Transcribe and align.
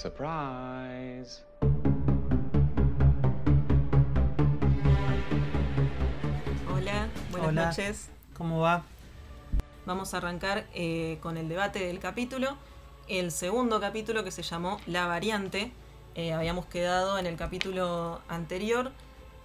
Surprise. 0.00 1.42
Hola, 6.72 7.08
buenas 7.30 7.48
Hola. 7.48 7.66
noches. 7.66 8.08
¿Cómo 8.34 8.60
va? 8.60 8.82
Vamos 9.84 10.14
a 10.14 10.16
arrancar 10.16 10.66
eh, 10.72 11.18
con 11.20 11.36
el 11.36 11.50
debate 11.50 11.80
del 11.80 11.98
capítulo. 11.98 12.56
El 13.08 13.30
segundo 13.30 13.78
capítulo 13.78 14.24
que 14.24 14.30
se 14.30 14.42
llamó 14.42 14.80
La 14.86 15.06
variante. 15.06 15.70
Eh, 16.14 16.32
habíamos 16.32 16.64
quedado 16.64 17.18
en 17.18 17.26
el 17.26 17.36
capítulo 17.36 18.22
anterior 18.26 18.92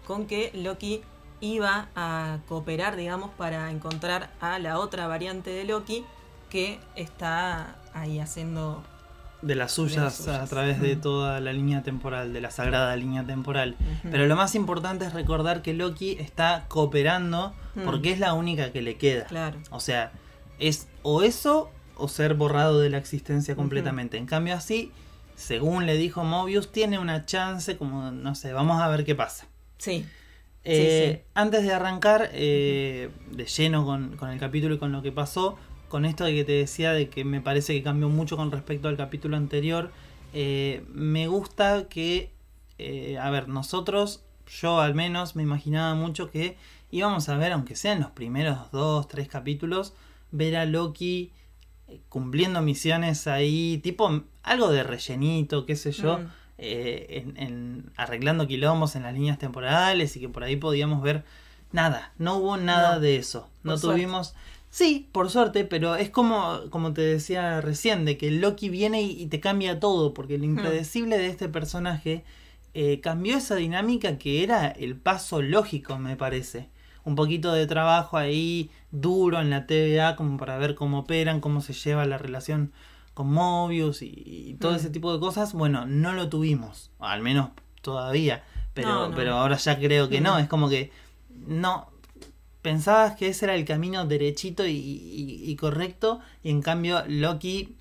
con 0.07 0.25
que 0.25 0.51
Loki 0.53 1.03
iba 1.41 1.89
a 1.97 2.37
cooperar, 2.47 2.95
digamos, 2.95 3.31
para 3.31 3.69
encontrar 3.71 4.31
a 4.39 4.57
la 4.59 4.79
otra 4.79 5.05
variante 5.07 5.49
de 5.49 5.65
Loki 5.65 6.05
que 6.49 6.79
está 6.95 7.75
ahí 7.93 8.21
haciendo... 8.21 8.81
De 9.41 9.53
las 9.53 9.75
De 9.75 9.83
las 9.83 10.15
suyas, 10.15 10.27
a 10.27 10.45
través 10.47 10.81
de 10.81 10.95
toda 10.95 11.39
la 11.39 11.53
línea 11.53 11.83
temporal, 11.83 12.33
de 12.33 12.41
la 12.41 12.49
sagrada 12.51 12.95
línea 12.95 13.23
temporal. 13.23 13.75
Pero 14.09 14.25
lo 14.25 14.35
más 14.35 14.55
importante 14.55 15.05
es 15.05 15.13
recordar 15.13 15.61
que 15.61 15.73
Loki 15.73 16.17
está 16.19 16.65
cooperando 16.67 17.53
Mm. 17.75 17.81
porque 17.83 18.11
es 18.11 18.19
la 18.19 18.33
única 18.33 18.71
que 18.71 18.81
le 18.81 18.95
queda. 18.95 19.25
Claro. 19.25 19.57
O 19.69 19.79
sea, 19.81 20.11
es 20.59 20.87
o 21.03 21.21
eso 21.23 21.69
o 21.97 22.07
ser 22.07 22.33
borrado 22.33 22.79
de 22.79 22.89
la 22.89 22.97
existencia 22.97 23.55
completamente. 23.55 24.17
En 24.17 24.25
cambio 24.25 24.55
así, 24.55 24.91
según 25.35 25.85
le 25.85 25.97
dijo 25.97 26.23
Mobius, 26.23 26.71
tiene 26.71 26.99
una 26.99 27.25
chance 27.25 27.77
como, 27.77 28.11
no 28.11 28.33
sé, 28.35 28.53
vamos 28.53 28.81
a 28.81 28.87
ver 28.87 29.03
qué 29.03 29.13
pasa. 29.15 29.47
Sí. 29.77 30.05
Eh, 30.63 31.19
sí. 31.21 31.29
Antes 31.35 31.63
de 31.63 31.73
arrancar 31.73 32.29
eh, 32.33 33.09
de 33.31 33.45
lleno 33.45 33.85
con, 33.85 34.15
con 34.17 34.29
el 34.29 34.39
capítulo 34.39 34.75
y 34.75 34.77
con 34.77 34.91
lo 34.93 35.01
que 35.01 35.11
pasó, 35.11 35.57
con 35.89 36.05
esto 36.05 36.23
de 36.23 36.33
que 36.33 36.43
te 36.43 36.51
decía 36.53 36.91
de 36.93 37.09
que 37.09 37.23
me 37.23 37.41
parece 37.41 37.73
que 37.73 37.83
cambió 37.83 38.09
mucho 38.09 38.37
con 38.37 38.51
respecto 38.51 38.87
al 38.87 38.97
capítulo 38.97 39.37
anterior, 39.37 39.91
eh, 40.33 40.83
me 40.89 41.27
gusta 41.27 41.87
que, 41.87 42.31
eh, 42.77 43.17
a 43.19 43.29
ver, 43.29 43.47
nosotros, 43.47 44.23
yo 44.61 44.79
al 44.81 44.95
menos 44.95 45.35
me 45.35 45.43
imaginaba 45.43 45.95
mucho 45.95 46.29
que 46.31 46.57
íbamos 46.91 47.29
a 47.29 47.37
ver, 47.37 47.51
aunque 47.51 47.75
sean 47.75 47.99
los 48.01 48.11
primeros 48.11 48.71
dos, 48.71 49.07
tres 49.07 49.27
capítulos, 49.27 49.93
ver 50.31 50.55
a 50.57 50.65
Loki 50.65 51.31
eh, 51.87 51.99
cumpliendo 52.09 52.61
misiones 52.61 53.27
ahí, 53.27 53.79
tipo 53.83 54.23
algo 54.43 54.69
de 54.71 54.83
rellenito, 54.83 55.65
qué 55.65 55.75
sé 55.75 55.91
yo 55.91 56.19
Mm. 56.19 56.27
eh, 56.57 57.05
en, 57.09 57.37
en 57.37 57.91
arreglando 57.97 58.47
quilombos 58.47 58.95
en 58.95 59.03
las 59.03 59.13
líneas 59.13 59.37
temporales 59.37 60.15
y 60.15 60.19
que 60.21 60.29
por 60.29 60.43
ahí 60.43 60.55
podíamos 60.55 61.01
ver 61.01 61.23
nada, 61.71 62.13
no 62.17 62.37
hubo 62.37 62.55
nada 62.57 62.95
No, 62.95 62.99
de 63.01 63.17
eso, 63.17 63.49
no 63.63 63.77
suerte. 63.77 64.01
Sí, 64.77 65.07
por 65.13 65.29
suerte, 65.29 65.63
pero 65.63 65.95
es 65.95 66.09
como, 66.09 66.59
como 66.69 66.91
te 66.93 67.01
decía 67.01 67.61
recién, 67.61 68.03
de 68.03 68.17
que 68.17 68.29
Loki 68.29 68.67
viene 68.69 69.01
y, 69.03 69.11
y 69.23 69.27
te 69.27 69.39
cambia 69.39 69.79
todo, 69.79 70.13
porque 70.13 70.37
Hmm. 70.37 70.41
lo 70.41 70.45
impredecible 70.47 71.17
de 71.17 71.27
este 71.27 71.47
personaje 71.47 72.23
eh, 72.73 72.99
cambió 72.99 73.37
esa 73.37 73.55
dinámica 73.55 74.17
que 74.17 74.43
era 74.43 74.67
el 74.67 74.97
paso 74.97 75.41
lógico, 75.41 75.97
me 75.97 76.17
parece. 76.17 76.67
Un 77.05 77.15
poquito 77.15 77.53
de 77.53 77.67
trabajo 77.67 78.17
ahí 78.17 78.69
duro 78.91 79.39
en 79.39 79.49
la 79.49 79.65
TVA 79.65 80.17
como 80.17 80.37
para 80.37 80.57
ver 80.57 80.75
cómo 80.75 80.99
operan, 80.99 81.39
cómo 81.39 81.61
se 81.61 81.71
lleva 81.71 82.05
la 82.05 82.17
relación 82.17 82.73
con 83.13 83.31
Mobius 83.31 84.01
y, 84.01 84.11
y 84.25 84.53
todo 84.59 84.73
Mm. 84.73 84.75
ese 84.75 84.89
tipo 84.89 85.13
de 85.13 85.19
cosas, 85.21 85.53
bueno, 85.53 85.85
no 85.85 86.11
lo 86.11 86.27
tuvimos, 86.27 86.91
al 86.99 87.21
menos 87.21 87.51
todavía, 87.81 88.43
pero, 88.73 88.89
No, 88.89 89.09
no. 89.09 89.15
pero 89.15 89.35
ahora 89.35 89.55
ya 89.55 89.77
creo 89.79 90.09
que 90.09 90.19
Mm. 90.19 90.23
no, 90.23 90.37
es 90.43 90.49
como 90.49 90.67
que 90.67 90.91
no, 91.47 91.87
pensabas 92.69 93.15
que 93.15 93.27
ese 93.27 93.45
era 93.45 93.55
el 93.55 93.63
camino 93.63 94.05
derechito 94.05 94.65
y, 94.65 94.71
y- 94.75 95.41
y 95.51 95.55
correcto 95.55 96.19
y 96.43 96.49
en 96.49 96.61
cambio 96.61 97.03
Loki 97.07 97.75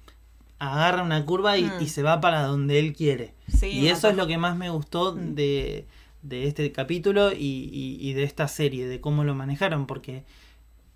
agarra 0.58 1.02
una 1.02 1.24
curva 1.24 1.56
y, 1.58 1.64
Mm. 1.64 1.72
y 1.80 1.88
se 1.88 2.02
va 2.02 2.20
para 2.20 2.42
donde 2.44 2.78
él 2.78 2.92
quiere. 2.94 3.32
Sí, 3.48 3.66
y 3.68 3.88
eso 3.88 4.08
es 4.08 4.16
lo 4.16 4.26
que 4.26 4.38
más 4.38 4.56
me 4.56 4.70
gustó 4.70 5.14
Mm. 5.14 5.34
de, 5.34 5.86
de 6.22 6.46
este 6.46 6.70
capítulo 6.72 7.32
y, 7.32 8.12
de 8.12 8.22
esta 8.22 8.46
serie, 8.48 8.86
de 8.86 9.00
cómo 9.00 9.24
lo 9.24 9.34
manejaron, 9.34 9.86
porque... 9.86 10.24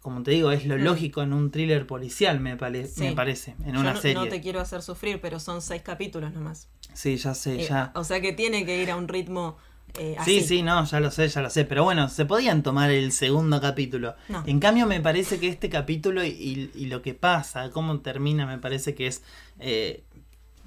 Como 0.00 0.22
te 0.22 0.31
digo, 0.31 0.53
es 0.53 0.65
lo 0.65 0.76
Mm. 0.76 0.82
lógico 0.84 1.22
en 1.22 1.32
un 1.32 1.50
thriller 1.50 1.84
policial, 1.87 2.38
me, 2.41 2.56
pare- 2.56 2.87
Sí. 2.87 3.03
me 3.03 3.12
parece, 3.15 3.56
en 3.66 3.75
Yo 3.75 3.81
una 3.81 3.94
no, 3.94 4.00
serie. 4.00 4.15
no 4.15 4.28
te 4.28 4.41
quiero 4.41 4.60
hacer 4.60 4.81
sufrir, 4.81 5.20
pero 5.20 5.41
son 5.41 5.60
seis 5.60 5.82
capítulos 5.82 6.32
nomás. 6.32 6.69
Sí, 6.94 7.16
ya 7.16 7.34
sé, 7.34 7.60
Eh, 7.60 7.66
ya. 7.69 7.91
O 7.97 8.05
sea 8.05 8.20
que 8.20 8.32
tiene 8.32 8.65
que 8.65 8.81
ir 8.81 8.91
a 8.93 8.97
un 8.97 9.09
ritmo 9.09 9.56
eh, 9.99 10.16
así. 10.19 10.41
Sí, 10.41 10.47
sí, 10.47 10.62
no, 10.62 10.84
ya 10.84 11.00
lo 11.00 11.10
sé, 11.10 11.28
ya 11.28 11.41
lo 11.43 11.50
sé. 11.50 11.65
Pero 11.65 11.84
bueno, 11.84 12.09
se 12.09 12.25
podían 12.25 12.62
tomar 12.62 12.91
el 12.91 13.12
segundo 13.12 13.60
capítulo. 13.60 14.15
No. 14.28 14.43
En 14.47 14.60
cambio, 14.60 14.87
me 14.87 15.00
parece 15.00 15.38
que 15.41 15.49
este 15.49 15.69
capítulo 15.71 16.25
y, 16.25 16.28
y- 16.28 16.71
y 16.75 16.87
lo 16.87 17.03
que 17.03 17.15
pasa, 17.15 17.71
cómo 17.71 18.00
termina, 18.00 18.47
me 18.47 18.59
parece 18.59 18.94
que 18.94 19.06
es 19.06 19.22
eh, 19.60 20.03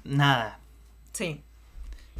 nada, 0.04 0.58
Sí. 1.12 1.40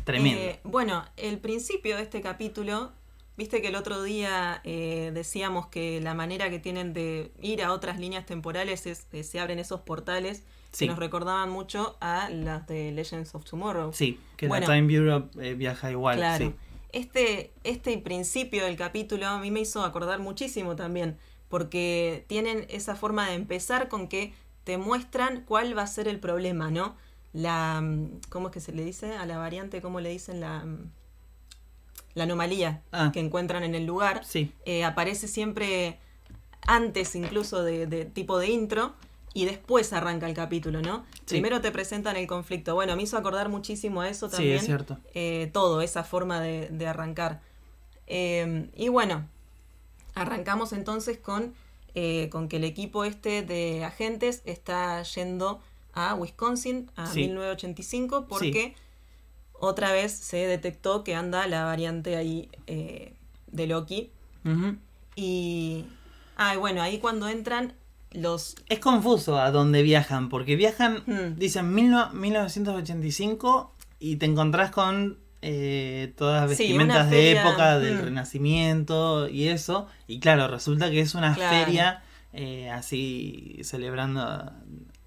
tremendo. 0.04 0.40
Eh, 0.40 0.60
bueno, 0.64 1.04
el 1.16 1.38
principio 1.38 1.96
de 1.96 2.02
este 2.02 2.20
capítulo, 2.20 2.92
viste 3.36 3.60
que 3.62 3.68
el 3.68 3.74
otro 3.76 4.02
día 4.02 4.60
decíamos 4.64 5.66
que 5.68 6.00
la 6.00 6.14
manera 6.14 6.50
que 6.50 6.58
tienen 6.58 6.92
de 6.92 7.32
ir 7.40 7.62
a 7.62 7.72
otras 7.72 7.98
líneas 7.98 8.24
temporales 8.26 8.86
es 8.86 9.02
que 9.10 9.24
se 9.24 9.40
abren 9.40 9.58
esos 9.58 9.80
portales 9.80 10.42
Sí. 10.70 10.86
que 10.86 10.90
nos 10.90 10.98
recordaban 10.98 11.50
mucho 11.50 11.96
a 12.00 12.30
las 12.30 12.66
de 12.66 12.92
Legends 12.92 13.34
of 13.34 13.44
Tomorrow. 13.44 13.92
sí, 13.92 14.18
que 14.38 14.48
bueno. 14.48 14.66
la 14.66 14.74
Time 14.74 14.86
Bureau 14.98 15.28
viaja 15.56 15.90
igual, 15.90 16.16
Claro. 16.16 16.46
sí. 16.46 16.54
Este, 16.92 17.52
este 17.64 17.96
principio 17.98 18.64
del 18.64 18.76
capítulo 18.76 19.26
a 19.26 19.38
mí 19.38 19.50
me 19.50 19.60
hizo 19.60 19.82
acordar 19.84 20.18
muchísimo 20.20 20.76
también, 20.76 21.16
porque 21.48 22.24
tienen 22.28 22.66
esa 22.68 22.94
forma 22.96 23.28
de 23.28 23.34
empezar 23.34 23.88
con 23.88 24.08
que 24.08 24.34
te 24.64 24.78
muestran 24.78 25.44
cuál 25.46 25.76
va 25.76 25.82
a 25.82 25.86
ser 25.86 26.06
el 26.06 26.20
problema, 26.20 26.70
¿no? 26.70 26.96
La, 27.32 27.80
mm, 27.80 28.20
¿cómo 28.28 28.48
es 28.48 28.52
que 28.52 28.60
se 28.60 28.72
le 28.72 28.84
dice 28.84 29.16
a 29.16 29.24
la 29.26 29.38
variante? 29.38 29.80
¿Cómo 29.80 30.00
le 30.00 30.10
dicen 30.10 30.40
la, 30.40 30.64
mm, 30.64 30.90
la 32.14 32.24
anomalía 32.24 32.82
Ah. 32.92 33.10
que 33.12 33.20
encuentran 33.20 33.62
en 33.64 33.74
el 33.74 33.86
lugar? 33.86 34.24
Sí, 34.24 34.52
Eh, 34.66 34.84
aparece 34.84 35.28
siempre 35.28 35.98
antes 36.66 37.16
incluso 37.16 37.62
de, 37.64 37.86
de 37.86 38.04
tipo 38.04 38.38
de 38.38 38.48
intro 38.48 38.94
y 39.34 39.44
después 39.46 39.92
arranca 39.92 40.28
el 40.28 40.34
capítulo, 40.34 40.82
¿no? 40.82 41.04
Sí. 41.26 41.36
Primero 41.36 41.60
te 41.60 41.70
presentan 41.70 42.16
el 42.16 42.26
conflicto. 42.26 42.74
Bueno, 42.74 42.94
me 42.96 43.02
hizo 43.02 43.16
acordar 43.16 43.48
muchísimo 43.48 44.00
a 44.02 44.08
eso 44.08 44.28
sí, 44.28 44.32
también 44.36 44.56
es 44.56 44.64
cierto. 44.66 44.98
eh, 45.14 45.48
todo, 45.52 45.80
esa 45.80 46.04
forma 46.04 46.40
de, 46.40 46.68
de 46.70 46.86
arrancar. 46.86 47.40
Eh, 48.06 48.68
y 48.76 48.88
bueno, 48.88 49.26
arrancamos 50.14 50.72
entonces 50.74 51.16
con, 51.18 51.54
eh, 51.94 52.28
con 52.30 52.48
que 52.48 52.56
el 52.58 52.64
equipo 52.64 53.04
este 53.04 53.42
de 53.42 53.84
agentes 53.84 54.42
está 54.44 55.02
yendo 55.02 55.60
a 55.94 56.14
Wisconsin 56.14 56.90
a 56.96 57.06
Sí. 57.06 57.20
1985 57.20 58.26
porque 58.28 58.74
otra 59.54 59.92
vez 59.92 60.12
se 60.12 60.38
detectó 60.46 61.04
que 61.04 61.14
anda 61.14 61.46
la 61.46 61.64
variante 61.64 62.16
ahí 62.16 62.50
eh, 62.66 63.14
de 63.46 63.66
Loki. 63.66 64.10
Y... 65.16 65.86
Ah, 66.36 66.54
y 66.54 66.58
bueno, 66.58 66.82
ahí 66.82 66.98
cuando 66.98 67.28
entran 67.28 67.74
los... 68.14 68.56
Es 68.68 68.78
confuso 68.78 69.38
a 69.38 69.50
dónde 69.50 69.82
viajan, 69.82 70.28
porque 70.28 70.56
viajan, 70.56 71.02
Hmm. 71.06 71.36
dicen 71.38 71.72
mil 71.74 71.90
no- 71.90 72.10
1985 72.12 73.74
y 73.98 74.16
te 74.16 74.26
encontrás 74.26 74.70
con 74.70 75.18
eh, 75.44 76.12
todas 76.16 76.48
vestimentas 76.48 77.10
de 77.10 77.32
época 77.32 77.78
del 77.80 77.96
hmm. 77.98 78.04
Renacimiento 78.04 79.28
y 79.28 79.48
eso. 79.48 79.88
Y 80.06 80.20
claro, 80.20 80.46
resulta 80.48 80.90
que 80.90 81.00
es 81.00 81.14
una 81.16 81.34
Claro. 81.34 81.64
feria 81.64 82.02
eh, 82.32 82.70
así 82.70 83.58
celebrando 83.62 84.52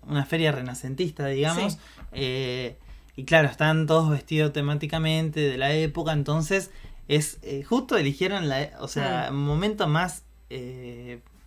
una 0.04 0.26
feria 0.26 0.52
renacentista, 0.52 1.26
digamos. 1.28 1.74
Sí. 1.74 1.79
Eh, 2.12 2.78
y 3.16 3.24
claro, 3.24 3.47
están 3.47 3.88
todos 3.88 4.09
vestidos 4.09 4.52
temáticamente 4.53 5.40
de 5.40 5.58
la 5.58 5.72
época, 5.74 6.12
entonces 6.12 6.70
es 7.08 7.40
justo 7.66 7.97
eligieron 7.97 8.50
la, 8.50 8.72
o 8.79 8.88
sea, 8.90 9.29
Hmm. 9.32 9.35
momento 9.38 9.88
más 9.88 10.24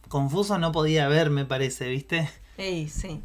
confuso 0.09 0.59
no 0.59 0.73
podía 0.73 1.07
haber, 1.07 1.31
me 1.31 1.45
parece, 1.45 1.89
¿viste? 1.89 2.29
Ey, 2.57 2.89
sí. 2.89 3.23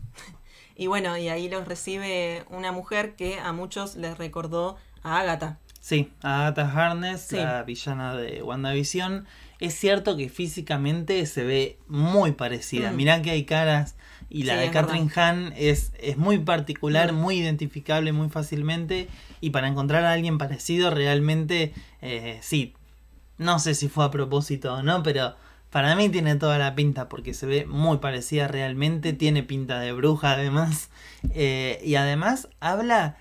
Y 0.75 0.88
bueno, 0.88 1.18
y 1.18 1.30
ahí 1.30 1.50
los 1.50 1.68
recibe 1.68 2.44
una 2.50 2.71
mujer 2.71 3.15
que 3.15 3.39
a 3.39 3.51
muchos 3.53 3.95
les 3.95 4.18
recordó 4.18 4.77
a 5.03 5.19
Agatha. 5.19 5.59
Sí, 5.80 6.12
Agatha 6.21 6.71
Harness, 6.71 7.21
Sí. 7.21 7.35
la 7.38 7.63
villana 7.63 8.15
de 8.15 8.41
WandaVision. 8.41 9.25
Es 9.59 9.75
cierto 9.75 10.15
que 10.18 10.30
físicamente 10.30 11.25
se 11.25 11.44
ve 11.44 11.77
muy 11.88 12.31
parecida. 12.33 12.91
Mm. 12.91 12.95
Mirá 12.95 13.21
que 13.21 13.31
hay 13.31 13.45
caras 13.45 13.95
y 14.30 14.44
la 14.44 14.53
Sí, 14.56 14.59
de 14.62 14.71
Catherine 14.71 15.12
Hahn 15.15 15.53
es, 15.57 15.91
es 16.00 16.18
muy 16.18 16.39
particular, 16.39 17.12
Mm. 17.13 17.15
muy 17.18 17.38
identificable 17.38 18.12
muy 18.13 18.30
fácilmente. 18.30 19.07
Y 19.41 19.50
para 19.51 19.68
encontrar 19.68 20.06
a 20.06 20.13
alguien 20.13 20.38
parecido 20.38 20.89
realmente, 20.89 21.74
eh, 22.01 22.39
sí, 22.41 22.74
no 23.38 23.59
sé 23.59 23.75
si 23.75 23.89
fue 23.89 24.06
a 24.06 24.12
propósito 24.12 24.74
o 24.74 24.83
no, 24.83 25.03
pero 25.03 25.35
para 25.74 25.96
mí 25.98 26.08
tiene 26.10 26.36
toda 26.38 26.58
la 26.58 26.75
pinta 26.75 27.10
porque 27.10 27.34
se 27.34 27.46
ve 27.48 27.66
muy 27.66 27.98
parecida 27.98 28.48
realmente. 28.48 29.12
Tiene 29.14 29.44
pinta 29.44 29.80
de 29.81 29.92
bruja 29.92 30.34
además. 30.34 30.90
Eh, 31.34 31.81
y 31.84 31.96
además 31.96 32.48
habla 32.62 33.18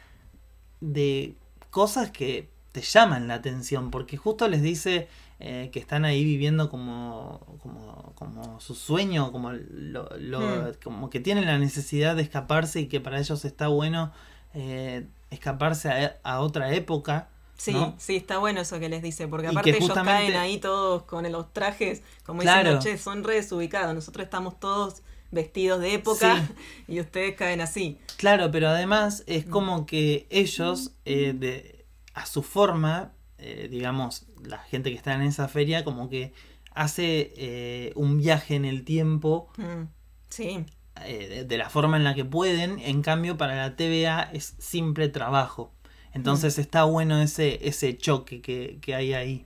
de 0.80 1.34
cosas 1.70 2.10
que 2.10 2.48
te 2.72 2.80
llaman 2.82 3.28
la 3.28 3.34
atención, 3.34 3.90
porque 3.90 4.16
justo 4.16 4.48
les 4.48 4.62
dice 4.62 5.08
eh, 5.40 5.70
que 5.72 5.78
están 5.80 6.04
ahí 6.04 6.24
viviendo 6.24 6.70
como, 6.70 7.58
como, 7.62 8.12
como 8.16 8.60
su 8.60 8.74
sueño, 8.74 9.32
como, 9.32 9.52
lo, 9.52 10.08
lo- 10.18 10.40
Hmm. 10.40 10.74
como 10.82 11.10
que 11.10 11.20
tienen 11.20 11.46
la 11.46 11.58
necesidad 11.58 12.16
de 12.16 12.22
escaparse 12.22 12.80
y 12.80 12.86
que 12.86 13.00
para 13.00 13.18
ellos 13.20 13.44
está 13.44 13.68
bueno 13.68 14.12
eh, 14.54 15.06
escaparse 15.30 15.90
a, 15.90 16.16
a 16.22 16.40
otra 16.40 16.74
época. 16.74 17.28
Sí, 17.56 17.72
¿no? 17.72 17.94
sí, 17.98 18.16
está 18.16 18.38
bueno 18.38 18.60
eso 18.60 18.80
que 18.80 18.88
les 18.88 19.02
dice, 19.02 19.28
porque 19.28 19.46
aparte 19.48 19.70
ellos 19.70 19.84
justamente- 19.84 20.32
caen 20.32 20.36
ahí 20.36 20.58
todos 20.58 21.04
con 21.04 21.30
los 21.30 21.52
trajes, 21.52 22.02
como 22.24 22.40
Claro. 22.40 22.76
diciendo, 22.76 22.82
che, 22.98 23.02
son 23.02 23.22
re 23.22 23.36
desubicados, 23.36 23.94
nosotros 23.94 24.24
estamos 24.24 24.58
todos 24.58 25.02
vestidos 25.30 25.80
de 25.80 25.94
época 25.94 26.48
y 26.88 26.98
ustedes 27.00 27.36
caen 27.36 27.60
así. 27.60 27.98
Claro, 28.16 28.50
pero 28.50 28.68
además 28.68 29.20
Mm. 29.26 29.30
es 29.32 29.44
como 29.46 29.86
que 29.86 30.26
ellos, 30.30 30.92
eh, 31.04 31.34
de, 31.36 31.84
a 32.14 32.26
su 32.26 32.42
forma, 32.42 33.12
eh, 33.38 33.68
digamos, 33.70 34.26
la 34.44 34.58
gente 34.58 34.90
que 34.90 34.96
está 34.96 35.14
en 35.14 35.22
esa 35.22 35.46
feria, 35.48 35.84
como 35.84 36.08
que 36.10 36.32
hace 36.74 37.32
eh, 37.36 37.92
un 37.96 38.18
viaje 38.18 38.54
en 38.56 38.64
el 38.64 38.84
tiempo 38.84 39.48
Mm, 39.56 39.84
Sí, 40.30 40.64
de, 41.06 41.44
de 41.44 41.58
la 41.58 41.68
forma 41.70 41.96
en 41.96 42.04
la 42.04 42.14
que 42.14 42.24
pueden. 42.24 42.78
En 42.80 43.02
cambio, 43.02 43.36
para 43.36 43.54
la 43.54 43.76
TVA 43.76 44.22
es 44.32 44.54
simple 44.58 45.08
trabajo. 45.08 45.72
Entonces 46.14 46.58
está 46.58 46.84
bueno 46.84 47.20
ese, 47.20 47.66
ese 47.66 47.96
choque 47.96 48.40
que, 48.42 48.78
que 48.80 48.94
hay 48.94 49.14
ahí. 49.14 49.44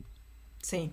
sí. 0.62 0.92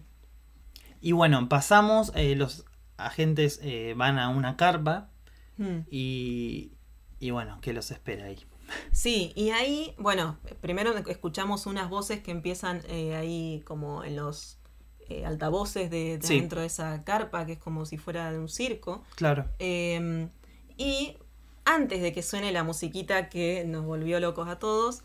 Y 1.02 1.12
bueno, 1.12 1.50
pasamos, 1.50 2.14
eh, 2.16 2.34
los 2.36 2.64
agentes 2.96 3.60
eh, 3.62 3.94
van 3.98 4.18
a 4.20 4.30
una 4.30 4.56
carpa 4.56 5.10
Mm. 5.58 5.82
y, 5.92 6.72
y 7.20 7.30
bueno, 7.32 7.60
¿qué 7.62 7.74
los 7.74 7.92
espera 7.92 8.26
ahí? 8.26 8.40
Sí, 8.92 9.34
y 9.36 9.50
ahí, 9.52 9.94
bueno, 10.00 10.40
primero 10.62 10.98
escuchamos 11.08 11.66
unas 11.68 11.90
voces 11.90 12.22
que 12.22 12.32
empiezan 12.32 12.82
eh, 12.88 13.14
ahí 13.16 13.62
como 13.66 14.04
en 14.04 14.16
los 14.16 14.58
eh, 15.10 15.26
altavoces 15.26 15.92
de, 15.92 16.18
de 16.20 16.26
Sí. 16.26 16.40
dentro 16.40 16.62
de 16.62 16.68
esa 16.68 17.04
carpa, 17.04 17.46
que 17.46 17.52
es 17.54 17.60
como 17.60 17.86
si 17.86 17.98
fuera 17.98 18.32
de 18.32 18.40
un 18.40 18.48
circo. 18.50 19.04
Claro. 19.16 19.46
Eh, 19.60 20.30
y 20.78 21.18
antes 21.66 22.02
de 22.02 22.14
que 22.14 22.24
suene 22.24 22.52
la 22.54 22.64
musiquita 22.64 23.28
que 23.30 23.64
nos 23.68 23.86
volvió 23.86 24.20
locos 24.22 24.48
a 24.48 24.58
todos, 24.58 25.04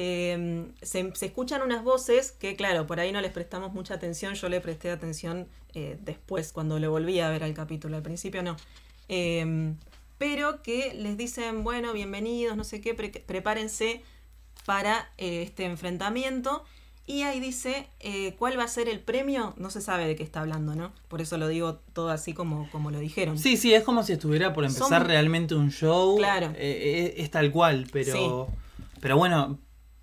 eh, 0.00 0.64
se, 0.80 1.12
se 1.16 1.26
escuchan 1.26 1.60
unas 1.62 1.82
voces 1.82 2.30
que, 2.30 2.54
claro, 2.54 2.86
por 2.86 3.00
ahí 3.00 3.10
no 3.10 3.20
les 3.20 3.32
prestamos 3.32 3.72
mucha 3.72 3.94
atención. 3.94 4.34
Yo 4.34 4.48
le 4.48 4.60
presté 4.60 4.92
atención 4.92 5.48
eh, 5.74 5.98
después, 6.04 6.52
cuando 6.52 6.78
le 6.78 6.86
volví 6.86 7.18
a 7.18 7.28
ver 7.30 7.42
al 7.42 7.52
capítulo. 7.52 7.96
Al 7.96 8.02
principio 8.04 8.42
no. 8.44 8.56
Eh, 9.08 9.74
pero 10.18 10.62
que 10.62 10.94
les 10.94 11.16
dicen, 11.16 11.64
bueno, 11.64 11.92
bienvenidos, 11.92 12.56
no 12.56 12.62
sé 12.62 12.80
qué, 12.80 12.94
pre- 12.94 13.10
prepárense 13.10 14.02
para 14.66 15.10
eh, 15.18 15.42
este 15.42 15.64
enfrentamiento. 15.64 16.62
Y 17.06 17.22
ahí 17.22 17.40
dice 17.40 17.88
eh, 18.00 18.34
cuál 18.38 18.56
va 18.58 18.64
a 18.64 18.68
ser 18.68 18.88
el 18.88 19.00
premio. 19.00 19.54
No 19.56 19.70
se 19.70 19.80
sabe 19.80 20.06
de 20.06 20.14
qué 20.14 20.22
está 20.22 20.42
hablando, 20.42 20.74
¿no? 20.76 20.92
Por 21.08 21.20
eso 21.22 21.38
lo 21.38 21.48
digo 21.48 21.80
todo 21.92 22.10
así 22.10 22.34
como, 22.34 22.68
como 22.70 22.90
lo 22.92 22.98
dijeron. 23.00 23.36
Sí, 23.38 23.56
sí, 23.56 23.74
es 23.74 23.82
como 23.82 24.02
si 24.04 24.12
estuviera 24.12 24.52
por 24.52 24.64
empezar 24.64 25.00
Son- 25.00 25.06
realmente 25.08 25.54
un 25.56 25.70
show. 25.72 26.16
Claro. 26.18 26.52
Es 26.56 27.30
tal 27.32 27.50
cual, 27.50 27.86
pero. 27.92 28.48
Pero 29.00 29.16
bueno, 29.16 29.58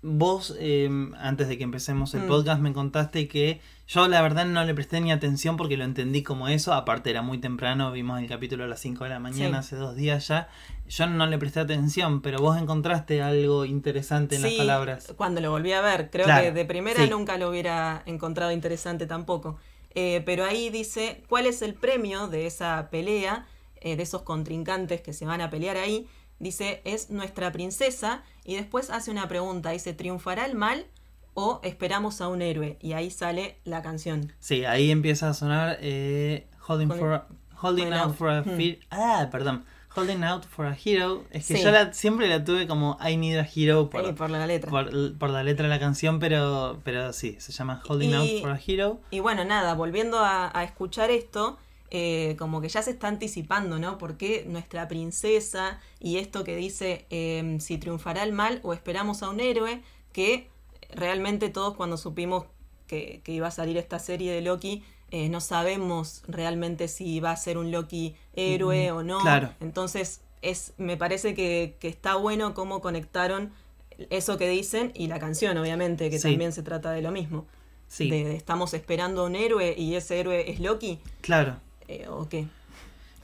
vos, 0.08 0.54
eh, 0.60 0.88
antes 1.18 1.48
de 1.48 1.58
que 1.58 1.64
empecemos 1.64 2.14
el 2.14 2.22
Mm. 2.22 2.28
podcast, 2.28 2.60
me 2.60 2.72
contaste 2.72 3.26
que 3.28 3.60
yo 3.88 4.06
la 4.08 4.22
verdad 4.22 4.46
no 4.46 4.64
le 4.64 4.72
presté 4.74 5.00
ni 5.00 5.10
atención 5.12 5.56
porque 5.56 5.76
lo 5.76 5.84
entendí 5.84 6.22
como 6.22 6.48
eso. 6.48 6.72
Aparte, 6.74 7.10
era 7.10 7.22
muy 7.22 7.38
temprano, 7.38 7.90
vimos 7.92 8.20
el 8.20 8.28
capítulo 8.28 8.64
a 8.64 8.66
las 8.68 8.80
5 8.80 9.04
de 9.04 9.10
la 9.10 9.18
mañana, 9.18 9.62
Sí. 9.62 9.74
hace 9.74 9.76
dos 9.76 9.96
días 9.96 10.28
ya. 10.28 10.48
Yo 10.88 11.06
no 11.06 11.26
le 11.26 11.38
presté 11.38 11.60
atención, 11.60 12.20
pero 12.22 12.38
vos 12.38 12.56
encontraste 12.56 13.20
algo 13.22 13.64
interesante 13.64 14.36
en 14.36 14.42
las 14.42 14.52
palabras. 14.52 15.12
Cuando 15.16 15.40
lo 15.40 15.50
volví 15.50 15.72
a 15.72 15.80
ver, 15.80 16.10
creo 16.10 16.24
Claro, 16.24 16.44
que 16.44 16.52
de 16.52 16.64
primera 16.64 17.02
sí. 17.04 17.10
nunca 17.10 17.36
lo 17.38 17.48
hubiera 17.50 18.02
encontrado 18.06 18.52
interesante 18.52 19.06
tampoco. 19.06 19.58
Eh, 19.94 20.22
pero 20.26 20.44
ahí 20.44 20.70
dice 20.70 21.22
cuál 21.28 21.46
es 21.46 21.62
el 21.62 21.74
premio 21.74 22.28
de 22.28 22.46
esa 22.46 22.88
pelea, 22.90 23.46
eh, 23.80 23.96
de 23.96 24.02
esos 24.02 24.22
contrincantes 24.22 25.00
que 25.00 25.12
se 25.12 25.26
van 25.26 25.40
a 25.40 25.48
pelear 25.50 25.76
ahí. 25.76 26.06
Dice, 26.38 26.82
es 26.84 27.10
nuestra 27.10 27.50
princesa. 27.52 28.22
Y 28.44 28.54
después 28.56 28.90
hace 28.90 29.10
una 29.10 29.26
pregunta, 29.28 29.70
dice, 29.70 29.92
¿triunfará 29.92 30.44
el 30.46 30.54
mal 30.54 30.86
o 31.34 31.60
esperamos 31.64 32.20
a 32.20 32.28
un 32.28 32.42
héroe? 32.42 32.78
Y 32.80 32.92
ahí 32.92 33.10
sale 33.10 33.58
la 33.64 33.82
canción. 33.82 34.32
Sí, 34.38 34.64
ahí 34.64 34.90
empieza 34.90 35.28
a 35.30 35.34
sonar 35.34 35.78
eh, 35.80 36.46
Holding, 36.66 36.90
for 36.92 37.24
holding 37.62 37.92
out 37.92 38.14
for 38.16 38.28
a 38.28 38.42
Hmm. 38.42 38.58
Ah, 38.90 39.28
perdón. 39.30 39.64
Holding 39.96 40.24
out 40.24 40.44
for 40.44 40.66
a 40.66 40.76
hero. 40.84 41.24
Es 41.30 41.46
que 41.48 41.56
Sí. 41.56 41.62
yo 41.64 41.70
la, 41.70 41.92
siempre 41.94 42.28
la 42.28 42.44
tuve 42.44 42.66
como 42.66 42.98
I 43.02 43.16
need 43.16 43.38
a 43.38 43.48
hero 43.54 43.88
por, 43.88 44.14
por 44.14 44.28
la 44.28 44.46
letra. 44.46 44.68
por, 44.70 44.90
por 45.16 45.30
la 45.30 45.42
letra 45.42 45.62
de 45.64 45.70
la 45.70 45.80
canción, 45.80 46.18
pero, 46.18 46.80
pero 46.84 47.14
sí, 47.14 47.36
se 47.40 47.50
llama 47.52 47.82
Holding 47.88 48.10
Y- 48.10 48.14
out 48.14 48.40
for 48.42 48.50
a 48.50 48.60
hero. 48.64 49.00
Y 49.10 49.20
bueno, 49.20 49.44
nada, 49.46 49.72
volviendo 49.72 50.18
a, 50.18 50.50
a 50.56 50.64
escuchar 50.64 51.10
esto, 51.10 51.58
eh, 51.90 52.34
como 52.38 52.60
que 52.60 52.68
ya 52.68 52.82
se 52.82 52.90
está 52.90 53.08
anticipando, 53.08 53.78
¿no? 53.78 53.98
Porque 53.98 54.44
nuestra 54.48 54.88
princesa 54.88 55.80
y 56.00 56.16
esto 56.18 56.44
que 56.44 56.56
dice 56.56 57.06
eh, 57.10 57.56
si 57.60 57.78
triunfará 57.78 58.22
el 58.24 58.32
mal 58.32 58.60
o 58.62 58.72
esperamos 58.72 59.22
a 59.22 59.30
un 59.30 59.40
héroe, 59.40 59.82
que 60.12 60.48
realmente 60.90 61.48
todos 61.48 61.76
cuando 61.76 61.96
supimos 61.96 62.44
que, 62.86 63.20
que 63.24 63.32
iba 63.32 63.48
a 63.48 63.50
salir 63.50 63.76
esta 63.76 63.98
serie 63.98 64.32
de 64.32 64.40
Loki, 64.40 64.82
eh, 65.10 65.28
no 65.28 65.40
sabemos 65.40 66.22
realmente 66.28 66.88
si 66.88 67.20
va 67.20 67.30
a 67.32 67.36
ser 67.36 67.58
un 67.58 67.70
Loki 67.70 68.14
héroe 68.34 68.92
Mm, 68.92 68.96
o 68.96 69.02
no. 69.02 69.18
claro. 69.20 69.52
Entonces, 69.60 70.20
es, 70.42 70.74
me 70.78 70.96
parece 70.96 71.34
que, 71.34 71.76
que 71.80 71.88
está 71.88 72.16
bueno 72.16 72.54
cómo 72.54 72.80
conectaron 72.80 73.52
eso 74.10 74.36
que 74.36 74.48
dicen 74.48 74.92
y 74.94 75.06
la 75.06 75.18
canción, 75.18 75.56
obviamente, 75.58 76.10
que 76.10 76.18
Sí. 76.18 76.30
también 76.30 76.52
se 76.52 76.62
trata 76.62 76.90
de 76.92 77.02
lo 77.02 77.10
mismo 77.12 77.46
Sí, 77.88 78.10
de, 78.10 78.24
de 78.24 78.36
estamos 78.36 78.74
esperando 78.74 79.22
a 79.22 79.26
un 79.26 79.36
héroe 79.36 79.74
y 79.78 79.94
ese 79.94 80.18
héroe 80.20 80.50
es 80.50 80.58
Loki, 80.60 81.00
claro. 81.20 81.60
Eh, 81.88 82.06
¿o 82.08 82.28
qué? 82.28 82.46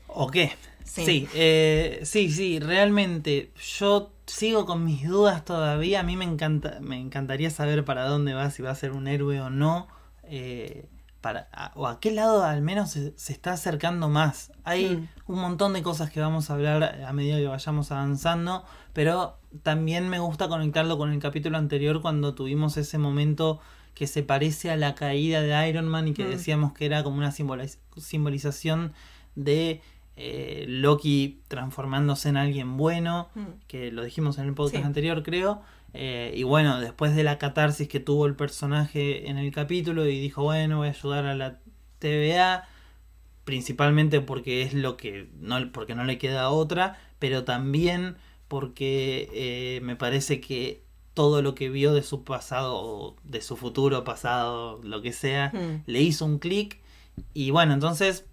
¿O 0.09 0.29
qué? 0.31 0.53
Sí. 0.85 1.05
Sí, 1.05 1.29
eh, 1.35 2.01
sí, 2.05 2.31
sí, 2.31 2.59
realmente 2.59 3.51
yo 3.79 4.13
sigo 4.27 4.67
con 4.67 4.85
mis 4.85 5.09
dudas 5.09 5.45
todavía. 5.45 6.01
A 6.01 6.03
mí 6.03 6.17
me 6.17 6.25
encanta, 6.25 6.79
me 6.81 6.99
encantaría 6.99 7.51
saber 7.51 7.85
para 7.85 8.05
dónde 8.07 8.35
va, 8.35 8.51
si 8.51 8.63
va 8.63 8.71
a 8.71 8.75
ser 8.75 8.93
un 8.93 9.07
héroe 9.09 9.41
o 9.41 9.51
no. 9.51 9.89
eh, 10.25 10.89
para, 11.21 11.49
a- 11.53 11.71
o 11.77 11.87
a 11.87 12.01
qué 12.01 12.11
lado 12.11 12.43
al 12.43 12.63
menos 12.63 12.91
se, 12.91 13.13
se 13.17 13.33
está 13.33 13.53
acercando 13.53 14.09
más. 14.09 14.51
Hay 14.65 14.97
Mm. 14.97 15.09
un 15.33 15.39
montón 15.41 15.73
de 15.73 15.83
cosas 15.83 16.11
que 16.11 16.21
vamos 16.21 16.51
a 16.51 16.55
hablar 16.55 16.83
a 17.07 17.13
medida 17.13 17.37
que 17.37 17.47
vayamos 17.47 17.93
avanzando, 17.93 18.65
pero 18.93 19.37
también 19.63 20.09
me 20.09 20.19
gusta 20.19 20.49
conectarlo 20.49 20.99
con 20.99 21.13
el 21.13 21.21
capítulo 21.21 21.59
anterior 21.59 22.01
cuando 22.03 22.35
tuvimos 22.35 22.77
ese 22.77 22.99
momento 22.99 23.61
que 23.95 24.07
se 24.07 24.23
parece 24.23 24.71
a 24.71 24.77
la 24.77 24.95
caída 24.95 25.43
de 25.43 25.69
Iron 25.69 25.87
Man 25.89 26.09
y 26.09 26.15
que 26.15 26.25
Mm. 26.25 26.31
decíamos 26.31 26.73
que 26.73 26.87
era 26.87 27.03
como 27.03 27.19
una 27.19 27.31
simboliz- 27.31 27.79
simbolización 27.97 28.93
de 29.35 29.81
eh, 30.17 30.67
Loki 30.69 31.41
transformándose 31.49 32.29
en 32.29 32.37
alguien 32.37 32.77
bueno, 32.77 33.31
Mm. 33.35 33.41
que 33.67 33.91
lo 33.91 34.05
dijimos 34.05 34.37
en 34.39 34.45
el 34.47 34.55
podcast 34.55 34.83
Sí. 34.83 34.87
anterior 34.87 35.23
creo, 35.23 35.63
eh, 35.95 36.33
y 36.37 36.43
bueno, 36.43 36.81
después 36.81 37.17
de 37.17 37.25
la 37.25 37.39
catarsis 37.39 37.89
que 37.89 37.99
tuvo 37.99 38.27
el 38.27 38.37
personaje 38.37 39.29
en 39.31 39.39
el 39.39 39.51
capítulo 39.53 40.07
y 40.07 40.21
dijo, 40.21 40.43
bueno, 40.43 40.79
voy 40.79 40.89
a 40.89 40.91
ayudar 40.91 41.25
a 41.25 41.35
la 41.35 41.61
TVA, 41.99 42.69
principalmente 43.45 44.21
porque 44.21 44.63
es 44.63 44.75
lo 44.75 44.97
que 44.97 45.29
no 45.41 45.73
porque 45.73 45.95
no 45.95 46.05
le 46.05 46.19
queda 46.19 46.51
otra 46.51 46.99
pero 47.19 47.45
también 47.45 48.17
porque 48.49 49.29
eh, 49.33 49.81
me 49.83 49.97
parece 49.97 50.41
que 50.41 50.82
todo 51.15 51.43
lo 51.43 51.55
que 51.55 51.69
vio 51.69 51.93
de 51.95 52.03
su 52.03 52.25
pasado 52.25 52.75
o 52.77 53.17
de 53.25 53.41
su 53.43 53.57
futuro 53.57 54.03
pasado 54.05 54.81
lo 54.83 55.03
que 55.03 55.13
sea 55.13 55.51
Mm. 55.53 55.83
le 55.87 56.01
hizo 56.01 56.25
un 56.25 56.39
clic 56.39 56.79
y 57.35 57.51
bueno 57.51 57.75
entonces 57.75 58.25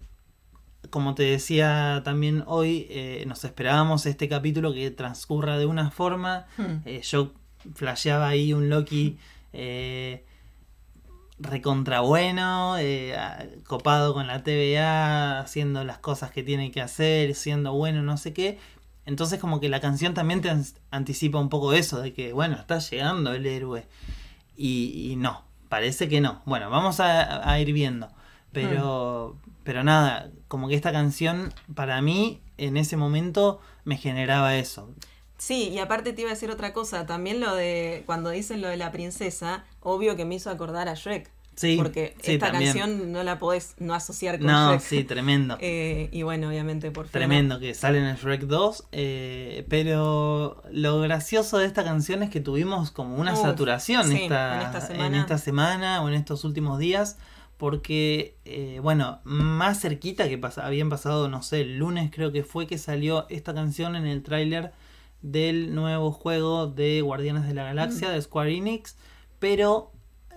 como 0.88 1.14
te 1.14 1.24
decía 1.24 2.00
también 2.04 2.42
hoy 2.46 2.86
eh, 2.88 3.24
nos 3.26 3.44
esperábamos 3.44 4.06
este 4.06 4.28
capítulo 4.28 4.72
que 4.72 4.90
transcurra 4.90 5.58
de 5.58 5.66
una 5.66 5.90
forma 5.90 6.46
Mm. 6.56 6.62
eh, 6.86 7.00
yo 7.02 7.32
flasheaba 7.74 8.28
ahí 8.28 8.52
un 8.54 8.70
Loki 8.70 9.18
eh, 9.52 10.24
recontra 11.38 12.00
bueno, 12.00 12.76
copado 13.66 14.12
con 14.12 14.26
la 14.26 14.42
TVA, 14.42 15.40
haciendo 15.40 15.84
las 15.84 15.98
cosas 15.98 16.30
que 16.30 16.42
tiene 16.42 16.70
que 16.70 16.82
hacer, 16.82 17.34
siendo 17.34 17.72
bueno, 17.72 18.02
no 18.02 18.16
sé 18.18 18.32
qué. 18.34 18.58
Entonces 19.06 19.40
como 19.40 19.60
que 19.60 19.68
la 19.68 19.80
canción 19.80 20.14
también 20.14 20.40
te 20.40 20.50
an- 20.50 20.64
anticipa 20.90 21.38
un 21.38 21.48
poco 21.48 21.72
eso, 21.72 22.00
de 22.00 22.12
que 22.12 22.32
bueno, 22.32 22.56
está 22.56 22.78
llegando 22.78 23.32
el 23.32 23.46
héroe. 23.46 23.86
Y, 24.56 25.10
y 25.12 25.16
no, 25.16 25.44
parece 25.68 26.08
que 26.08 26.20
no. 26.20 26.42
Bueno, 26.44 26.70
vamos 26.70 27.00
a, 27.00 27.48
a 27.50 27.60
ir 27.60 27.72
viendo. 27.72 28.08
Pero, 28.52 29.36
pero 29.64 29.84
nada, 29.84 30.30
como 30.48 30.68
que 30.68 30.74
esta 30.74 30.92
canción 30.92 31.54
para 31.74 32.02
mí 32.02 32.40
en 32.58 32.76
ese 32.76 32.96
momento 32.96 33.60
me 33.84 33.96
generaba 33.96 34.56
eso. 34.56 34.92
Sí, 35.38 35.68
y 35.70 35.78
aparte 35.78 36.12
te 36.12 36.20
iba 36.22 36.30
a 36.30 36.34
decir 36.34 36.50
otra 36.50 36.72
cosa, 36.74 37.06
también 37.06 37.40
lo 37.40 37.54
de 37.54 38.02
cuando 38.06 38.28
dicen 38.30 38.60
lo 38.60 38.68
de 38.68 38.76
la 38.76 38.92
princesa, 38.92 39.64
obvio 39.80 40.14
que 40.16 40.24
me 40.26 40.34
hizo 40.34 40.50
acordar 40.50 40.88
a 40.88 40.94
Shrek, 40.94 41.30
Sí, 41.60 41.76
porque 41.76 42.14
sí, 42.22 42.32
esta 42.32 42.50
también. 42.52 42.72
canción 42.76 43.12
no 43.12 43.22
la 43.22 43.38
podés 43.38 43.74
no 43.78 43.92
asociar 43.94 44.38
con 44.38 44.46
No, 44.46 44.70
Shrek. 44.70 44.80
sí, 44.80 45.04
tremendo. 45.04 45.58
Eh, 45.60 46.08
y 46.10 46.22
bueno, 46.22 46.48
obviamente 46.48 46.90
por. 46.90 47.08
Tremendo 47.08 47.60
que 47.60 47.74
sale 47.74 47.98
en 47.98 48.04
el 48.06 48.16
Shrek 48.16 48.42
2. 48.42 48.86
eh, 48.92 49.66
pero 49.68 50.62
lo 50.72 51.00
gracioso 51.00 51.58
de 51.58 51.66
esta 51.66 51.84
canción 51.84 52.22
es 52.22 52.30
que 52.30 52.40
tuvimos 52.40 52.90
como 52.90 53.16
una 53.16 53.34
Uf, 53.34 53.42
saturación 53.42 54.08
sí, 54.08 54.22
esta, 54.22 54.54
en 54.56 54.60
esta 54.62 54.78
en 54.78 54.86
semana. 54.86 55.20
esta 55.20 55.38
semana 55.38 56.02
o 56.02 56.08
en 56.08 56.14
estos 56.14 56.44
últimos 56.44 56.78
días. 56.78 57.18
Porque, 57.58 58.36
eh, 58.46 58.80
bueno, 58.82 59.20
más 59.24 59.80
cerquita 59.82 60.26
que 60.28 60.40
pas- 60.40 60.62
habían 60.64 60.88
pasado, 60.88 61.28
no 61.28 61.42
sé, 61.42 61.60
el 61.60 61.76
lunes 61.76 62.10
creo 62.10 62.32
que 62.32 62.42
fue 62.42 62.66
que 62.66 62.78
salió 62.78 63.26
esta 63.28 63.52
canción 63.52 63.96
en 63.96 64.06
el 64.06 64.22
tráiler 64.22 64.72
del 65.20 65.74
nuevo 65.74 66.10
juego 66.10 66.68
de 66.68 67.02
Guardianes 67.02 67.46
de 67.46 67.52
la 67.52 67.64
Galaxia 67.64 68.08
de 68.08 68.22
Square 68.22 68.56
Enix, 68.56 68.96
pero 69.38 69.92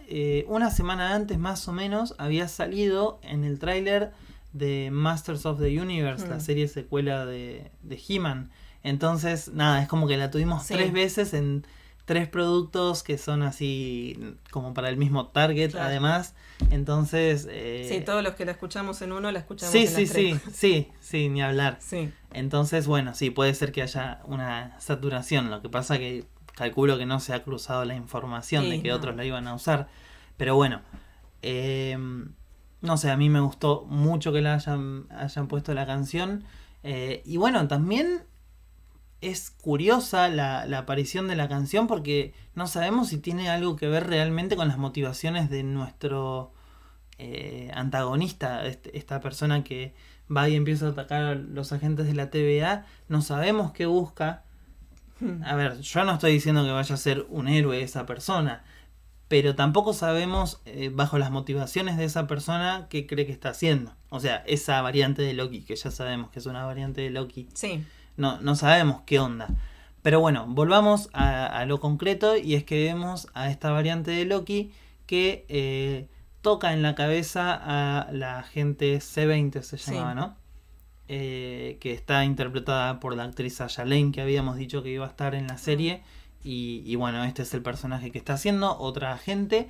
eh, 0.08 0.46
una 0.48 0.70
semana 0.72 1.14
antes 1.16 1.38
más 1.40 1.68
o 1.68 1.74
menos 1.74 2.16
había 2.18 2.48
salido 2.48 3.20
en 3.24 3.44
el 3.44 3.60
tráiler 3.60 4.12
de 4.54 4.90
Masters 4.92 5.46
of 5.46 5.60
the 5.60 5.80
Universe, 5.82 6.28
la 6.28 6.38
Mm. 6.38 6.42
serie 6.42 6.68
secuela 6.68 7.26
de, 7.26 7.72
de 7.82 8.00
He-Man. 8.08 8.52
Entonces, 8.84 9.50
nada, 9.54 9.82
es 9.82 9.88
como 9.88 10.08
que 10.08 10.18
la 10.18 10.30
tuvimos 10.30 10.64
Sí. 10.64 10.74
tres 10.74 10.92
veces 10.94 11.34
en 11.34 11.66
tres 12.06 12.28
productos 12.28 13.02
que 13.02 13.18
son 13.18 13.44
así 13.44 14.36
como 14.52 14.74
para 14.74 14.90
el 14.90 14.98
mismo 14.98 15.28
target, 15.28 15.72
Claro. 15.72 15.86
además. 15.88 16.36
Entonces... 16.70 17.48
eh, 17.50 17.88
Sí, 17.90 18.02
todos 18.06 18.22
los 18.22 18.34
que 18.36 18.44
la 18.46 18.52
escuchamos 18.52 19.02
en 19.02 19.14
uno 19.14 19.32
la 19.32 19.40
escuchamos 19.40 19.72
sí, 19.72 19.86
en 19.86 19.88
sí, 19.88 20.02
las 20.06 20.12
tres. 20.12 20.42
sí, 20.44 20.52
sí, 20.54 20.88
sí, 21.00 21.30
ni 21.30 21.42
hablar. 21.42 21.78
Sí, 21.80 22.12
Entonces, 22.34 22.88
bueno, 22.88 23.14
sí, 23.16 23.30
puede 23.30 23.54
ser 23.54 23.72
que 23.72 23.82
haya 23.82 24.20
una 24.26 24.76
saturación. 24.82 25.50
Lo 25.50 25.62
que 25.62 25.70
pasa 25.70 25.98
que 25.98 26.26
calculo 26.56 26.98
que 26.98 27.06
no 27.06 27.20
se 27.20 27.34
ha 27.34 27.44
cruzado 27.44 27.86
la 27.86 27.96
información 27.96 28.64
Sí, 28.66 28.70
de 28.72 28.82
que 28.82 28.90
no. 28.90 28.96
otros 28.96 29.16
la 29.16 29.26
iban 29.26 29.48
a 29.48 29.56
usar. 29.56 29.88
Pero 30.38 30.56
bueno, 30.56 30.82
eh, 31.42 31.98
no 32.82 32.98
sé, 32.98 33.12
a 33.12 33.18
mí 33.18 33.30
me 33.30 33.40
gustó 33.40 33.86
mucho 33.88 34.32
que 34.34 34.42
la 34.42 34.56
hayan, 34.56 35.06
hayan 35.12 35.48
puesto 35.48 35.74
la 35.74 35.86
canción. 35.86 36.44
Eh, 36.84 37.22
y 37.26 37.38
bueno, 37.38 37.68
también 37.68 38.24
es 39.22 39.52
curiosa 39.52 40.28
la, 40.28 40.66
la 40.66 40.80
aparición 40.80 41.28
de 41.30 41.36
la 41.38 41.48
canción 41.48 41.88
porque 41.88 42.34
no 42.56 42.68
sabemos 42.68 43.08
si 43.08 43.18
tiene 43.20 43.50
algo 43.50 43.78
que 43.78 43.88
ver 43.88 44.08
realmente 44.08 44.56
con 44.58 44.68
las 44.68 44.78
motivaciones 44.78 45.50
de 45.50 45.64
nuestro 45.64 46.52
eh, 47.20 47.72
antagonista, 47.74 48.66
este- 48.66 48.98
esta 48.98 49.22
persona 49.22 49.64
que 49.64 49.94
va 50.36 50.50
y 50.50 50.56
empieza 50.56 50.88
a 50.88 50.90
atacar 50.90 51.24
a 51.24 51.36
los 51.36 51.72
agentes 51.72 52.06
de 52.08 52.16
la 52.16 52.30
TVA. 52.32 52.86
No 53.08 53.22
sabemos 53.22 53.72
qué 53.72 53.86
busca. 53.86 54.44
A 55.46 55.56
ver, 55.56 55.80
yo 55.82 56.04
no 56.04 56.14
estoy 56.14 56.34
diciendo 56.34 56.64
que 56.64 56.72
vaya 56.72 56.96
a 56.96 56.98
ser 56.98 57.26
un 57.30 57.48
héroe 57.48 57.82
esa 57.82 58.06
persona, 58.06 58.64
pero 59.28 59.56
tampoco 59.56 59.94
sabemos 59.94 60.62
eh, 60.66 60.90
bajo 60.94 61.18
las 61.18 61.32
motivaciones 61.32 61.98
de 61.98 62.06
esa 62.06 62.28
persona 62.28 62.88
qué 62.90 63.08
cree 63.08 63.26
que 63.26 63.32
está 63.32 63.50
haciendo. 63.50 63.94
O 64.10 64.20
sea, 64.20 64.44
esa 64.48 64.82
variante 64.82 65.22
de 65.22 65.34
Loki, 65.34 65.62
que 65.62 65.76
ya 65.76 65.90
sabemos 65.92 66.30
que 66.30 66.40
es 66.40 66.46
una 66.46 66.66
variante 66.66 67.02
de 67.02 67.10
Loki, 67.10 67.50
sí. 67.54 67.84
no, 68.18 68.40
no 68.42 68.56
sabemos 68.56 69.02
qué 69.06 69.20
onda. 69.20 69.48
Pero 70.02 70.20
bueno, 70.20 70.46
volvamos 70.48 71.10
a, 71.14 71.46
a 71.46 71.66
lo 71.66 71.80
concreto 71.80 72.36
y 72.38 72.56
es 72.56 72.64
que 72.64 72.84
vemos 72.84 73.28
a 73.34 73.50
esta 73.50 73.72
variante 73.72 74.12
de 74.12 74.26
Loki 74.26 74.72
que 75.08 75.46
eh, 75.50 76.08
toca 76.42 76.74
en 76.74 76.82
la 76.82 76.94
cabeza 76.94 77.54
a 77.54 78.12
la 78.12 78.40
agente 78.40 78.98
C20, 78.98 79.62
se 79.62 79.78
Sí. 79.78 79.92
llamaba, 79.92 80.14
¿no? 80.14 80.43
Eh, 81.16 81.78
que 81.80 81.92
está 81.94 82.26
interpretada 82.26 83.00
por 83.00 83.16
la 83.16 83.24
actriz 83.26 83.60
Lane, 83.78 84.12
que 84.12 84.20
habíamos 84.22 84.56
dicho 84.58 84.82
que 84.82 84.90
iba 84.90 85.06
a 85.06 85.10
estar 85.10 85.36
en 85.36 85.46
la 85.46 85.60
serie. 85.60 86.02
Y, 86.44 86.82
y 86.88 86.96
bueno, 86.96 87.24
este 87.24 87.44
es 87.44 87.54
el 87.54 87.62
personaje 87.62 88.10
que 88.12 88.18
está 88.18 88.34
haciendo, 88.34 88.76
otra 88.80 89.14
agente. 89.14 89.70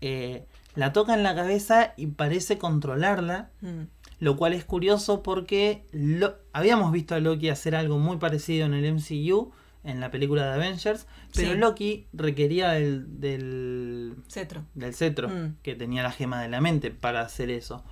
eh, 0.00 0.46
la 0.76 0.92
toca 0.92 1.14
en 1.14 1.22
la 1.24 1.34
cabeza 1.34 1.94
y 1.96 2.06
parece 2.08 2.58
controlarla. 2.58 3.50
Mm. 3.60 3.82
Lo 4.20 4.36
cual 4.36 4.52
es 4.52 4.64
curioso 4.64 5.22
porque 5.24 5.84
lo, 5.92 6.36
habíamos 6.52 6.92
visto 6.92 7.16
a 7.16 7.20
Loki 7.20 7.48
hacer 7.48 7.74
algo 7.74 7.98
muy 7.98 8.18
parecido 8.18 8.64
en 8.66 8.74
el 8.74 8.94
MCU, 8.94 9.50
en 9.82 9.98
la 10.00 10.10
película 10.12 10.46
de 10.46 10.52
Avengers, 10.54 11.06
pero 11.34 11.52
Sí. 11.52 11.58
Loki 11.58 12.06
requería 12.12 12.70
del, 12.70 13.20
del, 13.20 14.14
Cetro. 14.28 14.62
del 14.74 14.94
cetro, 14.94 15.28
Mm. 15.28 15.56
que 15.62 15.74
tenía 15.74 16.04
la 16.04 16.12
gema 16.12 16.40
de 16.40 16.48
la 16.48 16.60
mente 16.60 16.90
para 16.92 17.20
hacer 17.22 17.50
eso. 17.50 17.82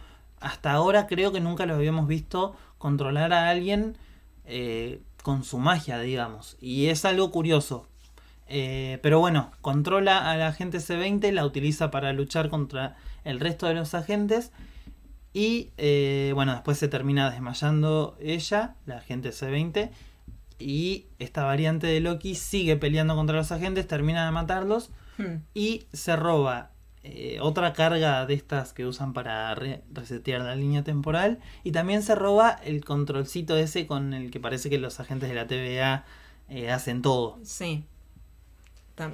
Hasta 0.41 0.73
ahora 0.73 1.07
creo 1.07 1.33
que 1.33 1.41
nunca 1.41 1.67
lo 1.67 1.75
habíamos 1.75 2.07
visto 2.09 2.57
controlar 2.83 3.33
a 3.33 3.49
alguien 3.49 3.97
eh, 4.45 5.01
con 5.23 5.45
su 5.45 5.59
magia, 5.59 6.01
digamos. 6.01 6.57
Y 6.61 6.87
es 6.87 7.05
algo 7.05 7.31
curioso. 7.31 7.87
Eh, 8.49 8.99
pero 9.03 9.21
bueno, 9.21 9.53
controla 9.61 10.29
a 10.29 10.37
la 10.37 10.49
agente 10.49 10.79
C20, 10.79 11.31
la 11.31 11.47
utiliza 11.47 11.93
para 11.93 12.13
luchar 12.13 12.49
contra 12.49 12.97
el 13.23 13.39
resto 13.39 13.67
de 13.69 13.75
los 13.75 13.95
agentes. 13.95 14.51
Y 15.33 15.71
eh, 15.79 16.33
bueno, 16.35 16.53
después 16.53 16.77
se 16.77 16.89
termina 16.89 17.31
desmayando 17.31 18.17
ella, 18.21 18.75
la 18.85 18.97
agente 18.97 19.31
C20. 19.31 19.91
Y 20.59 21.07
esta 21.21 21.45
variante 21.45 21.87
de 21.87 22.01
Loki 22.01 22.35
sigue 22.35 22.77
peleando 22.77 23.15
contra 23.15 23.37
los 23.37 23.53
agentes, 23.53 23.87
termina 23.87 24.25
de 24.27 24.33
matarlos 24.33 24.91
Mm. 25.19 25.43
y 25.55 25.85
se 25.93 26.17
roba 26.17 26.71
eh, 27.05 27.39
otra 27.41 27.73
carga 27.73 28.25
de 28.27 28.35
estas 28.35 28.73
que 28.73 28.87
usan 28.87 29.13
para 29.13 29.55
re- 29.55 29.83
resetear 29.93 30.41
la 30.43 30.55
línea 30.55 30.85
temporal 30.85 31.41
y 31.65 31.73
también 31.73 32.03
se 32.03 32.15
roba 32.15 32.51
el 32.65 32.85
controlcito 32.85 33.57
ese 33.57 33.87
con 33.87 34.15
el 34.15 34.31
que 34.31 34.39
parece 34.41 34.71
que 34.71 34.79
los 34.79 35.01
agentes 35.01 35.29
de 35.29 35.35
la 35.35 35.47
TVA 35.47 36.05
eh, 36.49 36.71
hacen 36.71 37.03
todo. 37.03 37.39
Sí. 37.43 37.85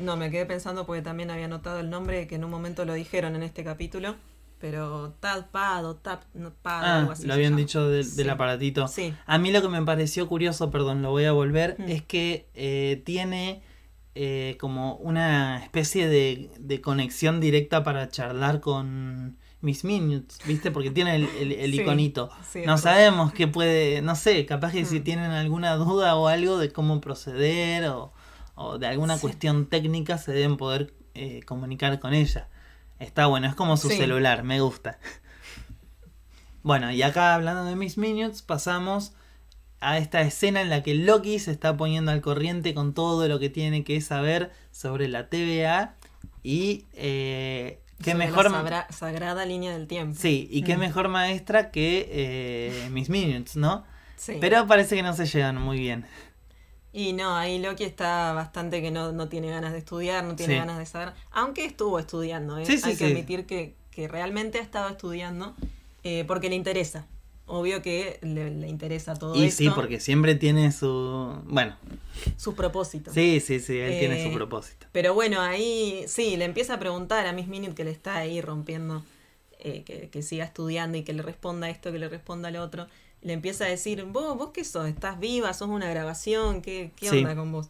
No, 0.02 0.16
me 0.16 0.30
quedé 0.30 0.44
pensando 0.44 0.84
porque 0.84 1.02
también 1.02 1.30
había 1.30 1.48
notado 1.48 1.80
el 1.80 1.88
nombre 1.88 2.26
que 2.26 2.34
en 2.34 2.44
un 2.44 2.50
momento 2.50 2.84
lo 2.84 2.92
dijeron 2.94 3.36
en 3.36 3.42
este 3.42 3.64
capítulo, 3.64 4.16
pero 4.60 5.14
Tadpad 5.20 5.86
o 5.86 5.94
Tap, 5.96 6.24
no, 6.34 6.50
Pad, 6.50 6.84
Ah, 6.84 6.98
algo 7.00 7.12
así. 7.12 7.26
lo 7.26 7.32
habían 7.32 7.56
dicho 7.56 7.88
del, 7.88 8.28
aparatito. 8.28 8.86
Sí, 8.88 9.14
A 9.24 9.38
mí 9.38 9.50
lo 9.50 9.62
que 9.62 9.68
me 9.68 9.82
pareció 9.82 10.28
curioso, 10.28 10.70
perdón, 10.70 11.00
lo 11.00 11.10
voy 11.10 11.24
a 11.24 11.32
volver, 11.32 11.76
Mm. 11.78 11.88
es 11.88 12.02
que 12.02 12.48
eh, 12.54 13.00
tiene 13.06 13.62
eh, 14.20 14.56
como 14.58 14.96
una 14.96 15.62
especie 15.62 16.08
de, 16.08 16.50
de 16.58 16.80
conexión 16.80 17.38
directa 17.38 17.84
para 17.84 18.08
charlar 18.08 18.58
con 18.60 19.38
Miss 19.60 19.84
Minutes, 19.84 20.38
¿viste? 20.44 20.72
Porque 20.72 20.90
tiene 20.90 21.14
el, 21.14 21.28
el- 21.40 21.52
el 21.52 21.70
Sí, 21.72 21.82
iconito. 21.82 22.28
no 22.66 22.78
sabemos 22.78 23.32
qué 23.32 23.46
puede, 23.46 24.02
no 24.02 24.16
sé, 24.16 24.44
capaz 24.44 24.72
que 24.72 24.84
si 24.84 24.98
Mm. 24.98 25.04
tienen 25.04 25.30
alguna 25.30 25.76
duda 25.76 26.16
o 26.16 26.26
algo 26.26 26.58
de 26.58 26.72
cómo 26.72 27.00
proceder 27.00 27.86
o, 27.90 28.12
o 28.56 28.78
de 28.78 28.88
alguna 28.88 29.14
Sí. 29.14 29.20
cuestión 29.22 29.66
técnica 29.66 30.18
se 30.18 30.32
deben 30.32 30.56
poder 30.56 30.94
eh, 31.14 31.42
comunicar 31.44 32.00
con 32.00 32.12
ella. 32.12 32.48
Está 32.98 33.26
bueno, 33.26 33.46
es 33.46 33.54
como 33.54 33.76
su 33.76 33.88
Sí. 33.88 33.98
celular, 33.98 34.42
me 34.42 34.60
gusta. 34.60 34.98
Bueno, 36.62 36.90
y 36.90 37.02
acá 37.02 37.34
hablando 37.34 37.64
de 37.64 37.76
Miss 37.76 37.96
Minutes, 37.98 38.42
pasamos 38.42 39.12
a 39.80 39.98
esta 39.98 40.20
escena 40.22 40.60
en 40.60 40.70
la 40.70 40.82
que 40.82 40.94
Loki 40.94 41.38
se 41.38 41.50
está 41.52 41.76
poniendo 41.76 42.10
al 42.10 42.20
corriente 42.20 42.74
con 42.74 42.94
todo 42.94 43.28
lo 43.28 43.38
que 43.38 43.48
tiene 43.50 43.84
que 43.84 44.00
saber 44.00 44.50
sobre 44.72 45.08
la 45.08 45.28
TVA 45.28 45.94
y 46.42 46.84
eh, 46.94 47.78
qué 48.02 48.12
sobre 48.12 48.18
la 48.18 48.24
mejor 48.26 48.50
sabra- 48.50 48.86
sagrada 48.90 49.44
línea 49.44 49.72
del 49.72 49.86
tiempo. 49.86 50.16
sí 50.18 50.48
y 50.50 50.62
qué 50.62 50.76
Mm. 50.76 50.80
mejor 50.80 51.08
maestra 51.08 51.70
que 51.70 52.08
eh, 52.10 52.88
Miss 52.90 53.08
Minutes, 53.08 53.56
¿no? 53.56 53.84
Sí. 54.16 54.38
Pero 54.40 54.66
parece 54.66 54.96
que 54.96 55.02
no 55.02 55.14
se 55.14 55.26
llevan 55.26 55.60
muy 55.60 55.78
bien. 55.78 56.04
Y 56.92 57.12
no, 57.12 57.36
ahí 57.36 57.58
Loki 57.60 57.84
está 57.84 58.32
bastante 58.32 58.80
que 58.82 58.90
no, 58.90 59.12
no 59.12 59.28
tiene 59.28 59.48
ganas 59.50 59.72
de 59.72 59.78
estudiar, 59.78 60.24
no 60.24 60.34
tiene 60.34 60.54
Sí. 60.54 60.58
ganas 60.58 60.78
de 60.78 60.86
saber. 60.86 61.12
Aunque 61.30 61.64
estuvo 61.66 61.98
estudiando, 62.00 62.58
¿eh? 62.58 62.64
Sí, 62.66 62.80
Hay 62.82 62.96
que 62.96 63.04
admitir 63.06 63.46
que, 63.46 63.74
que 63.92 64.08
realmente 64.08 64.58
ha 64.58 64.62
estado 64.62 64.88
estudiando 64.88 65.54
eh, 66.02 66.24
porque 66.26 66.48
le 66.48 66.56
interesa. 66.56 67.06
Obvio 67.48 67.82
que 67.82 68.18
le, 68.22 68.50
le 68.50 68.68
interesa 68.68 69.14
todo 69.14 69.34
y 69.34 69.46
esto. 69.46 69.56
sí, 69.64 69.70
porque 69.74 70.00
siempre 70.00 70.34
tiene 70.34 70.70
su 70.70 71.40
bueno, 71.46 71.76
Sus 72.36 72.54
propósitos. 72.54 73.14
sí, 73.14 73.40
sí, 73.40 73.58
sí, 73.58 73.76
él 73.78 73.98
tiene 73.98 74.22
su 74.22 74.28
Eh, 74.28 74.34
propósito. 74.34 74.86
Pero 74.92 75.14
bueno, 75.14 75.40
ahí 75.40 76.04
sí, 76.06 76.36
le 76.36 76.44
empieza 76.44 76.74
a 76.74 76.78
preguntar 76.78 77.26
a 77.26 77.32
Miss 77.32 77.48
Minute 77.48 77.74
que 77.74 77.84
le 77.84 77.90
está 77.90 78.16
ahí 78.16 78.40
rompiendo, 78.40 79.02
eh, 79.60 79.82
que, 79.84 80.08
que 80.10 80.22
siga 80.22 80.44
estudiando 80.44 80.98
y 80.98 81.02
que 81.04 81.12
le 81.12 81.22
responda 81.22 81.68
esto, 81.70 81.90
que 81.90 81.98
le 81.98 82.08
responda 82.08 82.50
lo 82.50 82.62
otro. 82.62 82.86
Le 83.22 83.32
empieza 83.32 83.64
a 83.64 83.68
decir, 83.68 84.04
vos, 84.04 84.36
vos 84.38 84.50
qué 84.52 84.62
sos, 84.64 84.86
estás 84.88 85.18
viva, 85.18 85.52
sos 85.54 85.68
una 85.68 85.88
grabación, 85.90 86.62
¿qué, 86.62 86.92
qué 86.96 87.08
Sí. 87.10 87.18
onda 87.18 87.34
con 87.34 87.50
vos? 87.50 87.68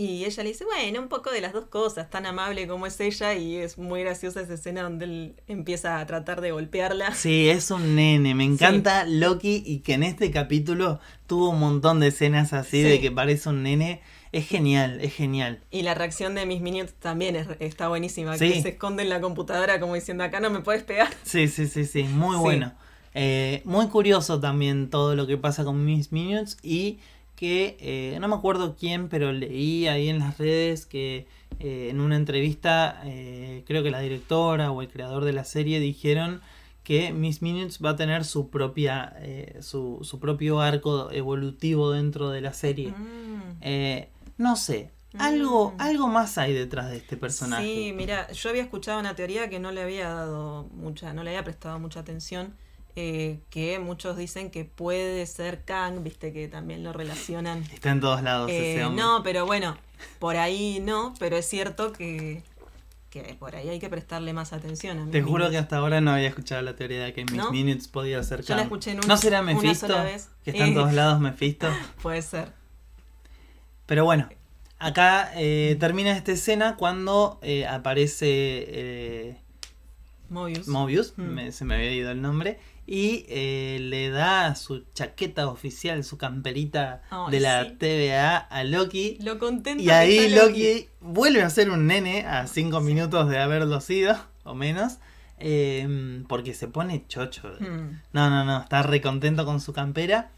Y 0.00 0.24
ella 0.24 0.42
le 0.44 0.48
dice, 0.48 0.64
bueno, 0.64 0.98
un 0.98 1.08
poco 1.08 1.30
de 1.30 1.42
las 1.42 1.52
dos 1.52 1.66
cosas, 1.66 2.08
tan 2.08 2.24
amable 2.24 2.66
como 2.66 2.86
es 2.86 2.98
ella 3.00 3.34
y 3.34 3.56
es 3.56 3.76
muy 3.76 4.00
graciosa 4.02 4.40
esa 4.40 4.54
escena 4.54 4.82
donde 4.82 5.04
él 5.04 5.34
empieza 5.46 6.00
a 6.00 6.06
tratar 6.06 6.40
de 6.40 6.52
golpearla. 6.52 7.12
Sí, 7.14 7.50
es 7.50 7.70
un 7.70 7.96
nene. 7.96 8.34
Me 8.34 8.44
encanta 8.44 9.04
Loki 9.04 9.62
y 9.66 9.80
que 9.80 9.92
en 9.92 10.02
este 10.04 10.30
capítulo 10.30 11.00
tuvo 11.26 11.50
un 11.50 11.60
montón 11.60 12.00
de 12.00 12.06
escenas 12.06 12.54
así 12.54 12.82
Sí. 12.82 12.88
de 12.88 13.00
que 13.02 13.10
parece 13.10 13.50
un 13.50 13.62
nene. 13.62 14.00
Es 14.32 14.48
genial, 14.48 15.00
es 15.02 15.12
genial. 15.12 15.60
Y 15.70 15.82
la 15.82 15.92
reacción 15.92 16.34
de 16.34 16.46
Miss 16.46 16.62
Minute 16.62 16.92
también 16.98 17.36
es- 17.36 17.48
está 17.58 17.88
buenísima, 17.88 18.38
Sí. 18.38 18.52
que 18.54 18.62
se 18.62 18.68
esconde 18.70 19.02
en 19.02 19.10
la 19.10 19.20
computadora 19.20 19.80
como 19.80 19.96
diciendo, 19.96 20.24
acá 20.24 20.40
no 20.40 20.48
me 20.48 20.60
puedes 20.60 20.82
pegar. 20.82 21.08
Sí, 21.24 21.46
sí, 21.48 21.66
sí, 21.66 21.84
sí, 21.84 22.04
muy 22.04 22.36
bueno. 22.38 22.72
Eh, 23.12 23.60
muy 23.66 23.88
curioso 23.88 24.40
también 24.40 24.88
todo 24.88 25.14
lo 25.14 25.26
que 25.26 25.36
pasa 25.36 25.62
con 25.64 25.84
Miss 25.84 26.10
Minutes 26.10 26.56
y 26.62 27.00
que 27.40 27.78
eh, 27.80 28.18
no 28.20 28.28
me 28.28 28.34
acuerdo 28.34 28.76
quién, 28.78 29.08
pero 29.08 29.32
leí 29.32 29.86
ahí 29.88 30.10
en 30.10 30.18
las 30.18 30.36
redes 30.36 30.84
que 30.84 31.26
eh, 31.58 31.88
en 31.90 32.02
una 32.02 32.16
entrevista 32.16 33.00
eh, 33.06 33.64
creo 33.66 33.82
que 33.82 33.90
la 33.90 34.00
directora 34.00 34.70
o 34.70 34.82
el 34.82 34.88
creador 34.90 35.24
de 35.24 35.32
la 35.32 35.44
serie 35.44 35.80
dijeron 35.80 36.42
que 36.84 37.14
Miss 37.14 37.40
Minutes 37.40 37.78
va 37.82 37.90
a 37.90 37.96
tener 37.96 38.26
su 38.26 38.50
propia 38.50 39.14
eh, 39.20 39.56
su, 39.62 40.00
su 40.02 40.20
propio 40.20 40.60
arco 40.60 41.10
evolutivo 41.12 41.92
dentro 41.92 42.28
de 42.28 42.42
la 42.42 42.52
serie. 42.52 42.90
Mm. 42.90 44.06
No 44.36 44.56
sé, 44.56 44.90
algo, 45.18 45.70
Mm. 45.72 45.80
algo 45.80 46.08
más 46.08 46.36
hay 46.36 46.52
detrás 46.52 46.90
de 46.90 46.98
este 46.98 47.16
personaje. 47.16 47.64
Sí, 47.64 47.92
mira, 47.94 48.30
yo 48.32 48.50
había 48.50 48.62
escuchado 48.62 49.00
una 49.00 49.14
teoría 49.14 49.48
que 49.48 49.58
no 49.60 49.72
le 49.72 49.82
había 49.82 50.10
dado 50.10 50.68
mucha, 50.74 51.14
no 51.14 51.22
le 51.24 51.30
había 51.30 51.44
prestado 51.44 51.78
mucha 51.78 52.00
atención, 52.00 52.54
eh, 52.96 53.38
que 53.50 53.78
muchos 53.78 54.16
dicen 54.16 54.50
que 54.50 54.64
puede 54.64 55.24
ser 55.26 55.64
Kang, 55.64 56.02
viste 56.02 56.32
que 56.32 56.48
también 56.48 56.82
lo 56.84 56.92
relacionan. 56.92 57.62
Está 57.72 57.90
en 57.90 58.00
todos 58.00 58.22
lados 58.22 58.50
ese 58.50 58.76
Eh, 58.80 58.84
hombre. 58.84 59.02
no, 59.02 59.22
pero 59.22 59.46
bueno, 59.46 59.76
por 60.18 60.36
ahí 60.36 60.80
no, 60.80 61.14
pero 61.18 61.36
es 61.36 61.46
cierto 61.46 61.92
que, 61.92 62.42
que 63.10 63.34
por 63.38 63.56
ahí 63.56 63.68
hay 63.68 63.78
que 63.78 63.88
prestarle 63.88 64.32
más 64.32 64.52
atención. 64.52 64.98
A 65.08 65.10
Te 65.10 65.22
juro 65.22 65.50
que 65.50 65.58
hasta 65.58 65.76
ahora 65.78 66.00
no 66.00 66.12
había 66.12 66.28
escuchado 66.28 66.62
la 66.62 66.76
teoría 66.76 67.04
de 67.04 67.12
que 67.12 67.24
Miss 67.24 67.34
¿No? 67.36 67.50
Minutes 67.52 67.88
podía 67.88 68.22
ser 68.22 68.42
Yo 68.42 68.54
la 68.54 68.62
Kang. 68.62 68.66
escuché 68.66 68.90
en 68.92 68.98
un- 69.00 69.06
¿No 69.08 69.16
será 69.16 69.40
una 69.42 69.54
Mephisto? 69.54 69.86
sola 69.86 70.04
vez. 70.04 70.28
Que 70.44 70.50
está 70.52 70.64
en 70.64 70.72
Eh. 70.72 70.74
todos 70.74 70.92
lados 70.92 71.20
Mephisto. 71.20 71.68
Puede 72.02 72.22
ser. 72.22 72.52
Pero 73.86 74.04
bueno, 74.04 74.28
acá 74.78 75.32
eh, 75.36 75.76
termina 75.80 76.12
esta 76.16 76.32
escena 76.32 76.76
cuando 76.76 77.38
eh, 77.42 77.66
aparece 77.66 78.26
eh, 78.28 79.36
Mobius. 80.28 80.68
Mobius, 80.68 81.14
Mm. 81.16 81.22
me- 81.22 81.52
se 81.52 81.64
me 81.64 81.74
había 81.74 81.92
ido 81.92 82.10
el 82.12 82.22
nombre, 82.22 82.60
y 82.92 83.24
eh, 83.28 83.78
le 83.80 84.10
da 84.10 84.56
su 84.56 84.82
chaqueta 84.94 85.46
oficial, 85.46 86.02
su 86.02 86.18
camperita 86.18 87.02
de 87.30 87.38
la 87.38 87.62
sí. 87.64 87.76
TVA 87.78 88.36
a 88.36 88.64
Loki. 88.64 89.16
Lo 89.20 89.38
contento 89.38 89.80
Y 89.80 89.86
que 89.86 89.92
ahí 89.92 90.18
está 90.18 90.44
Loki 90.44 90.88
vuelve 90.98 91.42
a 91.42 91.50
ser 91.50 91.70
un 91.70 91.86
nene 91.86 92.26
a 92.26 92.48
cinco 92.48 92.80
minutos 92.80 93.28
de 93.28 93.38
haberlo 93.38 93.80
sido, 93.80 94.16
o 94.42 94.56
menos, 94.56 94.98
eh, 95.38 96.24
porque 96.26 96.52
se 96.52 96.66
pone 96.66 97.04
chocho. 97.06 97.52
Mm. 97.60 98.00
No, 98.12 98.28
no, 98.28 98.44
no, 98.44 98.60
está 98.60 98.82
re 98.82 99.00
contento 99.00 99.44
con 99.44 99.60
su 99.60 99.72
campera. 99.72 100.32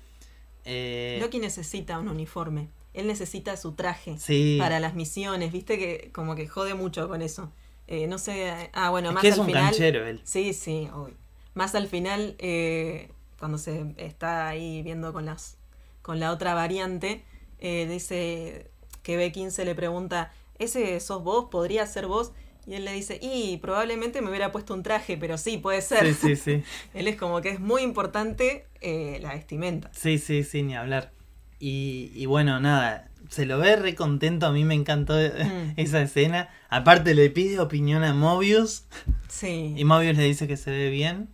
Eh, 0.66 1.16
Loki 1.22 1.38
necesita 1.38 1.98
un 1.98 2.08
uniforme. 2.08 2.68
Él 2.92 3.06
necesita 3.06 3.56
su 3.56 3.72
traje 3.72 4.18
sí, 4.18 4.58
para 4.60 4.78
las 4.78 4.94
misiones. 4.94 5.52
Viste 5.52 5.78
que 5.78 6.10
como 6.12 6.34
que 6.34 6.46
jode 6.46 6.74
mucho 6.74 7.08
con 7.08 7.22
eso. 7.22 7.50
Eh, 7.86 8.06
no 8.08 8.18
sé. 8.18 8.70
Ah, 8.74 8.90
bueno, 8.90 9.08
es 9.08 9.14
más 9.14 9.22
que 9.22 9.28
es 9.28 9.34
al 9.36 9.40
un 9.40 9.46
final. 9.46 9.64
canchero 9.64 10.06
él. 10.06 10.20
Sí, 10.24 10.52
sí, 10.52 10.90
obvio. 10.92 11.21
Más 11.54 11.74
al 11.74 11.86
final, 11.88 12.34
eh, 12.38 13.10
cuando 13.38 13.58
se 13.58 13.94
está 13.96 14.48
ahí 14.48 14.82
viendo 14.82 15.12
con 15.12 15.26
las 15.26 15.58
con 16.02 16.18
la 16.18 16.32
otra 16.32 16.54
variante, 16.54 17.22
eh, 17.60 17.86
dice 17.88 18.70
que 19.02 19.16
B15 19.18 19.64
le 19.64 19.74
pregunta, 19.74 20.32
¿ese 20.58 20.98
sos 21.00 21.22
vos? 21.22 21.46
¿Podría 21.50 21.86
ser 21.86 22.06
vos? 22.08 22.32
Y 22.66 22.74
él 22.74 22.84
le 22.84 22.92
dice, 22.92 23.18
y 23.22 23.56
probablemente 23.58 24.20
me 24.22 24.28
hubiera 24.30 24.50
puesto 24.52 24.72
un 24.74 24.82
traje, 24.82 25.16
pero 25.16 25.36
sí, 25.38 25.58
puede 25.58 25.80
ser. 25.82 26.06
Sí, 26.14 26.14
sí, 26.14 26.36
sí. 26.36 26.62
él 26.94 27.06
es 27.08 27.16
como 27.16 27.40
que 27.40 27.50
es 27.50 27.60
muy 27.60 27.82
importante 27.82 28.66
eh, 28.80 29.18
la 29.22 29.34
vestimenta. 29.34 29.90
Sí, 29.92 30.18
sí, 30.18 30.42
sí, 30.44 30.62
ni 30.62 30.74
hablar. 30.76 31.12
Y, 31.60 32.10
y 32.14 32.26
bueno, 32.26 32.58
nada, 32.60 33.08
se 33.28 33.46
lo 33.46 33.58
ve 33.58 33.76
re 33.76 33.94
contento, 33.94 34.46
a 34.46 34.52
mí 34.52 34.64
me 34.64 34.74
encantó 34.74 35.14
Mm. 35.14 35.74
esa 35.76 36.02
escena. 36.02 36.48
Aparte 36.68 37.14
le 37.14 37.30
pide 37.30 37.60
opinión 37.60 38.02
a 38.04 38.12
Mobius 38.14 38.84
Sí. 39.28 39.74
y 39.76 39.84
Mobius 39.84 40.16
le 40.16 40.24
dice 40.24 40.46
que 40.48 40.56
se 40.56 40.70
ve 40.70 40.90
bien. 40.90 41.28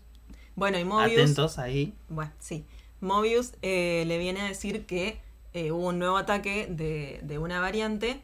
Bueno, 0.59 0.79
y 0.79 0.85
Mobius... 0.85 1.21
Atentos 1.21 1.59
ahí. 1.59 1.95
Bueno, 2.09 2.33
sí. 2.41 2.65
Mobius 3.01 3.53
eh, 3.63 4.05
le 4.07 4.19
viene 4.19 4.41
a 4.41 4.45
decir 4.45 4.87
que 4.87 5.21
eh, 5.55 5.71
hubo 5.71 5.89
un 5.89 5.99
nuevo 5.99 6.17
ataque 6.17 6.67
de, 6.69 7.21
de 7.23 7.39
una 7.39 7.61
variante 7.61 8.21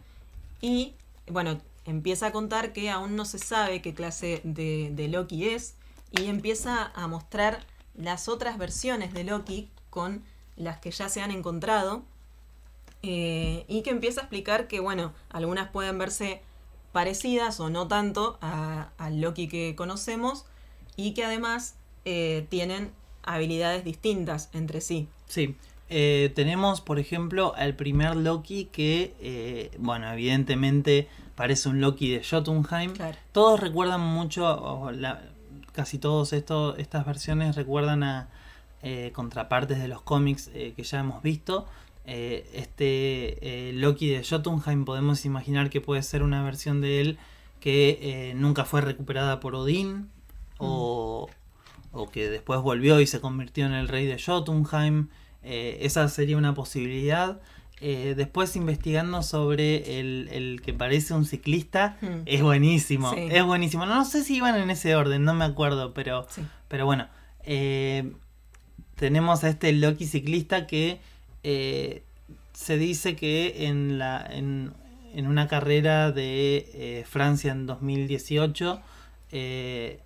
y, 0.60 0.94
bueno, 1.28 1.60
empieza 1.84 2.26
a 2.26 2.32
contar 2.32 2.72
que 2.72 2.90
aún 2.90 3.14
no 3.14 3.24
se 3.24 3.38
sabe 3.38 3.80
qué 3.82 3.94
clase 3.94 4.40
de, 4.42 4.90
de 4.92 5.08
Loki 5.08 5.48
es 5.48 5.76
y 6.10 6.26
empieza 6.26 6.90
a 6.94 7.06
mostrar 7.06 7.64
las 7.94 8.28
otras 8.28 8.58
versiones 8.58 9.14
de 9.14 9.24
Loki 9.24 9.70
con 9.90 10.24
las 10.56 10.78
que 10.78 10.90
ya 10.90 11.08
se 11.08 11.20
han 11.20 11.30
encontrado 11.30 12.02
eh, 13.02 13.64
y 13.68 13.82
que 13.82 13.90
empieza 13.90 14.22
a 14.22 14.24
explicar 14.24 14.66
que, 14.66 14.80
bueno, 14.80 15.12
algunas 15.30 15.68
pueden 15.70 15.98
verse 15.98 16.42
parecidas 16.92 17.60
o 17.60 17.70
no 17.70 17.86
tanto 17.86 18.38
al 18.40 19.20
Loki 19.20 19.46
que 19.46 19.74
conocemos 19.76 20.46
y 20.96 21.12
que 21.14 21.24
además 21.24 21.74
eh, 22.04 22.46
tienen 22.48 22.90
habilidades 23.22 23.84
distintas 23.84 24.50
entre 24.52 24.80
sí. 24.80 25.08
Sí. 25.28 25.56
Eh, 25.90 26.32
tenemos, 26.34 26.80
por 26.80 26.98
ejemplo, 26.98 27.54
al 27.56 27.74
primer 27.74 28.16
Loki 28.16 28.66
que, 28.66 29.14
eh, 29.20 29.70
bueno, 29.78 30.10
evidentemente 30.12 31.08
parece 31.36 31.68
un 31.68 31.80
Loki 31.80 32.10
de 32.10 32.24
Jotunheim. 32.24 32.92
Claro. 32.92 33.16
Todos 33.32 33.60
recuerdan 33.60 34.00
mucho, 34.00 34.46
o 34.46 34.90
la- 34.92 35.22
casi 35.72 35.98
todos 35.98 36.32
esto, 36.32 36.76
estas 36.76 37.04
versiones 37.04 37.54
recuerdan 37.56 38.02
a 38.02 38.28
eh, 38.82 39.12
contrapartes 39.14 39.78
de 39.78 39.88
los 39.88 40.02
cómics 40.02 40.48
que 40.48 40.82
ya 40.82 41.00
hemos 41.00 41.22
visto. 41.22 41.66
Este 42.06 43.72
Loki 43.74 44.08
de 44.08 44.22
Jotunheim 44.22 44.84
podemos 44.84 45.24
imaginar 45.24 45.70
que 45.70 45.80
puede 45.80 46.02
ser 46.02 46.22
una 46.22 46.42
versión 46.42 46.80
de 46.82 47.00
él 47.00 47.18
que 47.60 48.32
nunca 48.36 48.64
fue 48.66 48.82
recuperada 48.82 49.40
por 49.40 49.54
Odín 49.54 50.10
o, 50.58 51.30
o 51.94 52.10
que 52.10 52.28
después 52.28 52.60
volvió 52.60 53.00
y 53.00 53.06
se 53.06 53.20
convirtió 53.20 53.66
en 53.66 53.72
el 53.72 53.88
rey 53.88 54.04
de 54.06 54.18
Jotunheim. 54.20 55.08
Eh, 55.42 55.78
esa 55.82 56.08
sería 56.08 56.36
una 56.36 56.54
posibilidad. 56.54 57.40
Eh, 57.80 58.14
después 58.16 58.56
investigando 58.56 59.22
sobre 59.22 59.98
el, 60.00 60.28
el 60.32 60.60
que 60.62 60.72
parece 60.72 61.12
un 61.14 61.24
ciclista, 61.26 61.96
Hmm. 62.00 62.22
es 62.26 62.40
buenísimo, 62.42 63.12
Sí. 63.12 63.28
es 63.30 63.44
buenísimo. 63.44 63.84
No, 63.86 64.04
sé 64.04 64.22
si 64.24 64.36
iban 64.36 64.56
en 64.56 64.70
ese 64.70 64.94
orden, 64.94 65.24
no 65.24 65.34
me 65.34 65.44
acuerdo, 65.44 65.92
pero, 65.94 66.26
Sí. 66.30 66.42
pero 66.68 66.84
bueno. 66.86 67.08
eh, 67.46 68.12
tenemos 68.96 69.44
a 69.44 69.48
este 69.50 69.72
Loki 69.72 70.06
ciclista 70.06 70.66
que 70.66 71.00
se 72.54 72.78
dice 72.78 73.16
que 73.16 73.66
en, 73.66 73.98
la, 73.98 74.24
en, 74.30 74.72
en 75.14 75.26
una 75.26 75.48
carrera 75.48 76.10
de 76.12 77.04
Francia 77.08 77.52
en 77.52 77.66
2018, 77.66 78.80
eh, 79.32 80.00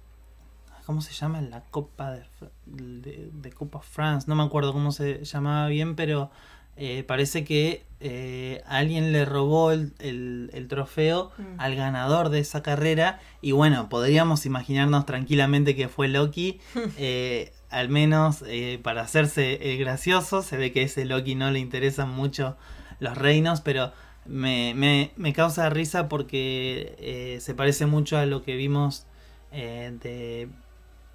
¿cómo 0.88 1.03
se 1.03 1.12
llama? 1.12 1.42
La 1.42 1.61
Copa 1.64 2.12
de, 2.12 2.22
de, 2.64 3.29
de 3.31 3.53
Copa 3.53 3.81
France, 3.83 4.24
no 4.27 4.35
me 4.35 4.42
acuerdo 4.42 4.72
cómo 4.72 4.90
se 4.90 5.22
llamaba 5.22 5.68
bien, 5.68 5.96
pero 5.96 6.31
eh, 6.79 7.05
parece 7.07 7.44
que 7.44 7.85
eh, 8.01 8.62
alguien 8.66 9.12
le 9.12 9.27
robó 9.27 9.70
el, 9.70 9.92
el- 9.98 10.51
el 10.55 10.66
trofeo 10.66 11.31
Mm. 11.37 11.61
al 11.61 11.74
ganador 11.77 12.31
de 12.31 12.38
esa 12.38 12.62
carrera 12.62 13.20
y 13.42 13.53
bueno, 13.53 13.90
podríamos 13.90 14.46
imaginarnos 14.46 15.05
tranquilamente 15.05 15.77
que 15.77 15.88
fue 15.88 16.09
Loki, 16.09 16.59
eh, 16.96 17.53
al 17.68 17.90
menos 17.90 18.42
para 18.83 19.03
hacerse 19.03 19.72
el 19.72 19.79
gracioso, 19.79 20.40
se 20.40 20.57
ve 20.57 20.72
que 20.72 20.81
a 20.81 20.85
ese 20.85 21.05
Loki 21.05 21.35
no 21.35 21.51
le 21.51 21.59
interesan 21.59 22.09
mucho 22.09 22.57
los 22.98 23.14
reinos, 23.18 23.61
pero 23.61 23.92
me, 24.24 24.72
me- 24.74 25.11
me 25.16 25.35
causa 25.35 25.68
risa 25.68 26.09
porque 26.09 27.37
se 27.42 27.55
parece 27.55 27.85
mucho 27.85 28.16
a 28.16 28.24
lo 28.24 28.42
que 28.42 28.57
vimos 28.57 29.05
de 29.53 30.48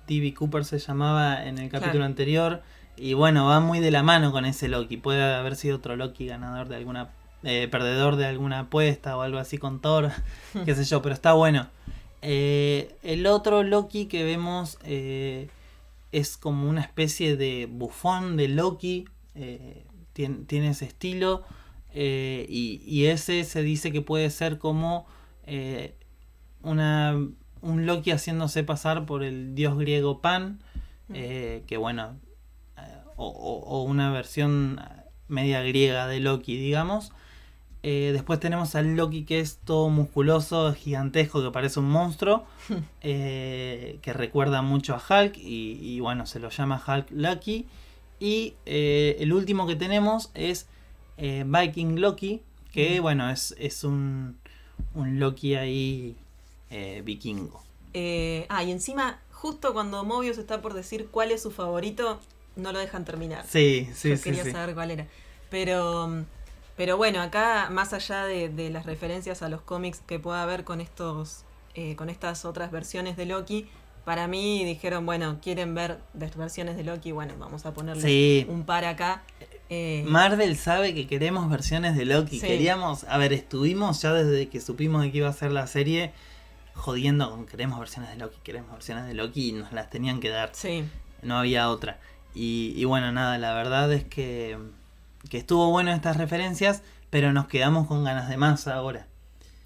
D.B. 0.07 0.33
Cooper 0.33 0.65
se 0.65 0.79
llamaba 0.79 1.45
en 1.45 1.57
el 1.57 1.69
capítulo 1.69 1.91
Claro. 1.93 2.05
anterior. 2.05 2.61
Y 2.95 3.13
bueno, 3.13 3.47
va 3.47 3.59
muy 3.59 3.79
de 3.79 3.89
la 3.91 4.03
mano 4.03 4.31
con 4.31 4.45
ese 4.45 4.67
Loki. 4.67 4.97
Puede 4.97 5.23
haber 5.35 5.55
sido 5.55 5.77
otro 5.77 5.95
Loki 5.95 6.25
ganador 6.27 6.67
de 6.67 6.75
alguna. 6.75 7.09
eh, 7.43 7.67
perdedor 7.69 8.15
de 8.15 8.25
alguna 8.25 8.59
apuesta 8.59 9.17
o 9.17 9.21
algo 9.21 9.37
así 9.39 9.57
con 9.57 9.81
Thor. 9.81 10.11
qué 10.65 10.75
sé 10.75 10.83
yo, 10.85 11.01
pero 11.01 11.13
está 11.13 11.33
bueno. 11.33 11.67
Eh, 12.21 12.95
el 13.03 13.25
otro 13.25 13.63
Loki 13.63 14.05
que 14.05 14.23
vemos 14.23 14.77
eh, 14.85 15.49
es 16.13 16.37
como 16.37 16.69
una 16.69 16.81
especie 16.81 17.35
de 17.35 17.67
bufón 17.69 18.37
de 18.37 18.47
Loki. 18.47 19.05
tiene, 20.13 20.37
tiene 20.45 20.69
ese 20.69 20.85
estilo. 20.85 21.43
y, 21.93 22.81
y 22.85 23.05
ese 23.07 23.43
se 23.43 23.61
dice 23.63 23.91
que 23.91 24.01
puede 24.01 24.29
ser 24.29 24.57
como 24.59 25.05
una, 26.61 27.19
un 27.63 27.85
Loki 27.85 28.11
haciéndose 28.11 28.63
pasar 28.63 29.05
por 29.05 29.23
el 29.23 29.55
dios 29.55 29.77
griego 29.77 30.19
Pan. 30.21 30.59
eh, 31.13 31.63
que 31.67 31.77
bueno, 31.77 32.15
eh, 32.77 32.81
o, 33.17 33.27
o- 33.27 33.83
una 33.83 34.11
versión 34.11 34.79
media 35.27 35.61
griega 35.61 36.07
de 36.07 36.19
Loki, 36.19 36.57
digamos. 36.57 37.11
Eh, 37.85 38.11
después 38.13 38.39
tenemos 38.39 38.75
al 38.75 38.95
Loki 38.95 39.23
que 39.25 39.39
es 39.41 39.57
todo 39.65 39.89
musculoso, 39.89 40.73
gigantesco, 40.73 41.43
que 41.43 41.51
parece 41.51 41.79
un 41.81 41.89
monstruo, 41.89 42.45
eh, 43.01 43.99
que 44.01 44.13
recuerda 44.13 44.61
mucho 44.61 44.95
a 44.95 45.01
Hulk 45.21 45.37
y, 45.37 45.79
y 45.81 45.99
bueno, 45.99 46.25
se 46.25 46.39
lo 46.39 46.49
llama 46.49 46.81
Hulk 46.87 47.07
Loki. 47.11 47.65
Y 48.19 48.53
eh, 48.65 49.17
el 49.19 49.33
último 49.33 49.67
que 49.67 49.75
tenemos 49.75 50.31
es 50.33 50.67
eh, 51.17 51.43
Viking 51.45 51.99
Loki, 51.99 52.41
que 52.71 52.99
bueno, 53.01 53.29
es, 53.29 53.53
es 53.59 53.83
un, 53.83 54.37
un 54.93 55.19
Loki 55.19 55.55
ahí 55.55 56.15
eh, 56.73 57.01
vikingo. 57.05 57.63
Eh, 57.93 58.45
ah, 58.49 58.63
y 58.63 58.71
encima, 58.71 59.19
justo 59.31 59.73
cuando 59.73 60.03
Mobius 60.03 60.37
está 60.39 60.61
por 60.61 60.73
decir 60.73 61.07
cuál 61.11 61.31
es 61.31 61.41
su 61.43 61.51
favorito, 61.51 62.19
no 62.55 62.71
lo 62.71 62.79
dejan 62.79 63.05
terminar. 63.05 63.45
Sí, 63.47 63.87
sí, 63.93 64.09
Yo 64.09 64.17
sí. 64.17 64.23
quería 64.23 64.43
sí. 64.43 64.51
saber 64.51 64.73
cuál 64.73 64.91
era. 64.91 65.07
Pero, 65.51 66.25
pero 66.75 66.97
bueno, 66.97 67.21
acá, 67.21 67.69
más 67.71 67.93
allá 67.93 68.25
de, 68.25 68.49
de 68.49 68.69
las 68.71 68.85
referencias 68.87 69.43
a 69.43 69.49
los 69.49 69.61
cómics 69.61 70.01
que 70.05 70.17
pueda 70.19 70.41
haber 70.41 70.63
con 70.63 70.81
estos, 70.81 71.43
eh, 71.75 71.95
con 71.95 72.09
estas 72.09 72.45
otras 72.45 72.71
versiones 72.71 73.15
de 73.17 73.25
Loki, 73.27 73.67
para 74.03 74.27
mí 74.27 74.65
dijeron, 74.65 75.05
bueno, 75.05 75.39
quieren 75.41 75.75
ver 75.75 75.99
las 76.19 76.35
versiones 76.35 76.75
de 76.75 76.83
Loki, 76.83 77.11
bueno, 77.11 77.35
vamos 77.37 77.65
a 77.65 77.73
ponerle 77.73 78.01
Sí. 78.01 78.45
un 78.49 78.65
par 78.65 78.83
acá. 78.85 79.23
Eh, 79.69 80.03
Marvel 80.07 80.57
sabe 80.57 80.93
que 80.93 81.07
queremos 81.07 81.49
versiones 81.49 81.95
de 81.95 82.05
Loki. 82.05 82.39
Sí. 82.39 82.45
Queríamos, 82.47 83.05
a 83.05 83.17
ver, 83.17 83.31
estuvimos 83.31 84.01
ya 84.01 84.11
desde 84.13 84.49
que 84.49 84.59
supimos 84.59 85.03
de 85.03 85.11
que 85.11 85.19
iba 85.19 85.29
a 85.29 85.33
ser 85.33 85.51
la 85.51 85.67
serie 85.67 86.11
jodiendo 86.73 87.29
con 87.29 87.45
queremos 87.45 87.79
versiones 87.79 88.09
de 88.11 88.17
Loki, 88.17 88.37
queremos 88.43 88.71
versiones 88.71 89.05
de 89.07 89.13
Loki 89.13 89.49
y 89.49 89.51
nos 89.53 89.71
las 89.71 89.89
tenían 89.89 90.19
que 90.19 90.29
dar. 90.29 90.49
sí, 90.53 90.85
no 91.21 91.37
había 91.37 91.69
otra. 91.69 91.99
Y, 92.35 92.73
y 92.75 92.85
bueno, 92.85 93.11
nada, 93.11 93.37
la 93.37 93.53
verdad 93.53 93.91
es 93.93 94.03
que, 94.03 94.57
que 95.29 95.37
estuvo 95.37 95.69
bueno 95.69 95.91
estas 95.93 96.17
referencias, 96.17 96.81
pero 97.09 97.31
nos 97.31 97.47
quedamos 97.47 97.87
con 97.87 98.03
ganas 98.03 98.27
de 98.27 98.37
más 98.37 98.67
ahora. 98.67 99.07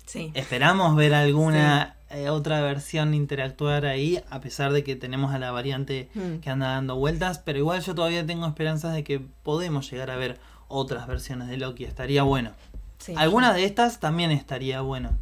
Sí. 0.05 0.31
Esperamos 0.35 0.95
ver 0.95 1.13
alguna 1.13 1.95
eh, 2.09 2.29
otra 2.29 2.61
versión 2.61 3.13
interactuar 3.13 3.85
ahí, 3.85 4.21
a 4.29 4.39
pesar 4.39 4.71
de 4.71 4.83
que 4.83 4.95
tenemos 4.95 5.33
a 5.33 5.39
la 5.39 5.51
variante 5.51 6.09
Mm. 6.13 6.37
que 6.39 6.49
anda 6.49 6.67
dando 6.69 6.95
vueltas, 6.95 7.39
pero 7.39 7.57
igual 7.57 7.81
yo 7.81 7.95
todavía 7.95 8.25
tengo 8.25 8.45
esperanzas 8.47 8.93
de 8.93 9.03
que 9.03 9.19
podemos 9.19 9.89
llegar 9.89 10.11
a 10.11 10.15
ver 10.15 10.39
otras 10.67 11.07
versiones 11.07 11.47
de 11.47 11.57
Loki, 11.57 11.83
estaría 11.85 12.23
bueno. 12.23 12.51
sí. 12.99 13.13
Alguna 13.17 13.53
de 13.53 13.63
estas 13.65 13.99
también 13.99 14.31
estaría 14.31 14.81
bueno. 14.81 15.17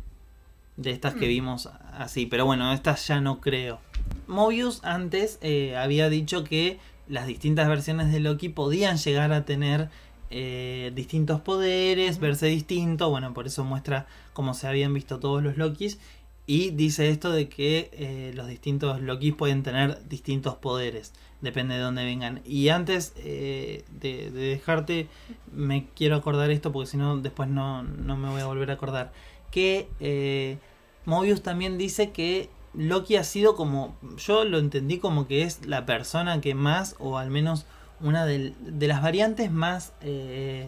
De 0.77 0.91
estas 0.91 1.13
que 1.13 1.25
Mm. 1.25 1.29
vimos 1.29 1.69
así. 1.93 2.25
Pero 2.25 2.45
bueno, 2.45 2.71
estas 2.73 3.07
ya 3.07 3.21
no 3.21 3.39
creo. 3.39 3.79
Mobius 4.27 4.83
antes 4.83 5.39
eh, 5.41 5.75
había 5.77 6.09
dicho 6.09 6.43
que 6.43 6.79
las 7.07 7.27
distintas 7.27 7.67
versiones 7.67 8.11
de 8.11 8.19
Loki 8.19 8.49
podían 8.49 8.97
llegar 8.97 9.31
a 9.31 9.45
tener 9.45 9.89
eh, 10.31 10.91
distintos 10.95 11.39
poderes, 11.41 12.19
verse 12.19 12.47
distinto. 12.47 13.09
Bueno, 13.09 13.33
por 13.33 13.45
eso 13.47 13.63
muestra 13.63 14.07
cómo 14.33 14.53
se 14.53 14.67
habían 14.67 14.93
visto 14.93 15.19
todos 15.19 15.41
los 15.43 15.55
Lokis. 15.57 15.99
Y 16.47 16.71
dice 16.71 17.09
esto 17.09 17.31
de 17.31 17.47
que 17.49 17.89
eh, 17.93 18.31
los 18.35 18.47
distintos 18.47 19.01
Lokis 19.01 19.33
pueden 19.33 19.63
tener 19.63 20.07
distintos 20.09 20.55
poderes. 20.55 21.13
Depende 21.41 21.75
de 21.75 21.81
dónde 21.81 22.03
vengan. 22.05 22.41
Y 22.45 22.69
antes 22.69 23.13
eh, 23.17 23.83
de, 23.99 24.29
de 24.31 24.41
dejarte, 24.49 25.07
me 25.51 25.87
quiero 25.95 26.15
acordar 26.15 26.51
esto 26.51 26.71
porque 26.71 26.87
si 26.89 26.97
no, 26.97 27.17
después 27.17 27.47
no, 27.49 27.83
no 27.83 28.17
me 28.17 28.29
voy 28.29 28.41
a 28.41 28.45
volver 28.45 28.71
a 28.71 28.73
acordar. 28.73 29.11
Que 29.55 29.87
eh, 30.01 30.57
Mobius 31.05 31.41
también 31.41 31.77
dice 31.77 32.11
que 32.11 32.49
Loki 32.73 33.15
ha 33.15 33.23
sido 33.23 33.55
como. 33.55 33.95
Yo 34.17 34.43
lo 34.43 34.59
entendí 34.59 34.97
como 34.99 35.27
que 35.27 35.43
es 35.43 35.65
la 35.65 35.85
persona 35.85 36.41
que 36.41 36.53
más, 36.55 36.95
o 36.99 37.17
al 37.17 37.29
menos 37.29 37.65
una 38.01 38.25
de, 38.25 38.53
las 38.81 39.01
variantes 39.01 39.49
más 39.51 39.93
eh, 40.01 40.67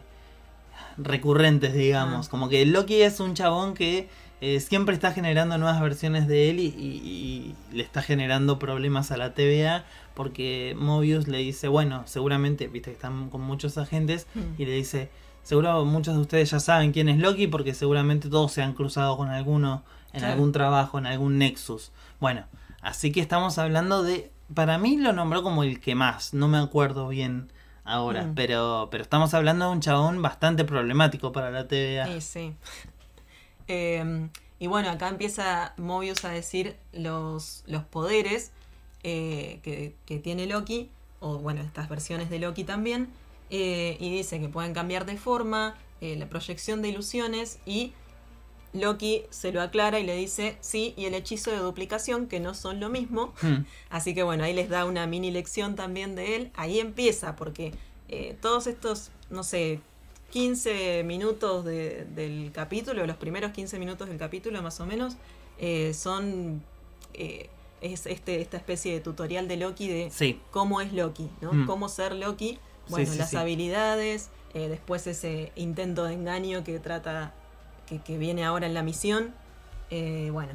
recurrentes, 0.98 1.74
digamos. 1.74 2.28
Ah. 2.28 2.32
Como 2.32 2.50
que 2.50 2.66
Loki 2.66 3.02
es 3.02 3.20
un 3.20 3.34
chabón 3.34 3.74
que 3.74 4.08
eh, 4.42 4.60
siempre 4.60 4.94
está 4.96 5.12
generando 5.12 5.58
nuevas 5.58 5.82
versiones 5.82 6.28
de 6.28 6.50
él 6.50 6.60
y, 6.60 6.68
y- 6.68 7.56
y 7.72 7.76
le 7.76 7.84
está 7.84 8.02
generando 8.02 8.60
problemas 8.60 9.12
a 9.12 9.18
la 9.18 9.34
TVA 9.34 9.84
porque 10.14 10.76
Mobius 10.80 11.28
le 11.28 11.40
dice, 11.40 11.68
bueno, 11.68 12.04
seguramente, 12.06 12.68
viste 12.68 12.92
que 12.92 12.96
están 12.96 13.30
con 13.30 13.42
muchos 13.42 13.78
agentes 13.78 14.28
Mm. 14.36 14.62
y 14.62 14.66
le 14.66 14.72
dice, 14.74 15.10
seguro 15.48 15.86
muchos 15.86 16.16
de 16.16 16.22
ustedes 16.22 16.52
ya 16.52 16.60
saben 16.60 16.92
quién 16.92 17.08
es 17.10 17.18
Loki 17.20 17.48
porque 17.48 17.74
seguramente 17.74 18.30
todos 18.30 18.52
se 18.52 18.62
han 18.62 18.74
cruzado 18.74 19.16
con 19.18 19.30
alguno 19.30 19.84
en 20.14 20.20
Claro. 20.20 20.34
algún 20.34 20.52
trabajo, 20.52 20.98
en 20.98 21.06
algún 21.06 21.38
Nexus. 21.38 21.92
Bueno, 22.20 22.46
así 22.82 23.12
que 23.12 23.22
estamos 23.22 23.58
hablando 23.58 24.04
de, 24.04 24.32
para 24.54 24.78
mí 24.78 24.98
lo 24.98 25.14
nombró 25.14 25.44
como 25.44 25.64
el 25.64 25.80
que 25.80 25.96
más, 25.96 26.34
no 26.34 26.48
me 26.48 26.58
acuerdo 26.58 27.08
bien 27.08 27.52
ahora, 27.86 28.24
Mm. 28.26 28.36
pero, 28.36 28.90
pero 28.92 29.04
estamos 29.04 29.34
hablando 29.34 29.66
de 29.68 29.72
un 29.72 29.80
chabón 29.82 30.22
bastante 30.22 30.66
problemático 30.66 31.32
para 31.32 31.52
la 31.52 31.68
TVA. 31.68 32.06
Sí, 32.08 32.22
sí. 32.22 32.56
Eh, 33.70 34.30
y 34.60 34.68
bueno, 34.68 34.90
acá 34.90 35.10
empieza 35.10 35.74
Mobius 35.78 36.24
a 36.26 36.30
decir 36.30 36.78
los, 36.94 37.64
los 37.68 37.84
poderes 37.84 38.52
eh, 39.04 39.60
que, 39.64 39.94
que 40.06 40.20
tiene 40.20 40.48
Loki, 40.48 40.90
o 41.20 41.38
bueno, 41.40 41.62
estas 41.62 41.90
versiones 41.90 42.30
de 42.30 42.40
Loki 42.40 42.64
también, 42.64 43.10
eh, 43.50 43.98
y 44.00 44.10
dice 44.12 44.40
que 44.40 44.50
pueden 44.50 44.74
cambiar 44.74 45.06
de 45.06 45.18
forma, 45.18 45.76
eh, 46.02 46.16
la 46.18 46.28
proyección 46.28 46.82
de 46.82 46.90
ilusiones, 46.90 47.60
y 47.66 47.94
Loki 48.74 49.24
se 49.30 49.52
lo 49.52 49.62
aclara 49.62 50.00
y 50.00 50.04
le 50.06 50.16
dice 50.16 50.58
sí, 50.62 50.94
y 50.98 51.06
el 51.06 51.14
hechizo 51.16 51.52
de 51.52 51.58
duplicación, 51.58 52.28
que 52.28 52.40
no 52.40 52.54
son 52.54 52.80
lo 52.80 52.90
mismo. 52.90 53.34
Hmm. 53.42 53.66
Así 53.90 54.14
que 54.14 54.24
bueno, 54.24 54.44
ahí 54.44 54.54
les 54.54 54.70
da 54.70 54.86
una 54.86 55.08
mini 55.08 55.32
lección 55.32 55.76
también 55.76 56.16
de 56.16 56.36
él. 56.36 56.52
Ahí 56.56 56.80
empieza, 56.80 57.36
porque 57.36 57.74
eh, 58.10 58.36
todos 58.42 58.68
estos, 58.68 59.10
no 59.30 59.44
sé, 59.44 59.80
15 60.32 61.04
minutos 61.06 61.64
de- 61.66 62.06
del 62.14 62.52
capítulo, 62.54 63.06
los 63.08 63.16
primeros 63.18 63.52
15 63.54 63.80
minutos 63.80 64.10
del 64.10 64.18
capítulo 64.18 64.62
más 64.62 64.80
o 64.80 64.86
menos, 64.86 65.16
eh, 65.58 65.94
son... 65.94 66.62
eh, 67.14 67.50
es 67.80 68.08
este, 68.08 68.42
esta 68.42 68.58
especie 68.58 68.92
de 68.92 69.00
tutorial 69.02 69.48
de 69.48 69.56
Loki 69.56 69.88
de 69.88 70.10
Sí, 70.10 70.40
cómo 70.50 70.82
es 70.82 70.94
Loki, 70.94 71.30
¿no? 71.42 71.54
Mm. 71.54 71.66
Cómo 71.68 71.90
ser 71.90 72.14
Loki. 72.16 72.58
Bueno, 72.90 73.12
sí, 73.12 73.18
las 73.18 73.34
habilidades, 73.36 74.30
eh, 74.54 74.68
después 74.70 75.06
ese 75.08 75.52
intento 75.56 76.04
de 76.06 76.14
engaño 76.14 76.64
que 76.64 76.80
trata, 76.80 77.34
que, 77.88 78.00
que 78.00 78.18
viene 78.18 78.44
ahora 78.46 78.66
en 78.68 78.74
la 78.74 78.84
misión. 78.84 79.34
Eh, 79.90 80.30
bueno, 80.32 80.54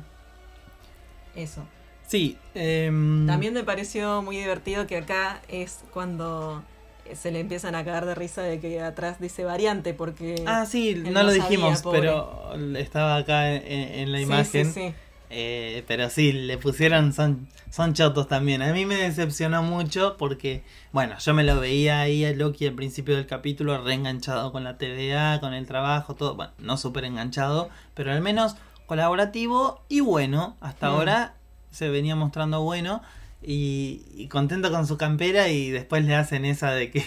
eso. 1.35 1.62
sí. 2.07 2.37
em, 2.55 3.27
También 3.27 3.55
me 3.55 3.64
pareció 3.64 4.23
muy 4.23 4.37
divertido 4.37 4.87
que 4.87 4.99
acá 4.99 5.40
es 5.49 5.81
cuando 5.92 6.62
eh, 7.07 7.16
se 7.16 7.31
le 7.31 7.40
empiezan 7.40 7.75
a 7.75 7.85
cagar 7.85 8.05
de 8.07 8.14
risa 8.14 8.42
de 8.42 8.61
que 8.61 8.81
atrás 8.83 9.21
dice 9.21 9.45
variante, 9.45 9.95
porque... 9.95 10.45
Ah, 10.47 10.66
sí, 10.66 10.95
no 10.95 11.11
no 11.11 11.23
lo 11.23 11.31
sabía, 11.31 11.45
dijimos, 11.49 11.83
pobre. 11.83 12.01
pero 12.01 12.55
estaba 12.77 13.16
acá 13.16 13.53
en, 13.55 13.62
en 13.66 14.12
la 14.12 14.18
Sí, 14.18 14.25
imagen. 14.25 14.66
sí, 14.66 14.88
sí. 14.88 14.95
Eh, 15.35 15.83
pero 15.88 16.11
sí, 16.11 16.31
le 16.33 16.59
pusieron, 16.59 17.14
son, 17.14 17.49
son 17.71 17.95
chotos 17.95 18.29
también. 18.29 18.61
A 18.61 18.73
mí 18.75 18.85
me 18.85 18.97
decepcionó 18.97 19.62
mucho 19.62 20.16
porque, 20.18 20.62
bueno, 20.92 21.18
yo 21.18 21.33
me 21.33 21.42
lo 21.42 21.59
veía 21.59 22.01
ahí 22.01 22.23
a 22.27 22.33
Loki 22.35 22.66
al 22.66 22.75
principio 22.75 23.16
del 23.16 23.27
capítulo 23.27 23.83
reenganchado 23.83 24.53
con 24.53 24.62
la 24.62 24.77
TVA, 24.77 25.40
con 25.40 25.55
el 25.55 25.66
trabajo, 25.66 26.14
todo. 26.14 26.35
Bueno, 26.35 26.53
no 26.59 26.77
súper 26.77 27.05
enganchado, 27.07 27.71
pero 27.95 28.12
al 28.12 28.21
menos 28.21 28.57
colaborativo 28.87 29.83
y 29.88 30.01
bueno. 30.01 30.57
Hasta 30.61 30.88
Mm. 30.90 30.95
ahora 30.95 31.35
se 31.71 31.88
venía 31.88 32.14
mostrando 32.14 32.61
bueno 32.62 33.03
y, 33.42 34.03
y 34.14 34.29
contento 34.29 34.71
con 34.71 34.87
su 34.87 34.97
campera 34.99 35.49
y 35.49 35.71
después 35.71 36.05
le 36.05 36.14
hacen 36.14 36.45
esa 36.45 36.73
de 36.73 36.90
que, 36.90 37.03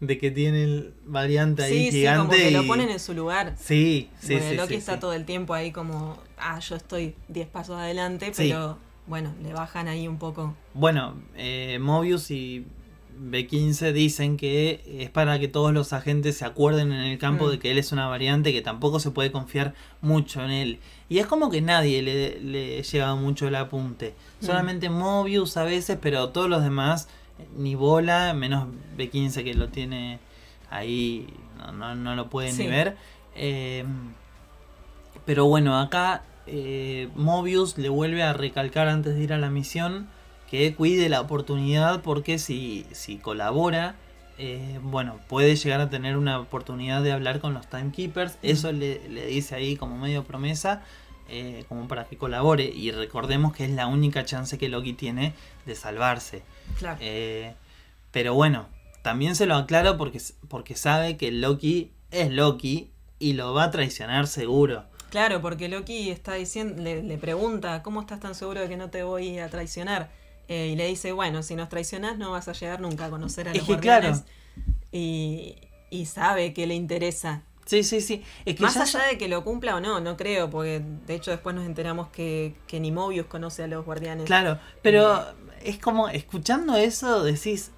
de 0.00 0.16
que 0.18 0.30
tiene 0.30 0.64
el 0.64 0.94
variante 1.04 1.62
ahí 1.64 1.72
Sí, 1.86 1.90
sí, 1.92 1.98
gigante. 1.98 2.18
como 2.20 2.30
que 2.32 2.50
y- 2.50 2.54
lo 2.54 2.66
ponen 2.66 2.88
en 2.88 3.00
su 3.00 3.12
lugar. 3.12 3.54
Sí, 3.60 4.08
sí, 4.18 4.32
Bueno, 4.32 4.48
sí. 4.50 4.56
Loki 4.56 4.68
sí, 4.72 4.78
está 4.78 4.98
todo 4.98 5.12
el 5.12 5.26
tiempo 5.26 5.52
ahí 5.52 5.72
como, 5.72 6.16
ah, 6.38 6.58
yo 6.60 6.76
estoy 6.76 7.14
10 7.28 7.48
pasos 7.48 7.76
adelante, 7.76 8.26
Sí. 8.34 8.48
pero 8.48 8.78
bueno, 9.06 9.34
le 9.42 9.52
bajan 9.52 9.88
ahí 9.88 10.08
un 10.08 10.18
poco. 10.18 10.54
Bueno, 10.74 11.14
eh, 11.36 11.78
Mobius 11.80 12.30
y 12.30 12.66
B15 13.18 13.92
dicen 13.92 14.36
que 14.36 14.82
es 15.00 15.08
para 15.10 15.38
que 15.38 15.48
todos 15.48 15.72
los 15.72 15.92
agentes 15.94 16.36
se 16.36 16.44
acuerden 16.44 16.92
en 16.92 17.00
el 17.00 17.18
campo 17.18 17.46
Mm. 17.46 17.50
de 17.52 17.58
que 17.58 17.70
él 17.70 17.78
es 17.78 17.92
una 17.92 18.08
variante, 18.08 18.52
que 18.52 18.60
tampoco 18.60 19.00
se 19.00 19.10
puede 19.10 19.32
confiar 19.32 19.74
mucho 20.02 20.44
en 20.44 20.50
él. 20.50 20.78
Y 21.08 21.18
es 21.18 21.26
como 21.26 21.50
que 21.50 21.62
nadie 21.62 22.02
le, 22.02 22.38
le 22.40 22.82
lleva 22.82 23.14
mucho 23.14 23.48
el 23.48 23.54
apunte. 23.54 24.14
Mm. 24.42 24.44
Solamente 24.44 24.90
Mobius 24.90 25.56
a 25.56 25.64
veces, 25.64 25.98
pero 26.00 26.28
todos 26.28 26.50
los 26.50 26.62
demás, 26.62 27.08
ni 27.56 27.74
bola, 27.74 28.34
menos 28.34 28.68
B15 28.98 29.44
que 29.44 29.54
lo 29.54 29.68
tiene 29.68 30.18
ahí, 30.70 31.26
no, 31.58 31.72
no, 31.72 31.94
no 31.94 32.16
lo 32.16 32.28
puede 32.28 32.52
Sí. 32.52 32.64
ni 32.64 32.68
ver. 32.68 32.96
Eh, 33.34 33.84
pero 35.26 35.44
bueno, 35.46 35.78
acá 35.78 36.22
eh, 36.46 37.08
Mobius 37.16 37.76
le 37.76 37.88
vuelve 37.88 38.22
a 38.22 38.32
recalcar 38.32 38.88
antes 38.88 39.16
de 39.16 39.24
ir 39.24 39.32
a 39.32 39.38
la 39.38 39.50
misión 39.50 40.08
que 40.48 40.74
cuide 40.74 41.08
la 41.08 41.20
oportunidad 41.20 42.02
porque 42.02 42.38
si, 42.38 42.86
si 42.92 43.16
colabora, 43.16 43.96
eh, 44.38 44.78
bueno, 44.82 45.18
puede 45.28 45.56
llegar 45.56 45.80
a 45.80 45.90
tener 45.90 46.16
una 46.16 46.38
oportunidad 46.38 47.02
de 47.02 47.10
hablar 47.10 47.40
con 47.40 47.52
los 47.52 47.66
Timekeepers. 47.66 48.38
Eso 48.42 48.70
le, 48.70 49.08
le 49.08 49.26
dice 49.26 49.56
ahí 49.56 49.76
como 49.76 49.98
medio 49.98 50.22
promesa, 50.22 50.82
eh, 51.28 51.64
como 51.68 51.88
para 51.88 52.04
que 52.04 52.16
colabore. 52.16 52.64
Y 52.64 52.92
recordemos 52.92 53.52
que 53.52 53.64
es 53.64 53.70
la 53.72 53.88
única 53.88 54.24
chance 54.24 54.56
que 54.56 54.68
Loki 54.68 54.92
tiene 54.92 55.34
de 55.66 55.74
salvarse. 55.74 56.44
Claro. 56.78 57.00
Pero 58.12 58.34
bueno, 58.34 58.68
también 59.02 59.34
se 59.34 59.46
lo 59.46 59.56
aclaro 59.56 59.96
porque, 59.96 60.20
porque 60.48 60.76
sabe 60.76 61.16
que 61.16 61.32
Loki 61.32 61.90
es 62.12 62.30
Loki 62.30 62.90
y 63.18 63.32
lo 63.32 63.52
va 63.52 63.64
a 63.64 63.70
traicionar 63.72 64.28
seguro. 64.28 64.84
Claro, 65.16 65.40
porque 65.40 65.70
Loki 65.70 66.10
está 66.10 66.34
diciendo, 66.34 66.82
le, 66.82 67.02
le 67.02 67.16
pregunta, 67.16 67.82
¿cómo 67.82 68.02
estás 68.02 68.20
tan 68.20 68.34
seguro 68.34 68.60
de 68.60 68.68
que 68.68 68.76
no 68.76 68.90
te 68.90 69.02
voy 69.02 69.38
a 69.38 69.48
traicionar? 69.48 70.10
Eh, 70.46 70.68
y 70.72 70.76
le 70.76 70.86
dice, 70.86 71.12
bueno, 71.12 71.42
si 71.42 71.54
nos 71.54 71.70
traicionás 71.70 72.18
no 72.18 72.32
vas 72.32 72.48
a 72.48 72.52
llegar 72.52 72.82
nunca 72.82 73.06
a 73.06 73.08
conocer 73.10 73.48
a 73.48 73.52
Es 73.52 73.56
los 73.60 73.64
que 73.64 73.66
guardianes. 73.68 74.24
Y, 74.92 75.56
y 75.88 76.04
sabe 76.04 76.52
que 76.52 76.66
le 76.66 76.74
interesa. 76.74 77.40
Sí, 77.64 77.82
sí, 77.82 78.02
sí. 78.02 78.22
Es 78.44 78.56
que 78.56 78.62
Más 78.64 78.74
ya- 78.74 78.82
allá 78.82 79.06
de 79.06 79.16
que 79.16 79.26
lo 79.28 79.42
cumpla 79.42 79.76
o 79.76 79.80
no, 79.80 80.00
no 80.00 80.18
creo, 80.18 80.50
porque 80.50 80.82
de 81.06 81.14
hecho 81.14 81.30
después 81.30 81.56
nos 81.56 81.64
enteramos 81.64 82.08
que, 82.08 82.54
que 82.66 82.78
ni 82.78 82.92
Mobius 82.92 83.24
conoce 83.26 83.62
a 83.62 83.68
los 83.68 83.86
guardianes. 83.86 84.26
Claro, 84.26 84.58
pero 84.82 85.24
es 85.64 85.78
como 85.78 86.10
escuchando 86.10 86.76
eso 86.76 87.24
decís, 87.24 87.70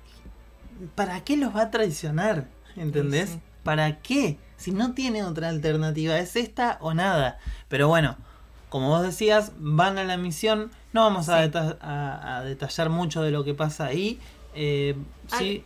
¿para 0.95 1.23
qué 1.25 1.37
los 1.37 1.55
va 1.55 1.63
a 1.63 1.71
traicionar? 1.71 2.49
¿Entendés? 2.77 3.29
Sí, 3.31 3.35
sí. 3.35 3.41
¿Para 3.65 4.01
qué? 4.01 4.37
Si 4.59 4.71
no 4.73 4.93
tiene 4.93 5.25
otra 5.25 5.49
alternativa, 5.49 6.19
es 6.19 6.37
esta 6.37 6.77
o 6.83 6.93
nada. 6.93 7.39
Pero 7.69 7.89
bueno, 7.89 8.17
como 8.69 8.89
vos 8.89 9.03
decías, 9.03 9.53
van 9.57 9.97
a 9.97 10.05
la 10.05 10.17
misión. 10.19 10.71
No 10.93 11.03
vamos 11.05 11.29
a, 11.31 11.37
Sí. 11.39 11.43
deta- 11.45 11.79
a- 11.81 12.37
a 12.39 12.45
detallar 12.45 12.91
mucho 12.91 13.23
de 13.23 13.31
lo 13.31 13.45
que 13.45 13.55
pasa 13.55 13.87
ahí. 13.87 14.21
Eh, 14.55 14.95
sí, 15.39 15.65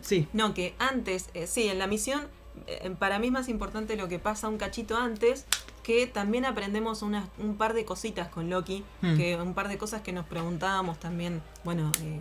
sí. 0.00 0.28
No, 0.32 0.54
que 0.54 0.74
antes, 0.78 1.30
eh, 1.34 1.46
sí, 1.48 1.66
en 1.68 1.78
la 1.80 1.86
misión, 1.88 2.22
eh, 2.68 2.94
para 2.98 3.18
mí 3.18 3.26
es 3.26 3.32
más 3.32 3.48
importante 3.48 3.96
lo 3.96 4.06
que 4.08 4.18
pasa 4.18 4.48
un 4.48 4.58
cachito 4.58 4.96
antes, 4.96 5.46
que 5.82 6.06
también 6.06 6.44
aprendemos 6.44 7.02
unas- 7.02 7.28
un 7.38 7.56
par 7.56 7.72
de 7.74 7.84
cositas 7.84 8.28
con 8.28 8.50
Loki, 8.50 8.84
Hmm. 9.02 9.16
que 9.16 9.36
un 9.36 9.54
par 9.54 9.68
de 9.68 9.78
cosas 9.78 10.02
que 10.02 10.12
nos 10.12 10.26
preguntábamos 10.26 10.98
también, 11.00 11.42
bueno, 11.64 11.90
eh, 12.02 12.20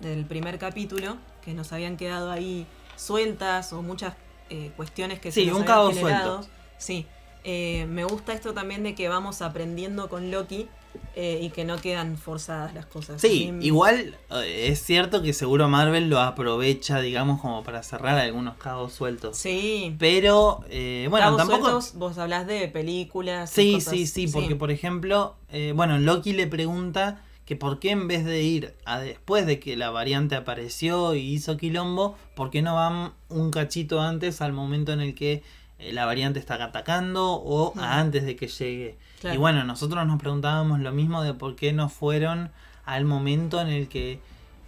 del 0.00 0.24
primer 0.26 0.58
capítulo, 0.58 1.16
que 1.44 1.54
nos 1.54 1.72
habían 1.72 1.96
quedado 1.96 2.30
ahí 2.32 2.66
sueltas 2.96 3.72
o 3.72 3.82
muchas 3.82 4.14
eh, 4.50 4.70
cuestiones 4.76 5.18
que 5.20 5.32
Sí, 5.32 5.40
se 5.42 5.46
nos 5.46 5.58
un 5.88 5.94
generado. 5.94 6.42
suelto. 6.42 6.54
Sí, 6.78 7.06
Eh, 7.46 7.84
me 7.90 8.04
gusta 8.04 8.32
esto 8.32 8.54
también 8.54 8.82
de 8.82 8.94
que 8.94 9.06
vamos 9.08 9.42
aprendiendo 9.42 10.08
con 10.08 10.30
Loki 10.30 10.66
eh, 11.14 11.40
y 11.42 11.50
que 11.50 11.64
no 11.64 11.78
quedan 11.78 12.16
forzadas 12.16 12.72
las 12.72 12.86
cosas. 12.86 13.20
Sí, 13.20 13.52
igual 13.60 14.16
es 14.46 14.82
cierto 14.82 15.20
que 15.22 15.34
seguro 15.34 15.68
Marvel 15.68 16.08
lo 16.08 16.20
aprovecha, 16.20 17.00
digamos, 17.02 17.42
como 17.42 17.62
para 17.62 17.82
cerrar 17.82 18.16
algunos 18.18 18.56
cabos 18.56 18.94
sueltos. 18.94 19.36
Sí, 19.36 19.94
Pero, 19.98 20.64
eh, 20.70 21.06
bueno, 21.10 21.26
Cabos 21.26 21.36
tampoco... 21.38 21.62
sueltos, 21.68 21.94
vos 21.98 22.16
hablás 22.16 22.46
de 22.46 22.66
películas. 22.68 23.52
y 23.52 23.54
Sí, 23.62 23.72
cosas- 23.74 23.90
sí, 23.92 24.06
sí, 24.06 24.26
porque 24.28 24.56
por 24.56 24.70
ejemplo, 24.70 25.34
bueno, 25.74 25.98
Loki 25.98 26.32
le 26.32 26.46
pregunta 26.46 27.22
que 27.44 27.56
por 27.56 27.78
qué 27.78 27.90
en 27.90 28.08
vez 28.08 28.24
de 28.24 28.42
ir 28.42 28.74
a 28.86 28.98
después 29.00 29.46
de 29.46 29.60
que 29.60 29.76
la 29.76 29.90
variante 29.90 30.34
apareció 30.34 31.14
y 31.14 31.20
hizo 31.20 31.56
quilombo, 31.56 32.16
¿por 32.34 32.50
qué 32.50 32.62
no 32.62 32.74
van 32.74 33.12
un 33.28 33.50
cachito 33.50 34.00
antes 34.00 34.40
al 34.40 34.52
momento 34.52 34.92
en 34.92 35.00
el 35.00 35.14
que 35.14 35.42
eh, 35.78 35.92
la 35.92 36.06
variante 36.06 36.38
está 36.38 36.54
atacando 36.62 37.32
o 37.34 37.74
antes 37.78 38.24
de 38.24 38.36
que 38.36 38.48
llegue? 38.48 38.96
Claro. 39.20 39.34
Y 39.34 39.38
bueno, 39.38 39.64
nosotros 39.64 40.06
nos 40.06 40.18
preguntábamos 40.20 40.80
lo 40.80 40.92
mismo 40.92 41.22
de 41.22 41.34
por 41.34 41.54
qué 41.56 41.72
no 41.72 41.88
fueron 41.88 42.50
al 42.86 43.04
momento 43.04 43.60
en 43.60 43.68
el 43.68 43.88
que, 43.88 44.20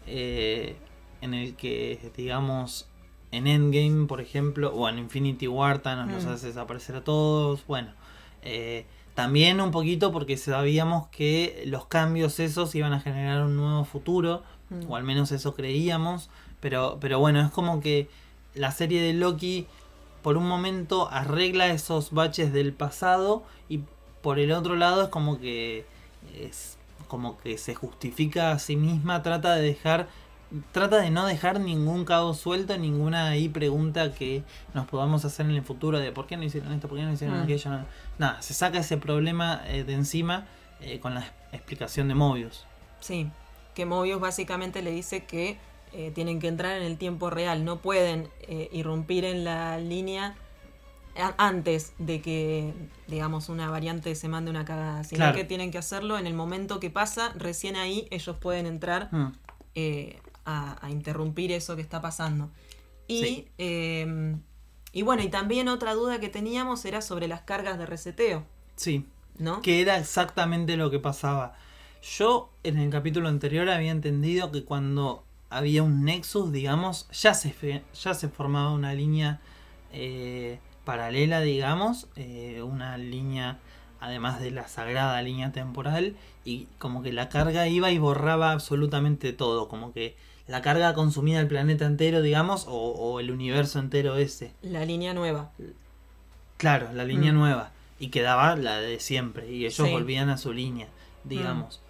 eh, 0.07 0.77
en 1.23 1.35
el 1.35 1.55
que, 1.57 2.11
digamos, 2.17 2.89
en 3.33 3.47
Endgame, 3.47 4.07
por 4.07 4.21
ejemplo, 4.21 4.73
o 4.75 4.89
en 4.89 4.99
Infinity 4.99 5.49
War, 5.49 5.79
Thanos 5.81 6.11
los 6.15 6.25
Mm. 6.25 6.29
hace 6.29 6.47
desaparecer 6.49 6.97
a 6.97 7.05
todos. 7.05 7.67
Bueno, 7.67 7.89
eh, 8.43 8.87
también 9.16 9.61
un 9.61 9.72
poquito 9.72 10.12
porque 10.12 10.37
sabíamos 10.37 11.09
que 11.09 11.64
los 11.66 11.87
cambios 11.87 12.38
esos 12.38 12.72
iban 12.76 12.92
a 12.92 13.00
generar 13.00 13.42
un 13.42 13.57
nuevo 13.57 13.85
futuro, 13.85 14.44
Mm. 14.68 14.90
o 14.90 14.96
al 14.96 15.05
menos 15.05 15.31
eso 15.33 15.55
creíamos. 15.55 16.29
Pero, 16.61 16.98
pero 17.00 17.18
bueno, 17.20 17.40
es 17.40 17.50
como 17.50 17.81
que 17.81 18.09
la 18.55 18.72
serie 18.72 19.00
de 19.00 19.12
Loki 19.12 19.66
por 20.22 20.37
un 20.37 20.48
momento 20.48 21.09
arregla 21.11 21.68
esos 21.68 22.11
baches 22.11 22.52
del 22.52 22.72
pasado 22.72 23.44
y 23.68 23.83
por 24.22 24.40
el 24.40 24.50
otro 24.50 24.74
lado 24.74 25.05
es 25.05 25.09
como 25.09 25.38
que 25.38 25.87
es 26.40 26.76
como 27.07 27.38
que 27.38 27.59
se 27.59 27.76
justifica 27.76 28.50
a 28.50 28.59
sí 28.59 28.74
misma, 28.74 29.22
trata 29.22 29.55
de 29.55 29.62
dejar 29.62 30.09
trata 30.73 30.99
de 31.01 31.11
no 31.11 31.27
dejar 31.27 31.61
ningún 31.61 32.05
cabo 32.05 32.33
suelto, 32.35 32.77
ninguna 32.79 33.29
ahí 33.29 33.49
pregunta 33.49 34.13
que 34.15 34.43
nos 34.75 34.87
podamos 34.87 35.25
hacer 35.25 35.47
en 35.47 35.53
el 35.57 35.63
futuro 35.63 35.99
de 35.99 36.13
por 36.13 36.27
qué 36.27 36.37
no 36.37 36.45
hicieron 36.45 36.73
esto, 36.73 36.89
por 36.89 36.99
qué 36.99 37.05
no 37.05 37.13
hicieron 37.13 37.41
Mm. 37.41 37.43
aquello. 37.43 37.71
no. 37.71 37.87
Nada, 38.19 38.41
se 38.43 38.55
saca 38.55 38.79
ese 38.79 38.97
problema 38.97 39.63
eh, 39.67 39.85
de 39.85 39.95
encima 39.95 40.47
eh, 40.81 41.01
con 41.01 41.15
la 41.15 41.25
explicación 41.53 42.09
de 42.09 42.15
Mobius. 42.15 42.65
Sí, 43.01 43.29
que 43.75 43.87
Mobius 43.87 44.21
básicamente 44.21 44.83
le 44.83 44.91
dice 44.91 45.25
que 45.25 45.59
eh, 45.93 46.11
tienen 46.15 46.41
que 46.41 46.49
entrar 46.49 46.77
en 46.77 46.83
el 46.85 46.99
tiempo 46.99 47.31
real, 47.31 47.65
no 47.65 47.79
pueden 47.79 48.29
eh, 48.43 48.69
irrumpir 48.73 49.25
en 49.25 49.45
la 49.45 49.79
línea 49.79 50.35
antes 51.39 51.95
de 51.99 52.21
que, 52.21 52.75
digamos, 53.07 53.49
una 53.49 53.71
variante 53.71 54.15
se 54.15 54.29
mande 54.29 54.51
una 54.51 54.67
cagada, 54.67 55.03
sino 55.05 55.21
Claro. 55.21 55.37
que 55.37 55.45
tienen 55.45 55.71
que 55.71 55.79
hacerlo 55.79 56.19
en 56.19 56.27
el 56.27 56.35
momento 56.35 56.79
que 56.79 56.91
pasa, 56.91 57.33
recién 57.37 57.77
ahí 57.77 58.07
ellos 58.11 58.37
pueden 58.37 58.67
entrar 58.67 59.09
Mm. 59.13 59.33
eh, 59.79 60.19
a, 60.47 60.79
a 60.85 60.91
interrumpir 60.91 61.53
eso 61.53 61.77
que 61.77 61.83
está 61.83 62.01
pasando. 62.01 62.51
Y, 63.09 63.21
Sí. 63.25 63.49
eh, 63.59 64.37
y 64.93 65.03
bueno, 65.03 65.23
y 65.23 65.29
también 65.29 65.69
otra 65.69 65.95
duda 65.95 66.21
que 66.21 66.29
teníamos 66.31 66.85
era 66.87 67.03
sobre 67.03 67.29
las 67.29 67.43
cargas 67.43 67.79
de 67.79 67.87
reseteo, 67.87 68.45
Sí, 68.77 69.07
¿no? 69.39 69.61
que 69.63 69.81
era 69.83 69.99
exactamente 69.99 70.77
lo 70.77 70.91
que 70.91 70.99
pasaba. 70.99 71.55
Yo 72.03 72.51
en 72.63 72.79
el 72.79 72.91
capítulo 72.91 73.29
anterior 73.29 73.69
había 73.69 73.91
entendido 73.91 74.51
que 74.53 74.65
cuando 74.65 75.25
había 75.51 75.83
un 75.83 76.05
nexus, 76.05 76.53
digamos, 76.53 77.09
ya 77.13 77.35
se, 77.35 77.53
fe- 77.53 77.83
ya 78.03 78.15
se 78.15 78.29
formaba 78.29 78.73
una 78.73 78.95
línea 78.95 79.41
eh, 79.93 80.59
paralela, 80.85 81.41
digamos, 81.41 82.09
eh, 82.17 82.63
una 82.63 82.97
línea 82.99 83.59
además 84.01 84.41
de 84.41 84.51
la 84.51 84.69
sagrada 84.69 85.21
línea 85.23 85.53
temporal 85.53 86.17
y 86.45 86.69
como 86.79 87.03
que 87.03 87.13
la 87.13 87.29
carga 87.29 87.67
iba 87.67 87.91
y 87.91 87.99
borraba 87.99 88.53
absolutamente 88.53 89.33
todo, 89.33 89.69
como 89.69 89.93
que 89.93 90.17
la 90.47 90.63
carga 90.63 90.95
consumía 90.95 91.41
el 91.41 91.49
planeta 91.49 91.87
entero, 91.87 92.23
digamos, 92.23 92.67
o, 92.69 92.73
o 92.91 93.21
el 93.21 93.31
universo 93.31 93.79
entero 93.79 94.17
ese. 94.17 94.53
La 94.63 94.85
línea 94.85 95.13
nueva. 95.15 95.51
Claro, 96.57 96.89
la 96.93 97.05
línea 97.05 97.33
Mm. 97.33 97.37
nueva. 97.37 97.71
Y 97.99 98.09
quedaba 98.09 98.57
la 98.57 98.81
de 98.81 99.01
siempre. 99.01 99.51
Y 99.51 99.61
ellos 99.65 99.75
Sí. 99.75 99.83
Mm. 99.83 99.93
volvían 99.93 100.29
a 100.31 100.37
su 100.39 100.53
línea, 100.53 100.89
digamos. 101.25 101.81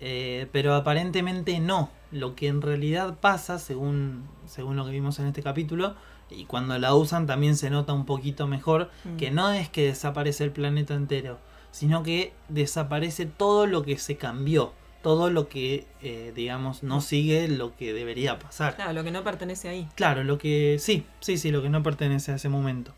Eh, 0.00 0.46
pero 0.52 0.74
aparentemente 0.74 1.58
no. 1.60 1.90
Lo 2.12 2.34
que 2.36 2.48
en 2.48 2.62
realidad 2.62 3.16
pasa, 3.20 3.58
según, 3.58 4.24
según 4.46 4.76
lo 4.76 4.84
que 4.84 4.90
vimos 4.92 5.18
en 5.18 5.26
este 5.26 5.42
capítulo, 5.42 5.94
y 6.30 6.44
cuando 6.44 6.78
la 6.78 6.94
usan 6.94 7.26
también 7.26 7.56
se 7.56 7.70
nota 7.70 7.92
un 7.92 8.04
poquito 8.06 8.46
mejor, 8.46 8.90
Mm. 9.04 9.16
que 9.16 9.30
no 9.30 9.50
es 9.52 9.68
que 9.68 9.86
desaparece 9.86 10.44
el 10.44 10.50
planeta 10.52 10.94
entero, 10.94 11.38
sino 11.72 12.02
que 12.02 12.32
desaparece 12.48 13.26
todo 13.26 13.66
lo 13.66 13.82
que 13.82 13.98
se 13.98 14.16
cambió. 14.16 14.72
Todo 15.02 15.30
lo 15.30 15.48
que, 15.48 15.86
eh, 16.02 16.32
digamos, 16.34 16.82
no 16.82 17.00
sigue 17.00 17.48
lo 17.48 17.76
que 17.76 17.92
debería 17.92 18.38
pasar. 18.38 18.74
Claro, 18.76 18.92
lo 18.92 19.04
que 19.04 19.10
no 19.12 19.22
pertenece 19.22 19.68
ahí. 19.68 19.88
Claro, 19.94 20.24
lo 20.24 20.38
que 20.38 20.78
sí, 20.80 21.04
sí, 21.20 21.38
sí, 21.38 21.50
lo 21.50 21.62
que 21.62 21.68
no 21.68 21.82
pertenece 21.82 22.32
a 22.32 22.36
ese 22.36 22.48
momento. 22.48 22.92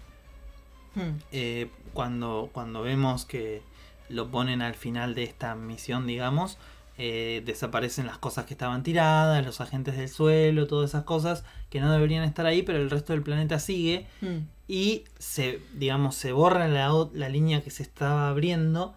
Hmm. 0.95 1.19
Eh, 1.33 1.71
cuando, 1.93 2.49
cuando 2.53 2.83
vemos 2.83 3.25
que 3.25 3.63
lo 4.09 4.31
ponen 4.31 4.63
al 4.63 4.75
final 4.75 5.15
de 5.15 5.25
esta 5.25 5.55
misión, 5.55 6.07
digamos, 6.07 6.57
eh, 6.97 7.43
desaparecen 7.45 8.07
las 8.07 8.19
cosas 8.19 8.47
que 8.47 8.55
estaban 8.55 8.83
tiradas, 8.83 9.45
los 9.45 9.61
agentes 9.61 9.97
del 9.97 10.09
suelo, 10.09 10.67
todas 10.67 10.91
esas 10.91 11.05
cosas 11.05 11.45
que 11.71 11.81
no 11.81 11.93
deberían 11.93 12.25
estar 12.25 12.47
ahí, 12.47 12.63
pero 12.63 12.79
el 12.79 12.91
resto 12.91 13.13
del 13.13 13.23
planeta 13.23 13.59
sigue 13.59 14.07
Hmm. 14.23 14.49
y 14.67 15.05
se, 15.19 15.61
digamos, 15.75 16.15
se 16.15 16.33
borra 16.33 16.69
la, 16.69 16.91
la 17.13 17.29
línea 17.29 17.63
que 17.63 17.71
se 17.71 17.83
estaba 17.83 18.29
abriendo, 18.31 18.95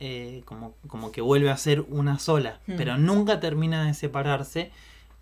eh, 0.00 0.42
como, 0.44 0.74
como 0.86 1.10
que 1.12 1.20
vuelve 1.20 1.50
a 1.50 1.56
ser 1.56 1.80
una 1.88 2.18
sola, 2.18 2.60
Hmm. 2.66 2.74
pero 2.76 2.96
nunca 2.98 3.40
termina 3.40 3.84
de 3.86 3.94
separarse, 3.94 4.70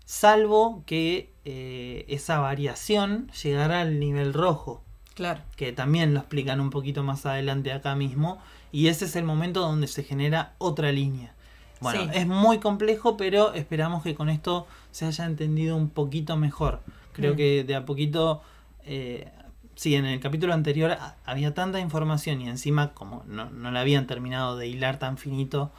salvo 0.05 0.83
que 0.85 1.31
eh, 1.45 2.05
esa 2.07 2.39
variación 2.39 3.29
llegara 3.43 3.81
al 3.81 3.99
nivel 3.99 4.33
rojo 4.33 4.83
Claro. 5.15 5.41
que 5.55 5.71
también 5.73 6.13
lo 6.13 6.19
explican 6.19 6.59
un 6.61 6.69
poquito 6.69 7.03
más 7.03 7.25
adelante 7.25 7.71
acá 7.71 7.95
mismo, 7.95 8.39
y 8.71 8.87
ese 8.87 9.05
es 9.05 9.15
el 9.15 9.23
momento 9.23 9.61
donde 9.61 9.87
se 9.87 10.03
genera 10.03 10.53
otra 10.59 10.91
línea. 10.91 11.33
Bueno, 11.79 12.03
Sí. 12.03 12.09
es 12.13 12.27
muy 12.27 12.59
complejo, 12.59 13.17
pero 13.17 13.53
esperamos 13.53 14.03
que 14.03 14.13
con 14.15 14.29
esto 14.29 14.67
se 14.91 15.05
haya 15.05 15.25
entendido 15.25 15.75
un 15.75 15.89
poquito 15.89 16.35
mejor. 16.37 16.81
Creo 17.13 17.33
Mm. 17.33 17.37
que 17.37 17.63
de 17.63 17.75
a 17.75 17.85
poquito, 17.85 18.41
eh, 18.85 19.29
sí, 19.77 19.95
en 19.95 20.05
el 20.05 20.19
capítulo 20.19 20.53
anterior 20.53 20.91
a- 20.91 21.15
había 21.25 21.53
tanta 21.53 21.79
información 21.79 22.41
y 22.41 22.49
encima 22.49 22.89
como 22.93 23.23
no, 23.27 23.49
no 23.49 23.71
la 23.71 23.79
habían 23.79 24.05
terminado 24.07 24.57
de 24.57 24.67
hilar 24.67 24.99
tan 24.99 25.17
finito, 25.17 25.71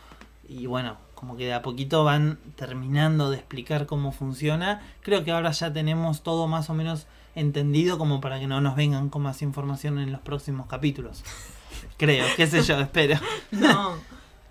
y 0.49 0.65
bueno, 0.65 0.97
como 1.15 1.37
que 1.37 1.45
de 1.45 1.53
a 1.53 1.61
poquito 1.61 2.05
van 2.05 2.39
terminando 2.57 3.29
de 3.31 3.37
explicar 3.37 3.85
cómo 3.87 4.13
funciona, 4.13 4.81
creo 5.03 5.23
que 5.25 5.33
ahora 5.33 5.51
ya 5.51 5.73
tenemos 5.73 6.23
todo 6.23 6.47
más 6.47 6.71
o 6.71 6.75
menos 6.75 7.07
entendido 7.35 7.99
como 7.99 8.21
para 8.23 8.41
que 8.41 8.47
no 8.47 8.61
nos 8.63 8.75
vengan 8.77 9.11
con 9.11 9.23
más 9.23 9.43
información 9.43 9.99
en 9.99 10.11
los 10.13 10.21
próximos 10.23 10.67
capítulos. 10.67 11.23
Creo, 11.99 12.25
qué 12.37 12.47
sé 12.47 12.63
yo, 12.63 12.81
espero. 12.81 13.19
No, 13.51 13.97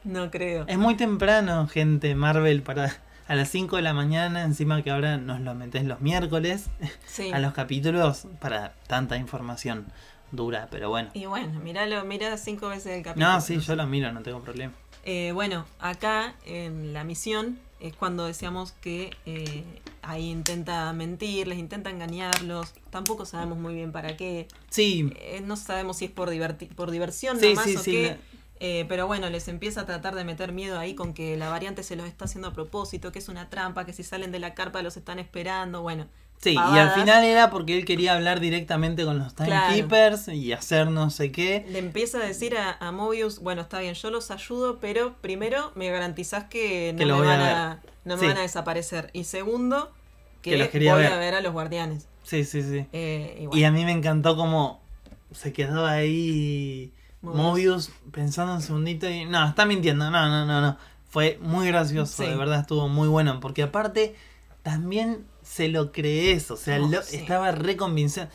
no 0.04 0.30
creo. 0.30 0.66
Es 0.68 0.78
muy 0.78 0.96
temprano, 0.96 1.68
gente, 1.68 2.14
Marvel, 2.14 2.62
para 2.62 2.96
a 3.28 3.36
las 3.36 3.50
5 3.50 3.76
de 3.76 3.82
la 3.82 3.94
mañana, 3.94 4.44
encima 4.44 4.82
que 4.84 4.92
ahora 4.92 5.18
nos 5.18 5.40
lo 5.42 5.54
metés 5.56 5.84
los 5.86 6.02
miércoles, 6.02 6.66
Sí. 7.08 7.32
a 7.32 7.40
los 7.40 7.54
capítulos, 7.54 8.28
para 8.40 8.74
tanta 8.88 9.18
información 9.18 9.86
dura, 10.32 10.68
pero 10.72 10.90
bueno. 10.90 11.10
Y 11.13 11.26
bueno, 11.26 11.60
míralo, 11.62 12.04
mira 12.06 12.36
cinco 12.38 12.70
veces 12.70 12.98
el 12.98 13.04
capítulo. 13.04 13.32
No, 13.34 13.42
sí, 13.42 13.56
sé. 13.56 13.62
yo 13.68 13.76
lo 13.76 13.88
miro, 13.88 14.12
no 14.12 14.22
tengo 14.22 14.42
problema. 14.42 14.74
Eh, 15.04 15.32
bueno, 15.34 15.66
acá 15.80 16.36
en 16.46 16.92
la 16.94 17.04
misión 17.06 17.58
es 17.80 17.94
cuando 17.96 18.26
decíamos 18.26 18.74
que 18.74 19.12
eh, 19.26 19.63
ahí 20.02 20.30
intenta 20.30 20.92
mentirles, 20.92 21.58
intenta 21.58 21.90
engañarlos. 21.90 22.74
Tampoco 22.90 23.26
sabemos 23.26 23.58
muy 23.58 23.74
bien 23.74 23.92
para 23.94 24.18
qué. 24.18 24.48
Sí, 24.70 25.10
Eh, 25.18 25.42
no 25.46 25.56
sabemos 25.56 25.98
si 25.98 26.06
es 26.06 26.12
por, 26.12 26.30
diverti- 26.30 26.68
por 26.68 26.92
diversión 26.92 27.40
Sí, 27.40 27.50
nomás 27.50 27.66
sí, 27.66 27.76
o 27.78 27.80
sí, 27.80 27.92
qué. 27.92 28.08
la- 28.10 28.18
Eh, 28.60 28.86
pero 28.89 29.08
bueno, 29.08 29.30
les 29.30 29.48
empieza 29.48 29.82
a 29.82 29.86
tratar 29.86 30.15
de 30.15 30.24
meter 30.24 30.52
miedo 30.52 30.80
ahí 30.80 30.96
con 30.96 31.13
que 31.13 31.38
la 31.38 31.50
variante 31.50 31.84
se 31.84 31.96
los 31.96 32.08
está 32.08 32.26
haciendo 32.26 32.48
a 32.48 32.54
propósito, 32.54 33.12
que 33.12 33.20
es 33.20 33.30
una 33.30 33.50
trampa, 33.50 33.86
que 33.86 33.93
si 33.93 34.04
salen 34.04 34.32
de 34.32 34.39
la 34.39 34.54
carpa 34.56 34.82
los 34.82 34.98
están 34.98 35.20
esperando. 35.20 35.82
Bueno, 35.84 36.08
sí, 36.41 36.54
y 36.54 36.78
al 36.78 36.91
final 36.91 37.24
era 37.24 37.50
porque 37.52 37.78
él 37.78 37.86
quería 37.86 38.13
hablar 38.15 38.39
directamente 38.39 39.06
con 39.06 39.20
los 39.20 39.34
Claro. 39.34 39.52
Timekeepers 39.76 40.28
y 40.30 40.54
hacer 40.54 40.89
no 40.89 41.10
sé 41.12 41.32
qué. 41.32 41.65
le 41.70 41.80
empieza 41.80 42.17
a 42.17 42.26
decir 42.26 42.58
a, 42.58 42.78
a 42.80 42.91
Mobius, 42.91 43.39
bueno, 43.39 43.62
está 43.62 43.80
bien, 43.80 43.93
yo 43.93 44.10
los 44.10 44.32
ayudo, 44.32 44.80
pero 44.80 45.15
primero 45.22 45.72
me 45.76 45.89
garantizás 45.91 46.46
que 46.46 46.93
no 46.93 47.00
Que 47.00 47.06
me, 47.06 47.12
a 47.13 47.15
van 47.17 47.41
a, 47.41 47.82
no 48.06 48.15
me 48.15 48.22
Sí. 48.22 48.28
van 48.28 48.38
a 48.38 48.41
desaparecer. 48.41 49.10
Y 49.13 49.26
segundo, 49.26 49.91
que, 50.41 50.52
Que 50.52 50.58
los 50.58 50.70
quería 50.70 50.93
voy 50.96 51.04
ver. 51.04 51.13
a 51.13 51.17
ver 51.17 51.36
a 51.36 51.41
los 51.41 51.54
guardianes. 51.54 52.08
Sí, 52.24 52.43
sí, 52.43 52.62
sí. 52.63 52.86
Eh, 52.91 53.48
y 53.54 53.63
a 53.63 53.72
mí 53.72 53.86
me 53.86 53.91
encantó 53.91 54.36
como 54.36 54.82
se 55.32 55.54
quedó 55.54 55.86
ahí 55.86 56.91
Mobius. 57.36 57.90
Pensando 58.12 58.54
un 58.56 58.62
segundito 58.62 59.10
y 59.10 59.26
no, 59.26 59.48
está 59.50 59.66
mintiendo, 59.66 60.10
no, 60.12 60.28
no, 60.30 60.46
no, 60.46 60.62
no. 60.62 60.78
Fue 61.10 61.40
muy 61.42 61.68
gracioso, 61.68 62.24
Sí. 62.24 62.30
de 62.30 62.36
verdad 62.36 62.60
estuvo 62.62 62.88
muy 62.90 63.08
bueno, 63.08 63.40
porque 63.40 63.63
aparte 63.63 64.16
también 64.63 65.26
se 65.42 65.70
lo 65.70 65.92
crees, 65.92 66.52
o 66.52 66.58
sea, 66.58 66.80
Oh, 66.82 66.88
lo- 66.88 67.02
sí. 67.02 67.18
estaba 67.18 67.52
reconvincente. 67.52 68.34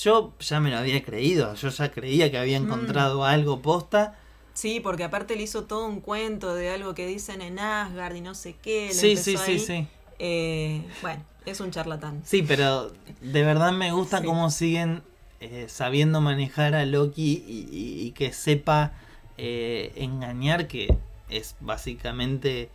Yo 0.00 0.32
ya 0.40 0.58
me 0.58 0.70
lo 0.70 0.78
había 0.78 1.04
creído, 1.04 1.54
yo 1.54 1.68
ya 1.68 1.90
creía 1.92 2.30
que 2.30 2.38
Mm. 2.38 2.40
había 2.40 2.56
encontrado 2.56 3.24
algo 3.24 3.60
posta. 3.62 4.18
Sí, 4.54 4.80
porque 4.80 5.04
aparte 5.04 5.36
le 5.36 5.42
hizo 5.42 5.64
todo 5.64 5.86
un 5.86 6.00
cuento 6.00 6.54
de 6.54 6.70
algo 6.70 6.94
que 6.94 7.06
dicen 7.06 7.42
en 7.42 7.58
Asgard 7.58 8.14
y 8.16 8.20
no 8.20 8.34
sé 8.34 8.56
qué. 8.60 8.90
Sí, 8.92 9.16
sí, 9.16 9.36
sí, 9.36 9.58
sí. 9.58 9.86
Eh, 10.18 10.84
bueno, 11.02 11.22
es 11.44 11.60
un 11.60 11.70
charlatán. 11.70 12.22
Sí, 12.24 12.42
pero 12.42 12.90
de 13.20 13.42
verdad 13.42 13.72
me 13.72 13.92
gusta 13.92 14.20
Sí. 14.20 14.24
cómo 14.26 14.50
siguen 14.50 15.02
eh, 15.44 15.66
sabiendo 15.68 16.20
manejar 16.20 16.74
a 16.74 16.84
Loki 16.86 17.44
y, 17.46 17.68
y- 17.70 18.06
y 18.06 18.10
que 18.12 18.32
sepa 18.32 18.92
eh, 19.36 19.92
engañar, 19.96 20.68
que 20.68 20.96
es 21.28 21.56
básicamente 21.60 22.70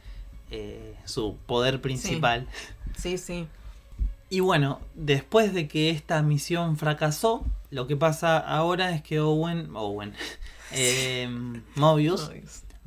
eh, 0.51 0.95
su 1.05 1.37
poder 1.45 1.81
principal. 1.81 2.47
Sí, 2.97 3.17
sí. 3.17 3.47
Y 4.31 4.41
bueno, 4.41 4.79
después 4.93 5.55
de 5.55 5.67
que 5.67 5.89
esta 5.89 6.21
misión 6.21 6.77
fracasó, 6.77 7.43
lo 7.71 7.87
que 7.87 7.95
pasa 7.95 8.37
ahora 8.37 8.91
es 8.91 9.01
que 9.01 9.19
Owen, 9.19 9.71
Owen, 9.75 10.13
eh, 10.71 11.27
Mobius 11.75 12.29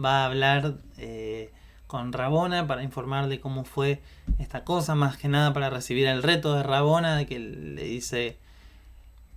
va 0.03 0.23
a 0.23 0.27
hablar 0.27 0.75
eh, 0.99 1.51
con 1.88 2.12
Rabona 2.12 2.68
para 2.68 2.85
informarle 2.85 3.40
cómo 3.40 3.64
fue 3.64 4.01
esta 4.38 4.62
cosa, 4.62 4.95
más 4.95 5.16
que 5.16 5.27
nada 5.27 5.53
para 5.53 5.68
recibir 5.68 6.07
el 6.07 6.23
reto 6.23 6.55
de 6.55 6.62
Rabona, 6.62 7.16
de 7.16 7.27
que 7.27 7.40
le 7.40 7.83
dice 7.83 8.37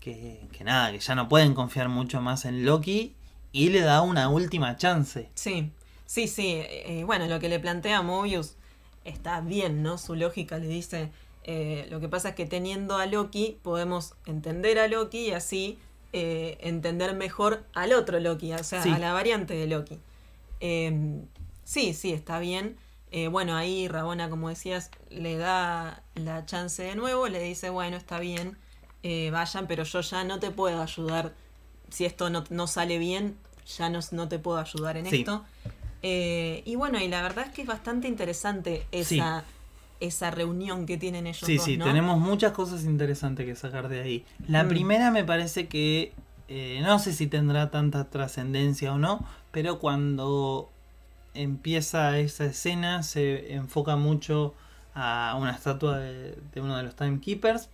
que, 0.06 0.40
que 0.52 0.64
nada, 0.64 0.92
que 0.92 1.00
ya 1.00 1.16
no 1.16 1.28
pueden 1.28 1.56
confiar 1.56 1.90
mucho 1.90 2.22
más 2.22 2.46
en 2.46 2.64
Loki 2.64 3.16
y 3.52 3.70
le 3.70 3.82
da 3.82 4.02
una 4.02 4.30
última 4.30 4.78
chance. 4.78 5.30
Sí, 5.34 5.72
sí, 6.06 6.28
sí. 6.28 6.54
eh, 6.58 7.04
bueno, 7.06 7.26
lo 7.28 7.40
que 7.40 7.50
le 7.50 7.60
plantea 7.60 8.04
Mobius 8.04 8.56
está 9.04 9.42
bien, 9.42 9.82
¿no? 9.82 9.98
Su 9.98 10.14
lógica 10.16 10.60
le 10.60 10.68
dice, 10.68 11.10
eh, 11.44 11.88
lo 11.90 12.00
que 12.00 12.08
pasa 12.08 12.30
es 12.30 12.36
que 12.36 12.46
teniendo 12.46 12.98
a 12.98 13.08
Loki 13.08 13.58
podemos 13.64 14.14
entender 14.28 14.78
a 14.78 14.88
Loki 14.88 15.30
y 15.30 15.32
así 15.32 15.80
eh, 16.14 16.58
entender 16.62 17.16
mejor 17.16 17.66
al 17.74 17.92
otro 17.94 18.20
Loki, 18.20 18.54
o 18.54 18.64
sea, 18.64 18.84
Sí. 18.84 18.90
a 18.90 19.00
la 19.00 19.12
variante 19.12 19.56
de 19.56 19.66
Loki. 19.68 19.98
Eh, 20.60 21.22
sí, 21.64 21.94
sí, 21.94 22.14
está 22.14 22.40
bien. 22.40 22.78
Eh, 23.12 23.28
bueno, 23.28 23.56
ahí 23.56 23.88
Rabona, 23.88 24.30
como 24.30 24.50
decías, 24.50 24.92
le 25.10 25.38
da 25.38 26.04
la 26.16 26.46
chance 26.46 26.84
de 26.84 26.96
nuevo, 26.96 27.28
le 27.28 27.42
dice, 27.42 27.70
bueno, 27.70 27.98
está 27.98 28.20
bien, 28.20 28.58
eh, 29.08 29.30
vayan, 29.32 29.68
pero 29.68 29.84
yo 29.84 30.02
ya 30.02 30.24
no 30.24 30.40
te 30.40 30.50
puedo 30.50 30.82
ayudar. 30.82 31.32
Si 31.92 32.06
esto 32.06 32.32
no, 32.32 32.44
no 32.50 32.66
sale 32.66 32.98
bien, 32.98 33.38
ya 33.78 33.88
no, 33.90 34.00
no 34.12 34.28
te 34.28 34.40
puedo 34.40 34.58
ayudar 34.58 34.98
en 34.98 35.06
Sí. 35.06 35.18
esto. 35.20 35.46
Eh, 36.02 36.64
y 36.66 36.76
bueno, 36.76 37.00
y 37.00 37.08
la 37.08 37.22
verdad 37.22 37.46
es 37.48 37.54
que 37.54 37.62
es 37.62 37.68
bastante 37.68 38.08
interesante 38.08 38.86
esa, 38.92 39.44
esa 40.00 40.32
reunión 40.32 40.88
que 40.88 40.98
tienen 40.98 41.28
ellos 41.28 41.46
Sí, 41.48 41.58
dos, 41.58 41.66
sí, 41.66 41.78
¿no? 41.78 41.86
tenemos 41.86 42.20
muchas 42.20 42.52
cosas 42.54 42.84
interesantes 42.84 43.46
que 43.46 43.56
sacar 43.56 43.90
de 43.90 44.02
ahí. 44.02 44.26
La 44.48 44.64
Mm. 44.64 44.70
primera 44.70 45.12
me 45.12 45.24
parece 45.24 45.68
que 45.68 46.12
eh, 46.48 46.80
no 46.84 46.98
sé 46.98 47.14
si 47.14 47.28
tendrá 47.28 47.70
tanta 47.70 48.06
trascendencia 48.10 48.92
o 48.94 48.98
no, 48.98 49.24
pero 49.52 49.78
cuando 49.80 50.70
empieza 51.36 52.18
esa 52.18 52.46
escena 52.46 53.04
se 53.04 53.54
enfoca 53.54 53.96
mucho 53.98 54.54
a 54.96 55.36
una 55.40 55.52
estatua 55.52 55.98
de, 56.00 56.36
de 56.54 56.62
uno 56.62 56.78
de 56.78 56.84
los 56.84 56.96
Timekeepers. 56.96 57.70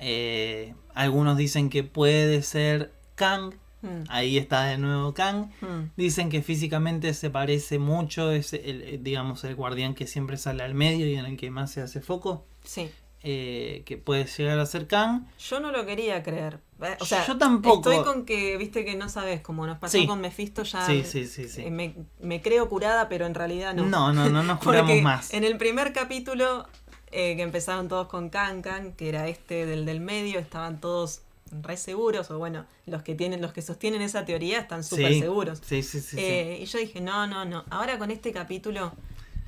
Eh, 0.00 0.74
algunos 0.94 1.36
dicen 1.36 1.70
que 1.70 1.84
puede 1.84 2.42
ser 2.42 2.92
Kang, 3.14 3.54
Mm, 3.82 4.02
ahí 4.10 4.36
está 4.36 4.64
de 4.66 4.76
nuevo 4.76 5.14
Kang. 5.14 5.46
mm, 5.62 5.92
Dicen 5.96 6.28
que 6.28 6.42
físicamente 6.42 7.14
se 7.14 7.30
parece 7.30 7.78
mucho, 7.78 8.30
es 8.30 8.52
el, 8.52 8.82
eh, 8.82 8.98
digamos 9.00 9.42
el 9.44 9.54
guardián 9.54 9.94
que 9.94 10.06
siempre 10.06 10.36
sale 10.36 10.62
al 10.62 10.74
medio 10.74 11.06
y 11.06 11.14
en 11.14 11.24
el 11.24 11.38
que 11.38 11.50
más 11.50 11.70
se 11.72 11.80
hace 11.80 12.02
foco, 12.02 12.44
sí. 12.62 12.90
eh, 13.22 13.82
que 13.86 13.96
puede 13.96 14.26
llegar 14.26 14.58
a 14.58 14.66
ser 14.66 14.86
Kang. 14.86 15.22
Yo 15.38 15.60
no 15.60 15.72
lo 15.72 15.86
quería 15.86 16.22
creer. 16.22 16.58
O 17.00 17.04
sea, 17.06 17.26
Yo 17.26 17.36
tampoco. 17.38 17.90
Estoy 17.90 18.04
con 18.04 18.24
que, 18.26 18.56
viste 18.58 18.84
que 18.84 18.96
no 18.96 19.08
sabes, 19.08 19.40
como 19.42 19.66
nos 19.66 19.78
pasó 19.78 19.96
Sí. 19.98 20.06
con 20.06 20.20
Mephisto, 20.20 20.62
ya 20.62 20.84
Sí, 20.86 21.02
sí, 21.04 21.70
me, 21.70 21.94
me 22.20 22.40
creo 22.42 22.68
curada, 22.68 23.08
pero 23.08 23.24
en 23.26 23.34
realidad 23.34 23.74
no. 23.74 23.84
No, 23.86 24.12
no, 24.12 24.28
no 24.28 24.42
nos 24.42 24.58
curamos 24.62 25.00
más. 25.02 25.32
en 25.34 25.44
el 25.44 25.56
primer 25.58 25.92
capítulo, 25.94 26.66
eh, 27.12 27.36
que 27.36 27.42
empezaron 27.42 27.88
todos 27.88 28.06
con 28.08 28.28
Kankan, 28.30 28.92
que 28.92 29.08
era 29.08 29.28
este 29.28 29.66
del 29.66 29.84
del 29.84 30.00
medio, 30.00 30.38
estaban 30.38 30.80
todos 30.80 31.22
re 31.62 31.76
seguros, 31.76 32.30
o 32.30 32.38
bueno, 32.38 32.64
los 32.86 33.02
que 33.02 33.14
tienen, 33.16 33.40
los 33.42 33.52
que 33.52 33.62
sostienen 33.62 34.02
esa 34.02 34.24
teoría 34.24 34.60
están 34.60 34.84
súper 34.84 35.12
Sí, 35.14 35.20
seguros. 35.20 35.60
Sí, 35.64 35.82
sí, 35.82 36.00
sí. 36.00 36.16
sí. 36.16 36.16
Eh, 36.20 36.58
Y 36.62 36.66
yo 36.66 36.78
dije, 36.78 37.00
no, 37.00 37.26
no, 37.26 37.44
no. 37.44 37.64
Ahora 37.70 37.98
con 37.98 38.10
este 38.10 38.32
capítulo. 38.32 38.92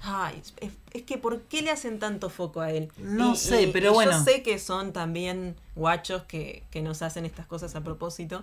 Ay, 0.05 0.43
es, 0.61 0.73
es 0.95 1.03
que 1.05 1.17
¿por 1.17 1.43
qué 1.43 1.63
le 1.63 1.71
hacen 1.71 2.01
tanto 2.01 2.29
foco 2.29 2.61
a 2.61 2.73
él? 2.73 2.91
No 2.99 3.37
sé, 3.37 3.71
pero 3.73 3.93
bueno. 3.93 4.11
Yo 4.11 4.25
sé 4.25 4.43
que 4.43 4.59
son 4.59 4.93
también 4.93 5.55
guachos 5.77 6.25
que, 6.25 6.65
que 6.73 6.83
nos 6.83 7.03
hacen 7.03 7.25
estas 7.25 7.47
cosas 7.47 7.77
a 7.77 7.83
propósito. 7.85 8.43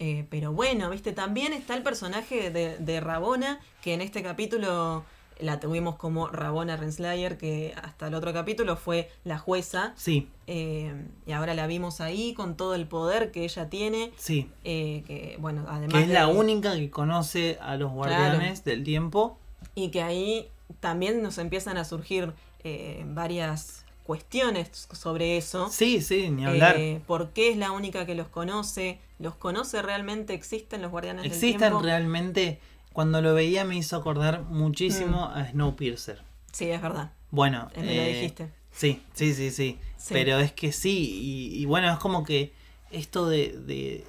eh, 0.00 0.26
pero 0.30 0.52
bueno, 0.52 0.90
viste, 0.90 1.12
también 1.12 1.52
está 1.52 1.76
el 1.76 1.84
personaje 1.84 2.50
de, 2.50 2.76
de 2.78 3.00
Rabona, 3.00 3.60
que 3.82 3.94
en 3.94 4.00
este 4.00 4.20
capítulo 4.24 5.04
la 5.42 5.60
tuvimos 5.60 5.96
como 5.96 6.28
Rabona 6.28 6.76
Renslayer, 6.76 7.36
que 7.38 7.74
hasta 7.82 8.08
el 8.08 8.14
otro 8.14 8.32
capítulo 8.32 8.76
fue 8.76 9.10
la 9.24 9.38
jueza. 9.38 9.92
Sí, 9.96 10.28
eh, 10.46 10.92
y 11.26 11.32
ahora 11.32 11.54
la 11.54 11.66
vimos 11.66 12.00
ahí 12.00 12.34
con 12.34 12.56
todo 12.56 12.74
el 12.74 12.86
poder 12.86 13.30
que 13.30 13.44
ella 13.44 13.68
tiene. 13.68 14.12
sí. 14.16 14.48
eh, 14.64 15.02
que 15.06 15.36
bueno, 15.38 15.64
además. 15.68 15.94
Que 15.94 16.02
es 16.02 16.08
la 16.08 16.26
única 16.28 16.74
que 16.74 16.90
conoce 16.90 17.58
a 17.60 17.76
los 17.76 17.90
guardianes 17.92 18.64
del 18.64 18.84
tiempo. 18.84 19.38
Y 19.74 19.90
que 19.90 20.02
ahí 20.02 20.48
también 20.80 21.22
nos 21.22 21.38
empiezan 21.38 21.76
a 21.76 21.84
surgir 21.84 22.32
eh, 22.64 23.04
varias 23.06 23.84
cuestiones 24.04 24.88
sobre 24.92 25.36
eso. 25.36 25.68
Sí, 25.70 26.00
sí, 26.00 26.30
ni 26.30 26.44
hablar. 26.44 26.76
Eh, 26.78 27.00
¿Por 27.06 27.30
qué 27.30 27.50
es 27.50 27.56
la 27.56 27.70
única 27.70 28.06
que 28.06 28.14
los 28.16 28.26
conoce? 28.26 28.98
¿Los 29.20 29.36
conoce 29.36 29.82
realmente? 29.82 30.34
¿Existen 30.34 30.82
los 30.82 30.90
guardianes 30.90 31.22
del 31.22 31.30
Existen 31.32 31.58
tiempo? 31.60 31.80
realmente. 31.80 32.58
Cuando 32.92 33.20
lo 33.22 33.34
veía 33.34 33.64
me 33.64 33.76
hizo 33.76 33.96
acordar 33.96 34.42
muchísimo 34.44 35.28
Mm. 35.28 35.38
a 35.38 35.50
Snowpiercer. 35.50 36.22
Sí, 36.52 36.70
es 36.70 36.82
verdad. 36.82 37.12
Bueno, 37.30 37.68
Eh, 37.74 37.80
me 37.82 37.94
lo 37.96 38.02
eh, 38.02 38.14
dijiste. 38.14 38.50
Sí, 38.72 39.02
sí, 39.14 39.34
sí, 39.34 39.50
sí, 39.50 39.78
Sí. 39.96 40.14
Pero 40.14 40.38
es 40.38 40.52
que 40.52 40.72
sí, 40.72 40.98
y, 41.54 41.60
y 41.62 41.66
bueno, 41.66 41.92
es 41.92 41.98
como 41.98 42.24
que 42.24 42.52
esto 42.90 43.28
de, 43.28 43.52
de 43.66 44.04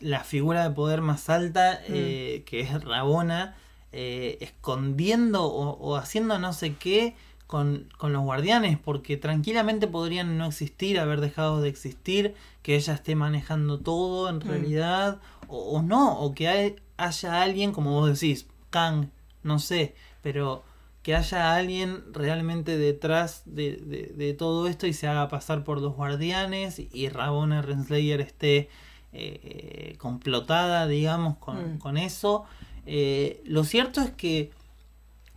la 0.00 0.24
figura 0.24 0.64
de 0.68 0.74
poder 0.74 1.00
más 1.00 1.28
alta, 1.28 1.80
Mm. 1.88 1.92
eh, 1.94 2.42
que 2.46 2.60
es 2.60 2.84
Rabona, 2.84 3.56
eh, 3.92 4.36
escondiendo 4.40 5.44
o, 5.44 5.70
o 5.78 5.96
haciendo 5.96 6.38
no 6.38 6.52
sé 6.52 6.74
qué 6.74 7.14
con, 7.46 7.88
con 7.96 8.12
los 8.12 8.22
guardianes, 8.22 8.78
porque 8.78 9.16
tranquilamente 9.16 9.86
podrían 9.86 10.36
no 10.36 10.44
existir, 10.46 10.98
haber 11.00 11.20
dejado 11.22 11.62
de 11.62 11.68
existir, 11.70 12.34
que 12.62 12.76
ella 12.76 12.92
esté 12.94 13.14
manejando 13.14 13.78
todo 13.78 14.28
en 14.28 14.36
Mm. 14.36 14.40
realidad, 14.42 15.20
o, 15.46 15.56
o 15.78 15.82
no, 15.82 16.18
o 16.20 16.34
que 16.34 16.48
hay- 16.48 16.76
haya 16.98 17.40
alguien, 17.42 17.72
como 17.72 17.92
vos 17.92 18.20
decís, 18.20 18.46
Kang, 18.70 19.08
no 19.42 19.58
sé, 19.58 19.94
pero 20.22 20.62
que 21.02 21.14
haya 21.16 21.54
alguien 21.54 22.02
realmente 22.12 22.76
detrás 22.76 23.42
de, 23.46 23.76
de- 23.76 24.12
de 24.14 24.34
todo 24.34 24.66
esto 24.68 24.86
y 24.86 24.92
se 24.92 25.08
haga 25.08 25.28
pasar 25.28 25.64
por 25.64 25.80
los 25.80 25.94
guardianes 25.94 26.78
y 26.78 27.08
Rabona 27.08 27.62
Renslayer 27.62 28.20
esté 28.20 28.68
eh, 29.14 29.94
complotada, 29.98 30.86
digamos, 30.86 31.38
con, 31.38 31.76
Mm. 31.76 31.78
con 31.78 31.96
eso. 31.96 32.44
Eh, 32.84 33.40
lo 33.46 33.64
cierto 33.64 34.02
es 34.02 34.10
que, 34.10 34.50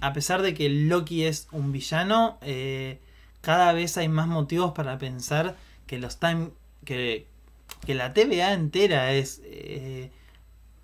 a 0.01 0.11
pesar 0.11 0.41
de 0.41 0.53
que 0.53 0.67
Loki 0.69 1.23
es 1.23 1.47
un 1.53 1.71
villano, 1.71 2.37
eh, 2.41 2.99
cada 3.39 3.71
vez 3.71 3.97
hay 3.97 4.09
más 4.09 4.27
motivos 4.27 4.73
para 4.73 4.97
pensar 4.97 5.55
que 5.87 5.99
los 5.99 6.19
time. 6.19 6.49
que, 6.83 7.27
que 7.85 7.93
la 7.95 8.13
TVA 8.13 8.53
entera 8.53 9.13
es 9.13 9.39
eh, 9.45 10.11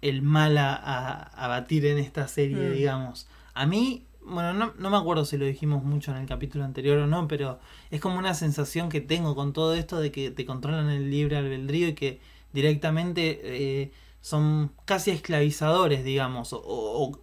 el 0.09 0.21
mal 0.21 0.57
a, 0.57 0.73
a- 0.75 1.23
a 1.23 1.47
batir 1.47 1.85
en 1.85 1.97
esta 1.97 2.27
serie, 2.27 2.69
Mm. 2.69 2.73
digamos. 2.73 3.27
A 3.53 3.65
mí, 3.65 4.05
bueno, 4.21 4.53
no, 4.53 4.73
no 4.77 4.89
me 4.89 4.97
acuerdo 4.97 5.23
si 5.25 5.37
lo 5.37 5.45
dijimos 5.45 5.83
mucho 5.83 6.11
en 6.11 6.17
el 6.17 6.27
capítulo 6.27 6.63
anterior 6.65 6.97
o 6.99 7.07
no, 7.07 7.27
pero 7.27 7.59
es 7.91 8.01
como 8.01 8.17
una 8.19 8.33
sensación 8.33 8.89
que 8.89 9.01
tengo 9.01 9.35
con 9.35 9.53
todo 9.53 9.73
esto 9.73 9.99
de 9.99 10.11
que 10.11 10.31
te 10.31 10.45
controlan 10.45 10.89
el 10.89 11.09
libre 11.09 11.37
albedrío 11.37 11.87
y 11.89 11.93
que 11.93 12.19
directamente 12.53 13.39
eh, 13.43 13.91
son 14.21 14.71
casi 14.85 15.11
esclavizadores, 15.11 16.03
digamos. 16.03 16.51
O, 16.53 16.61
o- 16.65 17.19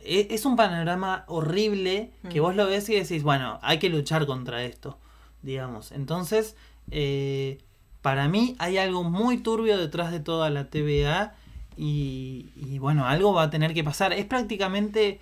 e- 0.00 0.28
es 0.30 0.44
un 0.44 0.56
panorama 0.56 1.24
horrible 1.28 2.10
que 2.30 2.40
Mm. 2.40 2.42
vos 2.42 2.56
lo 2.56 2.66
ves 2.66 2.88
y 2.90 2.94
decís, 2.96 3.22
bueno, 3.22 3.58
hay 3.62 3.78
que 3.78 3.88
luchar 3.88 4.26
contra 4.26 4.62
esto, 4.64 4.98
digamos. 5.42 5.92
Entonces, 5.92 6.56
eh, 6.90 7.58
para 8.02 8.28
mí 8.28 8.56
hay 8.58 8.76
algo 8.78 9.04
muy 9.04 9.38
turbio 9.38 9.78
detrás 9.78 10.10
de 10.10 10.20
toda 10.20 10.50
la 10.50 10.68
TVA 10.68 11.34
y, 11.76 12.50
y 12.56 12.78
bueno, 12.78 13.06
algo 13.06 13.32
va 13.32 13.44
a 13.44 13.50
tener 13.50 13.74
que 13.74 13.84
pasar. 13.84 14.12
Es 14.12 14.24
prácticamente 14.26 15.20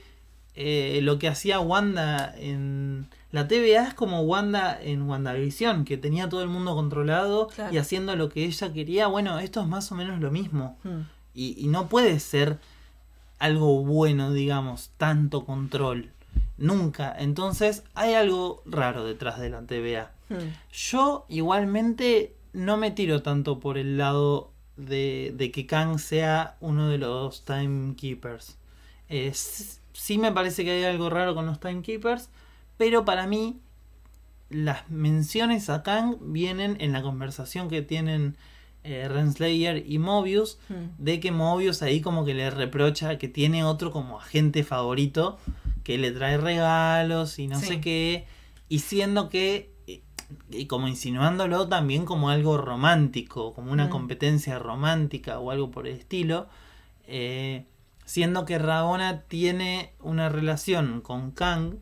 eh, 0.54 1.00
lo 1.02 1.18
que 1.18 1.28
hacía 1.28 1.60
Wanda 1.60 2.34
en... 2.36 3.08
La 3.32 3.46
TVA 3.46 3.86
es 3.86 3.94
como 3.94 4.22
Wanda 4.22 4.76
en 4.82 5.02
WandaVision, 5.02 5.84
que 5.84 5.96
tenía 5.96 6.28
todo 6.28 6.42
el 6.42 6.48
mundo 6.48 6.74
controlado 6.74 7.46
Claro. 7.46 7.72
y 7.72 7.78
haciendo 7.78 8.16
lo 8.16 8.28
que 8.28 8.44
ella 8.44 8.72
quería. 8.72 9.06
Bueno, 9.06 9.38
esto 9.38 9.60
es 9.60 9.68
más 9.68 9.92
o 9.92 9.94
menos 9.94 10.20
lo 10.20 10.32
mismo. 10.32 10.76
Mm. 10.82 11.00
Y, 11.34 11.54
y 11.64 11.68
no 11.68 11.88
puede 11.88 12.18
ser 12.18 12.58
algo 13.38 13.84
bueno, 13.84 14.32
digamos, 14.32 14.90
tanto 14.96 15.44
control. 15.44 16.10
Nunca. 16.58 17.14
Entonces 17.18 17.84
hay 17.94 18.14
algo 18.14 18.62
raro 18.66 19.04
detrás 19.04 19.38
de 19.38 19.48
la 19.50 19.62
TVA. 19.62 20.10
Hmm. 20.28 20.52
Yo 20.72 21.24
igualmente 21.28 22.34
no 22.52 22.76
me 22.76 22.90
tiro 22.90 23.22
tanto 23.22 23.60
por 23.60 23.78
el 23.78 23.96
lado 23.96 24.50
de, 24.76 25.32
de 25.36 25.50
que 25.50 25.66
Kang 25.66 25.98
sea 25.98 26.56
uno 26.60 26.88
de 26.88 26.98
los 26.98 27.44
Timekeepers. 27.44 28.56
Eh, 29.08 29.32
sí 29.34 30.18
me 30.18 30.32
parece 30.32 30.64
que 30.64 30.70
hay 30.70 30.84
algo 30.84 31.10
raro 31.10 31.34
con 31.34 31.46
los 31.46 31.60
Timekeepers, 31.60 32.28
pero 32.76 33.04
para 33.04 33.26
mí 33.26 33.58
las 34.48 34.88
menciones 34.90 35.68
a 35.70 35.82
Kang 35.82 36.16
vienen 36.20 36.76
en 36.80 36.92
la 36.92 37.02
conversación 37.02 37.68
que 37.68 37.82
tienen 37.82 38.36
eh, 38.82 39.08
Renslayer 39.08 39.84
y 39.86 39.98
Mobius, 39.98 40.58
Hmm. 40.70 40.86
de 40.98 41.20
que 41.20 41.32
Mobius 41.32 41.82
ahí 41.82 42.00
como 42.00 42.24
que 42.24 42.32
le 42.34 42.48
reprocha 42.50 43.18
que 43.18 43.28
tiene 43.28 43.62
otro 43.62 43.90
como 43.92 44.18
agente 44.18 44.64
favorito 44.64 45.38
que 45.84 45.98
le 45.98 46.12
trae 46.12 46.38
regalos 46.38 47.38
y 47.38 47.46
no 47.46 47.60
Sí. 47.60 47.66
sé 47.66 47.80
qué, 47.82 48.24
y 48.70 48.78
siendo 48.78 49.28
que, 49.28 49.69
y- 50.50 50.66
como 50.66 50.88
insinuándolo 50.88 51.68
también 51.68 52.04
como 52.04 52.30
algo 52.30 52.56
romántico, 52.58 53.52
como 53.54 53.72
una 53.72 53.86
Mm. 53.86 53.90
competencia 53.90 54.58
romántica 54.58 55.38
o 55.38 55.50
algo 55.50 55.70
por 55.70 55.86
el 55.86 55.96
estilo, 55.96 56.48
eh, 57.06 57.66
siendo 58.04 58.44
que 58.44 58.58
Rabona 58.58 59.22
tiene 59.22 59.92
una 60.00 60.28
relación 60.28 61.00
con 61.00 61.30
Kang 61.32 61.74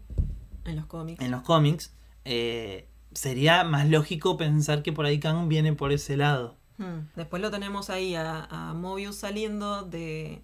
En 0.65 0.77
los 0.77 0.87
cómics. 0.87 1.21
en 1.23 1.31
los 1.31 1.43
cómics, 1.43 1.95
eh, 2.25 2.89
sería 3.13 3.65
más 3.65 3.89
lógico 3.89 4.37
pensar 4.37 4.83
que 4.83 4.93
por 4.93 5.07
ahí 5.07 5.19
Kang 5.19 5.49
viene 5.49 5.73
por 5.73 5.93
ese 5.93 6.17
lado. 6.17 6.57
Hmm. 6.79 7.09
Después 7.17 7.43
lo 7.43 7.51
tenemos 7.51 7.91
ahí 7.91 8.15
a, 8.15 8.45
a 8.45 8.75
Mobius 8.75 9.17
saliendo 9.17 9.83
de, 9.83 10.43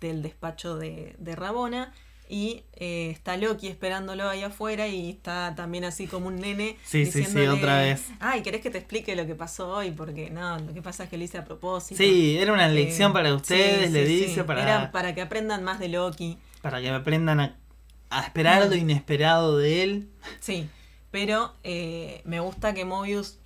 del 0.00 0.22
despacho 0.22 0.76
de, 0.76 1.14
de 1.18 1.36
Rabona. 1.36 1.92
Y 2.30 2.64
eh, 2.74 3.08
está 3.10 3.36
Loki 3.38 3.68
esperándolo 3.68 4.28
ahí 4.28 4.42
afuera 4.42 4.86
y 4.86 5.10
está 5.10 5.54
también 5.56 5.84
así 5.84 6.06
como 6.06 6.26
un 6.28 6.36
nene. 6.36 6.76
Sí, 6.84 7.06
sí, 7.06 7.24
sí, 7.24 7.46
otra 7.46 7.78
vez. 7.80 8.06
Ay, 8.20 8.42
¿querés 8.42 8.60
que 8.60 8.70
te 8.70 8.76
explique 8.78 9.16
lo 9.16 9.26
que 9.26 9.34
pasó 9.34 9.68
hoy? 9.70 9.92
Porque 9.92 10.28
no, 10.28 10.58
lo 10.58 10.74
que 10.74 10.82
pasa 10.82 11.04
es 11.04 11.10
que 11.10 11.16
lo 11.16 11.24
hice 11.24 11.38
a 11.38 11.44
propósito. 11.46 11.96
Sí, 11.96 12.36
era 12.38 12.52
una 12.52 12.68
lección 12.68 13.12
Eh, 13.12 13.14
para 13.14 13.34
ustedes, 13.34 13.86
sí, 13.86 13.92
le 13.92 14.06
sí, 14.06 14.12
dice, 14.12 14.34
sí. 14.34 14.42
para, 14.42 14.62
Era 14.62 14.92
para 14.92 15.14
que 15.14 15.22
aprendan 15.22 15.64
más 15.64 15.78
de 15.78 15.88
Loki. 15.88 16.36
para 16.60 16.80
que 16.82 16.90
aprendan 16.90 17.40
a, 17.40 17.56
a 18.10 18.22
esperar 18.24 18.66
lo 18.68 18.76
Mm. 18.76 18.80
inesperado 18.80 19.56
de 19.56 19.82
él. 19.82 20.08
Sí, 20.40 20.68
pero 21.10 21.54
eh, 21.64 22.20
me 22.26 22.40
gusta 22.40 22.74
que 22.74 22.84
Mobius 22.84 23.38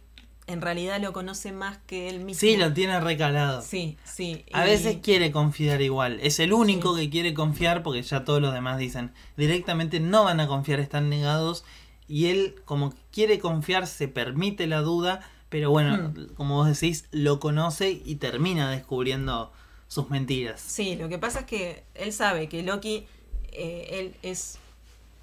en 0.47 0.61
realidad 0.61 1.01
lo 1.01 1.13
conoce 1.13 1.53
más 1.53 1.79
que 1.87 2.09
él 2.09 2.21
mismo. 2.21 2.41
Sí, 2.41 2.57
lo 2.57 2.73
tiene 2.73 2.99
recalado. 3.01 3.63
Sí, 3.63 3.97
sí. 4.05 4.45
A 4.53 4.67
y- 4.67 4.71
veces 4.71 4.99
quiere 5.03 5.31
confiar 5.31 5.81
igual. 5.83 6.19
Es 6.21 6.41
el 6.41 6.53
único 6.53 6.95
que 6.97 7.09
quiere 7.11 7.33
confiar 7.35 7.83
porque 7.83 8.03
ya 8.03 8.25
todos 8.25 8.41
los 8.43 8.53
demás 8.53 8.79
dicen 8.79 9.13
directamente 9.37 10.01
no 10.01 10.25
van 10.25 10.41
a 10.41 10.47
confiar, 10.49 10.81
están 10.81 11.09
negados. 11.09 11.65
Y 12.09 12.27
él 12.27 12.57
como 12.65 12.93
quiere 13.13 13.39
confiar, 13.39 13.87
se 13.87 14.09
permite 14.09 14.67
la 14.67 14.81
duda, 14.81 15.21
pero 15.49 15.71
bueno, 15.71 15.97
Hmm. 16.09 16.35
como 16.35 16.57
vos 16.57 16.67
decís, 16.69 17.07
lo 17.13 17.39
conoce 17.41 18.03
y 18.05 18.17
termina 18.17 18.71
descubriendo 18.71 19.53
sus 19.89 20.11
mentiras. 20.11 20.61
Sí, 20.61 20.97
lo 20.97 21.09
que 21.09 21.19
pasa 21.19 21.41
es 21.41 21.47
que 21.47 21.85
él 21.95 22.13
sabe 22.13 22.49
que 22.49 22.63
Loki, 22.63 23.07
eh, 23.53 23.89
él 23.93 24.15
es 24.23 24.59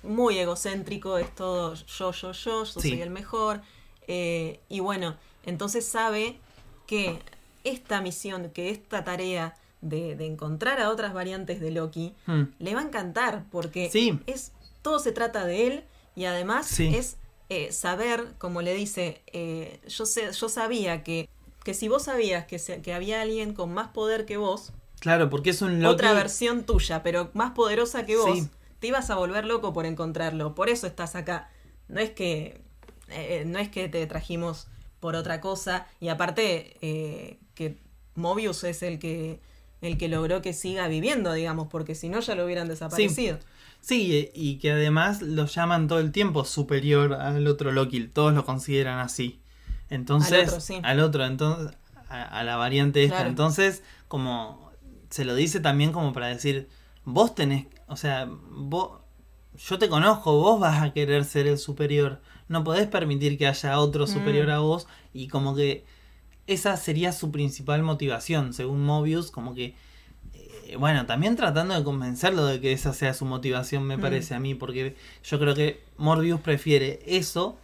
muy 0.03 0.37
egocéntrico, 0.39 1.17
es 1.17 1.33
todo 1.35 1.73
yo, 1.73 2.11
yo, 2.11 2.31
yo, 2.31 2.31
yo 2.31 2.65
Sí. 2.65 2.89
soy 2.91 3.01
el 3.01 3.09
mejor. 3.09 3.61
Eh, 4.09 4.59
y 4.67 4.79
bueno, 4.81 5.15
entonces 5.45 5.85
sabe 5.85 6.37
que 6.87 7.19
esta 7.63 8.01
misión, 8.01 8.49
que 8.49 8.69
esta 8.71 9.03
tarea 9.03 9.55
de, 9.81 10.15
de 10.15 10.25
encontrar 10.25 10.81
a 10.81 10.89
otras 10.89 11.13
variantes 11.13 11.61
de 11.61 11.71
Loki, 11.71 12.13
Hmm. 12.25 12.43
le 12.59 12.73
va 12.75 12.81
a 12.81 12.83
encantar 12.83 13.45
porque 13.51 13.89
Sí. 13.89 14.19
es 14.27 14.51
todo 14.81 14.99
se 14.99 15.11
trata 15.13 15.45
de 15.45 15.67
él 15.67 15.83
y 16.15 16.25
además 16.25 16.65
Sí. 16.67 16.93
es 16.95 17.15
eh, 17.51 17.71
saber, 17.71 18.25
como 18.37 18.61
le 18.61 18.73
dice, 18.75 19.21
eh, 19.33 19.79
yo 19.87 20.05
sé, 20.05 20.31
yo 20.33 20.49
sabía 20.49 21.03
que, 21.03 21.27
que 21.63 21.73
si 21.73 21.87
vos 21.87 22.03
sabías 22.03 22.45
que, 22.45 22.59
se- 22.59 22.81
que 22.81 22.93
había 22.93 23.21
alguien 23.21 23.53
con 23.53 23.73
más 23.73 23.87
poder 23.89 24.25
que 24.25 24.37
vos, 24.37 24.71
Claro, 24.99 25.29
porque 25.29 25.49
es 25.51 25.61
un 25.63 25.81
Loki. 25.81 25.93
otra 25.95 26.13
versión 26.13 26.63
tuya, 26.63 27.01
pero 27.03 27.29
más 27.33 27.51
poderosa 27.51 28.05
que 28.05 28.17
vos, 28.17 28.37
Sí. 28.37 28.49
te 28.79 28.87
ibas 28.87 29.09
a 29.09 29.15
volver 29.15 29.45
loco 29.45 29.71
por 29.73 29.85
encontrarlo. 29.85 30.53
Por 30.55 30.69
eso 30.69 30.85
estás 30.87 31.15
acá. 31.15 31.49
No 31.87 31.99
es 31.99 32.11
que 32.11 32.61
eh, 33.11 33.43
no 33.45 33.59
es 33.59 33.69
que 33.69 33.89
te 33.89 34.05
trajimos 34.07 34.67
por 34.99 35.15
otra 35.15 35.41
cosa. 35.41 35.87
Y 35.99 36.09
aparte, 36.09 36.77
eh, 36.81 37.39
que 37.55 37.77
Mobius 38.15 38.63
es 38.63 38.83
el 38.83 38.99
que 38.99 39.39
el 39.81 39.97
que 39.97 40.09
logró 40.09 40.41
que 40.41 40.51
siga 40.51 40.87
viviendo, 40.89 41.31
digamos, 41.31 41.69
porque 41.69 41.95
si 41.95 42.09
no 42.09 42.19
ya 42.19 42.35
lo 42.35 42.43
hubieran 42.43 42.67
desaparecido. 42.67 43.39
Sí, 43.79 44.13
eh, 44.17 44.31
y 44.35 44.57
que 44.57 44.71
además 44.71 45.21
lo 45.21 45.45
llaman 45.45 45.87
todo 45.87 45.99
el 45.99 46.11
tiempo 46.11 46.43
superior 46.43 47.13
al 47.13 47.47
otro 47.47 47.71
Loki. 47.71 48.07
Todos 48.07 48.33
lo 48.33 48.43
consideran 48.45 48.99
así. 48.99 49.39
Entonces, 49.89 50.33
Al 50.33 50.47
otro, 50.47 50.59
sí. 50.59 50.79
al 50.83 50.99
otro, 50.99 51.25
entonces, 51.25 51.77
a, 52.09 52.23
a 52.23 52.43
la 52.43 52.57
variante 52.57 53.03
esta. 53.03 53.15
Claro. 53.17 53.29
Entonces, 53.29 53.83
como 54.09 54.69
se 55.09 55.25
lo 55.25 55.33
dice 55.35 55.59
también 55.59 55.91
como 55.91 56.13
para 56.13 56.27
decir, 56.27 56.67
vos 57.05 57.33
tenés, 57.33 57.65
o 57.87 57.95
sea, 57.95 58.27
vos, 58.29 58.99
yo 59.57 59.79
te 59.79 59.89
conozco, 59.89 60.33
vos 60.33 60.59
vas 60.59 60.81
a 60.83 60.93
querer 60.93 61.25
ser 61.25 61.47
el 61.47 61.57
superior. 61.57 62.21
No 62.49 62.63
podés 62.65 62.87
permitir 62.87 63.37
que 63.37 63.47
haya 63.47 63.79
otro 63.79 64.03
Mm. 64.03 64.07
superior 64.07 64.49
a 64.51 64.59
vos 64.59 64.87
y 65.13 65.27
como 65.29 65.55
que 65.55 65.85
esa 66.47 66.75
sería 66.77 67.11
su 67.13 67.31
principal 67.31 67.83
motivación, 67.83 68.53
según 68.53 68.83
Mobius, 68.83 69.31
como 69.31 69.53
que 69.53 69.75
eh, 70.33 70.75
bueno, 70.77 71.05
también 71.07 71.35
tratando 71.35 71.73
de 71.75 71.83
convencerlo 71.83 72.45
de 72.45 72.59
que 72.61 72.71
esa 72.73 72.93
sea 72.93 73.13
su 73.15 73.25
motivación, 73.25 73.83
me 73.83 73.97
Mm. 73.97 74.01
parece 74.01 74.35
a 74.35 74.39
mí, 74.39 74.53
porque 74.55 74.95
yo 75.23 75.39
creo 75.39 75.55
que 75.55 75.81
Morbius 75.97 76.41
prefiere 76.41 76.99
eso 77.07 77.57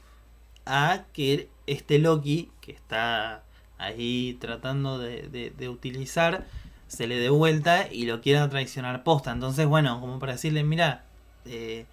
a 0.66 1.04
que 1.14 1.50
este 1.68 2.00
Loki, 2.00 2.50
que 2.62 2.72
está 2.72 3.44
ahí 3.78 4.38
tratando 4.42 4.98
de, 4.98 5.28
de- 5.30 5.52
de 5.52 5.70
utilizar, 5.70 6.46
se 6.88 7.06
le 7.08 7.18
dé 7.20 7.30
vuelta 7.30 7.88
y 7.92 8.06
lo 8.06 8.22
quiera 8.22 8.50
traicionar 8.50 9.04
posta. 9.04 9.32
Entonces, 9.32 9.68
bueno, 9.68 10.00
como 10.02 10.18
para 10.20 10.34
decirle, 10.34 10.64
mira, 10.64 11.06
eh, 11.46 11.86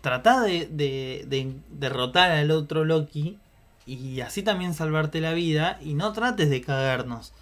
trata 0.00 0.40
de, 0.42 0.66
de- 0.66 1.24
de 1.28 1.54
derrotar 1.70 2.30
al 2.30 2.50
otro 2.50 2.84
Loki 2.84 3.38
y 3.86 4.20
así 4.20 4.42
también 4.42 4.74
salvarte 4.74 5.20
la 5.20 5.32
vida 5.32 5.78
y 5.82 5.94
no 5.94 6.12
trates 6.12 6.48
de 6.50 6.60
cagarnos. 6.60 7.32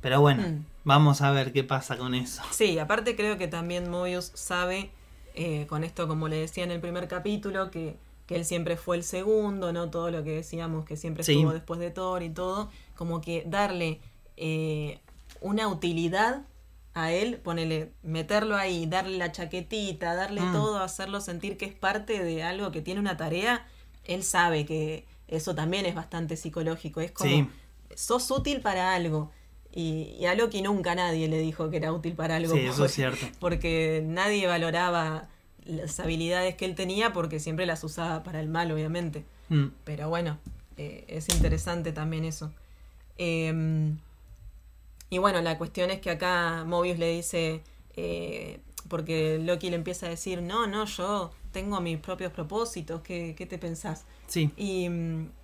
Pero 0.00 0.20
bueno, 0.20 0.42
Mm. 0.48 0.64
vamos 0.84 1.20
a 1.22 1.30
ver 1.32 1.52
qué 1.52 1.64
pasa 1.64 1.96
con 1.96 2.14
eso. 2.14 2.42
Sí, 2.50 2.78
aparte 2.78 3.16
creo 3.16 3.36
que 3.36 3.48
también 3.48 3.90
Mobius 3.90 4.30
sabe, 4.34 4.90
eh, 5.34 5.66
con 5.68 5.84
esto 5.84 6.06
como 6.08 6.28
le 6.28 6.36
decía 6.36 6.64
en 6.64 6.70
el 6.70 6.80
primer 6.80 7.08
capítulo, 7.08 7.70
que, 7.70 7.96
que 8.26 8.36
él 8.36 8.44
siempre 8.44 8.76
fue 8.76 8.96
el 8.96 9.02
segundo, 9.04 9.72
¿no? 9.72 9.90
Todo 9.90 10.10
lo 10.10 10.22
que 10.24 10.30
decíamos, 10.30 10.84
que 10.84 10.96
siempre 10.96 11.24
Sí. 11.24 11.32
estuvo 11.34 11.52
después 11.52 11.80
de 11.80 11.90
Thor 11.90 12.22
y 12.22 12.30
todo, 12.30 12.70
como 12.94 13.20
que 13.20 13.44
darle 13.46 14.00
eh, 14.36 15.00
una 15.40 15.66
utilidad 15.68 16.42
a 17.02 17.12
él, 17.12 17.36
ponele, 17.36 17.92
meterlo 18.02 18.56
ahí, 18.56 18.86
darle 18.86 19.16
la 19.18 19.30
chaquetita, 19.32 20.14
darle 20.14 20.40
Mm. 20.42 20.52
todo, 20.52 20.78
hacerlo 20.82 21.20
sentir 21.20 21.56
que 21.56 21.64
es 21.66 21.74
parte 21.74 22.22
de 22.22 22.42
algo 22.42 22.70
que 22.72 22.80
tiene 22.82 23.00
una 23.00 23.16
tarea, 23.16 23.66
él 24.04 24.22
sabe 24.24 24.64
que 24.66 25.04
eso 25.28 25.54
también 25.54 25.86
es 25.86 25.94
bastante 25.94 26.36
psicológico, 26.36 27.00
es 27.00 27.12
como, 27.12 27.30
Sí. 27.30 27.48
sos 27.94 28.30
útil 28.30 28.60
para 28.60 28.94
algo. 28.94 29.30
Y, 29.72 30.16
y 30.18 30.24
a 30.26 30.34
Loki 30.34 30.62
nunca 30.62 30.94
nadie 30.94 31.28
le 31.28 31.38
dijo 31.38 31.68
que 31.70 31.76
era 31.76 31.92
útil 31.92 32.14
para 32.14 32.36
algo. 32.36 32.54
Sí, 32.54 32.60
eso 32.60 32.84
es 32.86 32.92
cierto. 32.92 33.26
Porque 33.38 34.02
nadie 34.04 34.46
valoraba 34.46 35.28
las 35.64 36.00
habilidades 36.00 36.54
que 36.56 36.64
él 36.64 36.74
tenía 36.74 37.12
porque 37.12 37.38
siempre 37.38 37.66
las 37.66 37.84
usaba 37.84 38.22
para 38.22 38.40
el 38.40 38.48
mal, 38.48 38.72
obviamente. 38.72 39.24
Mm, 39.50 39.66
Pero 39.84 40.08
bueno, 40.08 40.38
eh, 40.78 41.04
es 41.08 41.28
interesante 41.28 41.92
también 41.92 42.24
eso. 42.24 42.50
Eh, 43.18 43.92
y 45.10 45.18
bueno, 45.18 45.40
la 45.42 45.56
cuestión 45.58 45.90
es 45.90 46.00
que 46.00 46.10
acá 46.10 46.64
Mobius 46.66 46.98
le 46.98 47.10
dice, 47.12 47.62
eh, 47.96 48.60
porque 48.88 49.38
Loki 49.42 49.70
le 49.70 49.76
empieza 49.76 50.06
a 50.06 50.08
decir, 50.10 50.42
no, 50.42 50.66
no, 50.66 50.84
yo 50.86 51.30
tengo 51.52 51.80
mis 51.80 51.98
propios 51.98 52.32
propósitos, 52.32 53.00
¿qué, 53.02 53.34
qué 53.36 53.46
te 53.46 53.58
pensás? 53.58 54.04
Sí, 54.26 54.50
Y, 54.56 54.84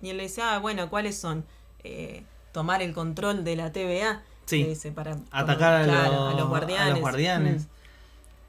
y 0.01 0.09
él 0.09 0.17
le 0.17 0.23
dice, 0.23 0.41
ah, 0.41 0.59
bueno, 0.59 0.89
¿cuáles 0.89 1.17
son? 1.17 1.45
Eh, 1.83 2.23
tomar 2.51 2.81
el 2.81 2.93
control 2.93 3.43
de 3.43 3.55
la 3.55 3.71
TVA. 3.71 4.23
Sí. 4.45 4.61
le 4.63 4.69
dice, 4.69 4.91
para 4.91 5.17
atacar 5.31 5.81
a, 5.81 5.83
claro, 5.83 6.11
los, 6.13 6.33
a 6.33 6.37
los 6.37 6.47
guardianes. 6.49 6.85
a 6.87 6.89
los 6.91 6.99
guardianes. 6.99 7.63
Mm. 7.63 7.67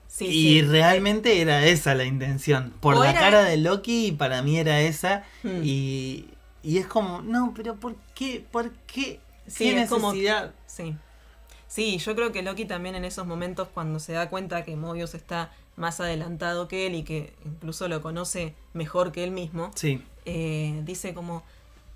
Sí, 0.08 0.26
y 0.26 0.30
sí. 0.60 0.62
realmente 0.62 1.40
era 1.40 1.64
esa 1.66 1.94
la 1.94 2.04
intención. 2.04 2.72
Por 2.80 2.94
O 2.96 3.00
la 3.02 3.10
era- 3.10 3.20
cara 3.20 3.44
de 3.44 3.56
Loki, 3.56 4.12
para 4.12 4.42
mí 4.42 4.58
era 4.58 4.80
esa. 4.80 5.24
Mm. 5.42 5.60
Y, 5.64 6.28
y 6.62 6.78
es 6.78 6.86
como, 6.86 7.22
no, 7.22 7.52
pero 7.56 7.76
¿por 7.76 7.96
qué? 8.14 8.44
¿Por 8.52 8.70
qué? 8.86 9.20
Sí, 9.46 9.70
¿Qué 9.72 9.82
es 9.82 9.88
como- 9.90 10.12
necesidad? 10.12 10.54
Sí. 10.66 10.94
Sí, 11.76 11.98
yo 11.98 12.14
creo 12.16 12.32
que 12.32 12.40
Loki 12.40 12.64
también 12.64 12.94
en 12.94 13.04
esos 13.04 13.26
momentos 13.26 13.68
cuando 13.68 13.98
se 13.98 14.14
da 14.14 14.30
cuenta 14.30 14.64
que 14.64 14.76
Mobius 14.76 15.12
está 15.14 15.52
más 15.76 16.00
adelantado 16.00 16.68
que 16.68 16.86
él 16.86 16.94
y 16.94 17.02
que 17.02 17.34
incluso 17.44 17.86
lo 17.86 18.00
conoce 18.00 18.54
mejor 18.72 19.12
que 19.12 19.22
él 19.24 19.30
mismo, 19.30 19.72
Sí, 19.74 20.00
eh, 20.24 20.80
dice 20.86 21.12
como, 21.12 21.42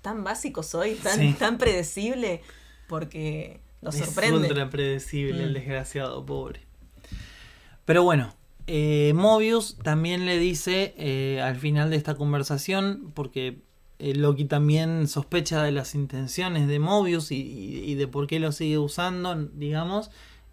tan 0.03 0.23
básico 0.23 0.61
soy, 0.61 0.93
tan, 0.93 1.17
Sí. 1.17 1.33
tan 1.39 1.57
predecible, 1.57 2.41
porque 2.87 3.59
lo 3.81 3.89
es 3.89 3.95
sorprende. 3.97 4.37
ultra 4.49 4.69
predecible 4.69 5.45
el 5.45 5.49
Mm. 5.49 5.53
desgraciado, 5.53 6.23
pobre. 6.27 6.59
Pero 7.85 8.03
bueno, 8.03 8.35
eh, 8.67 9.13
Mobius 9.15 9.77
también 9.83 10.27
le 10.27 10.37
dice 10.37 10.93
eh, 10.99 11.41
al 11.41 11.55
final 11.55 11.89
de 11.89 11.95
esta 11.95 12.13
conversación, 12.13 13.11
porque 13.15 13.57
eh, 14.01 14.15
Loki 14.15 14.45
también 14.45 15.07
sospecha 15.07 15.63
de 15.63 15.71
las 15.71 15.93
intenciones 15.95 16.67
de 16.67 16.79
Mobius 16.79 17.31
y, 17.31 17.35
y- 17.41 17.91
y 17.91 17.95
de 17.95 18.07
por 18.07 18.27
qué 18.27 18.39
lo 18.39 18.51
sigue 18.51 18.77
usando, 18.77 19.35
digamos, 19.35 20.09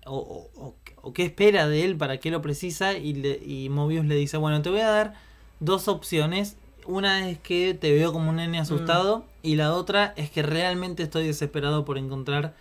o, 0.07 0.17
o- 0.19 0.51
o- 0.67 0.75
o 1.03 1.13
qué 1.13 1.25
espera 1.25 1.67
de 1.69 1.85
él, 1.85 1.97
para 1.97 2.19
qué 2.19 2.31
lo 2.31 2.43
precisa, 2.43 2.93
y, 2.99 3.15
le- 3.15 3.41
y 3.45 3.69
Mobius 3.69 4.05
le 4.07 4.15
dice, 4.17 4.37
bueno, 4.37 4.63
te 4.63 4.71
voy 4.71 4.81
a 4.81 4.89
dar 4.91 5.15
dos 5.61 5.89
opciones. 5.89 6.57
Una 6.87 7.29
es 7.29 7.39
que 7.39 7.75
te 7.75 7.93
veo 7.93 8.13
como 8.13 8.31
un 8.31 8.37
nene 8.37 8.59
asustado 8.59 9.27
y 9.43 9.57
la 9.57 9.75
otra 9.75 10.15
es 10.17 10.31
que 10.31 10.43
realmente 10.43 11.03
estoy 11.03 11.27
desesperado 11.27 11.85
por 11.85 11.99
encontrar 11.99 12.55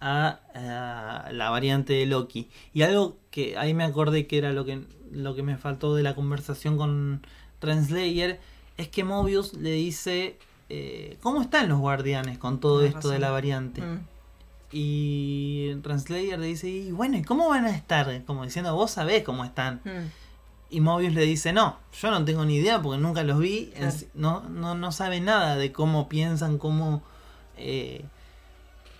a, 0.00 0.40
a 0.54 1.32
la 1.32 1.50
variante 1.50 1.92
de 1.94 2.06
Loki. 2.06 2.48
Y 2.74 2.82
algo 2.82 3.16
que 3.32 3.56
ahí 3.58 3.74
me 3.74 3.82
acordé 3.84 4.26
que 4.28 4.38
era 4.38 4.52
lo 4.52 4.64
que, 4.64 4.82
lo 5.10 5.34
que 5.34 5.42
me 5.42 5.56
faltó 5.56 5.94
de 5.96 6.02
la 6.04 6.14
conversación 6.14 6.76
con 6.76 7.26
Renslayer 7.60 8.40
es 8.76 8.88
que 8.88 9.04
Mobius 9.04 9.54
le 9.54 9.72
dice 9.72 10.38
eh, 10.68 11.18
cómo 11.22 11.42
están 11.42 11.68
los 11.68 11.78
guardianes 11.78 12.38
con 12.38 12.58
todo 12.60 12.80
Tienes 12.80 12.96
esto 12.96 13.08
de 13.10 13.18
la 13.18 13.30
variante. 13.30 13.80
Mm. 13.82 14.00
Y 14.74 15.74
Renslayer 15.82 16.38
le 16.38 16.46
dice, 16.46 16.68
y 16.68 16.92
bueno, 16.92 17.18
¿y 17.18 17.22
cómo 17.22 17.48
van 17.48 17.66
a 17.66 17.70
estar? 17.76 18.22
Como 18.24 18.44
diciendo, 18.44 18.74
vos 18.74 18.90
sabés 18.90 19.22
cómo 19.22 19.44
están. 19.44 19.80
Mm. 19.84 20.10
Y 20.70 20.80
Mobius 20.80 21.12
le 21.12 21.22
dice, 21.26 21.52
no, 21.52 21.76
yo 22.00 22.10
no 22.10 22.24
tengo 22.24 22.44
ni 22.46 22.56
idea 22.56 22.80
porque 22.80 22.98
nunca 22.98 23.22
los 23.22 23.38
vi. 23.38 23.70
Claro. 23.76 23.94
no, 24.14 24.40
no, 24.48 24.74
no 24.74 24.90
sabe 24.92 25.20
nada 25.20 25.56
de 25.56 25.72
cómo 25.72 26.08
piensan, 26.08 26.56
cómo... 26.58 27.02
eh, 27.58 28.04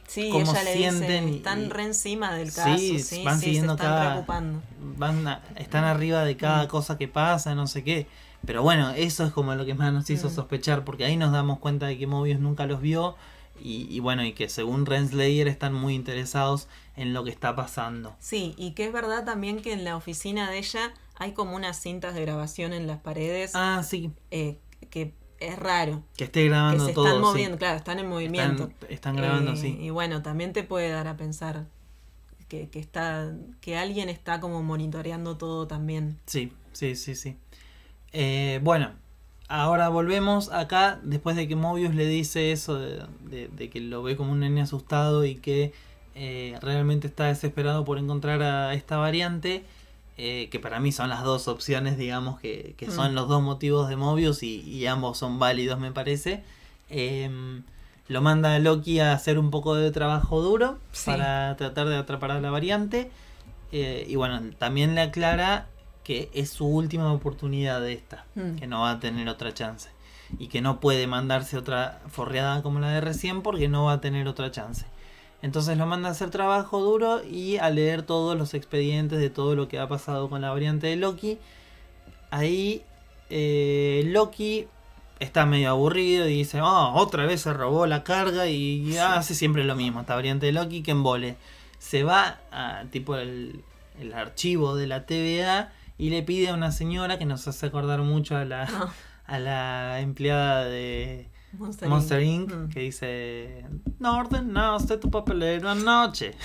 Sí, 0.07 0.29
cómo 0.31 0.43
ella 0.53 0.63
le 0.65 0.75
sienten 0.75 1.25
dice, 1.25 1.37
están 1.39 1.63
y- 1.65 1.69
re 1.71 1.85
encima 1.85 2.35
del 2.35 2.51
Sí, 2.51 2.57
caso, 2.57 2.77
sí, 2.77 3.23
van 3.25 3.39
sí, 3.41 3.47
siguiendo 3.47 3.73
se 3.79 3.83
están 3.83 3.97
cada- 3.97 4.11
preocupando. 4.11 4.63
van 4.99 5.27
a- 5.27 5.43
están 5.57 5.85
arriba 5.85 6.23
de 6.25 6.37
cada 6.37 6.65
Mm. 6.65 6.69
cosa 6.69 6.99
que 6.99 7.09
pasa, 7.09 7.55
no 7.55 7.67
sé 7.67 7.83
qué. 7.83 8.07
Pero 8.47 8.63
bueno, 8.63 8.91
eso 8.91 9.25
es 9.25 9.33
como 9.33 9.55
lo 9.55 9.65
que 9.65 9.75
más 9.75 9.93
nos 9.93 10.11
hizo 10.11 10.29
sospechar, 10.31 10.85
porque 10.85 11.05
ahí 11.05 11.17
nos 11.17 11.33
damos 11.33 11.59
cuenta 11.61 11.87
de 11.87 11.97
que 11.99 12.07
Mobius 12.07 12.41
nunca 12.41 12.67
los 12.67 12.81
vio 12.81 13.15
y, 13.63 13.87
y 13.89 14.01
bueno, 14.01 14.25
y 14.25 14.33
que 14.33 14.49
según 14.49 14.85
Renslayer 14.87 15.47
están 15.47 15.75
muy 15.75 15.95
interesados 15.95 16.67
en 16.97 17.13
lo 17.15 17.23
que 17.23 17.31
está 17.31 17.55
pasando. 17.55 18.17
Sí, 18.19 18.55
y 18.57 18.73
que 18.73 18.87
es 18.87 18.93
verdad 18.93 19.25
también 19.25 19.63
que 19.63 19.73
en 19.73 19.85
la 19.85 19.97
oficina 19.97 20.51
de 20.51 20.59
ella 20.59 20.93
hay 21.17 21.33
como 21.33 21.55
unas 21.55 21.81
cintas 21.81 22.15
de 22.15 22.23
grabación 22.23 22.73
en 22.73 22.87
las 22.89 22.99
paredes 22.99 23.53
Ah, 23.55 23.83
sí, 23.85 24.11
eh, 24.33 24.59
que 24.91 25.15
es 25.39 25.57
raro. 25.59 26.03
que 26.17 26.25
esté 26.25 26.43
Que 26.43 26.49
grabando 26.49 26.87
se 26.87 26.93
todo. 26.95 27.07
están 27.07 27.21
sí. 27.21 27.25
moviendo, 27.29 27.59
claro, 27.59 27.77
están 27.77 27.99
en 28.01 28.09
movimiento. 28.09 28.65
Están, 28.65 28.91
están 28.93 29.17
grabando, 29.17 29.53
Eh, 29.53 29.57
sí. 29.57 29.79
Y 29.81 29.91
bueno, 29.91 30.23
también 30.23 30.53
te 30.53 30.65
puede 30.65 30.89
dar 30.91 31.07
a 31.07 31.17
pensar 31.17 31.67
que, 32.49 32.69
que 32.69 32.81
está 32.81 33.33
que 33.61 33.77
alguien 33.77 34.09
está 34.09 34.41
como 34.41 34.63
monitoreando 34.65 35.37
todo 35.37 35.67
también. 35.69 36.19
Sí, 36.27 36.53
sí, 36.73 36.97
sí, 36.97 37.15
sí. 37.15 37.37
Eh, 38.13 38.61
bueno, 38.63 38.91
ahora 39.49 39.89
volvemos 39.89 40.51
acá, 40.53 41.01
después 41.03 41.37
de 41.37 41.49
que 41.49 41.57
Mobius 41.57 41.95
le 41.95 42.07
dice 42.07 42.53
eso 42.53 42.79
de, 42.79 43.03
de- 43.25 43.49
de 43.49 43.71
que 43.71 43.81
lo 43.81 44.03
ve 44.03 44.17
como 44.17 44.33
un 44.33 44.41
nene 44.41 44.61
asustado 44.63 45.25
y 45.25 45.37
que 45.37 45.73
eh, 46.15 46.59
realmente 46.61 47.07
está 47.07 47.25
desesperado 47.25 47.85
por 47.85 47.99
encontrar 47.99 48.43
a 48.43 48.75
esta 48.75 48.99
variante, 48.99 49.65
eh, 50.19 50.49
que 50.51 50.61
para 50.61 50.79
mí 50.79 50.93
son 50.93 51.09
las 51.09 51.23
dos 51.25 51.49
opciones, 51.49 51.97
digamos, 51.97 52.39
que, 52.39 52.75
que 52.77 52.91
son 52.91 53.13
Mm. 53.13 53.15
los 53.15 53.29
dos 53.29 53.43
motivos 53.43 53.89
de 53.89 53.97
Mobius 53.97 54.43
y, 54.43 54.61
y 54.61 54.87
ambos 54.87 55.17
son 55.17 55.39
válidos, 55.39 55.79
me 55.81 55.91
parece. 55.91 56.43
Em, 56.91 57.63
lo 58.09 58.21
manda 58.21 58.55
a 58.55 58.59
Loki 58.59 59.01
a 59.01 59.15
hacer 59.15 59.39
un 59.39 59.51
poco 59.51 59.75
de 59.75 59.91
trabajo 59.91 60.43
duro 60.43 60.79
Sí. 60.93 61.11
para 61.11 61.57
tratar 61.57 61.89
de 61.89 61.97
atrapar 61.97 62.31
a 62.33 62.41
la 62.43 62.51
variante. 62.51 63.11
Eh, 63.73 64.05
y 64.07 64.17
bueno, 64.17 64.39
también 64.59 64.95
le 64.95 65.01
aclara 65.01 65.67
que 66.05 66.31
es 66.35 66.51
su 66.51 66.67
última 66.67 67.13
oportunidad 67.13 67.81
de 67.81 67.93
esta, 67.93 68.25
Mm. 68.35 68.57
que 68.57 68.67
no 68.67 68.81
va 68.83 68.93
a 68.93 69.01
tener 69.01 69.29
otra 69.29 69.53
chance. 69.55 69.89
Y 70.39 70.49
que 70.49 70.61
no 70.63 70.81
puede 70.81 71.07
mandarse 71.07 71.59
otra 71.59 72.01
forreada 72.09 72.63
como 72.63 72.81
la 72.81 72.89
de 72.91 73.01
recién 73.03 73.43
porque 73.43 73.69
no 73.69 73.85
va 73.85 73.95
a 73.95 74.01
tener 74.01 74.27
otra 74.29 74.51
chance. 74.51 74.87
Entonces 75.43 75.77
lo 75.77 75.87
manda 75.87 76.09
a 76.09 76.13
hacer 76.13 76.31
trabajo 76.31 76.81
duro 76.81 77.23
y 77.25 77.57
a 77.59 77.69
leer 77.69 78.03
todos 78.03 78.37
los 78.39 78.55
expedientes 78.55 79.19
de 79.19 79.29
todo 79.29 79.55
lo 79.57 79.69
que 79.69 79.79
ha 79.79 79.89
pasado 79.89 80.31
con 80.31 80.41
la 80.41 80.51
variante 80.51 80.87
de 80.87 80.97
Loki. 80.97 81.39
Ahí 82.31 82.83
eh, 83.31 84.05
Loki 84.07 84.67
está 85.21 85.45
medio 85.47 85.71
aburrido 85.71 86.29
y 86.29 86.35
dice, 86.39 86.61
oh, 86.63 86.93
otra 86.95 87.27
vez 87.27 87.43
se 87.43 87.53
robó 87.53 87.87
la 87.87 88.03
carga 88.05 88.47
y 88.49 88.97
hace 88.99 89.35
siempre 89.35 89.65
lo 89.65 89.77
mismo, 89.77 90.01
esta 90.01 90.15
variante 90.15 90.47
de 90.47 90.53
Loki 90.53 90.83
que 90.83 90.91
embole. 90.93 91.37
Se 91.79 92.05
va 92.05 92.39
a 92.51 92.85
tipo 92.91 93.17
el, 93.17 93.63
el 94.01 94.13
archivo 94.15 94.77
de 94.77 94.87
la 94.87 95.05
TVA 95.07 95.73
y 96.03 96.11
le 96.11 96.23
pide 96.23 96.49
a 96.49 96.55
una 96.55 96.73
señora 96.73 97.19
que 97.19 97.25
nos 97.27 97.47
hace 97.47 97.67
acordar 97.67 98.01
mucho 98.03 98.37
a 98.37 98.45
la, 98.45 98.63
Ah, 98.65 98.93
a 99.27 99.39
la 99.39 100.01
empleada 100.01 100.65
de 100.65 101.29
Monster, 101.53 101.89
Monster 101.89 102.23
Inc. 102.23 102.53
Mm. 102.53 102.69
que 102.71 102.81
dice, 102.81 103.65
no 104.01 104.17
ordenaste 104.19 104.97
tu 104.97 105.11
papelero 105.11 105.69
anoche. 105.71 106.33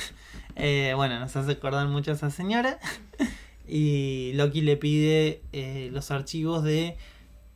Eh, 0.59 0.93
bueno, 0.95 1.19
nos 1.19 1.35
hace 1.35 1.51
acordar 1.51 1.87
mucho 1.87 2.09
a 2.09 2.15
esa 2.15 2.31
señora. 2.31 2.79
y 3.67 4.31
Loki 4.33 4.61
le 4.61 4.75
pide 4.75 5.41
eh, 5.53 5.89
los 5.93 6.09
archivos 6.09 6.63
de... 6.63 6.97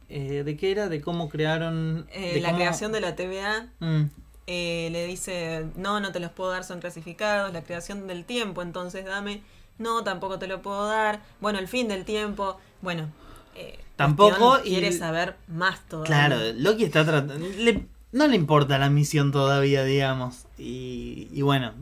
eh, 0.09 0.43
¿De 0.45 0.55
qué 0.55 0.69
era? 0.71 0.87
De 0.87 1.01
cómo 1.01 1.27
crearon... 1.27 2.05
Eh, 2.13 2.35
de 2.35 2.41
la 2.41 2.49
cómo- 2.49 2.59
creación 2.59 2.91
de 2.91 3.01
la 3.01 3.15
TVA 3.15 3.69
Mm, 3.79 4.03
le 4.47 5.05
dice, 5.07 5.65
no, 5.77 5.99
no 5.99 6.11
te 6.11 6.19
los 6.19 6.29
puedo 6.31 6.51
dar, 6.51 6.63
son 6.63 6.79
clasificados, 6.79 7.51
la 7.53 7.63
creación 7.63 8.05
del 8.05 8.23
tiempo, 8.25 8.61
entonces 8.61 9.03
dame, 9.05 9.41
no, 9.81 10.03
tampoco 10.03 10.39
te 10.39 10.47
lo 10.47 10.61
puedo 10.61 10.87
dar, 10.87 11.21
bueno, 11.41 11.59
el 11.59 11.67
fin 11.67 11.87
del 11.87 12.05
tiempo, 12.05 12.57
bueno, 12.81 13.09
eh, 13.55 13.79
Tampoco, 13.95 14.59
y- 14.63 14.69
quiere 14.69 14.91
saber 14.91 15.35
más 15.47 15.81
todavía. 15.87 16.07
Claro, 16.27 16.37
Loki 16.55 16.85
está 16.85 17.05
tratando... 17.05 17.45
le- 17.57 17.85
no 18.13 18.27
le 18.27 18.35
importa 18.35 18.77
la 18.77 18.89
misión 18.89 19.31
todavía, 19.31 19.83
digamos. 19.83 20.45
Y, 20.57 21.27
y 21.31 21.41
bueno, 21.43 21.73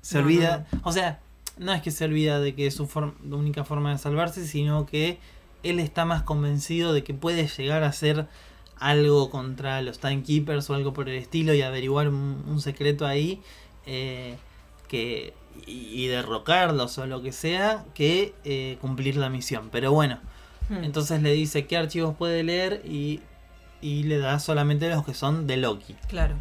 se 0.00 0.18
No, 0.18 0.24
olvida... 0.24 0.66
O 0.84 0.92
sea, 0.92 1.20
no 1.58 1.72
es 1.72 1.82
que 1.82 1.90
se 1.90 2.04
olvida 2.04 2.38
de 2.40 2.54
que 2.54 2.66
es 2.66 2.74
su 2.74 2.86
form- 2.86 3.14
la 3.28 3.36
única 3.36 3.64
forma 3.64 3.90
de 3.90 3.98
salvarse, 3.98 4.46
sino 4.46 4.86
que 4.86 5.18
él 5.62 5.80
está 5.80 6.04
más 6.04 6.22
convencido 6.22 6.92
de 6.92 7.02
que 7.02 7.14
puede 7.14 7.46
llegar 7.48 7.82
a 7.82 7.88
hacer 7.88 8.26
algo 8.78 9.30
contra 9.30 9.80
los 9.82 9.98
Timekeepers 9.98 10.68
o 10.70 10.74
algo 10.74 10.92
por 10.92 11.08
el 11.08 11.16
estilo 11.16 11.52
y 11.54 11.62
averiguar 11.62 12.08
un, 12.08 12.44
un 12.46 12.60
secreto 12.60 13.06
ahí 13.06 13.40
eh, 13.86 14.36
que 14.88 15.32
y, 15.66 16.04
y 16.04 16.06
derrocarlos 16.08 16.98
o 16.98 17.06
lo 17.06 17.22
que 17.22 17.32
sea 17.32 17.84
que 17.94 18.34
eh, 18.44 18.78
cumplir 18.80 19.16
la 19.16 19.28
misión. 19.30 19.68
Pero 19.70 19.92
bueno, 19.92 20.18
Hmm. 20.68 20.82
entonces 20.82 21.22
le 21.22 21.32
dice 21.32 21.66
qué 21.66 21.76
archivos 21.76 22.16
puede 22.16 22.42
leer 22.42 22.82
y, 22.84 23.20
y 23.80 24.02
le 24.02 24.18
da 24.18 24.40
solamente 24.40 24.88
los 24.88 25.04
que 25.06 25.14
son 25.14 25.46
de 25.46 25.56
Loki. 25.58 25.94
Claro. 26.08 26.34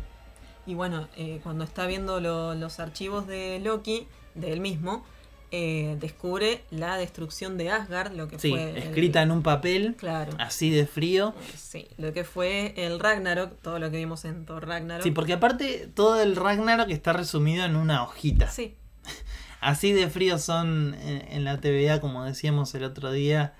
Y 0.66 0.74
bueno, 0.74 1.08
eh, 1.16 1.40
cuando 1.44 1.64
está 1.64 1.86
viendo 1.86 2.20
lo- 2.20 2.56
los 2.56 2.80
archivos 2.80 3.28
de 3.28 3.60
Loki, 3.60 4.08
de 4.34 4.52
él 4.52 4.62
mismo, 4.62 5.06
eh, 5.52 5.96
descubre 6.00 6.64
la 6.72 6.98
destrucción 6.98 7.56
de 7.60 7.70
Asgard, 7.70 8.14
lo 8.14 8.28
que 8.28 8.40
Sí, 8.40 8.50
fue... 8.50 8.72
el- 8.72 8.78
escrita 8.78 9.22
en 9.22 9.30
un 9.30 9.44
papel 9.44 9.94
Claro. 9.96 10.32
así 10.40 10.72
de 10.72 10.88
frío. 10.88 11.36
Sí, 11.56 11.88
lo 12.00 12.12
que 12.12 12.24
fue 12.24 12.74
el 12.78 13.00
Ragnarok, 13.00 13.62
todo 13.62 13.78
lo 13.78 13.92
que 13.92 13.98
vimos 13.98 14.26
en 14.26 14.44
Thor 14.48 14.68
Ragnarok. 14.68 15.04
Sí, 15.04 15.12
porque 15.12 15.34
aparte 15.34 15.88
todo 15.94 16.20
el 16.20 16.36
Ragnarok 16.36 16.90
está 16.90 17.14
resumido 17.14 17.64
en 17.64 17.76
una 17.76 18.02
hojita. 18.02 18.50
Sí, 18.50 18.74
Así 19.62 19.94
de 19.94 20.10
frío 20.10 20.38
son 20.38 20.94
en, 21.02 21.26
en 21.32 21.44
la 21.44 21.60
TVA, 21.60 22.00
como 22.02 22.24
decíamos 22.24 22.74
el 22.76 22.84
otro 22.84 23.12
día. 23.12 23.54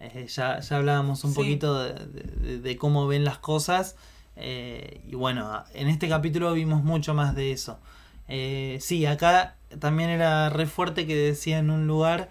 eh, 0.00 0.26
ya, 0.28 0.58
ya 0.60 0.76
hablábamos 0.76 1.22
un 1.24 1.30
Sí. 1.30 1.36
poquito 1.36 1.78
de, 1.84 1.92
de- 1.94 2.58
de 2.58 2.76
cómo 2.76 3.06
ven 3.06 3.24
las 3.24 3.38
cosas. 3.38 3.96
eh, 4.36 5.00
y 5.08 5.14
bueno, 5.14 5.62
en 5.74 5.86
este 5.88 6.08
capítulo 6.08 6.52
vimos 6.52 6.82
mucho 6.82 7.14
más 7.14 7.34
de 7.36 7.52
eso. 7.52 7.78
Eh, 8.26 8.78
sí, 8.80 9.06
acá 9.06 9.54
también 9.78 10.10
era 10.10 10.48
re 10.50 10.66
fuerte 10.66 11.06
que 11.06 11.14
decía 11.14 11.58
en 11.58 11.70
un 11.70 11.86
lugar 11.86 12.30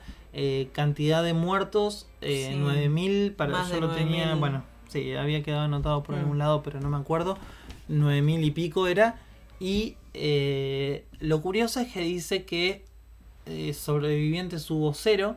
cantidad 0.73 1.23
de 1.23 1.33
muertos, 1.33 2.07
Sí. 2.21 2.49
9000, 2.57 3.33
para 3.33 3.51
Más 3.53 3.69
yo 3.69 3.79
lo 3.79 3.89
tenía, 3.91 4.25
9000. 4.25 4.39
bueno, 4.39 4.63
sí, 4.89 5.13
había 5.13 5.43
quedado 5.43 5.61
anotado 5.63 6.01
por 6.03 6.15
Mm. 6.15 6.19
algún 6.19 6.37
lado, 6.39 6.63
pero 6.63 6.79
no 6.81 6.89
me 6.89 6.97
acuerdo. 6.97 7.37
9000 7.87 8.43
y 8.43 8.51
pico 8.51 8.87
era. 8.87 9.15
Y 9.59 9.95
eh, 10.13 11.05
lo 11.19 11.41
curioso 11.41 11.79
es 11.79 11.91
que 11.91 12.01
dice 12.01 12.43
que 12.45 12.85
eh, 13.45 13.73
sobrevivientes 13.73 14.69
hubo 14.71 14.93
cero. 14.93 15.35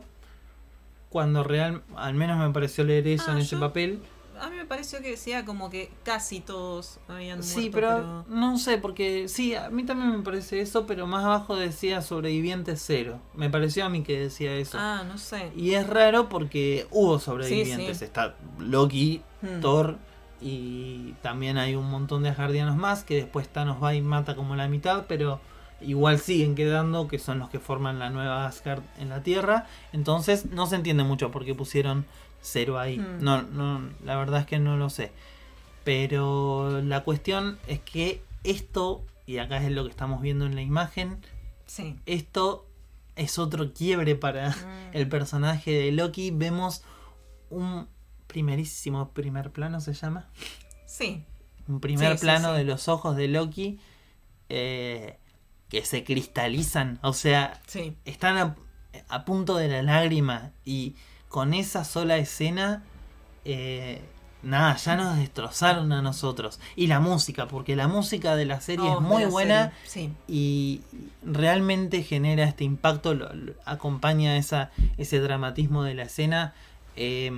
Cuando 1.09 1.43
real, 1.43 1.83
al 1.95 2.13
menos 2.15 2.37
me 2.37 2.51
pareció 2.53 2.83
leer 2.83 3.07
eso 3.07 3.25
Ah, 3.29 3.33
en 3.33 3.37
ese 3.39 3.55
papel. 3.57 3.99
a 4.39 4.49
mí 4.49 4.57
me 4.57 4.65
pareció 4.65 5.01
que 5.01 5.11
decía 5.11 5.45
como 5.45 5.69
que 5.69 5.89
casi 6.03 6.41
todos 6.41 6.99
habían 7.07 7.39
muerto. 7.39 7.59
Sí, 7.59 7.69
pero, 7.73 8.25
no 8.27 8.57
sé, 8.59 8.77
porque 8.77 9.27
sí, 9.29 9.55
a 9.55 9.69
mí 9.69 9.83
también 9.85 10.11
me 10.17 10.21
parece 10.21 10.59
eso, 10.59 10.85
pero 10.85 11.07
más 11.07 11.23
abajo 11.25 11.55
decía 11.55 12.01
sobrevivientes 12.01 12.83
cero. 12.85 13.19
Me 13.33 13.49
pareció 13.49 13.85
a 13.85 13.89
mí 13.89 14.03
que 14.03 14.19
decía 14.19 14.53
eso. 14.57 14.77
Ah, 14.79 15.03
no 15.07 15.17
sé. 15.17 15.51
Y 15.55 15.71
es 15.75 15.87
raro 15.87 16.27
porque 16.29 16.85
hubo 16.91 17.19
sobrevivientes. 17.19 17.87
Sí, 17.97 17.99
sí. 17.99 18.05
Está 18.05 18.35
Loki, 18.59 19.21
Hmm. 19.41 19.61
Thor 19.61 19.97
y 20.41 21.13
también 21.21 21.57
hay 21.57 21.75
un 21.75 21.89
montón 21.89 22.23
de 22.23 22.29
asgardianos 22.29 22.75
más 22.75 23.03
que 23.03 23.15
después 23.15 23.47
Thanos 23.49 23.81
va 23.83 23.95
y 23.95 24.01
mata 24.01 24.35
como 24.35 24.55
la 24.55 24.67
mitad, 24.67 25.05
pero 25.07 25.39
igual 25.81 26.19
siguen 26.19 26.55
quedando, 26.55 27.07
que 27.07 27.19
son 27.19 27.39
los 27.39 27.49
que 27.49 27.59
forman 27.59 27.99
la 27.99 28.09
nueva 28.09 28.45
Asgard 28.47 28.81
en 28.99 29.09
la 29.09 29.23
Tierra. 29.23 29.65
Entonces 29.93 30.45
no 30.51 30.65
se 30.67 30.75
entiende 30.75 31.03
mucho 31.03 31.31
por 31.31 31.45
qué 31.45 31.53
pusieron 31.55 32.05
cero 32.41 32.79
ahí. 32.79 32.97
Mm. 32.99 33.23
No, 33.23 33.41
no, 33.43 33.81
la 34.05 34.15
verdad 34.15 34.41
es 34.41 34.45
que 34.45 34.59
no 34.59 34.77
lo 34.77 34.89
sé. 34.89 35.11
Pero 35.83 36.81
la 36.83 37.03
cuestión 37.03 37.57
es 37.67 37.79
que 37.79 38.21
esto, 38.43 39.03
y 39.25 39.37
acá 39.37 39.57
es 39.63 39.71
lo 39.71 39.83
que 39.83 39.89
estamos 39.89 40.21
viendo 40.21 40.45
en 40.45 40.55
la 40.55 40.61
imagen, 40.61 41.17
Sí. 41.65 41.95
esto 42.05 42.65
es 43.15 43.39
otro 43.39 43.73
quiebre 43.73 44.15
para 44.15 44.49
Mm. 44.49 44.55
el 44.93 45.07
personaje 45.09 45.71
de 45.71 45.91
Loki. 45.91 46.31
Vemos 46.31 46.83
un 47.49 47.87
primerísimo 48.27 49.09
primer 49.09 49.51
plano, 49.51 49.79
se 49.81 49.93
llama. 49.93 50.27
Sí. 50.85 51.23
Un 51.67 51.79
primer 51.79 52.17
Sí, 52.17 52.21
plano 52.21 52.51
sí. 52.51 52.57
de 52.59 52.63
los 52.63 52.87
ojos 52.87 53.15
de 53.17 53.27
Loki 53.27 53.79
eh, 54.49 55.17
que 55.69 55.83
se 55.85 56.03
cristalizan. 56.03 56.99
O 57.01 57.13
sea, 57.13 57.59
están 58.05 58.37
a, 58.37 58.55
a 59.09 59.25
punto 59.25 59.57
de 59.57 59.67
la 59.67 59.81
lágrima 59.81 60.51
y 60.63 60.95
con 61.29 61.53
esa 61.53 61.83
sola 61.83 62.15
escena, 62.17 62.83
eh, 63.43 64.01
nada, 64.43 64.77
ya 64.77 64.95
nos 64.95 65.17
destrozaron 65.17 65.91
a 65.91 66.01
nosotros. 66.01 66.59
Y 66.77 66.87
la 66.87 67.01
música, 67.01 67.47
porque 67.49 67.75
la 67.75 67.89
música 67.89 68.37
de 68.37 68.45
la 68.45 68.61
serie 68.61 68.85
Oh, 68.89 68.95
es 68.99 69.01
muy 69.01 69.25
buena 69.25 69.73
y 70.27 70.81
realmente 71.21 72.01
genera 72.03 72.45
este 72.45 72.63
impacto, 72.63 73.13
lo- 73.13 73.33
lo- 73.33 73.53
acompaña 73.65 74.37
esa, 74.37 74.71
ese 74.97 75.19
dramatismo 75.19 75.83
de 75.83 75.95
la 75.95 76.03
escena. 76.03 76.53
Eh, 76.95 77.29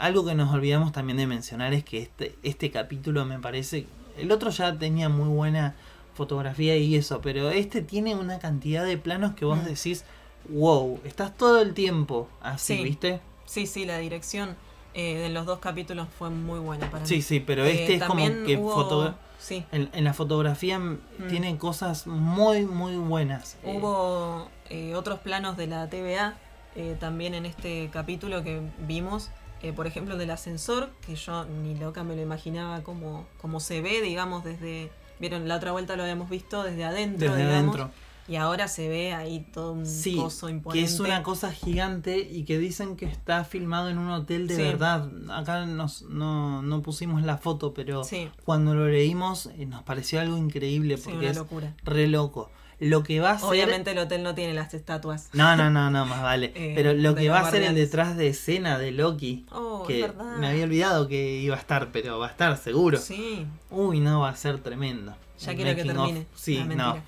algo 0.00 0.24
que 0.24 0.34
nos 0.34 0.52
olvidamos 0.52 0.92
también 0.92 1.16
de 1.18 1.26
mencionar 1.26 1.72
es 1.74 1.84
que 1.84 1.98
este, 1.98 2.34
este 2.42 2.70
capítulo 2.70 3.24
me 3.26 3.38
parece, 3.38 3.86
el 4.16 4.32
otro 4.32 4.50
ya 4.50 4.76
tenía 4.78 5.08
muy 5.08 5.28
buena 5.28 5.74
fotografía 6.14 6.76
y 6.76 6.96
eso, 6.96 7.20
pero 7.20 7.50
este 7.50 7.82
tiene 7.82 8.14
una 8.16 8.38
cantidad 8.38 8.84
de 8.84 8.98
planos 8.98 9.34
que 9.34 9.44
vos 9.44 9.58
Mm. 9.58 9.64
decís, 9.66 10.04
wow, 10.48 11.00
estás 11.04 11.36
todo 11.36 11.60
el 11.60 11.74
tiempo 11.74 12.28
así, 12.42 12.76
Sí. 12.78 12.82
¿viste? 12.82 13.20
Sí, 13.44 13.66
sí, 13.66 13.84
la 13.84 13.98
dirección 13.98 14.56
eh, 14.92 15.14
de 15.18 15.28
los 15.28 15.46
dos 15.46 15.60
capítulos 15.60 16.08
fue 16.18 16.30
muy 16.30 16.58
buena 16.58 16.90
para 16.90 17.02
mí. 17.02 17.08
Sí, 17.08 17.22
sí, 17.22 17.38
pero 17.38 17.64
Eh, 17.64 17.82
este 17.82 17.94
es 17.94 18.02
como 18.02 18.26
que 18.44 18.56
hubo- 18.56 18.72
foto- 18.74 19.14
Sí, 19.38 19.64
en, 19.72 19.88
en 19.92 20.04
la 20.04 20.12
fotografía 20.12 20.78
Mm. 20.80 20.98
tiene 21.28 21.56
cosas 21.58 22.06
muy, 22.08 22.66
muy 22.66 22.96
buenas. 22.96 23.56
Eh, 23.62 23.76
hubo 23.78 24.48
eh, 24.68 24.94
otros 24.96 25.20
planos 25.20 25.56
de 25.56 25.66
la 25.68 25.88
TVA 25.88 26.34
eh, 26.76 26.96
también 27.00 27.34
en 27.34 27.46
este 27.46 27.88
capítulo 27.92 28.42
que 28.44 28.60
vimos. 28.86 29.30
Eh, 29.62 29.72
por 29.72 29.86
ejemplo, 29.86 30.14
el 30.14 30.18
del 30.20 30.30
ascensor, 30.30 30.90
que 31.06 31.14
yo 31.16 31.44
ni 31.44 31.74
loca 31.76 32.02
me 32.04 32.16
lo 32.16 32.22
imaginaba 32.22 32.82
como, 32.82 33.26
como 33.40 33.60
se 33.60 33.80
ve, 33.80 34.00
digamos, 34.02 34.44
desde... 34.44 34.90
Vieron, 35.18 35.48
la 35.48 35.56
otra 35.56 35.72
vuelta 35.72 35.96
lo 35.96 36.02
habíamos 36.02 36.30
visto 36.30 36.62
desde 36.62 36.84
adentro, 36.84 37.28
desde 37.34 37.46
digamos, 37.46 37.76
adentro. 37.76 37.90
y 38.26 38.36
ahora 38.36 38.68
se 38.68 38.88
ve 38.88 39.12
ahí 39.12 39.40
todo 39.52 39.72
un 39.72 39.84
Sí, 39.84 40.16
coso 40.16 40.46
que 40.46 40.52
imponente. 40.54 40.86
es 40.86 40.98
una 40.98 41.22
cosa 41.22 41.52
gigante 41.52 42.18
y 42.20 42.44
que 42.44 42.58
dicen 42.58 42.96
que 42.96 43.04
está 43.04 43.44
filmado 43.44 43.90
en 43.90 43.98
un 43.98 44.08
hotel 44.10 44.46
de 44.46 44.56
Sí. 44.56 44.62
verdad. 44.62 45.10
Acá 45.30 45.66
nos, 45.66 46.02
no, 46.02 46.62
no 46.62 46.80
pusimos 46.80 47.22
la 47.22 47.36
foto, 47.36 47.74
pero 47.74 48.02
Sí, 48.02 48.30
cuando 48.46 48.74
lo 48.74 48.88
leímos 48.88 49.46
eh, 49.58 49.66
nos 49.66 49.82
pareció 49.82 50.20
algo 50.22 50.38
increíble 50.38 50.96
porque 50.96 51.18
una 51.18 51.30
es 51.32 51.42
re 51.84 52.06
loco. 52.06 52.50
Lo 52.80 53.02
que 53.02 53.20
va 53.20 53.32
a 53.32 53.38
ser... 53.38 53.48
Obviamente 53.48 53.90
el 53.92 53.98
hotel 53.98 54.22
no 54.22 54.34
tiene 54.34 54.54
las 54.54 54.72
estatuas. 54.74 55.28
No, 55.34 55.54
no, 55.56 55.68
no, 55.70 55.90
no, 55.90 56.06
más 56.06 56.22
vale. 56.22 56.52
Eh, 56.56 56.72
pero 56.74 56.92
lo 56.94 57.14
que 57.14 57.28
va 57.28 57.40
a 57.40 57.50
ser 57.50 57.62
el 57.62 57.74
detrás 57.74 58.16
de 58.16 58.28
escena 58.28 58.78
de 58.78 58.90
Loki, 58.90 59.46
Oh, 59.52 59.82
es 59.82 59.88
que 59.88 60.00
verdad. 60.02 60.36
me 60.38 60.46
había 60.48 60.64
olvidado 60.64 61.06
que 61.06 61.36
iba 61.38 61.54
a 61.56 61.58
estar, 61.58 61.92
pero 61.92 62.18
va 62.18 62.28
a 62.28 62.30
estar 62.30 62.56
seguro. 62.56 62.98
Sí, 62.98 63.46
Uy, 63.70 64.00
no, 64.00 64.20
va 64.20 64.30
a 64.30 64.36
ser 64.36 64.58
tremendo. 64.58 65.14
ya 65.38 65.50
El 65.52 65.56
quiero 65.56 65.74
que 65.76 65.82
of- 65.82 65.96
termine. 65.96 66.26
Sí, 66.34 66.58
Ah, 66.58 66.74
no, 66.74 67.02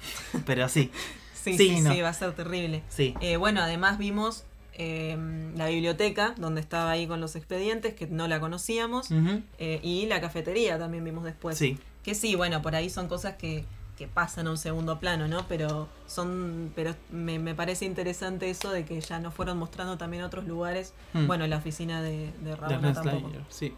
pero 0.46 0.68
sí, 0.68 0.90
Sí, 1.42 1.56
Sí, 1.56 1.68
sí, 1.70 1.80
no. 1.80 1.92
sí, 1.92 2.00
va 2.02 2.10
a 2.10 2.14
ser 2.14 2.32
terrible. 2.34 2.82
sí. 2.88 3.14
Eh, 3.20 3.36
bueno, 3.36 3.60
además 3.62 3.98
vimos 3.98 4.44
eh, 4.74 5.16
la 5.56 5.66
biblioteca, 5.66 6.34
donde 6.38 6.60
estaba 6.60 6.90
ahí 6.92 7.06
con 7.06 7.20
los 7.20 7.34
expedientes, 7.34 7.94
que 7.94 8.06
no 8.06 8.28
la 8.28 8.38
conocíamos, 8.40 9.08
eh, 9.58 9.80
y 9.82 10.06
la 10.06 10.20
cafetería 10.20 10.78
también 10.78 11.02
vimos 11.04 11.24
después. 11.24 11.58
Sí, 11.58 11.78
Que 12.04 12.14
sí, 12.14 12.34
bueno, 12.36 12.62
por 12.62 12.74
ahí 12.76 12.88
son 12.90 13.08
cosas 13.08 13.34
que, 13.36 13.64
que 14.02 14.08
pasan 14.08 14.48
a 14.48 14.50
un 14.50 14.58
segundo 14.58 14.98
plano, 14.98 15.28
¿no? 15.28 15.46
Pero 15.46 15.88
son 16.06 16.72
pero 16.74 16.96
me, 17.10 17.38
me 17.38 17.54
parece 17.54 17.84
interesante 17.84 18.50
eso 18.50 18.70
de 18.72 18.84
que 18.84 19.00
ya 19.00 19.20
nos 19.20 19.32
fueron 19.32 19.58
mostrando 19.58 19.96
también 19.96 20.24
otros 20.24 20.44
lugares. 20.44 20.92
Mm. 21.12 21.28
Bueno, 21.28 21.46
la 21.46 21.58
oficina 21.58 22.02
de, 22.02 22.32
de 22.40 22.56
tampoco. 22.56 23.30
Sí. 23.48 23.76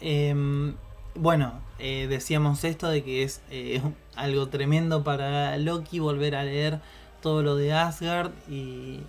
Em, 0.00 0.76
bueno, 1.16 1.60
eh, 1.80 2.06
decíamos 2.08 2.62
esto 2.62 2.88
de 2.88 3.02
que 3.02 3.24
es 3.24 3.40
eh, 3.50 3.82
algo 4.14 4.48
tremendo 4.50 5.02
para 5.02 5.56
Loki 5.56 5.98
volver 5.98 6.36
a 6.36 6.44
leer 6.44 6.78
todo 7.20 7.42
lo 7.42 7.56
de 7.56 7.72
Asgard 7.72 8.30
y... 8.48 9.00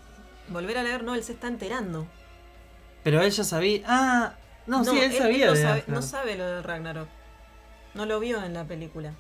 Volver 0.47 0.79
a 0.79 0.83
leer, 0.83 1.03
no, 1.03 1.13
él 1.13 1.23
se 1.23 1.33
está 1.33 1.47
enterando. 1.47 2.07
Pero 3.03 3.21
él 3.21 3.29
ya 3.29 3.43
sabía... 3.43 3.83
Ah, 3.85 4.33
no, 4.65 4.83
sí, 4.83 4.97
él, 4.97 5.13
sabía 5.13 5.45
no, 5.45 5.53
de 5.53 5.61
sabe, 5.61 5.83
no 5.85 6.01
sabe 6.01 6.35
lo 6.35 6.47
de 6.47 6.61
Ragnarok. 6.63 7.09
No 7.93 8.07
lo 8.07 8.19
vio 8.19 8.43
en 8.43 8.53
la 8.55 8.65
película. 8.65 9.13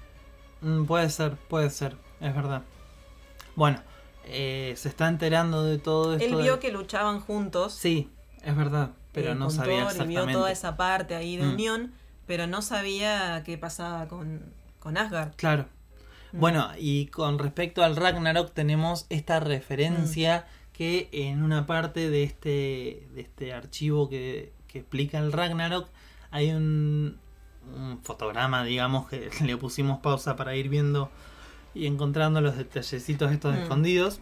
Mm, 0.61 0.85
puede 0.85 1.09
ser, 1.09 1.35
puede 1.47 1.69
ser, 1.69 1.95
es 2.19 2.35
verdad. 2.35 2.63
Bueno, 3.55 3.81
eh, 4.25 4.73
se 4.77 4.89
está 4.89 5.07
enterando 5.07 5.63
de 5.63 5.77
todo 5.79 6.13
esto. 6.13 6.25
Él 6.25 6.35
de- 6.37 6.43
vio 6.43 6.59
que 6.59 6.71
luchaban 6.71 7.19
juntos. 7.19 7.73
Sí, 7.73 8.09
es 8.43 8.55
verdad, 8.55 8.91
pero 9.11 9.31
eh, 9.31 9.35
no 9.35 9.49
sabía 9.49 9.83
exactamente. 9.83 10.25
vio 10.25 10.31
toda 10.37 10.51
esa 10.51 10.77
parte 10.77 11.15
ahí 11.15 11.37
de 11.37 11.43
Mm. 11.45 11.53
unión, 11.53 11.93
pero 12.25 12.47
no 12.47 12.61
sabía 12.61 13.43
qué 13.45 13.57
pasaba 13.57 14.07
con, 14.07 14.41
con 14.79 14.97
Asgard. 14.97 15.33
Claro. 15.35 15.65
Mm. 16.33 16.39
Bueno, 16.39 16.69
y 16.77 17.07
con 17.07 17.39
respecto 17.39 17.83
al 17.83 17.95
Ragnarok 17.95 18.51
tenemos 18.53 19.05
esta 19.09 19.39
referencia 19.39 20.45
que 20.73 21.09
en 21.11 21.41
una 21.41 21.65
parte 21.65 22.09
de 22.09 22.23
este, 22.23 23.07
de 23.13 23.21
este 23.21 23.53
archivo 23.53 24.09
que, 24.09 24.51
que 24.67 24.79
explica 24.79 25.17
el 25.19 25.31
Ragnarok 25.31 25.87
hay 26.29 26.51
un, 26.51 27.17
un 27.75 27.99
fotograma, 28.03 28.63
digamos, 28.63 29.07
que 29.07 29.29
le 29.45 29.57
pusimos 29.57 29.99
pausa 29.99 30.35
para 30.35 30.55
ir 30.55 30.69
viendo 30.69 31.09
y 31.73 31.85
encontrando 31.85 32.41
los 32.41 32.57
detallecitos 32.57 33.31
estos 33.31 33.55
Mm. 33.55 33.59
escondidos, 33.59 34.19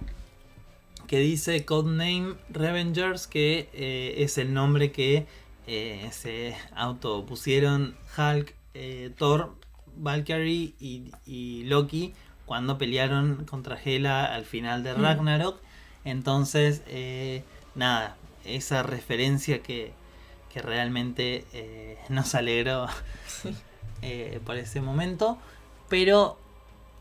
que 1.08 1.20
dice 1.20 1.64
Codename 1.66 2.36
Revengers, 2.50 3.28
que 3.28 3.70
eh, 3.74 4.16
es 4.18 4.38
el 4.38 4.54
nombre 4.54 4.92
que 4.92 5.28
eh, 5.68 6.10
se 6.12 6.56
autopusieron 6.76 7.96
Hulk, 8.18 8.54
eh, 8.74 9.12
Thor, 9.18 9.56
Valkyrie 9.98 10.74
y, 10.80 11.12
y 11.26 11.64
Loki 11.66 12.14
cuando 12.46 12.78
pelearon 12.78 13.46
contra 13.46 13.80
Hela 13.82 14.26
al 14.26 14.46
final 14.46 14.84
de 14.84 14.94
Mm. 14.94 15.02
Ragnarok. 15.02 15.60
Entonces, 16.04 16.82
eh, 16.88 17.44
nada, 17.76 18.18
esa 18.44 18.84
referencia 18.84 19.62
que, 19.64 19.94
que 20.54 20.62
realmente 20.62 21.46
nos 22.10 22.36
alegró 22.36 22.88
eh, 24.02 24.40
por 24.46 24.58
ese 24.58 24.82
momento. 24.82 25.38
Pero 25.90 26.38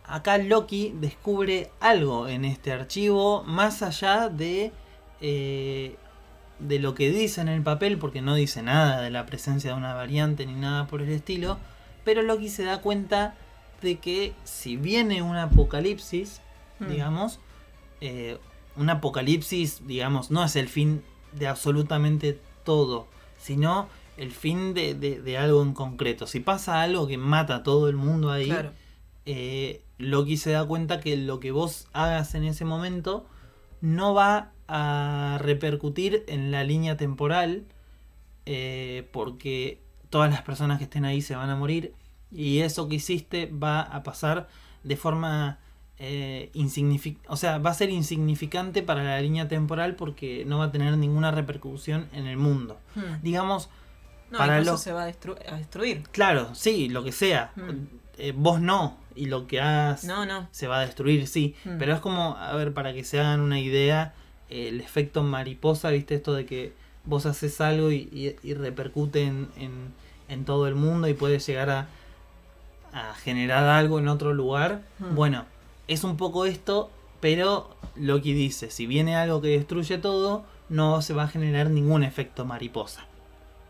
acá 0.07 0.39
Loki 0.39 0.93
descubre 1.01 1.71
algo 1.81 2.29
en 2.29 2.45
este 2.45 2.73
archivo 2.73 3.43
más 3.45 3.83
allá 3.83 4.29
de, 4.29 4.73
eh, 5.21 5.97
de 6.59 6.79
lo 6.79 6.95
que 6.95 7.11
dice 7.11 7.41
en 7.41 7.49
el 7.49 7.63
papel, 7.63 7.99
porque 7.99 8.21
no 8.23 8.35
dice 8.35 8.63
nada 8.63 9.01
de 9.01 9.11
la 9.11 9.27
presencia 9.27 9.71
de 9.71 9.77
una 9.77 9.95
variante 9.95 10.47
ni 10.47 10.55
nada 10.55 10.87
por 10.87 11.03
el 11.03 11.11
estilo. 11.11 11.59
Pero 12.05 12.23
Loki 12.23 12.49
se 12.49 12.65
da 12.65 12.81
cuenta 12.81 13.35
de 13.81 13.97
que 13.99 14.35
si 14.45 14.77
viene 14.77 15.23
un 15.23 15.37
apocalipsis, 15.37 16.41
Mm. 16.81 16.89
digamos, 16.89 17.39
eh, 18.01 18.39
un 18.77 18.91
apocalipsis, 18.91 19.87
digamos, 19.87 20.31
no 20.31 20.43
es 20.45 20.57
el 20.57 20.69
fin 20.69 21.03
de 21.33 21.47
absolutamente 21.47 22.41
todo, 22.65 23.07
sino 23.39 23.89
el 24.17 24.31
fin 24.33 24.75
de, 24.75 24.95
de- 24.95 25.21
de 25.21 25.39
algo 25.39 25.63
en 25.63 25.73
concreto. 25.75 26.27
Si 26.27 26.41
pasa 26.41 26.83
algo 26.83 27.07
que 27.07 27.19
mata 27.19 27.57
a 27.57 27.63
todo 27.63 27.89
el 27.89 27.97
mundo 27.97 28.31
ahí, 28.31 28.47
Claro. 28.47 28.73
eh, 29.27 29.83
Loki 29.99 30.37
se 30.37 30.51
da 30.53 30.65
cuenta 30.67 31.01
que 31.01 31.17
lo 31.17 31.41
que 31.41 31.51
vos 31.53 31.89
hagas 31.93 32.35
en 32.35 32.45
ese 32.45 32.65
momento 32.65 33.27
no 33.81 34.15
va 34.15 34.51
a 34.69 35.39
repercutir 35.41 36.25
en 36.29 36.51
la 36.51 36.65
línea 36.65 36.97
temporal 36.97 37.65
eh, 38.47 39.09
porque 39.13 39.81
todas 40.11 40.31
las 40.31 40.43
personas 40.43 40.79
que 40.79 40.85
estén 40.85 41.05
ahí 41.05 41.21
se 41.23 41.35
van 41.37 41.51
a 41.51 41.57
morir 41.57 41.95
y 42.31 42.61
eso 42.61 42.89
que 42.89 42.97
hiciste 42.97 43.47
va 43.47 43.81
a 43.81 44.03
pasar 44.03 44.49
de 44.83 44.97
forma 44.97 45.59
eh, 45.99 46.51
insignific- 46.55 47.19
o 47.29 47.37
sea, 47.37 47.59
va 47.59 47.71
a 47.71 47.75
ser 47.75 47.89
insignificante 47.91 48.83
para 48.83 49.03
la 49.05 49.21
línea 49.21 49.49
temporal 49.49 49.95
porque 49.97 50.45
no 50.47 50.59
va 50.59 50.67
a 50.67 50.73
tener 50.73 50.97
ninguna 50.99 51.31
repercusión 51.31 52.09
en 52.13 52.27
el 52.27 52.37
mundo. 52.37 52.79
Mm. 52.97 53.23
Digamos, 53.23 53.71
No, 54.35 54.39
para 54.39 54.61
lo- 54.63 54.77
se 54.79 54.93
va 54.93 55.05
a, 55.05 55.09
destru- 55.11 55.39
a 55.51 55.57
destruir. 55.57 56.03
claro, 56.13 56.55
sí, 56.55 56.89
lo 56.89 57.03
que 57.05 57.13
sea. 57.13 57.53
Mm. 57.57 57.71
Eh, 58.19 58.33
vos 58.37 58.61
no, 58.61 58.97
y 59.17 59.27
lo 59.27 59.47
que 59.47 59.61
hagas 59.61 60.05
No, 60.05 60.25
no. 60.27 60.47
se 60.53 60.67
va 60.69 60.79
a 60.79 60.81
destruir, 60.87 61.27
sí. 61.27 61.55
Mm. 61.65 61.79
Pero 61.79 61.95
es 61.95 62.01
como, 62.01 62.37
a 62.37 62.55
ver, 62.55 62.73
para 62.75 62.93
que 62.93 63.03
se 63.05 63.19
hagan 63.21 63.41
una 63.41 63.59
idea, 63.61 64.15
eh, 64.51 64.69
el 64.69 64.81
efecto 64.81 65.23
mariposa, 65.23 65.91
¿viste? 65.91 66.15
Esto 66.15 66.33
de 66.35 66.47
que 66.47 66.73
vos 67.05 67.27
haces 67.27 67.61
algo 67.61 67.91
y, 67.91 68.09
y- 68.13 68.37
y 68.49 68.55
repercute 68.55 69.23
en, 69.25 69.49
en- 69.57 69.93
en 70.29 70.45
todo 70.45 70.69
el 70.69 70.75
mundo 70.75 71.09
y 71.09 71.15
puede 71.15 71.39
llegar 71.39 71.71
a, 71.71 71.89
a 72.93 73.15
generar 73.15 73.65
algo 73.65 73.99
en 73.99 74.09
otro 74.09 74.33
lugar. 74.33 74.83
Mm. 75.01 75.15
Bueno, 75.15 75.45
es 75.89 76.05
un 76.05 76.17
poco 76.17 76.47
esto, 76.47 76.91
pero 77.21 77.77
Loki 77.97 78.33
dice, 78.33 78.71
si 78.71 78.87
viene 78.87 79.17
algo 79.17 79.41
que 79.41 79.49
destruye 79.49 79.99
todo, 79.99 80.45
no 80.69 81.03
se 81.03 81.13
va 81.15 81.25
a 81.25 81.29
generar 81.29 81.69
ningún 81.71 82.05
efecto 82.05 82.45
mariposa. 82.45 83.05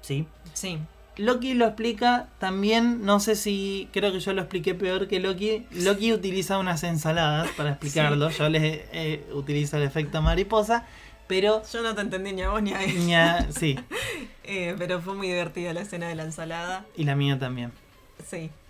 ¿Sí? 0.05 0.27
Sí. 0.53 0.79
Loki 1.17 1.55
lo 1.55 1.67
explica 1.67 2.29
también, 2.39 3.05
no 3.07 3.21
sé 3.21 3.37
si 3.37 3.89
creo 3.93 4.13
que 4.13 4.19
yo 4.21 4.33
lo 4.33 4.43
expliqué 4.43 4.75
peor 4.75 5.07
que 5.09 5.21
Loki. 5.21 5.65
Loki 5.71 6.13
utiliza 6.13 6.59
unas 6.59 6.83
ensaladas 6.83 7.49
para 7.53 7.71
explicarlo, 7.71 8.29
yo 8.31 8.49
les 8.49 8.63
eh, 8.93 9.25
utilizo 9.33 9.77
el 9.77 9.85
efecto 9.85 10.21
mariposa, 10.23 10.85
pero... 11.29 11.63
Yo 11.73 11.83
no 11.83 11.95
te 11.95 12.01
entendí 12.01 12.33
ni 12.33 12.43
a 12.43 12.51
vos 12.51 12.61
ni 12.63 12.73
a 12.75 12.83
él. 12.85 13.07
Ni 13.07 13.15
a- 13.15 13.47
sí, 13.53 13.79
Eh, 14.47 14.75
pero 14.77 15.01
fue 15.01 15.15
muy 15.15 15.29
divertida 15.29 15.73
la 15.73 15.81
escena 15.81 16.07
de 16.09 16.15
la 16.17 16.25
ensalada. 16.25 16.85
y 16.97 17.05
la 17.05 17.15
mía 17.17 17.39
también. 17.39 17.73
Sí. 18.29 18.51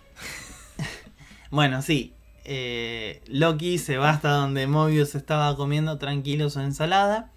Bueno, 1.50 1.82
sí. 1.82 2.12
eh, 2.44 3.22
Loki 3.28 3.78
se 3.78 3.96
va 3.96 4.10
hasta 4.10 4.30
donde 4.30 4.66
Mobius 4.66 5.14
estaba 5.14 5.56
comiendo 5.56 5.98
tranquilo 5.98 6.50
su 6.50 6.60
ensalada. 6.60 7.30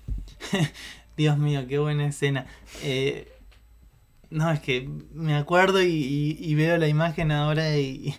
Dios 1.18 1.38
mío, 1.38 1.66
qué 1.68 1.78
buena 1.80 2.08
escena. 2.08 2.46
Eh, 2.84 3.32
no, 4.30 4.52
es 4.52 4.60
que 4.60 4.90
me 5.14 5.36
acuerdo 5.36 5.82
y, 5.82 5.88
y- 5.88 6.38
y 6.40 6.56
veo 6.56 6.78
la 6.78 6.88
imagen 6.88 7.32
ahora 7.32 7.78
y, 7.78 8.16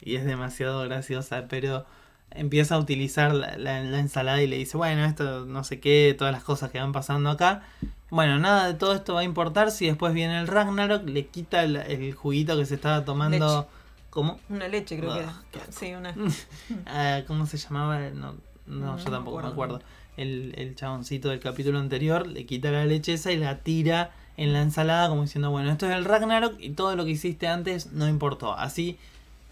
y 0.00 0.16
es 0.16 0.24
demasiado 0.24 0.82
graciosa, 0.82 1.46
pero 1.48 1.86
empieza 2.30 2.76
a 2.76 2.78
utilizar 2.78 3.34
la, 3.34 3.56
la- 3.56 3.82
la 3.82 3.98
ensalada 3.98 4.42
y 4.42 4.46
le 4.46 4.56
dice, 4.56 4.76
bueno, 4.76 5.04
esto 5.04 5.44
no 5.46 5.64
sé 5.64 5.80
qué, 5.80 6.14
todas 6.18 6.32
las 6.32 6.42
cosas 6.44 6.70
que 6.70 6.78
van 6.80 6.92
pasando 6.92 7.30
acá. 7.30 7.62
Bueno, 8.10 8.38
nada 8.38 8.66
de 8.66 8.74
todo 8.74 8.94
esto 8.94 9.14
va 9.14 9.20
a 9.20 9.24
importar 9.24 9.70
si 9.70 9.86
después 9.86 10.12
viene 10.12 10.38
el 10.38 10.46
Ragnarok, 10.46 11.08
le 11.08 11.26
quita 11.28 11.62
el, 11.64 11.76
el 11.76 12.12
juguito 12.14 12.56
que 12.58 12.66
se 12.66 12.74
estaba 12.74 13.04
tomando. 13.04 13.58
Leche. 13.60 13.68
¿Cómo? 14.10 14.38
Una 14.50 14.68
leche 14.68 14.98
creo 14.98 15.14
que 15.14 15.20
Ah, 15.20 15.22
era. 15.22 15.30
asco. 15.62 15.72
Sí, 15.80 15.94
una. 15.94 16.14
Ah, 16.86 17.20
¿Cómo 17.26 17.46
se 17.46 17.56
llamaba? 17.56 17.98
No, 18.10 18.34
no, 18.66 18.96
No 18.96 18.98
yo 18.98 19.10
tampoco 19.10 19.40
me 19.40 19.48
acuerdo. 19.48 19.76
acuerdo. 19.76 19.82
El, 20.18 20.54
el 20.58 20.74
chaboncito 20.74 21.30
del 21.30 21.40
capítulo 21.40 21.78
anterior 21.78 22.26
le 22.26 22.44
quita 22.44 22.70
la 22.70 22.84
leche 22.84 23.14
esa 23.14 23.32
y 23.32 23.38
la 23.38 23.60
tira 23.60 24.10
en 24.36 24.52
la 24.52 24.62
ensalada 24.62 25.08
como 25.08 25.22
diciendo, 25.22 25.50
bueno, 25.50 25.70
esto 25.70 25.88
es 25.88 25.94
el 25.96 26.04
Ragnarok 26.04 26.54
y 26.60 26.70
todo 26.70 26.96
lo 26.96 27.04
que 27.04 27.10
hiciste 27.12 27.46
antes 27.48 27.92
no 27.92 28.08
importó. 28.08 28.52
Así 28.54 28.98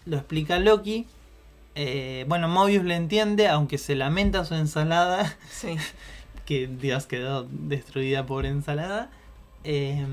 lo 0.05 0.17
explica 0.17 0.59
Loki. 0.59 1.05
Eh, 1.75 2.25
bueno, 2.27 2.47
Mobius 2.49 2.83
le 2.83 2.95
entiende, 2.95 3.47
aunque 3.47 3.77
se 3.77 3.95
lamenta 3.95 4.43
su 4.45 4.55
ensalada, 4.55 5.37
Sí. 5.49 5.75
que 6.45 6.67
Dios 6.67 7.05
quedó 7.05 7.47
destruida 7.49 8.25
por 8.25 8.45
ensalada. 8.45 9.09
Eh, 9.63 10.05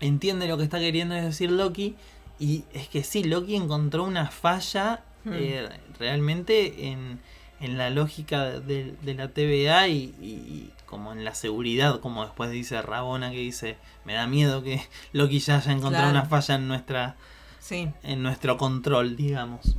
entiende 0.00 0.48
lo 0.48 0.56
que 0.58 0.64
está 0.64 0.78
queriendo 0.78 1.14
decir 1.14 1.50
Loki. 1.50 1.96
Y 2.38 2.64
es 2.72 2.88
que 2.88 3.04
sí, 3.04 3.24
Loki 3.24 3.54
encontró 3.56 4.04
una 4.04 4.26
falla 4.30 5.04
Hmm. 5.26 5.32
eh, 5.32 5.68
realmente 5.98 6.88
en, 6.90 7.18
en 7.58 7.78
la 7.78 7.88
lógica 7.88 8.60
de, 8.60 8.94
de 9.00 9.14
la 9.14 9.28
TVA 9.28 9.88
y, 9.88 10.14
y- 10.20 10.26
y 10.26 10.70
como 10.94 11.12
en 11.12 11.24
la 11.24 11.34
seguridad, 11.34 11.98
como 11.98 12.22
después 12.24 12.52
dice 12.52 12.80
Rabona 12.80 13.32
que 13.32 13.38
dice, 13.38 13.76
me 14.04 14.12
da 14.14 14.28
miedo 14.28 14.62
que 14.62 14.80
Loki 15.12 15.40
ya 15.40 15.56
haya 15.56 15.72
encontrado 15.72 16.10
Claro. 16.12 16.20
una 16.20 16.28
falla 16.28 16.54
en 16.54 16.68
nuestra 16.68 17.16
Sí. 17.58 17.90
en 18.04 18.22
nuestro 18.22 18.56
control, 18.58 19.16
digamos. 19.16 19.76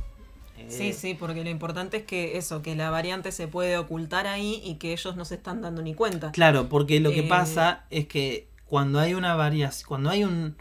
Eh, 0.58 0.66
Sí, 0.68 0.92
sí, 0.92 1.14
porque 1.18 1.42
lo 1.42 1.48
importante 1.48 1.96
es 1.96 2.04
que 2.04 2.36
eso, 2.36 2.60
que 2.60 2.76
la 2.76 2.90
variante 2.90 3.32
se 3.32 3.48
puede 3.48 3.78
ocultar 3.78 4.26
ahí 4.26 4.60
y 4.62 4.74
que 4.74 4.92
ellos 4.92 5.16
no 5.16 5.24
se 5.24 5.36
están 5.36 5.62
dando 5.62 5.80
ni 5.80 5.94
cuenta. 5.94 6.32
Claro, 6.32 6.68
porque 6.68 7.00
lo 7.00 7.10
que 7.12 7.20
Eh, 7.20 7.28
pasa 7.28 7.84
es 7.88 8.06
que 8.08 8.48
cuando 8.66 8.98
hay 9.00 9.14
una 9.14 9.34
variación, 9.36 9.88
cuando 9.88 10.10
hay 10.10 10.22
un, 10.24 10.54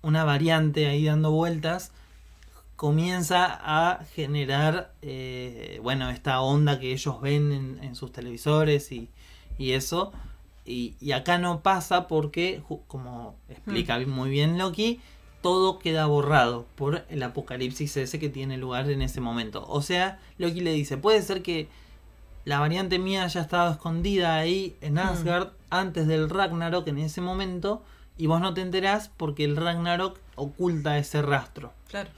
una 0.00 0.24
variante 0.24 0.86
ahí 0.86 1.04
dando 1.04 1.32
vueltas, 1.32 1.92
comienza 2.76 3.44
a 3.62 4.04
generar, 4.14 4.94
eh, 5.02 5.78
bueno, 5.82 6.08
esta 6.08 6.40
onda 6.40 6.80
que 6.80 6.92
ellos 6.92 7.20
ven 7.20 7.52
en, 7.52 7.84
en 7.84 7.94
sus 7.94 8.10
televisores 8.12 8.90
y, 8.90 9.10
y 9.58 9.72
eso. 9.72 10.12
Y, 10.64 10.94
y 11.00 11.12
acá 11.12 11.38
no 11.38 11.60
pasa 11.60 12.06
porque, 12.06 12.62
como 12.86 13.34
explica 13.48 13.98
muy 14.06 14.30
bien 14.30 14.58
Loki, 14.58 15.00
todo 15.40 15.78
queda 15.80 16.06
borrado 16.06 16.66
por 16.76 17.04
el 17.08 17.22
apocalipsis 17.22 17.96
ese 17.96 18.18
que 18.18 18.28
tiene 18.28 18.56
lugar 18.56 18.88
en 18.90 19.02
ese 19.02 19.20
momento. 19.20 19.66
O 19.68 19.82
sea, 19.82 20.20
Loki 20.38 20.60
le 20.60 20.72
dice, 20.72 20.96
puede 20.96 21.20
ser 21.22 21.42
que 21.42 21.68
la 22.44 22.60
variante 22.60 22.98
mía 22.98 23.24
haya 23.24 23.40
estado 23.40 23.72
escondida 23.72 24.36
ahí 24.36 24.76
en 24.80 24.98
Asgard 24.98 25.50
antes 25.70 26.06
del 26.06 26.30
Ragnarok 26.30 26.86
en 26.88 26.98
ese 26.98 27.20
momento 27.20 27.82
y 28.16 28.26
vos 28.26 28.40
no 28.40 28.54
te 28.54 28.60
enterás 28.60 29.10
porque 29.16 29.44
el 29.44 29.56
Ragnarok 29.56 30.18
oculta 30.36 30.98
ese 30.98 31.22
rastro. 31.22 31.72
Claro. 31.88 32.10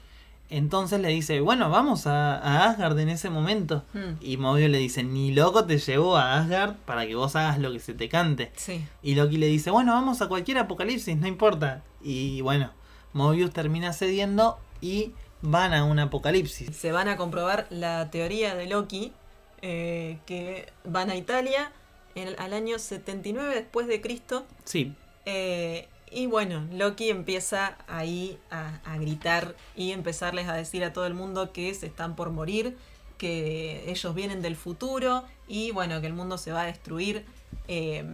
Entonces 0.49 0.99
le 0.99 1.09
dice, 1.09 1.39
bueno, 1.39 1.69
vamos 1.69 2.05
a, 2.05 2.37
a 2.37 2.69
Asgard 2.69 2.99
en 2.99 3.09
ese 3.09 3.29
momento. 3.29 3.83
Hmm. 3.93 4.13
Y 4.21 4.37
Mobius 4.37 4.69
le 4.69 4.77
dice, 4.77 5.03
ni 5.03 5.33
loco 5.33 5.65
te 5.65 5.79
llevó 5.79 6.17
a 6.17 6.37
Asgard 6.37 6.75
para 6.85 7.07
que 7.07 7.15
vos 7.15 7.35
hagas 7.35 7.59
lo 7.59 7.71
que 7.71 7.79
se 7.79 7.93
te 7.93 8.09
cante. 8.09 8.51
Sí. 8.55 8.85
Y 9.01 9.15
Loki 9.15 9.37
le 9.37 9.47
dice, 9.47 9.71
bueno, 9.71 9.93
vamos 9.93 10.21
a 10.21 10.27
cualquier 10.27 10.59
apocalipsis, 10.59 11.17
no 11.17 11.27
importa. 11.27 11.83
Y 12.01 12.41
bueno, 12.41 12.71
Mobius 13.13 13.51
termina 13.51 13.91
cediendo 13.91 14.59
y 14.81 15.13
van 15.41 15.73
a 15.73 15.83
un 15.83 15.97
apocalipsis. 15.97 16.75
Se 16.75 16.91
van 16.91 17.07
a 17.07 17.17
comprobar 17.17 17.65
la 17.71 18.11
teoría 18.11 18.55
de 18.55 18.67
Loki, 18.67 19.13
eh, 19.61 20.19
que 20.27 20.71
van 20.83 21.09
a 21.09 21.15
Italia 21.15 21.71
en 22.13 22.39
al 22.39 22.53
año 22.53 22.77
79 22.77 23.55
después 23.55 23.87
de 23.87 23.99
Cristo. 23.99 24.45
Sí, 24.63 24.93
eh, 25.25 25.87
y 26.15 26.25
bueno, 26.27 26.67
Loki 26.71 27.09
empieza 27.09 27.77
ahí 27.87 28.39
a, 28.49 28.79
a 28.85 28.97
gritar 28.97 29.55
y 29.75 29.91
empezarles 29.91 30.47
a 30.47 30.53
decir 30.55 30.83
a 30.83 30.93
todo 30.93 31.05
el 31.05 31.13
mundo 31.13 31.51
que 31.53 31.73
se 31.75 31.85
están 31.85 32.15
por 32.15 32.31
morir, 32.31 32.75
que 33.17 33.83
ellos 33.91 34.15
vienen 34.15 34.41
del 34.41 34.55
futuro 34.55 35.23
y 35.47 35.71
bueno, 35.71 36.01
que 36.01 36.07
el 36.07 36.13
mundo 36.13 36.37
se 36.37 36.51
va 36.51 36.63
a 36.63 36.65
destruir. 36.65 37.25
eh, 37.67 38.05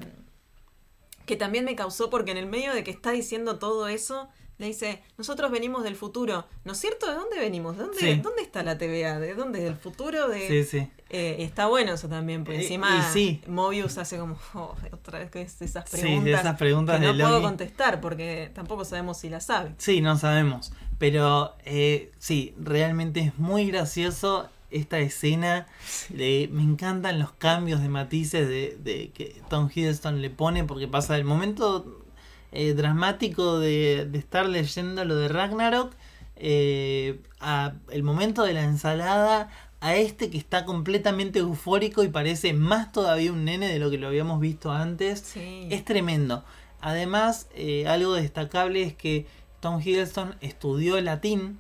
que 1.26 1.36
también 1.38 1.64
me 1.66 1.76
causó 1.76 2.10
porque 2.10 2.32
en 2.32 2.38
el 2.38 2.48
medio 2.48 2.74
de 2.74 2.84
que 2.84 2.92
está 2.92 3.12
diciendo 3.12 3.58
todo 3.60 3.88
eso, 3.88 4.28
le 4.58 4.68
dice, 4.68 5.02
nosotros 5.18 5.50
venimos 5.52 5.84
del 5.84 5.96
futuro. 5.96 6.46
¿No 6.66 6.74
es 6.74 6.80
cierto? 6.80 7.08
¿De 7.08 7.14
dónde 7.16 7.40
venimos? 7.40 7.78
¿De 7.78 7.84
dónde, 7.84 8.00
Sí. 8.00 8.16
¿dónde 8.16 8.42
está 8.42 8.64
la 8.64 8.78
TVA? 8.78 9.20
¿De 9.20 9.34
dónde? 9.36 9.62
¿Del 9.64 9.76
futuro? 9.78 10.28
De... 10.28 10.48
sí, 10.48 10.64
sí. 10.66 10.90
Eh, 11.14 11.44
está 11.44 11.68
bueno 11.68 11.92
eso 11.94 12.08
también, 12.08 12.46
porque 12.46 12.60
Eh, 12.60 12.64
encima 12.64 13.12
sí. 13.12 13.42
Mobius 13.46 13.98
hace 13.98 14.18
como 14.18 14.38
"Oh, 14.54 14.74
otra 14.94 15.20
vez 15.20 15.30
que 15.30 15.42
es 15.42 15.62
esas 15.62 15.90
Sí, 15.90 15.98
preguntas, 16.00 16.24
de 16.24 16.32
esas 16.34 16.58
preguntas 16.58 17.00
que 17.02 17.06
no 17.08 17.14
puedo 17.18 17.32
Loki. 17.34 17.44
contestar 17.44 18.00
porque 18.00 18.50
tampoco 18.54 18.86
sabemos 18.86 19.18
si 19.18 19.30
la 19.30 19.42
sabe. 19.42 19.74
Sí, 19.78 20.00
no 20.00 20.18
sabemos. 20.18 20.72
Pero 20.98 21.56
eh, 21.66 22.12
sí, 22.18 22.54
realmente 22.58 23.20
es 23.20 23.38
muy 23.38 23.66
gracioso 23.68 24.48
esta 24.70 25.00
escena. 25.00 25.68
Le- 26.14 26.48
me 26.48 26.64
encantan 26.64 27.20
los 27.20 27.34
cambios 27.34 27.82
de 27.82 27.90
matices 27.90 28.48
de, 28.48 28.78
de 28.82 29.10
que 29.12 29.42
Tom 29.50 29.70
Hiddleston 29.74 30.22
le 30.22 30.30
pone 30.30 30.64
porque 30.64 30.88
pasa 30.88 31.18
el 31.18 31.26
momento 31.26 32.06
eh, 32.54 32.74
dramático 32.74 33.60
de, 33.60 34.08
de 34.10 34.18
estar 34.18 34.48
leyendo 34.48 35.04
lo 35.04 35.16
de 35.18 35.28
Ragnarok 35.28 35.92
eh, 36.38 37.20
a 37.42 37.74
el 37.92 38.04
momento 38.04 38.44
de 38.44 38.54
la 38.54 38.64
ensalada 38.64 39.50
a 39.82 39.96
este 39.96 40.30
que 40.30 40.38
está 40.38 40.64
completamente 40.64 41.40
eufórico 41.40 42.04
y 42.04 42.08
parece 42.08 42.54
más 42.54 42.92
todavía 42.92 43.34
un 43.34 43.44
nene 43.46 43.68
de 43.68 43.80
lo 43.80 43.90
que 43.90 43.98
lo 43.98 44.08
habíamos 44.08 44.40
visto 44.40 44.72
antes. 44.72 45.20
Sí. 45.20 45.68
Es 45.72 45.84
tremendo. 45.84 46.44
Además, 46.80 47.48
eh, 47.56 47.86
algo 47.88 48.14
destacable 48.14 48.84
es 48.84 48.94
que 48.94 49.26
Tom 49.60 49.82
Hiddleston 49.82 50.36
estudió 50.42 51.00
latín 51.02 51.60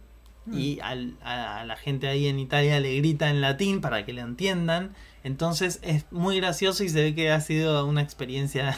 y 0.51 0.79
al- 0.81 1.15
a, 1.23 1.61
a 1.61 1.65
la 1.65 1.75
gente 1.75 2.07
ahí 2.07 2.27
en 2.27 2.39
Italia 2.39 2.79
le 2.79 2.95
grita 2.97 3.29
en 3.29 3.41
latín 3.41 3.79
para 3.81 4.05
que 4.05 4.13
lo 4.13 4.21
entiendan. 4.21 4.95
Entonces 5.23 5.79
es 5.83 6.05
muy 6.11 6.37
gracioso 6.37 6.83
y 6.83 6.89
se 6.89 7.01
ve 7.03 7.15
que 7.15 7.31
ha 7.31 7.41
sido 7.41 7.85
una 7.85 8.01
experiencia 8.01 8.75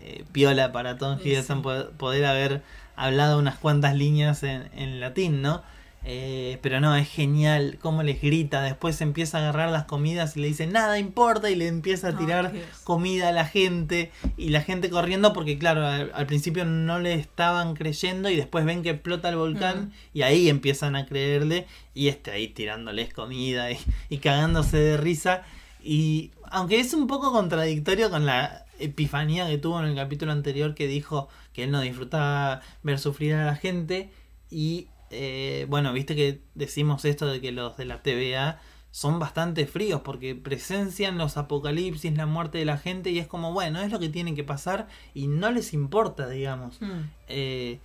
eh, 0.00 0.24
piola 0.32 0.72
para 0.72 0.96
Tom 0.96 1.18
Hiddleston 1.22 1.58
sí. 1.58 1.62
poder, 1.62 1.90
poder 1.90 2.24
haber 2.24 2.62
hablado 2.96 3.38
unas 3.38 3.56
cuantas 3.58 3.94
líneas 3.94 4.42
en, 4.42 4.70
en 4.74 4.98
latín, 5.00 5.42
¿no? 5.42 5.62
Eh, 6.06 6.58
pero 6.60 6.80
no, 6.80 6.94
es 6.96 7.08
genial 7.08 7.78
cómo 7.80 8.02
les 8.02 8.20
grita. 8.20 8.62
Después 8.62 9.00
empieza 9.00 9.38
a 9.38 9.40
agarrar 9.40 9.70
las 9.70 9.84
comidas 9.84 10.36
y 10.36 10.40
le 10.40 10.48
dice 10.48 10.66
nada 10.66 10.98
importa 10.98 11.50
y 11.50 11.54
le 11.54 11.66
empieza 11.66 12.08
a 12.08 12.18
tirar 12.18 12.52
comida 12.84 13.30
a 13.30 13.32
la 13.32 13.46
gente 13.46 14.12
y 14.36 14.50
la 14.50 14.60
gente 14.60 14.90
corriendo 14.90 15.32
porque 15.32 15.58
claro, 15.58 15.86
al, 15.86 16.12
al 16.14 16.26
principio 16.26 16.66
no 16.66 16.98
le 16.98 17.14
estaban 17.14 17.74
creyendo 17.74 18.28
y 18.28 18.36
después 18.36 18.66
ven 18.66 18.82
que 18.82 18.90
explota 18.90 19.30
el 19.30 19.36
volcán 19.36 19.92
y 20.12 20.22
ahí 20.22 20.50
empiezan 20.50 20.94
a 20.94 21.06
creerle 21.06 21.66
y 21.94 22.08
este 22.08 22.32
ahí 22.32 22.48
tirándoles 22.48 23.14
comida 23.14 23.70
y, 23.70 23.78
y 24.10 24.18
cagándose 24.18 24.76
de 24.76 24.96
risa. 24.98 25.42
Y 25.82 26.32
aunque 26.50 26.80
es 26.80 26.92
un 26.92 27.06
poco 27.06 27.32
contradictorio 27.32 28.10
con 28.10 28.26
la 28.26 28.66
epifanía 28.78 29.48
que 29.48 29.56
tuvo 29.56 29.80
en 29.80 29.86
el 29.86 29.96
capítulo 29.96 30.32
anterior 30.32 30.74
que 30.74 30.86
dijo 30.86 31.28
que 31.54 31.64
él 31.64 31.70
no 31.70 31.80
disfrutaba 31.80 32.60
ver 32.82 32.98
sufrir 32.98 33.34
a 33.34 33.46
la 33.46 33.56
gente 33.56 34.10
y 34.50 34.88
eh, 35.10 35.66
bueno, 35.68 35.92
viste 35.92 36.14
que 36.16 36.40
decimos 36.54 37.04
esto 37.04 37.26
de 37.26 37.40
que 37.40 37.52
los 37.52 37.76
de 37.76 37.84
la 37.84 38.02
TVA 38.02 38.60
son 38.90 39.18
bastante 39.18 39.66
fríos 39.66 40.02
porque 40.02 40.34
presencian 40.36 41.18
los 41.18 41.36
apocalipsis, 41.36 42.16
la 42.16 42.26
muerte 42.26 42.58
de 42.58 42.64
la 42.64 42.78
gente 42.78 43.10
y 43.10 43.18
es 43.18 43.26
como, 43.26 43.52
bueno, 43.52 43.80
es 43.82 43.90
lo 43.90 43.98
que 43.98 44.08
tiene 44.08 44.34
que 44.34 44.44
pasar 44.44 44.86
y 45.14 45.26
no 45.26 45.50
les 45.50 45.72
importa, 45.74 46.28
digamos. 46.28 46.80
Mm. 46.80 47.00
Eh, 47.28 47.80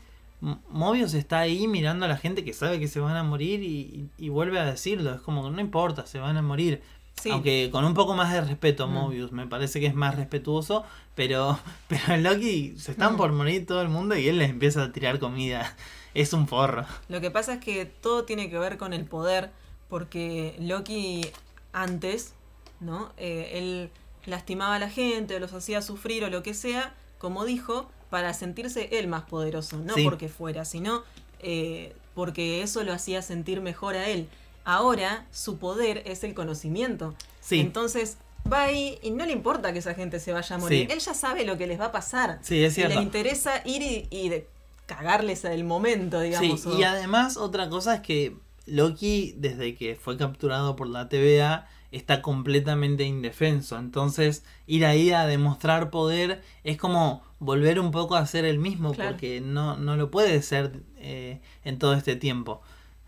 Mobius 0.70 1.13
está 1.15 1.39
ahí 1.39 1.67
mirando 1.67 2.05
a 2.05 2.07
la 2.07 2.15
gente 2.17 2.45
que 2.45 2.53
sabe 2.53 2.80
que 2.80 2.88
se 2.88 2.99
van 2.99 3.17
a 3.17 3.24
morir 3.24 3.61
y, 3.63 4.07
y 4.17 4.30
vuelve 4.30 4.59
a 4.59 4.65
decirlo. 4.65 5.13
Es 5.13 5.22
como 5.22 5.43
que 5.43 5.51
no 5.51 5.59
importa, 5.59 6.05
se 6.05 6.20
van 6.20 6.38
a 6.38 6.41
morir. 6.41 6.82
Sí. 7.22 7.30
Aunque 7.32 7.70
con 7.72 7.84
un 7.84 7.93
poco 7.93 8.13
más 8.15 8.32
de 8.32 8.39
respeto, 8.41 8.88
Mm. 8.88 8.93
Mobius, 8.93 9.32
me 9.34 9.47
parece 9.47 9.82
que 9.82 9.88
es 9.88 9.95
más 9.95 10.15
respetuoso, 10.15 10.86
pero, 11.15 11.59
pero 11.89 12.15
Loki 12.17 12.76
se 12.78 12.91
están 12.91 13.15
Mm. 13.15 13.17
por 13.17 13.32
morir 13.34 13.65
todo 13.65 13.82
el 13.82 13.89
mundo 13.89 14.15
y 14.15 14.28
él 14.30 14.38
les 14.38 14.49
empieza 14.51 14.84
a 14.84 14.91
tirar 14.93 15.20
comida. 15.20 15.76
Es 16.14 16.34
un 16.34 16.47
forro. 16.47 16.86
Lo 17.07 17.22
que 17.22 17.32
pasa 17.32 17.53
es 17.55 17.60
que 17.60 17.86
todo 17.86 18.26
tiene 18.26 18.49
que 18.49 18.57
ver 18.57 18.78
con 18.78 18.93
el 18.93 19.05
poder, 19.05 19.51
porque 19.89 20.55
Loki 20.60 21.30
antes, 21.74 22.34
¿no? 22.80 23.12
Eh, 23.18 23.51
él 23.55 23.89
lastimaba 24.26 24.76
a 24.76 24.80
la 24.80 24.89
gente, 24.89 25.36
o 25.36 25.39
los 25.39 25.53
hacía 25.53 25.82
sufrir 25.82 26.24
o 26.24 26.30
lo 26.30 26.43
que 26.43 26.53
sea, 26.53 26.93
como 27.20 27.45
dijo, 27.45 27.89
para 28.10 28.34
sentirse 28.34 28.89
él 28.99 29.07
más 29.07 29.24
poderoso, 29.24 29.78
no 29.78 29.93
Sí. 29.93 30.03
porque 30.03 30.30
fuera, 30.30 30.66
sino 30.66 31.03
eh, 31.41 31.95
porque 32.16 32.62
eso 32.64 32.84
lo 32.84 32.91
hacía 32.91 33.22
sentir 33.22 33.62
mejor 33.62 33.95
a 33.95 34.10
él. 34.10 34.28
Ahora 34.66 35.26
su 35.32 35.57
poder 35.57 36.03
es 36.05 36.24
el 36.26 36.34
conocimiento. 36.34 37.16
Sí. 37.39 37.60
Entonces 37.62 38.18
va 38.51 38.64
ahí 38.64 38.99
y 39.01 39.12
no 39.12 39.26
le 39.26 39.32
importa 39.32 39.72
que 39.72 39.80
esa 39.80 39.93
gente 39.93 40.20
se 40.20 40.34
vaya 40.34 40.55
a 40.55 40.60
morir. 40.60 40.88
Sí. 40.88 40.93
Él 40.93 40.99
ya 40.99 41.14
sabe 41.14 41.45
lo 41.45 41.57
que 41.57 41.66
les 41.68 41.80
va 41.80 41.86
a 41.86 41.91
pasar. 41.93 42.39
Sí, 42.41 42.62
es 42.64 42.74
cierto. 42.76 42.95
le 42.95 43.01
interesa 43.01 43.62
ir 43.66 43.82
y, 43.82 44.07
y 44.12 44.30
de- 44.30 44.47
cagarles 44.90 45.46
el 45.46 45.64
momento, 45.64 46.20
digamos. 46.20 46.62
Sí, 46.62 46.68
o- 46.70 46.78
y 46.80 46.84
además 46.84 47.38
otra 47.38 47.70
cosa 47.70 47.96
es 47.96 48.02
que 48.02 48.36
Loki, 48.66 49.34
desde 49.38 49.76
que 49.76 49.96
fue 49.96 50.18
capturado 50.18 50.76
por 50.76 50.88
la 50.88 51.08
TVA, 51.10 51.68
está 51.92 52.22
completamente 52.22 53.04
indefenso. 53.04 53.78
Entonces, 53.80 54.44
ir 54.68 54.86
ahí 54.86 55.12
a 55.12 55.26
demostrar 55.26 55.90
poder 55.90 56.42
es 56.64 56.78
como 56.78 57.24
volver 57.40 57.80
un 57.80 57.92
poco 57.92 58.16
a 58.16 58.26
ser 58.28 58.46
el 58.46 58.60
mismo, 58.60 58.94
Claro. 58.94 59.12
porque 59.12 59.42
no, 59.42 59.78
no 59.78 59.96
lo 59.96 60.12
puede 60.12 60.42
ser 60.42 60.82
eh, 60.98 61.40
en 61.64 61.80
todo 61.80 61.94
este 61.94 62.16
tiempo. 62.16 62.62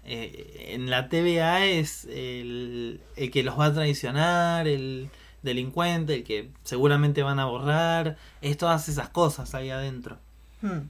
Eh, 0.03 0.69
en 0.73 0.89
la 0.89 1.09
TVA 1.09 1.65
es 1.65 2.05
el, 2.05 3.01
el 3.15 3.29
que 3.29 3.43
los 3.43 3.59
va 3.59 3.65
a 3.65 3.73
traicionar, 3.73 4.67
el 4.67 5.09
delincuente, 5.43 6.15
el 6.15 6.23
que 6.23 6.49
seguramente 6.63 7.21
van 7.23 7.39
a 7.39 7.45
borrar, 7.45 8.17
es 8.41 8.57
todas 8.57 8.89
esas 8.89 9.09
cosas 9.09 9.53
ahí 9.53 9.69
adentro. 9.69 10.17
Hmm. 10.61 10.89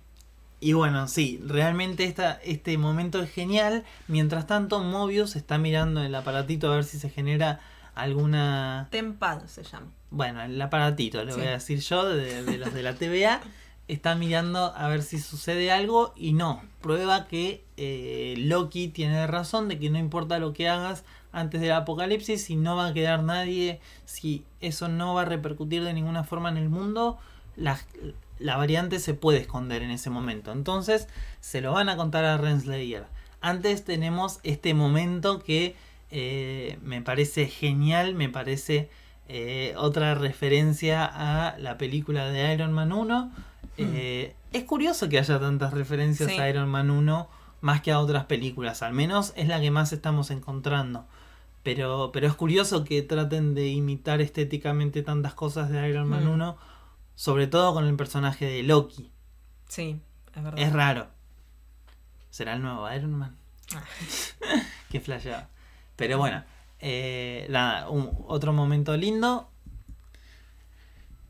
Y 0.61 0.73
bueno, 0.73 1.07
sí, 1.07 1.41
realmente 1.45 2.03
esta, 2.05 2.33
este 2.43 2.77
momento 2.77 3.21
es 3.21 3.31
genial. 3.31 3.83
Mientras 4.07 4.45
tanto, 4.47 4.79
Mobius 4.81 5.35
está 5.35 5.57
mirando 5.57 6.01
el 6.03 6.13
aparatito 6.15 6.71
a 6.71 6.75
ver 6.75 6.83
si 6.85 6.99
se 6.99 7.09
genera 7.09 7.59
alguna... 7.95 8.87
Tempad 8.91 9.45
se 9.47 9.63
llama. 9.63 9.87
Bueno, 10.11 10.41
el 10.43 10.61
aparatito, 10.61 11.23
le 11.25 11.31
Sí. 11.33 11.39
voy 11.39 11.47
a 11.47 11.51
decir 11.53 11.79
yo, 11.79 12.07
de, 12.07 12.43
de 12.43 12.57
los 12.57 12.73
de 12.73 12.83
la 12.83 12.93
TVA. 12.93 13.41
Está 13.87 14.13
mirando 14.15 14.73
a 14.75 14.87
ver 14.87 15.01
si 15.01 15.19
sucede 15.19 15.71
algo 15.71 16.13
y 16.15 16.33
no. 16.33 16.61
Prueba 16.81 17.27
que 17.27 17.65
eh, 17.77 18.35
Loki 18.37 18.87
tiene 18.87 19.25
razón 19.27 19.67
de 19.67 19.79
que 19.79 19.89
no 19.89 19.97
importa 19.97 20.37
lo 20.39 20.53
que 20.53 20.69
hagas 20.69 21.03
antes 21.33 21.59
del 21.61 21.71
apocalipsis, 21.71 22.43
si 22.43 22.55
no 22.55 22.75
va 22.75 22.87
a 22.87 22.93
quedar 22.93 23.23
nadie, 23.23 23.79
si 24.05 24.45
eso 24.59 24.87
no 24.89 25.15
va 25.15 25.23
a 25.23 25.25
repercutir 25.25 25.83
de 25.83 25.93
ninguna 25.93 26.23
forma 26.23 26.49
en 26.49 26.57
el 26.57 26.69
mundo, 26.69 27.17
la, 27.55 27.79
la 28.41 28.57
variante 28.57 28.99
se 28.99 29.13
puede 29.13 29.39
esconder 29.39 29.81
en 29.83 29.91
ese 29.91 30.09
momento. 30.09 30.51
Entonces 30.51 31.07
se 31.39 31.61
lo 31.61 31.71
van 31.73 31.89
a 31.89 31.95
contar 31.97 32.25
a 32.25 32.37
Renslayer. 32.37 33.05
Antes 33.41 33.83
tenemos 33.85 34.39
este 34.43 34.73
momento 34.73 35.39
que 35.39 35.75
eh, 36.11 36.77
me 36.81 37.01
parece 37.01 37.47
genial, 37.47 38.13
me 38.15 38.29
parece 38.29 38.89
eh, 39.29 39.73
otra 39.77 40.13
referencia 40.15 41.05
a 41.05 41.57
la 41.57 41.77
película 41.77 42.25
de 42.29 42.53
Iron 42.53 42.73
Man 42.73 42.91
1. 42.91 43.31
Eh, 43.77 44.35
es 44.51 44.63
curioso 44.65 45.07
que 45.09 45.17
haya 45.17 45.39
tantas 45.39 45.73
referencias 45.73 46.29
Sí. 46.31 46.37
a 46.37 46.49
Iron 46.49 46.69
Man 46.69 46.91
1 46.91 47.29
más 47.61 47.81
que 47.81 47.91
a 47.91 47.99
otras 47.99 48.25
películas, 48.25 48.81
al 48.81 48.93
menos 48.93 49.33
es 49.35 49.47
la 49.47 49.61
que 49.61 49.71
más 49.71 49.93
estamos 49.93 50.31
encontrando. 50.31 51.05
Pero, 51.63 52.09
pero 52.11 52.25
es 52.27 52.33
curioso 52.33 52.83
que 52.83 53.03
traten 53.03 53.53
de 53.53 53.67
imitar 53.69 54.19
estéticamente 54.19 55.03
tantas 55.03 55.35
cosas 55.35 55.69
de 55.69 55.87
Iron 55.89 56.07
Man 56.09 56.25
Mm. 56.25 56.31
1, 56.31 56.57
sobre 57.21 57.45
todo 57.45 57.75
con 57.75 57.85
el 57.85 57.95
personaje 57.95 58.45
de 58.45 58.63
Loki. 58.63 59.11
Sí, 59.67 60.01
es 60.35 60.43
verdad. 60.43 60.59
Es 60.59 60.73
raro. 60.73 61.07
¿Será 62.31 62.55
el 62.55 62.63
nuevo 62.63 62.91
Iron 62.91 63.11
Man? 63.11 63.37
Ah. 63.75 63.83
Qué 64.89 64.99
flasheado. 64.99 65.45
Pero 65.97 66.17
bueno, 66.17 66.43
eh, 66.79 67.45
nada, 67.51 67.89
un- 67.91 68.09
otro 68.27 68.53
momento 68.53 68.97
lindo. 68.97 69.51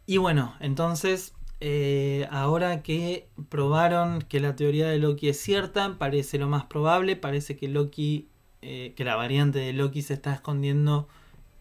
Y 0.05 0.15
bueno, 0.15 0.55
entonces, 0.61 1.33
eh, 1.59 2.25
ahora 2.31 2.83
que 2.83 3.27
probaron 3.49 4.21
que 4.21 4.39
la 4.39 4.55
teoría 4.55 4.87
de 4.87 4.97
Loki 4.97 5.27
es 5.27 5.41
cierta, 5.41 5.97
parece 5.97 6.37
lo 6.37 6.47
más 6.47 6.63
probable, 6.67 7.17
parece 7.17 7.57
que 7.57 7.67
Loki, 7.67 8.29
eh, 8.61 8.93
que 8.95 9.03
la 9.03 9.17
variante 9.17 9.59
de 9.59 9.73
Loki 9.73 10.03
se 10.03 10.13
está 10.13 10.33
escondiendo 10.33 11.09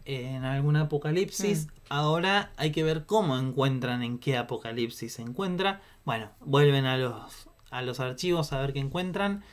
en 0.05 0.43
algún 0.45 0.75
apocalipsis. 0.75 1.67
Mm. 1.67 1.69
Ahora 1.89 2.51
hay 2.57 2.71
que 2.71 2.83
ver 2.83 3.05
cómo 3.05 3.37
encuentran 3.37 4.03
en 4.03 4.17
qué 4.19 4.37
apocalipsis 4.37 5.13
se 5.13 5.21
encuentra. 5.21 5.81
Bueno, 6.05 6.29
vuelven 6.39 6.85
a 6.85 6.97
los, 6.97 7.47
a 7.69 7.81
los 7.81 7.99
archivos 7.99 8.53
a 8.53 8.59
ver 8.59 8.73
qué 8.73 8.79
encuentran. 8.79 9.43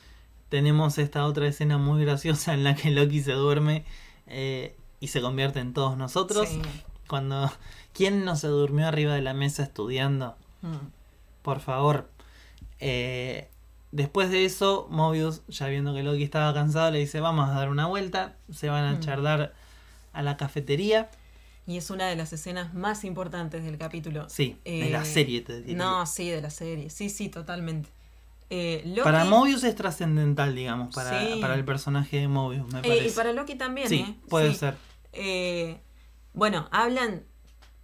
Tenemos 0.48 0.98
esta 0.98 1.26
otra 1.26 1.46
escena 1.46 1.76
muy 1.78 2.02
graciosa 2.04 2.54
en 2.54 2.64
la 2.64 2.74
que 2.74 2.90
Loki 2.90 3.20
se 3.20 3.32
duerme 3.32 3.84
eh, 4.26 4.76
y 5.00 5.08
se 5.08 5.20
convierte 5.20 5.60
en 5.60 5.72
todos 5.74 5.96
nosotros. 5.96 6.48
Sí. 6.48 6.62
Cuando. 7.08 7.50
¿Quién 7.92 8.24
no 8.24 8.36
se 8.36 8.46
durmió 8.46 8.86
arriba 8.86 9.14
de 9.14 9.22
la 9.22 9.34
mesa 9.34 9.62
estudiando? 9.62 10.36
Mm. 10.62 10.76
Por 11.42 11.60
favor. 11.60 12.10
Eh, 12.80 13.50
después 13.92 14.30
de 14.30 14.44
eso, 14.44 14.86
Mobius, 14.90 15.42
ya 15.48 15.66
viendo 15.68 15.94
que 15.94 16.02
Loki 16.02 16.22
estaba 16.22 16.54
cansado, 16.54 16.90
le 16.92 16.98
dice: 17.00 17.20
Vamos 17.20 17.48
a 17.48 17.54
dar 17.54 17.68
una 17.70 17.86
vuelta. 17.86 18.36
Se 18.52 18.68
van 18.68 18.84
a 18.84 18.92
Mm. 18.94 19.00
charlar 19.00 19.54
a 20.12 20.22
la 20.22 20.36
cafetería. 20.36 21.10
Y 21.66 21.76
es 21.76 21.90
una 21.90 22.06
de 22.08 22.16
las 22.16 22.32
escenas 22.32 22.72
más 22.72 23.04
importantes 23.04 23.62
del 23.64 23.76
capítulo. 23.76 24.28
Sí, 24.30 24.56
de 24.64 24.88
la 24.90 25.02
Eh, 25.02 25.04
serie, 25.04 25.42
te 25.42 25.60
diría. 25.60 25.76
No, 25.76 26.06
sí, 26.06 26.28
de 26.30 26.40
la 26.40 26.50
serie. 26.50 26.88
Sí, 26.90 27.10
sí, 27.10 27.28
totalmente. 27.28 27.90
Eh, 28.50 28.82
Loki- 28.86 29.02
Para 29.02 29.26
Mobius 29.26 29.62
es 29.64 29.74
trascendental, 29.74 30.54
digamos, 30.54 30.94
para, 30.94 31.20
Sí. 31.20 31.38
para 31.40 31.54
el 31.54 31.66
personaje 31.66 32.16
de 32.16 32.28
Mobius, 32.28 32.66
me 32.72 32.78
Eh, 32.78 32.82
parece. 32.82 33.08
y 33.08 33.10
para 33.10 33.32
Loki 33.34 33.56
también, 33.56 33.88
sí, 33.88 33.96
¿eh? 34.08 34.14
puede 34.30 34.54
Sí. 34.54 34.60
ser. 34.60 34.76
Bueno, 36.32 36.68
hablan 36.70 37.24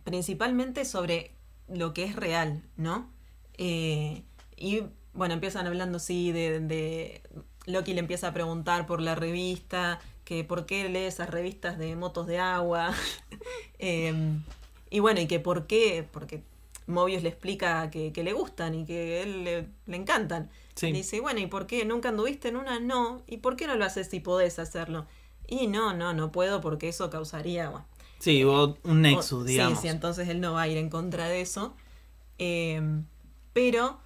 principalmente 0.05 0.85
sobre 0.85 1.33
lo 1.69 1.93
que 1.93 2.05
es 2.05 2.17
real, 2.17 2.63
¿no? 2.77 3.11
Y 3.59 4.83
bueno, 5.13 5.35
empiezan 5.35 5.67
hablando, 5.67 5.99
sí, 5.99 6.33
de, 6.33 6.61
de- 6.61 7.23
Loki 7.67 7.95
le 7.95 8.01
empieza 8.01 8.29
a 8.29 8.35
preguntar 8.35 8.87
por 8.87 9.01
la 9.01 9.15
revista, 9.15 9.99
que 10.25 10.45
por 10.45 10.67
qué 10.67 10.89
lee 10.89 11.01
esas 11.05 11.31
revistas 11.31 11.79
de 11.79 11.97
motos 11.97 12.27
de 12.27 12.39
agua. 12.39 12.93
Eh, 13.79 14.15
y 14.89 15.01
bueno, 15.01 15.21
y 15.21 15.27
que 15.27 15.41
por 15.41 15.67
qué, 15.67 16.07
porque 16.11 16.43
Mobius 16.87 17.23
le 17.23 17.29
explica 17.29 17.91
que, 17.91 18.13
que 18.13 18.23
le 18.25 18.33
gustan 18.33 18.75
y 18.75 18.87
que 18.87 19.19
a 19.19 19.23
él 19.23 19.45
le, 19.45 19.67
le 19.87 19.97
encantan. 19.97 20.49
Sí. 20.75 20.87
Y 20.87 20.93
dice, 20.93 21.21
bueno, 21.21 21.41
¿y 21.41 21.47
por 21.49 21.67
qué? 21.67 21.85
¿Nunca 21.85 22.09
anduviste 22.09 22.49
en 22.49 22.57
una? 22.57 22.81
No. 22.81 23.23
¿Y 23.27 23.39
por 23.39 23.57
qué 23.57 23.67
no 23.67 23.75
lo 23.75 23.85
haces 23.85 24.09
si 24.09 24.21
podés 24.21 24.59
hacerlo? 24.59 25.07
Y 25.49 25.67
no, 25.67 25.93
no, 25.93 26.15
no 26.15 26.33
puedo 26.33 26.61
porque 26.63 26.89
eso 26.89 27.11
causaría, 27.11 27.69
bueno, 27.69 27.85
Sí, 28.21 28.43
hubo 28.45 28.79
un 28.85 29.03
nexus, 29.03 29.33
o- 29.43 29.45
digamos. 29.45 29.79
Sí, 29.81 29.83
sí, 29.83 29.89
entonces 29.89 30.29
él 30.29 30.41
no 30.41 30.55
va 30.55 30.63
a 30.63 30.69
ir 30.69 30.79
en 30.79 30.89
contra 30.89 31.29
de 31.29 31.43
eso. 31.43 31.75
Eh, 32.39 32.81
pero 33.53 33.99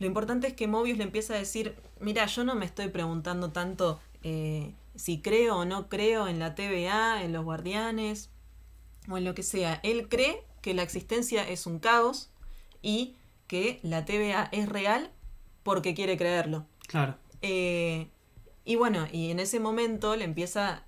lo 0.00 0.06
importante 0.06 0.48
es 0.48 0.54
que 0.54 0.66
Mobius 0.66 0.98
le 0.98 1.04
empieza 1.04 1.34
a 1.34 1.38
decir, 1.38 1.76
mira, 2.00 2.26
yo 2.26 2.42
no 2.44 2.54
me 2.56 2.64
estoy 2.64 2.88
preguntando 2.88 3.50
tanto 3.52 4.00
eh, 4.24 4.72
si 5.00 5.22
creo 5.22 5.56
o 5.56 5.64
no 5.64 5.88
creo 5.88 6.28
en 6.28 6.38
la 6.38 6.54
TVA, 6.54 7.22
en 7.24 7.32
los 7.32 7.42
guardianes 7.44 8.28
o 9.08 9.16
en 9.16 9.24
lo 9.24 9.34
que 9.34 9.42
sea. 9.42 9.80
Él 9.82 10.08
cree 10.10 10.44
que 10.60 10.74
la 10.74 10.82
existencia 10.82 11.48
es 11.48 11.66
un 11.66 11.78
caos 11.78 12.30
y 12.82 13.16
que 13.46 13.80
la 13.82 14.04
TVA 14.04 14.50
es 14.52 14.68
real 14.68 15.10
porque 15.62 15.94
quiere 15.94 16.18
creerlo. 16.18 16.66
Claro. 16.86 17.16
Eh, 17.40 18.08
y 18.66 18.76
bueno, 18.76 19.06
y 19.10 19.30
en 19.30 19.40
ese 19.40 19.58
momento 19.58 20.14
le 20.16 20.24
empieza. 20.24 20.84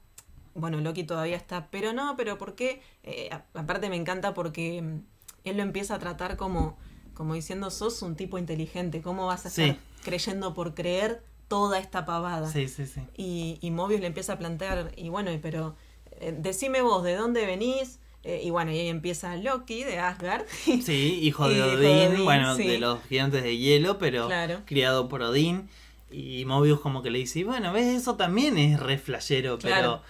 Bueno, 0.55 0.79
Loki 0.81 1.05
todavía 1.05 1.37
está, 1.37 1.71
pero 1.71 1.95
no, 1.95 2.15
pero 2.15 2.37
¿por 2.37 2.55
qué? 2.55 2.83
Eh, 3.03 3.31
aparte 3.55 3.89
me 3.89 3.97
encanta 3.97 4.35
porque 4.35 4.83
mm, 4.83 4.99
él 5.45 5.57
lo 5.57 5.63
empieza 5.63 5.95
a 5.95 5.99
tratar 5.99 6.37
como, 6.37 6.77
como 7.15 7.33
diciendo, 7.33 7.71
sos 7.71 8.03
un 8.03 8.15
tipo 8.17 8.37
inteligente, 8.37 9.01
¿cómo 9.01 9.25
vas 9.27 9.47
a 9.47 9.51
Sí. 9.51 9.63
estar 9.63 9.79
creyendo 10.05 10.53
por 10.53 10.75
creer 10.75 11.23
toda 11.53 11.79
esta 11.79 12.07
pavada? 12.07 12.49
Sí, 12.51 12.67
sí, 12.67 12.87
sí. 12.87 13.03
Y, 13.15 13.59
y 13.61 13.71
Mobius 13.71 14.01
le 14.01 14.07
empieza 14.07 14.33
a 14.33 14.39
plantear, 14.39 14.91
y 14.97 15.11
bueno, 15.11 15.31
pero 15.43 15.77
eh, 16.13 16.35
decime 16.39 16.81
vos, 16.81 17.03
¿de 17.05 17.15
dónde 17.15 17.45
venís? 17.45 17.99
Eh, 18.25 18.41
y 18.43 18.49
bueno, 18.51 18.71
y 18.73 18.79
ahí 18.79 18.89
empieza 18.89 19.37
Loki 19.37 19.85
de 19.85 19.99
Asgard. 19.99 20.47
Sí, 20.83 21.19
hijo 21.23 21.49
de 21.49 21.61
Odín, 21.63 22.25
bueno, 22.25 22.57
sí. 22.57 22.67
de 22.67 22.79
los 22.79 23.03
gigantes 23.09 23.43
de 23.43 23.59
hielo, 23.59 23.99
pero 23.99 24.29
Claro. 24.29 24.61
criado 24.65 25.09
por 25.11 25.21
Odín. 25.23 25.69
Y 26.11 26.45
Mobius 26.47 26.81
como 26.81 27.03
que 27.03 27.11
le 27.11 27.19
dice, 27.19 27.41
y 27.41 27.45
bueno, 27.45 27.73
ves, 27.73 27.87
eso 27.87 28.17
también 28.17 28.57
es 28.57 28.81
re 28.81 28.97
flashero, 28.97 29.59
pero, 29.61 29.75
Claro. 29.77 30.03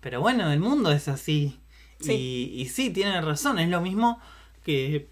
pero 0.00 0.20
bueno, 0.20 0.50
el 0.52 0.58
mundo 0.60 0.90
es 0.90 1.06
así. 1.08 1.60
Sí. 2.00 2.12
Y, 2.12 2.60
y 2.62 2.68
sí, 2.68 2.90
tiene 2.90 3.20
razón, 3.20 3.58
es 3.60 3.68
lo 3.68 3.80
mismo 3.80 4.18
que, 4.64 5.08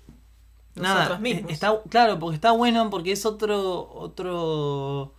nosotros 0.76 1.09
Nada, 1.09 1.18
mismos. 1.18 1.51
eh, 1.51 1.55
está, 1.55 1.80
claro, 1.89 2.18
porque 2.18 2.34
está 2.37 2.51
bueno, 2.53 2.91
porque 2.91 3.12
es 3.12 3.24
otro, 3.26 3.89
otro 3.93 5.14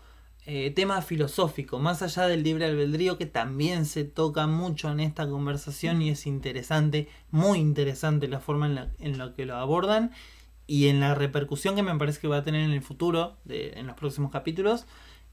eh, 0.47 0.71
tema 0.71 1.01
filosófico, 1.01 1.77
más 1.77 2.01
allá 2.01 2.27
del 2.27 2.41
libre 2.41 2.65
albedrío, 2.65 3.17
que 3.17 3.25
también 3.27 3.85
se 3.85 4.05
toca 4.05 4.47
mucho 4.47 4.89
en 4.89 5.01
esta 5.01 5.27
conversación 5.29 6.01
y 6.01 6.09
es 6.09 6.25
interesante, 6.25 7.09
muy 7.31 7.59
interesante 7.59 8.27
la 8.27 8.39
forma 8.39 8.65
en 8.65 8.75
la, 8.75 8.91
en 8.99 9.17
la 9.17 9.33
que 9.35 9.45
lo 9.45 9.55
abordan 9.57 10.11
y 10.65 10.87
en 10.87 10.99
la 11.01 11.15
repercusión 11.15 11.75
que 11.75 11.83
me 11.83 11.95
parece 11.97 12.19
que 12.21 12.27
va 12.29 12.37
a 12.37 12.43
tener 12.43 12.61
en 12.63 12.71
el 12.71 12.81
futuro, 12.81 13.37
de, 13.45 13.73
en 13.75 13.87
los 13.87 13.95
próximos 13.95 14.31
capítulos. 14.31 14.85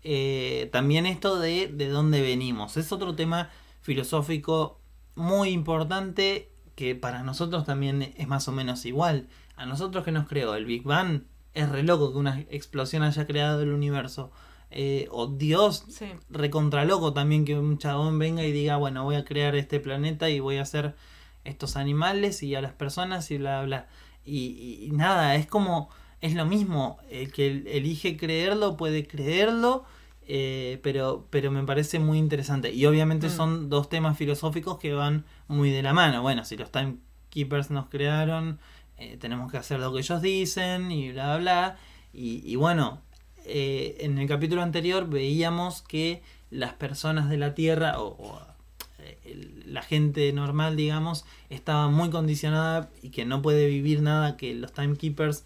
eh, 0.02 0.68
también 0.72 1.06
esto 1.06 1.38
de, 1.38 1.68
de 1.68 1.88
dónde 1.88 2.20
venimos. 2.20 2.76
Es 2.76 2.92
otro 2.92 3.14
tema 3.14 3.50
filosófico 3.80 4.80
muy 5.14 5.50
importante 5.50 6.50
que 6.74 6.94
para 6.94 7.22
nosotros 7.22 7.64
también 7.64 8.02
es 8.16 8.28
más 8.28 8.48
o 8.48 8.52
menos 8.52 8.84
igual. 8.84 9.28
A 9.56 9.66
nosotros 9.66 10.04
que 10.04 10.12
nos 10.12 10.28
creó 10.28 10.54
el 10.56 10.66
Big 10.66 10.82
Bang, 10.82 11.22
es 11.54 11.68
re 11.68 11.82
loco 11.84 12.12
que 12.12 12.18
una 12.18 12.40
explosión 12.50 13.02
haya 13.02 13.26
creado 13.26 13.62
el 13.62 13.72
universo. 13.72 14.30
Eh, 14.76 15.06
o 15.12 15.28
Dios, 15.28 15.84
Sí. 15.88 16.06
recontra 16.30 16.84
loco 16.84 17.12
también 17.12 17.44
que 17.44 17.56
un 17.56 17.78
chabón 17.78 18.18
venga 18.18 18.42
y 18.42 18.50
diga, 18.50 18.76
bueno, 18.76 19.04
voy 19.04 19.14
a 19.14 19.24
crear 19.24 19.54
este 19.54 19.78
planeta 19.78 20.30
y 20.30 20.40
voy 20.40 20.56
a 20.56 20.62
hacer 20.62 20.96
estos 21.44 21.76
animales 21.76 22.42
y 22.42 22.56
a 22.56 22.60
las 22.60 22.72
personas 22.72 23.30
y 23.30 23.38
bla, 23.38 23.62
bla. 23.62 23.86
Y, 24.26 24.80
y- 24.82 24.90
nada, 24.90 25.36
es 25.36 25.46
como, 25.46 25.90
es 26.20 26.34
lo 26.34 26.44
mismo, 26.44 26.98
el 27.08 27.30
que 27.32 27.46
elige 27.66 28.16
creerlo 28.16 28.76
puede 28.76 29.06
creerlo, 29.06 29.84
eh, 30.26 30.80
pero, 30.82 31.28
pero 31.30 31.52
me 31.52 31.62
parece 31.62 32.00
muy 32.00 32.18
interesante. 32.18 32.72
Y 32.72 32.84
obviamente 32.86 33.28
Mm. 33.28 33.30
son 33.30 33.68
dos 33.70 33.88
temas 33.88 34.18
filosóficos 34.18 34.78
que 34.78 34.92
van 34.92 35.24
muy 35.46 35.70
de 35.70 35.82
la 35.84 35.92
mano. 35.92 36.20
Bueno, 36.22 36.44
si 36.44 36.56
los 36.56 36.72
timekeepers 36.72 37.70
nos 37.70 37.86
crearon, 37.90 38.58
eh, 38.98 39.18
tenemos 39.20 39.52
que 39.52 39.58
hacer 39.58 39.78
lo 39.78 39.92
que 39.92 40.00
ellos 40.00 40.20
dicen 40.20 40.90
y 40.90 41.12
bla, 41.12 41.36
bla, 41.36 41.38
bla. 41.38 41.76
Y, 42.12 42.42
y 42.44 42.56
bueno, 42.56 43.02
eh, 43.44 43.96
en 44.00 44.18
el 44.18 44.28
capítulo 44.28 44.62
anterior 44.62 45.08
veíamos 45.08 45.82
que 45.82 46.22
las 46.50 46.72
personas 46.74 47.28
de 47.28 47.36
la 47.36 47.54
Tierra 47.54 48.00
o, 48.00 48.08
o, 48.08 48.40
eh, 49.00 49.18
el- 49.24 49.72
la 49.72 49.82
gente 49.82 50.32
normal, 50.32 50.76
digamos, 50.76 51.24
estaba 51.50 51.88
muy 51.88 52.10
condicionada 52.10 52.90
y 53.02 53.10
que 53.10 53.24
no 53.24 53.42
puede 53.42 53.66
vivir 53.66 54.02
nada 54.02 54.36
que 54.36 54.54
los 54.54 54.72
timekeepers 54.72 55.44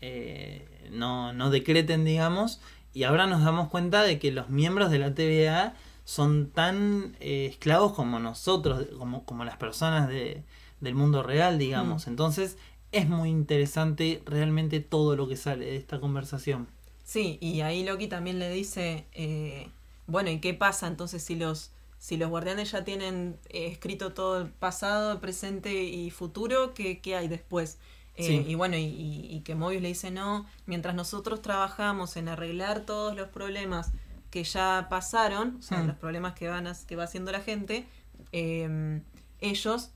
eh, 0.00 0.66
no, 0.92 1.32
no 1.32 1.50
decreten, 1.50 2.04
digamos. 2.04 2.60
Y 2.94 3.04
ahora 3.04 3.26
nos 3.26 3.44
damos 3.44 3.68
cuenta 3.68 4.02
de 4.02 4.18
que 4.18 4.32
los 4.32 4.48
miembros 4.48 4.90
de 4.90 4.98
la 4.98 5.14
TVA 5.14 5.74
son 6.04 6.50
tan 6.50 7.14
eh, 7.20 7.46
esclavos 7.50 7.92
como 7.92 8.18
nosotros, 8.18 8.86
como, 8.98 9.24
como 9.24 9.44
las 9.44 9.56
personas 9.56 10.08
de- 10.08 10.42
del 10.80 10.94
mundo 10.94 11.22
real, 11.22 11.58
digamos. 11.58 12.06
Entonces 12.06 12.56
es 12.92 13.08
muy 13.08 13.28
interesante 13.28 14.22
realmente 14.26 14.80
todo 14.80 15.14
lo 15.14 15.28
que 15.28 15.36
sale 15.36 15.66
de 15.66 15.76
esta 15.76 16.00
conversación. 16.00 16.66
Sí, 17.10 17.38
y 17.40 17.62
ahí 17.62 17.82
Loki 17.82 18.06
también 18.06 18.38
le 18.38 18.48
dice, 18.52 19.04
eh, 19.14 19.68
bueno, 20.06 20.30
¿y 20.30 20.38
qué 20.38 20.54
pasa 20.54 20.86
entonces 20.86 21.20
si 21.24 21.34
los, 21.34 21.72
si 21.98 22.16
los 22.16 22.30
guardianes 22.30 22.70
ya 22.70 22.84
tienen 22.84 23.36
eh, 23.48 23.66
escrito 23.66 24.12
todo 24.12 24.42
el 24.42 24.48
pasado, 24.48 25.20
presente 25.20 25.82
y 25.82 26.10
futuro, 26.12 26.72
¿qué, 26.72 27.00
qué 27.00 27.16
hay 27.16 27.26
después? 27.26 27.78
Eh, 28.14 28.22
Sí. 28.26 28.44
Y 28.46 28.54
bueno, 28.54 28.76
y, 28.76 28.84
y- 28.84 29.26
y 29.28 29.40
que 29.40 29.56
Mobius 29.56 29.82
le 29.82 29.88
dice, 29.88 30.12
no, 30.12 30.46
mientras 30.66 30.94
nosotros 30.94 31.42
trabajamos 31.42 32.16
en 32.16 32.28
arreglar 32.28 32.82
todos 32.86 33.16
los 33.16 33.26
problemas 33.28 33.90
que 34.30 34.44
ya 34.44 34.86
pasaron, 34.88 35.56
o 35.58 35.62
sea, 35.62 35.78
Hmm. 35.82 35.88
los 35.88 35.96
problemas 35.96 36.34
que, 36.34 36.46
van 36.46 36.68
a- 36.68 36.76
que 36.86 36.94
va 36.94 37.02
haciendo 37.04 37.32
la 37.32 37.40
gente, 37.40 37.86
eh, 38.30 39.00
ellos 39.40 39.90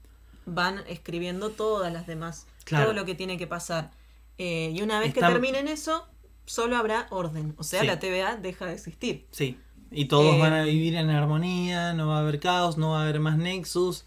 van 0.46 0.82
escribiendo 0.88 1.50
todas 1.50 1.92
las 1.92 2.08
demás, 2.08 2.46
Claro. 2.64 2.86
todo 2.86 2.94
lo 2.94 3.04
que 3.04 3.14
tiene 3.14 3.36
que 3.38 3.46
pasar. 3.46 3.92
Eh, 4.38 4.72
y 4.74 4.82
una 4.82 4.98
vez 4.98 5.14
que 5.14 5.20
terminen 5.20 5.68
eso, 5.68 6.08
solo 6.46 6.76
habrá 6.76 7.06
orden. 7.10 7.54
O 7.58 7.64
sea, 7.64 7.80
Sí. 7.80 7.86
la 7.86 7.98
TVA 7.98 8.36
deja 8.36 8.66
de 8.66 8.74
existir. 8.74 9.26
Sí, 9.30 9.58
y 9.90 10.06
todos 10.06 10.34
Eh, 10.34 10.38
van 10.38 10.52
a 10.52 10.64
vivir 10.64 10.94
en 10.96 11.10
armonía, 11.10 11.92
no 11.94 12.08
va 12.08 12.18
a 12.18 12.20
haber 12.20 12.40
caos, 12.40 12.76
no 12.78 12.90
va 12.90 13.00
a 13.00 13.02
haber 13.04 13.20
más 13.20 13.36
Nexus. 13.38 14.04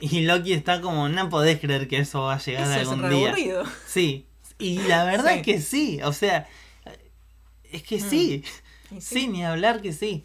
Y 0.00 0.22
Loki 0.22 0.52
está 0.52 0.80
como, 0.80 1.08
no 1.08 1.28
podés 1.28 1.60
creer 1.60 1.86
que 1.88 1.98
eso 1.98 2.22
va 2.22 2.34
a 2.34 2.38
llegar 2.38 2.62
Eso 2.64 2.72
es 2.72 2.78
algún 2.88 3.02
re 3.02 3.14
día. 3.14 3.28
aburrido. 3.28 3.64
Sí, 3.86 4.26
y 4.58 4.78
la 4.80 5.04
verdad 5.04 5.32
Sí. 5.32 5.38
es 5.38 5.42
que 5.44 5.60
sí, 5.60 6.00
o 6.02 6.12
sea, 6.12 6.48
es 7.70 7.82
que 7.82 7.98
Mm. 7.98 8.10
sí, 8.10 8.44
Y 8.90 9.00
sí, 9.00 9.28
ni 9.28 9.44
hablar 9.44 9.80
que 9.80 9.92
sí. 9.92 10.24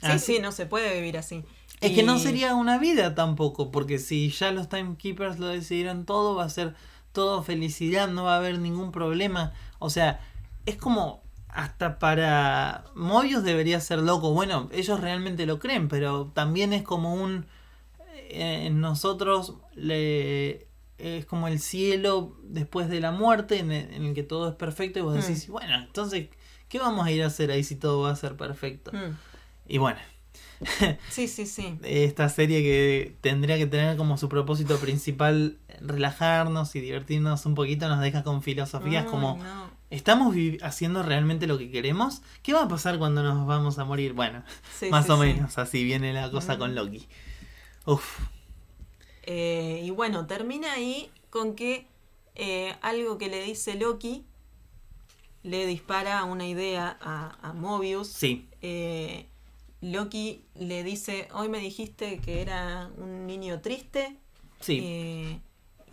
Sí, 0.00 0.06
Así- 0.06 0.34
sí, 0.34 0.38
no 0.40 0.52
se 0.52 0.66
puede 0.66 0.94
vivir 0.96 1.16
así. 1.16 1.44
Es 1.80 1.92
que 1.92 2.02
no 2.02 2.16
Y- 2.16 2.20
sería 2.20 2.54
una 2.54 2.78
vida 2.78 3.14
tampoco, 3.14 3.70
porque 3.70 3.98
si 3.98 4.30
ya 4.30 4.50
los 4.50 4.68
timekeepers 4.68 5.38
lo 5.38 5.46
decidieron 5.48 6.04
todo, 6.06 6.34
va 6.34 6.44
a 6.44 6.48
ser 6.50 6.74
todo 7.12 7.42
felicidad, 7.42 8.08
no 8.08 8.24
va 8.24 8.34
a 8.34 8.38
haber 8.38 8.58
ningún 8.58 8.90
problema. 8.90 9.52
O 9.84 9.90
sea, 9.90 10.20
es 10.66 10.76
como 10.76 11.22
hasta 11.48 11.98
para 12.00 12.84
Mobius 12.96 13.44
debería 13.44 13.78
ser 13.80 14.00
loco. 14.00 14.32
Bueno, 14.32 14.68
ellos 14.72 15.00
realmente 15.00 15.46
lo 15.46 15.58
creen, 15.60 15.88
pero 15.88 16.26
también 16.34 16.72
es 16.72 16.82
como 16.82 17.14
un 17.14 17.46
eh, 18.28 18.66
en 18.66 18.80
nosotros 18.80 19.54
le 19.74 20.66
es 20.98 21.26
como 21.26 21.48
el 21.48 21.58
cielo 21.60 22.36
después 22.42 22.88
de 22.88 23.00
la 23.00 23.10
muerte 23.12 23.58
en 23.58 23.70
el, 23.72 23.92
en 23.94 24.04
el 24.04 24.14
que 24.14 24.22
todo 24.22 24.48
es 24.48 24.54
perfecto 24.54 24.98
y 24.98 25.02
vos 25.02 25.16
Mm. 25.16 25.20
decís, 25.20 25.48
bueno, 25.48 25.74
entonces 25.76 26.28
¿qué 26.68 26.78
vamos 26.78 27.06
a 27.06 27.10
ir 27.10 27.22
a 27.22 27.26
hacer 27.26 27.50
ahí 27.50 27.62
si 27.64 27.76
todo 27.76 28.02
va 28.02 28.10
a 28.10 28.16
ser 28.16 28.36
perfecto? 28.36 28.90
Mm. 28.92 29.16
Y 29.68 29.78
bueno, 29.78 29.98
Sí, 31.10 31.28
sí, 31.28 31.46
sí. 31.46 31.78
esta 31.82 32.28
serie 32.28 32.62
que 32.62 33.16
tendría 33.20 33.58
que 33.58 33.66
tener 33.66 33.96
como 33.96 34.16
su 34.18 34.28
propósito 34.28 34.78
principal 34.78 35.58
relajarnos 35.80 36.74
y 36.76 36.80
divertirnos 36.80 37.44
un 37.46 37.54
poquito 37.54 37.88
nos 37.88 38.00
deja 38.00 38.22
con 38.22 38.42
filosofías 38.42 39.04
como 39.04 39.36
no. 39.42 39.70
¿Estamos 39.90 40.34
haciendo 40.62 41.02
realmente 41.02 41.46
lo 41.46 41.58
que 41.58 41.70
queremos? 41.70 42.22
¿Qué 42.42 42.52
va 42.54 42.64
a 42.64 42.68
pasar 42.68 42.98
cuando 42.98 43.22
nos 43.22 43.46
vamos 43.46 43.78
a 43.78 43.84
morir? 43.84 44.12
Bueno, 44.14 44.42
Sí, 44.70 44.86
más 44.90 45.08
sí, 45.08 45.10
o 45.10 45.16
sí. 45.16 45.18
menos 45.18 45.58
así 45.58 45.84
viene 45.84 46.12
la 46.12 46.30
cosa 46.30 46.56
Mm. 46.56 46.58
con 46.58 46.74
Loki. 46.74 47.08
Uf, 47.86 48.20
Eh, 49.22 49.80
y 49.84 49.90
bueno, 49.90 50.26
termina 50.26 50.74
ahí 50.74 51.10
con 51.30 51.54
que 51.56 51.86
eh, 52.34 52.74
algo 52.82 53.18
que 53.18 53.28
le 53.28 53.42
dice 53.42 53.74
Loki 53.74 54.24
le 55.42 55.66
dispara 55.66 56.24
una 56.24 56.46
idea 56.46 56.96
a, 57.00 57.36
a 57.42 57.52
Mobius. 57.52 58.16
sí, 58.18 58.48
Eh, 58.62 59.26
Loki 59.82 60.44
le 60.54 60.82
dice, 60.82 61.28
hoy 61.34 61.48
me 61.48 61.58
dijiste 61.58 62.20
que 62.20 62.40
era 62.42 62.90
un 62.96 63.26
niño 63.26 63.60
triste. 63.60 64.16
sí. 64.60 64.90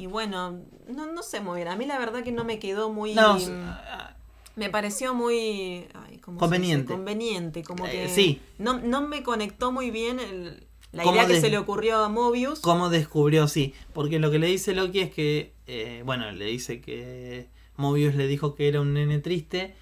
Y 0.02 0.08
bueno, 0.08 0.60
no, 0.88 1.06
no 1.14 1.22
sé 1.22 1.42
muy 1.42 1.58
bien. 1.58 1.68
A 1.68 1.76
mí 1.76 1.86
la 1.86 2.00
verdad 2.00 2.24
que 2.24 2.32
no 2.32 2.44
me 2.44 2.58
quedó 2.58 2.90
muy... 2.90 3.14
no, 3.14 3.38
me 4.56 4.70
pareció 4.72 5.14
muy... 5.14 5.86
ay, 5.94 6.18
¿cómo 6.18 6.38
se 6.38 6.40
Conveniente. 6.40 6.92
Conveniente, 6.94 7.62
como 7.64 7.86
Eh, 7.86 7.92
que... 7.92 8.10
sí. 8.10 8.42
No, 8.58 8.80
no 8.80 9.02
me 9.08 9.22
conectó 9.22 9.72
muy 9.72 9.92
bien 9.92 10.20
el- 10.20 10.66
la 10.92 11.06
idea 11.06 11.28
que 11.28 11.40
se 11.40 11.50
le 11.52 11.58
ocurrió 11.60 11.98
a 12.04 12.10
Mobius. 12.10 12.60
¿Cómo 12.62 12.90
descubrió? 12.90 13.48
Sí, 13.48 13.76
porque 13.94 14.18
lo 14.18 14.32
que 14.32 14.40
le 14.40 14.48
dice 14.48 14.74
Loki 14.74 15.02
es 15.02 15.12
que, 15.14 15.54
eh, 15.68 16.02
bueno, 16.04 16.32
le 16.32 16.46
dice 16.46 16.82
que 16.82 17.48
Mobius 17.78 18.16
le 18.16 18.26
dijo 18.28 18.56
que 18.56 18.68
era 18.68 18.82
un 18.82 18.94
nene 18.96 19.20
triste 19.20 19.76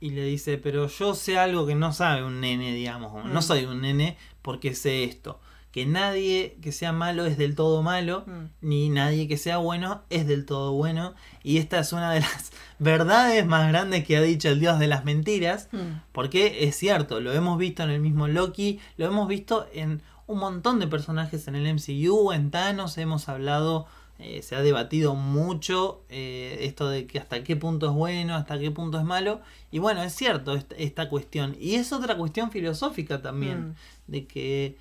y 0.00 0.10
le 0.10 0.24
dice, 0.24 0.58
pero 0.58 0.86
yo 0.86 1.14
sé 1.14 1.38
algo 1.38 1.66
que 1.66 1.74
no 1.74 1.92
sabe 1.94 2.22
un 2.22 2.40
nene, 2.42 2.74
digamos, 2.74 3.24
no 3.24 3.40
Mm. 3.40 3.42
soy 3.42 3.64
un 3.64 3.80
nene 3.80 4.18
porque 4.42 4.74
sé 4.74 5.02
esto, 5.04 5.40
que 5.76 5.84
nadie 5.84 6.56
que 6.62 6.72
sea 6.72 6.90
malo 6.92 7.26
es 7.26 7.36
del 7.36 7.54
todo 7.54 7.82
malo, 7.82 8.24
Mm. 8.26 8.44
ni 8.62 8.88
nadie 8.88 9.28
que 9.28 9.36
sea 9.36 9.58
bueno 9.58 10.04
es 10.08 10.26
del 10.26 10.46
todo 10.46 10.72
bueno, 10.72 11.12
y 11.42 11.58
esta 11.58 11.78
es 11.80 11.92
una 11.92 12.12
de 12.12 12.20
las 12.20 12.50
verdades 12.78 13.44
más 13.44 13.68
grandes 13.68 14.02
que 14.06 14.16
ha 14.16 14.22
dicho 14.22 14.48
el 14.48 14.58
dios 14.58 14.78
de 14.78 14.86
las 14.86 15.04
mentiras, 15.04 15.68
Mm. 15.72 16.00
porque 16.12 16.64
es 16.66 16.76
cierto, 16.76 17.20
lo 17.20 17.30
hemos 17.34 17.58
visto 17.58 17.82
en 17.82 17.90
el 17.90 18.00
mismo 18.00 18.26
Loki, 18.26 18.80
lo 18.96 19.04
hemos 19.04 19.28
visto 19.28 19.66
en 19.74 20.00
un 20.26 20.38
montón 20.38 20.80
de 20.80 20.86
personajes 20.86 21.46
en 21.46 21.56
el 21.56 21.66
MCU, 21.66 22.32
en 22.32 22.50
Thanos 22.50 22.96
hemos 22.96 23.28
hablado, 23.28 23.84
eh, 24.18 24.40
se 24.40 24.56
ha 24.56 24.62
debatido 24.62 25.14
mucho 25.14 26.00
eh, 26.08 26.60
esto 26.62 26.88
de 26.88 27.06
que 27.06 27.18
hasta 27.18 27.44
qué 27.44 27.54
punto 27.54 27.84
es 27.88 27.92
bueno, 27.92 28.34
hasta 28.34 28.58
qué 28.58 28.70
punto 28.70 28.98
es 28.98 29.04
malo, 29.04 29.42
y 29.70 29.78
bueno, 29.78 30.02
es 30.02 30.14
cierto 30.14 30.54
esta, 30.54 30.74
esta 30.76 31.10
cuestión, 31.10 31.54
y 31.60 31.74
es 31.74 31.92
otra 31.92 32.16
cuestión 32.16 32.50
filosófica 32.50 33.20
también, 33.20 33.58
Mm. 33.68 33.74
de 34.06 34.26
que 34.26 34.78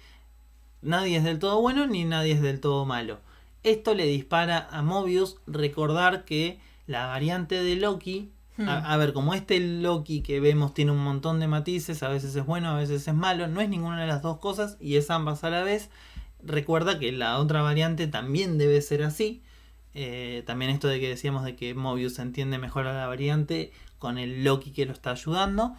nadie 0.86 1.18
es 1.18 1.24
del 1.24 1.40
todo 1.40 1.60
bueno 1.62 1.88
ni 1.88 2.06
nadie 2.06 2.34
es 2.34 2.42
del 2.42 2.60
todo 2.60 2.86
malo. 2.86 3.20
Esto 3.64 3.96
le 3.96 4.06
dispara 4.06 4.68
a 4.72 4.82
Mobius 4.82 5.38
recordar 5.48 6.24
que 6.24 6.60
la 6.88 7.08
variante 7.08 7.64
de 7.64 7.76
Loki 7.76 8.32
Hmm. 8.58 8.70
a, 8.70 8.94
a 8.94 8.98
ver, 8.98 9.12
como 9.12 9.34
este 9.34 9.60
Loki 9.60 10.22
que 10.22 10.40
vemos 10.40 10.74
tiene 10.74 10.92
un 10.92 11.04
montón 11.04 11.40
de 11.40 11.48
matices, 11.48 12.04
a 12.04 12.10
veces 12.10 12.36
es 12.36 12.46
bueno, 12.46 12.70
a 12.70 12.78
veces 12.78 13.06
es 13.08 13.14
malo, 13.14 13.48
no 13.48 13.60
es 13.60 13.68
ninguna 13.70 14.00
de 14.00 14.08
las 14.08 14.22
dos 14.22 14.38
cosas 14.38 14.78
y 14.80 14.96
es 14.96 15.10
ambas 15.10 15.44
a 15.44 15.50
la 15.50 15.64
vez. 15.64 15.90
Recuerda 16.42 17.00
que 17.00 17.12
la 17.12 17.40
otra 17.40 17.62
variante 17.62 18.08
también 18.08 18.58
debe 18.58 18.82
ser 18.82 19.04
así. 19.04 19.42
Eh, 19.94 20.44
también 20.46 20.72
esto 20.72 20.88
de 20.88 21.00
que 21.00 21.10
decíamos 21.10 21.44
de 21.44 21.56
que 21.56 21.74
Mobius 21.74 22.20
entiende 22.20 22.58
mejor 22.58 22.88
a 22.88 22.94
la 22.94 23.08
variante 23.08 23.72
con 24.00 24.18
el 24.18 24.44
Loki 24.44 24.72
que 24.72 24.86
lo 24.86 24.94
está 24.94 25.12
ayudando. 25.12 25.76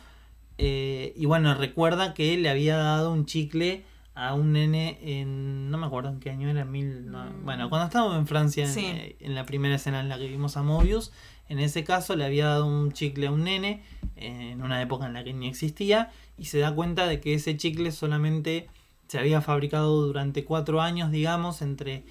Eh, 0.58 1.12
y 1.16 1.26
bueno, 1.26 1.54
recuerda 1.54 2.14
que 2.14 2.36
le 2.36 2.48
había 2.48 2.76
dado 2.76 3.12
un 3.12 3.26
chicle 3.26 3.84
a 4.16 4.34
un 4.34 4.52
nene 4.52 4.98
en. 5.02 5.70
No 5.70 5.78
me 5.78 5.86
acuerdo 5.86 6.08
en 6.10 6.18
qué 6.20 6.30
año 6.30 6.48
era, 6.48 6.64
mil. 6.64 7.10
no- 7.10 7.24
Mm. 7.26 7.44
bueno, 7.44 7.68
cuando 7.68 7.86
estábamos 7.86 8.16
en 8.18 8.26
Francia, 8.26 8.64
en, 8.64 8.70
Sí. 8.72 9.16
en 9.20 9.34
la 9.34 9.44
primera 9.46 9.74
escena 9.76 10.00
en 10.00 10.08
la 10.08 10.18
que 10.18 10.26
vimos 10.26 10.56
a 10.56 10.62
Mobius, 10.62 11.12
en 11.48 11.58
ese 11.60 11.84
caso 11.84 12.16
le 12.16 12.24
había 12.24 12.46
dado 12.46 12.66
un 12.66 12.92
chicle 12.92 13.26
a 13.28 13.30
un 13.30 13.44
nene, 13.44 13.82
eh, 14.16 14.50
en 14.52 14.62
una 14.62 14.80
época 14.82 15.06
en 15.06 15.12
la 15.12 15.22
que 15.22 15.32
ni 15.32 15.46
existía, 15.46 16.10
y 16.38 16.46
se 16.46 16.58
da 16.58 16.74
cuenta 16.74 17.06
de 17.06 17.20
que 17.20 17.34
ese 17.34 17.56
chicle 17.56 17.92
solamente 17.92 18.68
se 19.06 19.18
había 19.18 19.40
fabricado 19.40 20.04
durante 20.06 20.44
cuatro 20.44 20.80
años, 20.80 21.10
digamos, 21.10 21.62
entre. 21.62 22.04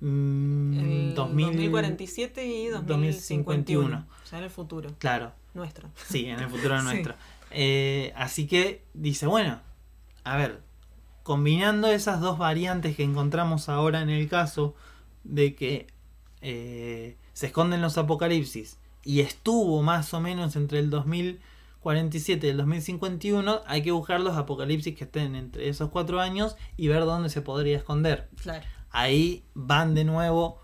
mm, 0.00 0.72
El 0.80 1.14
2000 1.14 1.46
2047 1.46 2.44
y 2.44 2.66
2051. 2.68 4.06
O 4.24 4.26
sea, 4.26 4.38
en 4.38 4.44
el 4.44 4.50
futuro. 4.50 4.90
Claro, 4.98 5.32
Nuestro. 5.54 5.90
Sí, 6.08 6.26
en 6.26 6.40
el 6.40 6.48
futuro 6.48 6.76
Sí. 6.80 6.84
nuestro. 6.84 7.14
Eh, 7.50 8.12
así 8.16 8.46
que 8.46 8.84
dice, 8.94 9.26
bueno, 9.26 9.60
a 10.24 10.36
ver, 10.36 10.60
combinando 11.22 11.88
esas 11.88 12.20
dos 12.20 12.38
variantes 12.38 12.96
que 12.96 13.04
encontramos 13.04 13.68
ahora 13.68 14.00
en 14.02 14.10
el 14.10 14.28
caso 14.28 14.74
de 15.24 15.54
que 15.54 15.86
eh, 16.40 17.16
se 17.32 17.46
esconden 17.46 17.80
los 17.80 17.96
apocalipsis 17.98 18.78
y 19.04 19.20
estuvo 19.20 19.82
más 19.82 20.12
o 20.14 20.20
menos 20.20 20.56
entre 20.56 20.78
el 20.80 20.90
2047 20.90 22.46
y 22.46 22.50
el 22.50 22.56
2051, 22.56 23.60
hay 23.66 23.82
que 23.82 23.90
buscar 23.92 24.20
los 24.20 24.36
apocalipsis 24.36 24.96
que 24.96 25.04
estén 25.04 25.34
entre 25.36 25.68
esos 25.68 25.90
cuatro 25.90 26.20
años 26.20 26.56
y 26.76 26.88
ver 26.88 27.04
dónde 27.04 27.28
se 27.28 27.42
podría 27.42 27.76
esconder. 27.76 28.28
Claro. 28.40 28.64
Ahí 28.90 29.42
van 29.54 29.94
de 29.94 30.04
nuevo. 30.04 30.60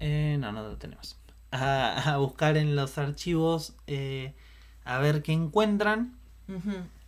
eh, 0.00 0.36
no, 0.40 0.52
no 0.52 0.62
lo 0.62 0.76
tenemos. 0.76 1.16
A, 1.52 2.14
a 2.14 2.16
buscar 2.18 2.56
en 2.56 2.74
los 2.76 2.98
archivos 2.98 3.74
eh, 3.86 4.34
a 4.84 4.98
ver 4.98 5.22
qué 5.22 5.32
encuentran. 5.32 6.16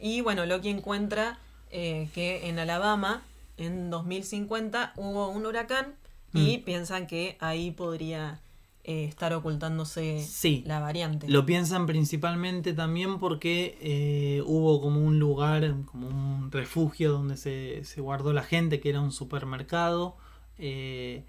Y 0.00 0.20
bueno, 0.20 0.46
Loki 0.46 0.68
encuentra 0.68 1.38
eh, 1.70 2.08
que 2.14 2.48
en 2.48 2.58
Alabama, 2.58 3.22
en 3.56 3.90
2050, 3.90 4.92
hubo 4.96 5.28
un 5.28 5.46
huracán 5.46 5.94
y 6.34 6.58
piensan 6.58 7.06
que 7.06 7.36
ahí 7.40 7.70
podría 7.70 8.38
eh, 8.84 9.04
estar 9.04 9.32
ocultándose 9.34 10.24
Sí. 10.26 10.62
la 10.66 10.78
variante. 10.80 11.28
Lo 11.28 11.44
piensan 11.44 11.86
principalmente 11.86 12.72
también 12.74 13.18
porque 13.18 13.76
eh, 13.80 14.42
hubo 14.46 14.80
como 14.80 15.00
un 15.02 15.18
lugar, 15.18 15.74
como 15.86 16.06
un 16.08 16.50
refugio 16.52 17.12
donde 17.12 17.36
se, 17.36 17.82
se 17.84 18.00
guardó 18.00 18.32
la 18.32 18.42
gente, 18.42 18.80
que 18.80 18.90
era 18.90 19.00
un 19.00 19.12
supermercado. 19.12 20.16
eh, 20.58 21.24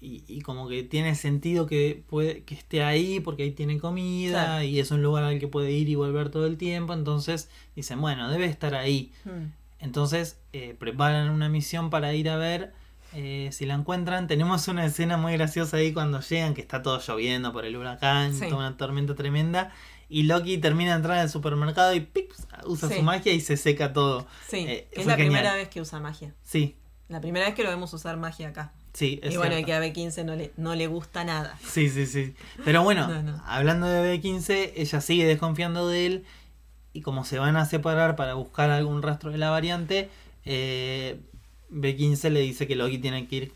y, 0.00 0.22
y 0.28 0.42
como 0.42 0.68
que 0.68 0.84
tiene 0.84 1.16
sentido 1.16 1.66
que, 1.66 2.04
puede, 2.08 2.44
que 2.44 2.54
esté 2.54 2.84
ahí 2.84 3.18
porque 3.18 3.42
ahí 3.42 3.50
tiene 3.50 3.78
comida 3.80 4.44
Claro. 4.44 4.62
y 4.64 4.78
es 4.78 4.92
un 4.92 5.02
lugar 5.02 5.24
al 5.24 5.40
que 5.40 5.48
puede 5.48 5.72
ir 5.72 5.88
y 5.88 5.96
volver 5.96 6.28
todo 6.30 6.46
el 6.46 6.56
tiempo. 6.56 6.92
Entonces 6.94 7.48
dicen, 7.74 8.00
bueno, 8.00 8.30
debe 8.30 8.44
estar 8.46 8.74
ahí. 8.76 9.10
Mm. 9.24 9.50
Entonces 9.80 10.38
eh, 10.52 10.74
preparan 10.78 11.30
una 11.30 11.48
misión 11.48 11.90
para 11.90 12.12
ir 12.14 12.28
a 12.30 12.36
ver 12.36 12.72
eh, 13.14 13.48
si 13.52 13.64
la 13.66 13.74
encuentran. 13.74 14.26
Tenemos 14.26 14.66
una 14.68 14.84
escena 14.84 15.16
muy 15.16 15.32
graciosa 15.34 15.76
ahí 15.78 15.92
cuando 15.92 16.20
llegan, 16.20 16.54
que 16.54 16.60
está 16.60 16.82
todo 16.82 17.00
lloviendo 17.00 17.52
por 17.52 17.64
el 17.64 17.76
huracán, 17.76 18.34
Sí. 18.34 18.46
toda 18.48 18.56
una 18.68 18.76
tormenta 18.76 19.14
tremenda. 19.14 19.72
Y 20.10 20.22
Loki 20.24 20.58
termina 20.58 20.92
de 20.92 20.96
entrar 20.96 21.18
al 21.18 21.28
supermercado 21.30 21.94
y 21.94 22.00
¡pip! 22.00 22.32
usa 22.66 22.88
Sí. 22.88 22.96
su 22.96 23.02
magia 23.02 23.32
y 23.32 23.40
se 23.40 23.56
seca 23.56 23.92
todo. 23.92 24.26
Sí, 24.48 24.58
Eh, 24.66 24.88
es 24.92 25.06
la 25.06 25.14
genial. 25.16 25.16
primera 25.32 25.54
vez 25.54 25.68
que 25.68 25.80
usa 25.80 26.00
magia. 26.00 26.34
Sí, 26.42 26.76
La 27.08 27.20
primera 27.20 27.46
vez 27.46 27.54
que 27.54 27.62
lo 27.62 27.70
vemos 27.70 27.92
usar 27.94 28.16
magia 28.18 28.48
acá. 28.48 28.72
sí, 28.92 29.20
es 29.22 29.32
y 29.34 29.36
bueno, 29.38 29.52
cierto. 29.54 29.66
que 29.66 29.74
a 29.74 29.80
B15 29.80 30.24
no 30.24 30.34
le, 30.36 30.50
no 30.58 30.74
le 30.74 30.86
gusta 30.88 31.24
nada. 31.24 31.56
Sí, 31.62 31.88
sí, 31.88 32.06
sí. 32.06 32.34
Pero 32.64 32.82
bueno, 32.82 33.06
No, 33.08 33.22
no. 33.22 33.42
hablando 33.46 33.86
de 33.86 34.18
B15, 34.20 34.72
ella 34.76 35.00
sigue 35.00 35.24
desconfiando 35.26 35.88
de 35.88 36.06
él. 36.06 36.24
Y 36.92 37.02
como 37.02 37.24
se 37.24 37.38
van 37.38 37.56
a 37.56 37.64
separar 37.64 38.16
para 38.16 38.34
buscar 38.34 38.70
algún 38.70 39.02
rastro 39.02 39.30
de 39.30 39.38
la 39.38 39.50
variante, 39.50 40.10
eh, 40.44 41.20
B15 41.70 42.30
le 42.30 42.40
dice 42.40 42.66
que 42.66 42.76
Loki 42.76 42.98
tiene 42.98 43.26
que 43.28 43.36
ir, 43.36 43.52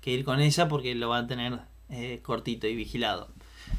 que 0.00 0.12
ir 0.12 0.24
con 0.24 0.40
ella 0.40 0.68
porque 0.68 0.94
lo 0.94 1.08
va 1.08 1.18
a 1.18 1.26
tener 1.26 1.60
eh, 1.90 2.20
cortito 2.22 2.66
y 2.66 2.76
vigilado. 2.76 3.28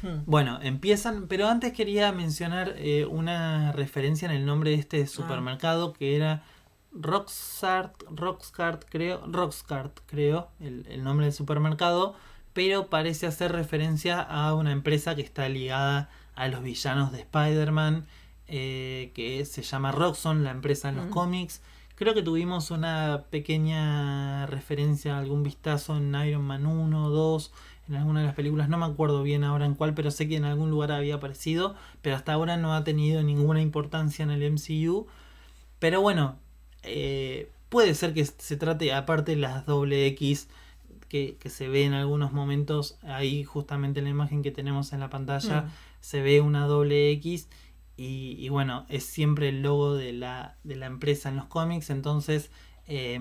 Mm. 0.02 0.24
Bueno, 0.26 0.58
empiezan, 0.62 1.26
pero 1.28 1.48
antes 1.48 1.72
quería 1.72 2.12
mencionar 2.12 2.74
eh, 2.76 3.06
una 3.06 3.72
referencia 3.72 4.26
en 4.26 4.32
el 4.36 4.46
nombre 4.46 4.70
de 4.70 4.76
Ah. 4.76 4.80
este 4.80 5.06
supermercado 5.06 5.92
que 5.92 6.16
era 6.16 6.44
Roxart, 6.92 7.94
Roxcart, 8.10 8.84
creo, 8.88 9.22
Roxcart, 9.26 9.98
creo, 10.06 10.48
el, 10.60 10.86
el 10.90 11.02
nombre 11.02 11.26
del 11.26 11.32
supermercado, 11.34 12.14
pero 12.52 12.88
parece 12.88 13.26
hacer 13.26 13.52
referencia 13.52 14.20
a 14.20 14.54
una 14.54 14.72
empresa 14.72 15.14
que 15.14 15.22
está 15.22 15.48
ligada 15.48 16.10
a 16.34 16.48
los 16.48 16.62
villanos 16.62 17.10
de 17.12 17.20
Spider-Man, 17.20 18.06
eh, 18.48 19.12
que 19.14 19.44
se 19.44 19.62
llama 19.62 19.92
Roxxon, 19.92 20.44
la 20.44 20.50
empresa 20.50 20.88
en 20.88 20.96
los 20.96 21.06
Mm. 21.06 21.10
cómics. 21.10 21.62
Creo 21.94 22.14
que 22.14 22.22
tuvimos 22.22 22.70
una 22.70 23.24
pequeña 23.30 24.46
referencia, 24.46 25.18
algún 25.18 25.42
vistazo 25.42 25.96
en 25.96 26.14
Iron 26.26 26.42
Man 26.42 26.66
1 26.66 27.04
o 27.06 27.10
2, 27.10 27.52
en 27.88 27.96
alguna 27.96 28.20
de 28.20 28.26
las 28.26 28.34
películas, 28.34 28.68
no 28.68 28.78
me 28.78 28.86
acuerdo 28.86 29.22
bien 29.22 29.44
ahora 29.44 29.66
en 29.66 29.74
cuál, 29.74 29.94
pero 29.94 30.10
sé 30.10 30.28
que 30.28 30.36
en 30.36 30.44
algún 30.44 30.70
lugar 30.70 30.92
había 30.92 31.16
aparecido, 31.16 31.74
pero 32.00 32.16
hasta 32.16 32.32
ahora 32.32 32.56
no 32.56 32.74
ha 32.74 32.84
tenido 32.84 33.22
ninguna 33.22 33.60
importancia 33.60 34.22
en 34.22 34.30
el 34.30 34.42
MCU. 34.42 35.06
Pero 35.78 36.00
bueno, 36.00 36.36
eh, 36.84 37.50
puede 37.68 37.94
ser 37.94 38.14
que 38.14 38.24
se 38.24 38.56
trate, 38.56 38.92
aparte 38.92 39.32
de 39.32 39.38
las 39.38 39.66
doble 39.66 40.06
X 40.08 40.48
que, 41.08 41.36
que 41.38 41.50
se 41.50 41.68
ve 41.68 41.84
en 41.84 41.92
algunos 41.92 42.32
momentos, 42.32 42.96
ahí 43.02 43.44
justamente 43.44 43.98
en 44.00 44.04
la 44.04 44.10
imagen 44.10 44.42
que 44.42 44.50
tenemos 44.50 44.92
en 44.92 45.00
la 45.00 45.10
pantalla, 45.10 45.62
Mm. 45.62 45.70
se 46.00 46.22
ve 46.22 46.40
una 46.40 46.66
doble 46.66 47.10
X 47.12 47.48
y, 47.96 48.36
y 48.38 48.48
bueno, 48.48 48.86
es 48.88 49.04
siempre 49.04 49.48
el 49.50 49.62
logo 49.62 49.94
de 49.94 50.12
la, 50.12 50.56
de 50.64 50.76
la 50.76 50.86
empresa 50.86 51.28
en 51.28 51.36
los 51.36 51.46
cómics, 51.46 51.90
entonces 51.90 52.50
eh, 52.88 53.20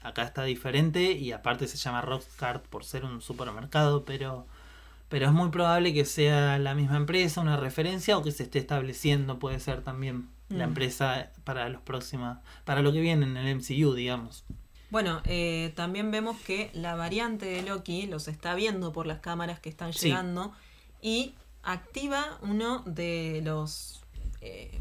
acá 0.00 0.22
está 0.24 0.44
diferente 0.44 1.12
y 1.12 1.32
aparte 1.32 1.66
se 1.68 1.76
llama 1.76 2.00
Rockcart 2.00 2.66
por 2.66 2.84
ser 2.84 3.04
un 3.04 3.20
supermercado, 3.20 4.04
pero, 4.04 4.46
pero 5.08 5.26
es 5.26 5.32
muy 5.32 5.50
probable 5.50 5.92
que 5.92 6.04
sea 6.04 6.58
la 6.58 6.74
misma 6.74 6.96
empresa, 6.96 7.40
una 7.40 7.56
referencia 7.56 8.16
o 8.16 8.22
que 8.22 8.32
se 8.32 8.44
esté 8.44 8.58
estableciendo, 8.58 9.38
puede 9.38 9.60
ser 9.60 9.82
también 9.82 10.28
la 10.48 10.66
Mm. 10.66 10.68
empresa 10.70 11.30
para 11.44 11.68
los 11.70 11.80
próximos, 11.80 12.36
para 12.64 12.82
lo 12.82 12.92
que 12.92 13.00
viene 13.00 13.24
en 13.24 13.36
el 13.38 13.48
MCU, 13.56 13.94
digamos. 13.94 14.44
Bueno, 14.90 15.22
eh, 15.24 15.72
también 15.74 16.10
vemos 16.10 16.38
que 16.40 16.70
la 16.74 16.94
variante 16.94 17.46
de 17.46 17.62
Loki 17.62 18.06
los 18.06 18.28
está 18.28 18.54
viendo 18.54 18.92
por 18.92 19.06
las 19.06 19.20
cámaras 19.20 19.60
que 19.60 19.70
están 19.70 19.94
Sí. 19.94 20.08
llegando 20.08 20.52
y 21.00 21.34
activa 21.62 22.38
uno 22.42 22.82
de 22.84 23.40
los 23.44 24.01
eh, 24.42 24.80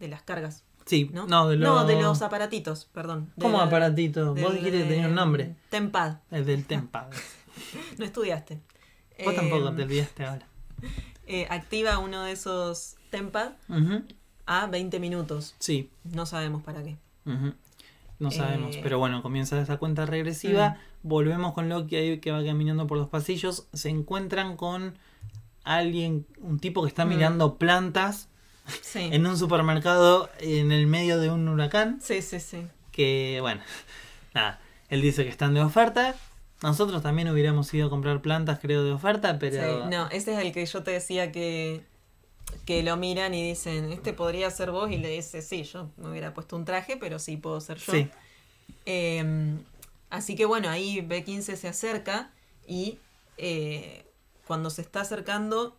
de 0.00 0.08
las 0.08 0.22
cargas, 0.22 0.64
Sí, 0.86 1.08
¿no? 1.12 1.26
no, 1.26 1.46
de, 1.48 1.56
lo- 1.56 1.84
de 1.84 2.00
los 2.02 2.20
aparatitos, 2.22 2.86
perdón. 2.92 3.30
¿Cómo 3.40 3.60
aparatito? 3.60 4.34
Vos 4.34 4.54
dijiste 4.54 4.78
que 4.82 4.84
tenía 4.88 5.06
un 5.06 5.12
eh, 5.12 5.16
nombre. 5.16 5.54
Tempad. 5.68 6.16
El 6.32 6.44
del 6.46 6.64
Tempa. 6.66 7.08
No 7.98 8.04
estudiaste. 8.04 8.54
Vos 9.24 9.34
Eh, 9.34 9.36
tampoco 9.36 9.72
te 9.72 9.82
olvidaste 9.84 10.24
ahora. 10.24 10.46
eh, 11.26 11.46
activa 11.50 11.98
uno 11.98 12.24
de 12.24 12.32
esos 12.32 12.96
Tempad 13.10 13.52
a 14.46 14.66
20 14.66 14.98
minutos. 14.98 15.54
Sí, 15.58 15.90
No 16.04 16.24
sabemos 16.26 16.62
para 16.64 16.82
qué. 16.82 16.96
No 18.18 18.30
sabemos, 18.30 18.74
Eh, 18.76 18.80
mm. 18.80 18.82
pero 18.82 18.98
bueno, 18.98 19.22
comienza 19.22 19.60
esa 19.60 19.76
cuenta 19.76 20.06
regresiva. 20.06 20.78
Volvemos 21.02 21.52
con 21.52 21.68
Loki 21.68 21.96
ahí 21.96 22.18
que 22.20 22.32
va 22.32 22.42
caminando 22.44 22.86
por 22.86 22.98
los 22.98 23.08
pasillos. 23.08 23.68
Se 23.74 23.90
encuentran 23.90 24.56
con 24.56 24.94
alguien, 25.64 26.26
un 26.40 26.58
tipo 26.58 26.82
que 26.82 26.88
está 26.88 27.04
Mm. 27.04 27.08
mirando 27.10 27.56
plantas 27.58 28.28
Sí. 28.82 29.08
en 29.12 29.26
un 29.26 29.36
supermercado 29.38 30.30
en 30.38 30.72
el 30.72 30.86
medio 30.86 31.18
de 31.18 31.30
un 31.30 31.48
huracán. 31.48 32.00
Sí, 32.02 32.22
sí, 32.22 32.40
sí. 32.40 32.66
Que 32.92 33.38
bueno, 33.40 33.62
nada, 34.34 34.60
él 34.88 35.02
dice 35.02 35.24
que 35.24 35.30
están 35.30 35.54
de 35.54 35.60
oferta. 35.60 36.14
Nosotros 36.62 37.02
también 37.02 37.28
hubiéramos 37.30 37.72
ido 37.72 37.86
a 37.86 37.90
comprar 37.90 38.20
plantas, 38.20 38.58
creo, 38.60 38.84
de 38.84 38.92
oferta, 38.92 39.38
pero. 39.38 39.84
Sí, 39.84 39.88
No, 39.90 40.08
ese 40.10 40.34
es 40.34 40.38
el 40.44 40.52
que 40.52 40.66
yo 40.66 40.82
te 40.82 40.90
decía 40.90 41.32
que, 41.32 41.82
que 42.66 42.82
lo 42.82 42.96
miran 42.98 43.32
y 43.32 43.48
dicen, 43.48 43.90
este 43.92 44.12
podría 44.12 44.50
ser 44.50 44.70
vos, 44.70 44.90
y 44.90 44.98
le 44.98 45.08
dice, 45.08 45.40
sí, 45.40 45.62
yo 45.62 45.90
me 45.96 46.10
hubiera 46.10 46.34
puesto 46.34 46.56
un 46.56 46.66
traje, 46.66 46.98
pero 46.98 47.18
sí 47.18 47.38
puedo 47.38 47.60
ser 47.62 47.78
yo. 47.78 47.92
Sí. 47.92 48.08
Eh, 48.84 49.54
así 50.10 50.36
que 50.36 50.44
bueno, 50.44 50.68
ahí 50.68 50.98
B15 51.00 51.56
se 51.56 51.68
acerca 51.68 52.30
y 52.66 52.98
eh, 53.38 54.04
cuando 54.46 54.68
se 54.68 54.82
está 54.82 55.00
acercando, 55.00 55.76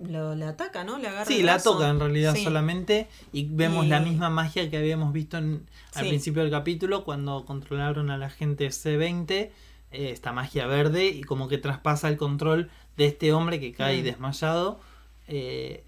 lo, 0.00 0.34
le 0.34 0.44
ataca, 0.44 0.84
¿no? 0.84 0.98
Le 0.98 1.08
agarra 1.08 1.24
Sí, 1.26 1.42
la 1.42 1.58
toca 1.58 1.88
en 1.88 1.98
realidad 1.98 2.34
Sí. 2.34 2.44
solamente 2.44 3.08
y 3.32 3.44
vemos 3.44 3.86
Y- 3.86 3.88
la 3.88 4.00
misma 4.00 4.30
magia 4.30 4.70
que 4.70 4.76
habíamos 4.76 5.12
visto 5.12 5.38
en- 5.38 5.66
al 5.94 6.02
Sí. 6.04 6.08
principio 6.08 6.42
del 6.42 6.50
capítulo 6.52 7.04
cuando 7.04 7.44
controlaron 7.44 8.10
a 8.10 8.16
la 8.16 8.30
gente 8.30 8.70
C20, 8.70 9.50
eh, 9.90 10.10
esta 10.10 10.32
magia 10.32 10.66
verde 10.66 11.06
y 11.06 11.22
como 11.22 11.48
que 11.48 11.58
traspasa 11.58 12.08
el 12.08 12.16
control 12.16 12.70
de 12.96 13.06
este 13.06 13.32
hombre 13.32 13.58
que 13.60 13.72
cae 13.72 14.00
Mm. 14.00 14.04
desmayado 14.04 14.80
eh, 15.26 15.84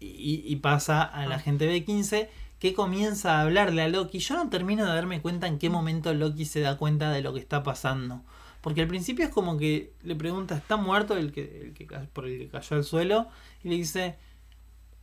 y, 0.00 0.42
y 0.46 0.56
pasa 0.56 1.02
a 1.02 1.26
la 1.26 1.34
Ah. 1.36 1.38
gente 1.40 1.66
B15 1.68 2.28
que 2.58 2.72
comienza 2.74 3.38
a 3.38 3.42
hablarle 3.42 3.82
a 3.82 3.88
Loki. 3.88 4.18
Yo 4.18 4.34
no 4.36 4.48
termino 4.48 4.84
de 4.86 4.92
darme 4.92 5.20
cuenta 5.22 5.46
en 5.46 5.58
qué 5.58 5.68
momento 5.70 6.12
Loki 6.14 6.44
se 6.44 6.60
da 6.60 6.76
cuenta 6.76 7.10
de 7.10 7.20
lo 7.22 7.32
que 7.34 7.40
está 7.40 7.62
pasando. 7.62 8.22
Porque 8.60 8.82
al 8.82 8.88
principio 8.88 9.24
es 9.24 9.30
como 9.30 9.56
que 9.56 9.92
le 10.02 10.14
pregunta, 10.14 10.56
¿está 10.56 10.76
muerto 10.76 11.16
el 11.16 11.32
que, 11.32 11.62
el 11.62 11.74
que 11.74 11.86
por 12.12 12.26
el 12.26 12.38
que 12.38 12.48
cayó 12.48 12.76
al 12.76 12.84
suelo? 12.84 13.28
Y 13.64 13.68
le 13.70 13.76
dice, 13.76 14.16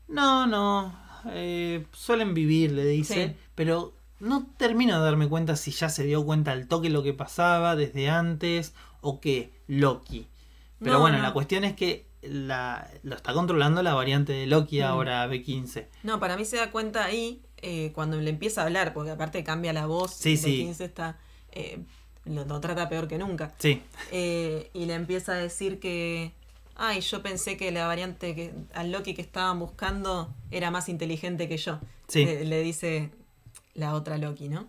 no, 0.07 0.47
no, 0.47 0.97
eh, 1.31 1.85
suelen 1.91 2.34
vivir, 2.34 2.71
le 2.71 2.85
dice, 2.85 3.27
Sí. 3.29 3.35
pero 3.55 3.93
no 4.19 4.47
termino 4.57 4.97
de 4.97 5.03
darme 5.03 5.27
cuenta 5.27 5.55
si 5.55 5.71
ya 5.71 5.89
se 5.89 6.03
dio 6.03 6.23
cuenta 6.25 6.51
al 6.51 6.67
toque 6.67 6.89
lo 6.89 7.03
que 7.03 7.13
pasaba 7.13 7.75
desde 7.75 8.09
antes 8.09 8.73
o 9.01 9.19
que 9.19 9.51
Loki. 9.67 10.27
Pero 10.79 10.93
No, 10.93 10.99
bueno, 11.01 11.17
no. 11.17 11.23
la 11.23 11.34
cuestión 11.34 11.63
es 11.63 11.75
que 11.75 12.05
la, 12.21 12.89
lo 13.03 13.15
está 13.15 13.34
controlando 13.34 13.81
la 13.84 13.93
variante 13.93 14.34
de 14.34 14.47
Loki 14.47 14.79
Mm. 14.79 14.84
ahora 14.84 15.27
B15. 15.27 15.88
No, 16.03 16.19
para 16.19 16.35
mí 16.38 16.45
se 16.45 16.57
da 16.57 16.71
cuenta 16.71 17.05
ahí 17.05 17.41
eh, 17.61 17.91
cuando 17.93 18.17
le 18.21 18.29
empieza 18.29 18.61
a 18.61 18.65
hablar, 18.65 18.93
porque 18.93 19.11
aparte 19.11 19.43
cambia 19.43 19.73
la 19.73 19.88
voz. 19.88 20.13
Sí, 20.13 20.31
de 20.31 20.38
sí. 20.38 20.57
15 20.57 20.85
está, 20.85 21.17
eh, 21.51 21.79
lo, 22.30 22.45
lo 22.45 22.60
trata 22.60 22.90
peor 22.90 23.08
que 23.08 23.18
nunca. 23.18 23.54
Sí, 23.58 23.82
Eh, 24.12 24.70
y 24.74 24.86
le 24.86 24.94
empieza 24.94 25.34
a 25.34 25.36
decir 25.36 25.80
que. 25.80 26.32
Ay, 26.76 27.02
yo 27.02 27.24
pensé 27.24 27.58
que 27.58 27.72
la 27.72 27.88
variante 27.88 28.36
que 28.36 28.54
al 28.74 28.91
Loki 28.91 29.14
que 29.16 29.22
estaban 29.24 29.58
buscando 29.60 30.32
era 30.52 30.70
más 30.70 30.90
inteligente 30.90 31.48
que 31.49 31.58
yo. 31.58 31.80
Sí. 32.08 32.24
Le, 32.26 32.45
le 32.45 32.62
dice 32.62 33.10
la 33.74 33.94
otra 33.95 34.18
Loki, 34.20 34.48
¿no? 34.48 34.68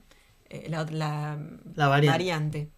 Eh, 0.48 0.66
la, 0.70 0.84
la, 0.90 1.38
La 1.74 1.88
variante. 1.88 2.10
variante. 2.10 2.68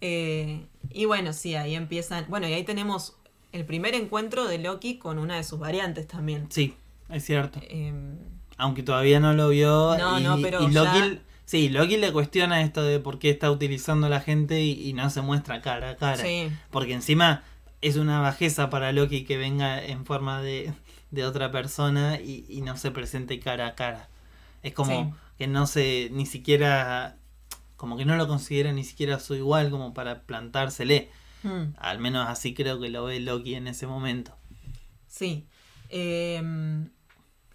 Eh, 0.00 0.66
y 0.90 1.04
bueno, 1.04 1.32
sí, 1.32 1.54
ahí 1.54 1.74
empiezan. 1.74 2.26
Bueno, 2.28 2.48
y 2.48 2.52
ahí 2.52 2.64
tenemos 2.64 3.16
el 3.52 3.64
primer 3.64 3.94
encuentro 3.94 4.46
de 4.46 4.58
Loki 4.58 4.98
con 4.98 5.18
una 5.18 5.36
de 5.36 5.44
sus 5.44 5.58
variantes 5.60 6.06
también. 6.08 6.46
sí, 6.50 6.74
es 7.08 7.24
cierto. 7.24 7.60
Em, 7.68 8.18
Aunque 8.56 8.82
todavía 8.82 9.20
no 9.20 9.32
lo 9.34 9.48
vio. 9.50 9.96
No, 9.96 10.18
y, 10.18 10.22
no, 10.24 10.36
pero 10.42 10.62
y 10.62 10.72
Loki, 10.72 10.98
ya- 10.98 11.18
sí, 11.44 11.68
Loki 11.68 11.96
le 11.96 12.12
cuestiona 12.12 12.62
esto 12.62 12.82
de 12.82 13.00
por 13.00 13.18
qué 13.18 13.30
está 13.30 13.50
utilizando 13.50 14.06
a 14.06 14.10
la 14.10 14.20
gente 14.20 14.62
y, 14.62 14.88
y 14.88 14.92
no 14.92 15.10
se 15.10 15.20
muestra 15.22 15.60
cara 15.62 15.90
a 15.90 15.96
cara. 15.96 16.22
sí. 16.22 16.50
Porque 16.70 16.92
encima 16.94 17.42
es 17.80 17.96
una 17.96 18.20
bajeza 18.20 18.70
para 18.70 18.92
Loki 18.92 19.24
que 19.24 19.36
venga 19.36 19.82
en 19.84 20.06
forma 20.06 20.40
de, 20.42 20.72
de 21.10 21.24
otra 21.24 21.50
persona 21.50 22.18
y, 22.20 22.46
y 22.48 22.60
no 22.62 22.76
se 22.76 22.90
presente 22.90 23.38
cara 23.40 23.66
a 23.68 23.74
cara. 23.74 24.08
Es 24.62 24.72
como 24.72 25.04
Sí. 25.12 25.18
que 25.38 25.46
no 25.46 25.66
se, 25.66 26.08
ni 26.12 26.24
siquiera, 26.26 27.16
como 27.76 27.96
que 27.98 28.04
no 28.06 28.16
lo 28.16 28.26
considera 28.26 28.72
ni 28.72 28.84
siquiera 28.84 29.20
su 29.20 29.34
igual 29.34 29.70
como 29.70 29.92
para 29.92 30.22
plantársele. 30.22 31.10
Mm. 31.42 31.74
Al 31.76 31.98
menos 31.98 32.26
así 32.28 32.54
creo 32.54 32.80
que 32.80 32.88
lo 32.88 33.04
ve 33.04 33.20
Loki 33.20 33.54
en 33.54 33.66
ese 33.68 33.86
momento. 33.86 34.34
Sí. 35.06 35.46
Eh, 35.90 36.42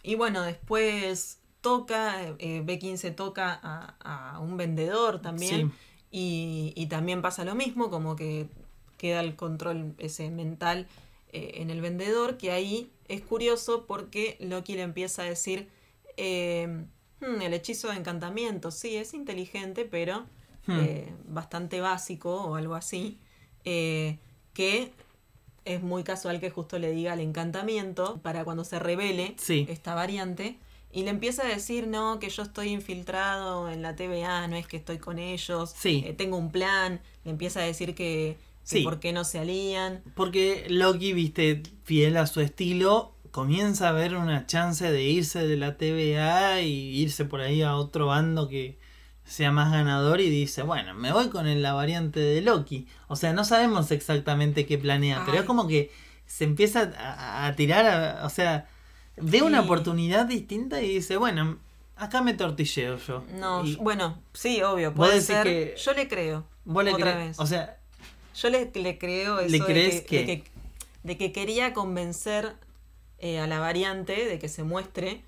y 0.04 0.16
bueno, 0.16 0.44
después 0.44 1.39
toca, 1.70 2.22
eh, 2.40 2.62
B15 2.66 3.12
toca 3.16 3.60
a, 3.62 4.34
a 4.34 4.40
un 4.40 4.58
vendedor 4.58 5.22
también. 5.22 5.70
Sí. 5.70 5.76
Y, 6.12 6.74
y 6.76 6.88
también 6.88 7.22
pasa 7.22 7.46
lo 7.46 7.54
mismo, 7.56 7.90
como 7.90 8.16
que 8.16 8.48
queda 8.98 9.20
el 9.22 9.36
control 9.36 9.94
ese 10.00 10.30
mental 10.32 10.88
eh, 11.32 11.52
en 11.62 11.70
el 11.70 11.82
vendedor, 11.82 12.38
que 12.38 12.52
ahí 12.52 12.90
es 13.08 13.22
curioso 13.22 13.86
porque 13.86 14.36
Loki 14.40 14.74
le 14.76 14.82
empieza 14.82 15.22
a 15.22 15.26
decir, 15.26 15.68
eh, 16.18 16.86
"Hmm, 17.22 17.42
el 17.42 17.54
hechizo 17.54 17.90
de 17.90 17.98
encantamiento, 17.98 18.72
sí, 18.72 18.96
es 18.98 19.14
inteligente, 19.14 19.86
pero 19.86 20.26
Hmm. 20.68 20.78
eh, 20.80 21.14
bastante 21.28 21.82
básico 21.82 22.30
o 22.44 22.56
algo 22.56 22.76
así, 22.76 23.18
eh, 23.66 24.18
que 24.54 24.92
es 25.66 25.82
muy 25.82 26.04
casual 26.04 26.40
que 26.40 26.50
justo 26.50 26.78
le 26.80 26.92
diga 26.92 27.14
el 27.14 27.20
encantamiento 27.22 28.20
para 28.22 28.44
cuando 28.44 28.64
se 28.64 28.78
revele 28.80 29.36
Sí. 29.38 29.66
esta 29.70 29.94
variante. 29.96 30.58
Y 30.92 31.04
le 31.04 31.12
empieza 31.12 31.44
a 31.44 31.48
decir, 31.48 31.88
no, 31.88 32.20
que 32.20 32.30
yo 32.30 32.42
estoy 32.44 32.70
infiltrado 32.70 33.70
en 33.70 33.82
la 33.82 33.96
TVA, 33.96 34.48
no 34.48 34.56
es 34.56 34.68
que 34.68 34.78
estoy 34.78 34.98
con 34.98 35.20
ellos, 35.20 35.74
Sí. 35.78 36.04
eh, 36.06 36.14
tengo 36.14 36.38
un 36.38 36.52
plan. 36.52 37.00
Le 37.24 37.32
empieza 37.32 37.60
a 37.60 37.64
decir 37.64 37.90
que, 37.96 38.38
que 38.70 38.78
Sí. 38.78 38.82
por 38.84 39.00
qué 39.00 39.14
no 39.14 39.24
se 39.24 39.40
alían. 39.40 40.02
Porque 40.16 40.66
Loki, 40.70 41.14
viste, 41.14 41.62
fiel 41.84 42.18
a 42.18 42.26
su 42.28 42.42
estilo, 42.42 43.14
comienza 43.32 43.90
a 43.90 43.92
ver 43.92 44.16
una 44.16 44.48
chance 44.48 44.92
de 44.92 45.04
irse 45.04 45.46
de 45.48 45.58
la 45.58 45.78
TVA 45.78 46.62
y 46.62 46.72
irse 47.02 47.26
por 47.26 47.42
ahí 47.42 47.62
a 47.62 47.76
otro 47.76 48.08
bando 48.08 48.48
que 48.48 48.80
sea 49.24 49.52
más 49.52 49.72
ganador 49.72 50.22
y 50.22 50.30
dice, 50.32 50.64
bueno, 50.64 50.96
me 50.96 51.12
voy 51.14 51.30
con 51.30 51.46
el- 51.48 51.62
la 51.62 51.74
variante 51.74 52.20
de 52.20 52.42
Loki. 52.42 52.88
O 53.08 53.16
sea, 53.16 53.32
no 53.32 53.46
sabemos 53.46 53.92
exactamente 53.92 54.66
qué 54.66 54.80
planea, 54.80 55.22
pero 55.28 55.38
es 55.38 55.44
como 55.44 55.68
que 55.68 55.92
se 56.26 56.46
empieza 56.46 56.92
a, 56.98 57.46
a 57.46 57.56
tirar, 57.56 57.86
a- 57.86 58.26
o 58.26 58.30
sea, 58.30 58.68
ve 59.22 59.42
una 59.42 59.62
oportunidad 59.62 60.26
distinta 60.26 60.82
y 60.82 60.96
dice, 60.96 61.18
bueno, 61.18 61.58
acá 61.96 62.22
me 62.22 62.34
tortilleo 62.34 62.98
yo. 62.98 63.24
No, 63.34 63.66
Y 63.66 63.76
bueno, 63.76 64.22
sí, 64.34 64.62
obvio, 64.64 64.94
puede 64.94 65.22
ser. 65.22 65.44
que- 65.44 65.76
Yo 65.78 65.94
le 65.94 66.08
creo. 66.08 66.46
vos 66.66 66.84
le 66.84 66.94
otra 66.94 67.14
crees- 67.14 67.28
vez. 67.30 67.40
o 67.40 67.46
sea, 67.46 67.78
Yo 68.36 68.50
le, 68.50 68.72
le 68.74 68.98
creo 68.98 69.40
eso 69.40 69.50
¿Le 69.52 69.60
de 69.60 69.66
crees 69.66 70.02
que, 70.02 70.20
de 70.20 70.26
que, 70.26 70.44
de 71.04 71.18
que 71.18 71.32
quería 71.34 71.74
convencer 71.74 72.56
eh, 73.20 73.40
a 73.40 73.48
la 73.48 73.60
variante 73.60 74.26
de 74.26 74.40
que 74.40 74.48
se 74.48 74.64
muestre. 74.64 75.24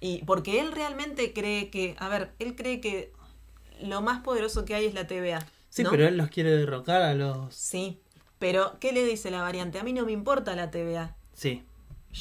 Y 0.00 0.22
porque 0.24 0.60
él 0.60 0.72
realmente 0.72 1.32
cree 1.34 1.68
que, 1.70 1.94
a 1.98 2.08
ver, 2.08 2.32
él 2.38 2.54
cree 2.56 2.80
que 2.80 3.12
lo 3.82 4.00
más 4.00 4.20
poderoso 4.22 4.64
que 4.64 4.74
hay 4.74 4.86
es 4.86 4.94
la 4.94 5.06
TVA. 5.06 5.44
sí, 5.68 5.82
¿no? 5.82 5.90
pero 5.90 6.06
él 6.08 6.16
los 6.16 6.28
quiere 6.30 6.50
derrocar 6.56 7.02
a 7.02 7.14
los... 7.14 7.54
Sí, 7.54 7.98
pero 8.38 8.76
¿qué 8.80 8.92
le 8.92 9.04
dice 9.04 9.30
la 9.30 9.42
variante? 9.42 9.78
A 9.78 9.82
mí 9.82 9.92
no 9.92 10.04
me 10.06 10.12
importa 10.12 10.54
la 10.56 10.70
TVA. 10.70 11.14
Sí. 11.34 11.62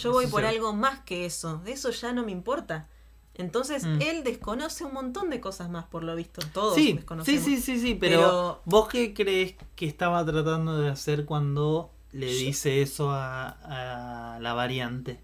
Yo 0.03 0.11
voy 0.11 0.27
por 0.27 0.41
sí. 0.41 0.47
algo 0.47 0.73
más 0.73 0.99
que 1.01 1.25
eso. 1.25 1.61
Eso 1.65 1.89
ya 1.91 2.11
no 2.13 2.23
me 2.23 2.31
importa. 2.31 2.87
Entonces, 3.35 3.83
Mm. 3.83 4.01
él 4.01 4.23
desconoce 4.23 4.83
un 4.83 4.93
montón 4.93 5.29
de 5.29 5.39
cosas 5.39 5.69
más, 5.69 5.85
por 5.85 6.03
lo 6.03 6.15
visto. 6.15 6.41
Todos 6.53 6.73
Sí, 6.75 6.87
sí, 6.87 6.93
desconocemos. 6.93 7.43
sí, 7.43 7.57
sí, 7.61 7.79
sí, 7.79 7.93
pero, 7.95 8.17
Pero- 8.19 8.61
¿vos 8.65 8.87
qué 8.87 9.13
crees 9.13 9.55
que 9.75 9.85
estaba 9.85 10.25
tratando 10.25 10.77
de 10.79 10.89
hacer 10.89 11.25
cuando 11.25 11.91
le 12.13 12.31
Yo- 12.33 12.39
dice 12.47 12.81
eso 12.81 13.11
a, 13.11 14.35
a 14.35 14.39
la 14.39 14.53
variante? 14.53 15.21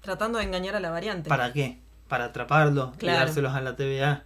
Tratando 0.00 0.38
de 0.38 0.44
engañar 0.44 0.74
a 0.74 0.80
la 0.80 0.90
variante. 0.90 1.28
¿Para 1.28 1.52
qué? 1.52 1.80
¿Para 2.08 2.24
atraparlo 2.26 2.92
y 2.96 2.98
Claro. 2.98 3.18
dárselos 3.20 3.54
a 3.54 3.60
la 3.60 3.76
TVA? 3.76 4.24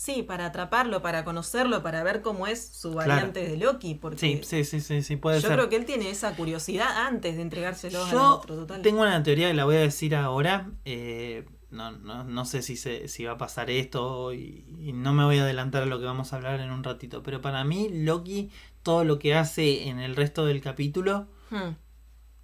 Sí, 0.00 0.22
para 0.22 0.46
atraparlo, 0.46 1.02
para 1.02 1.24
conocerlo, 1.24 1.82
para 1.82 2.04
ver 2.04 2.22
cómo 2.22 2.46
es 2.46 2.68
su 2.68 2.94
variante 2.94 3.42
de 3.42 3.56
Loki. 3.56 3.96
Porque 3.96 4.40
Sí, 4.44 4.64
sí, 4.64 5.02
sí, 5.02 5.16
puede 5.16 5.40
yo 5.40 5.48
ser. 5.48 5.56
creo 5.56 5.68
que 5.68 5.74
él 5.74 5.86
tiene 5.86 6.08
esa 6.08 6.36
curiosidad 6.36 7.04
antes 7.08 7.34
de 7.34 7.42
entregárselo 7.42 8.08
Yo 8.08 8.36
otro. 8.36 8.54
Total. 8.54 8.80
tengo 8.80 9.02
una 9.02 9.20
teoría 9.24 9.48
que 9.48 9.54
la 9.54 9.64
voy 9.64 9.74
a 9.74 9.80
decir 9.80 10.14
ahora. 10.14 10.70
eh, 10.84 11.44
no, 11.70 11.90
no, 11.90 12.22
no 12.22 12.44
sé 12.44 12.62
si, 12.62 12.76
se, 12.76 13.08
si 13.08 13.24
va 13.24 13.32
a 13.32 13.38
pasar 13.38 13.70
esto 13.70 14.32
y, 14.32 14.64
y 14.78 14.92
no 14.92 15.12
me 15.12 15.24
voy 15.24 15.38
a 15.38 15.42
adelantar 15.42 15.82
a 15.82 15.86
lo 15.86 15.98
que 15.98 16.04
vamos 16.06 16.32
a 16.32 16.36
hablar 16.36 16.60
en 16.60 16.70
un 16.70 16.84
ratito. 16.84 17.24
Pero 17.24 17.40
para 17.42 17.64
mí, 17.64 17.88
Loki, 17.92 18.50
todo 18.84 19.02
lo 19.02 19.18
que 19.18 19.34
hace 19.34 19.88
en 19.88 19.98
el 19.98 20.14
resto 20.14 20.46
del 20.46 20.60
capítulo, 20.60 21.26
Hmm. 21.50 21.74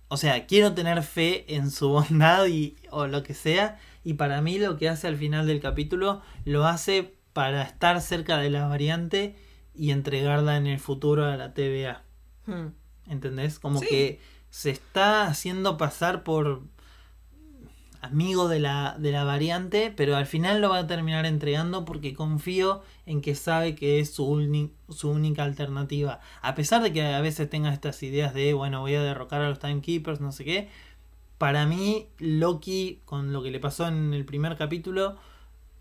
o 0.09 0.17
sea, 0.17 0.47
quiero 0.47 0.75
tener 0.75 1.03
fe 1.05 1.55
en 1.55 1.71
su 1.71 1.89
bondad 1.91 2.47
y, 2.47 2.75
o 2.91 3.07
lo 3.07 3.23
que 3.23 3.33
sea. 3.35 3.79
Y 4.03 4.15
para 4.15 4.43
mí 4.43 4.59
lo 4.59 4.77
que 4.77 4.89
hace 4.89 5.07
al 5.07 5.17
final 5.17 5.47
del 5.47 5.61
capítulo 5.61 6.21
lo 6.45 6.67
hace 6.67 7.14
para 7.35 7.63
estar 7.65 8.01
cerca 8.01 8.39
de 8.39 8.49
la 8.49 8.67
variante 8.67 9.37
y 9.75 9.91
entregarla 9.91 10.57
en 10.57 10.67
el 10.67 10.79
futuro 10.81 11.27
a 11.27 11.37
la 11.37 11.53
TVA. 11.53 12.03
Hmm. 12.47 12.69
¿Entendés? 13.11 13.59
Como 13.59 13.81
Sí. 13.81 13.87
que 13.91 14.21
se 14.49 14.71
está 14.71 15.27
haciendo 15.27 15.77
pasar 15.77 16.23
por 16.23 16.63
amigo 18.01 18.49
de 18.49 18.61
la, 18.61 18.97
de 18.99 19.13
la 19.13 19.25
variante, 19.25 19.91
pero 19.97 20.15
al 20.17 20.27
final 20.27 20.61
lo 20.61 20.69
va 20.69 20.79
a 20.81 20.87
terminar 20.87 21.25
entregando 21.25 21.87
porque 21.87 22.13
confío 22.13 22.83
en 23.07 23.23
que 23.23 23.35
sabe 23.35 23.75
que 23.75 23.99
es 23.99 24.13
su, 24.13 24.27
uni- 24.27 24.73
su 24.91 25.11
única 25.11 25.43
alternativa. 25.43 26.21
A 26.43 26.55
pesar 26.55 26.83
de 26.83 26.93
que 26.93 27.03
a 27.03 27.21
veces 27.23 27.49
tenga 27.49 27.73
estas 27.73 28.03
ideas 28.03 28.35
de, 28.35 28.53
bueno, 28.53 28.81
voy 28.81 28.95
a 28.95 29.03
derrocar 29.03 29.41
a 29.41 29.49
los 29.49 29.59
Timekeepers, 29.59 30.21
no 30.21 30.33
sé 30.33 30.45
qué. 30.45 30.69
Para 31.39 31.65
mí, 31.67 32.09
Loki, 32.19 33.01
con 33.07 33.33
lo 33.33 33.43
que 33.43 33.51
le 33.51 33.59
pasó 33.59 33.89
en 33.89 34.13
el 34.13 34.25
primer 34.27 34.57
capítulo, 34.57 35.17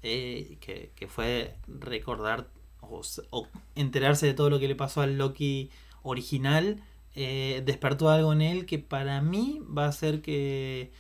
eh, 0.04 0.58
que, 0.60 0.92
que 0.96 1.08
fue 1.08 1.56
recordar 1.68 2.48
o, 2.82 3.02
o 3.32 3.48
enterarse 3.76 4.26
de 4.28 4.34
todo 4.34 4.50
lo 4.50 4.60
que 4.60 4.68
le 4.68 4.76
pasó 4.76 5.02
al 5.02 5.18
Loki 5.18 5.72
original, 6.04 6.84
eh, 7.16 7.62
despertó 7.66 8.10
algo 8.10 8.34
en 8.34 8.42
él 8.42 8.66
que 8.66 8.80
para 8.80 9.22
mí 9.22 9.62
va 9.76 9.86
a 9.86 9.90
hacer 9.90 10.22
que, 10.22 10.92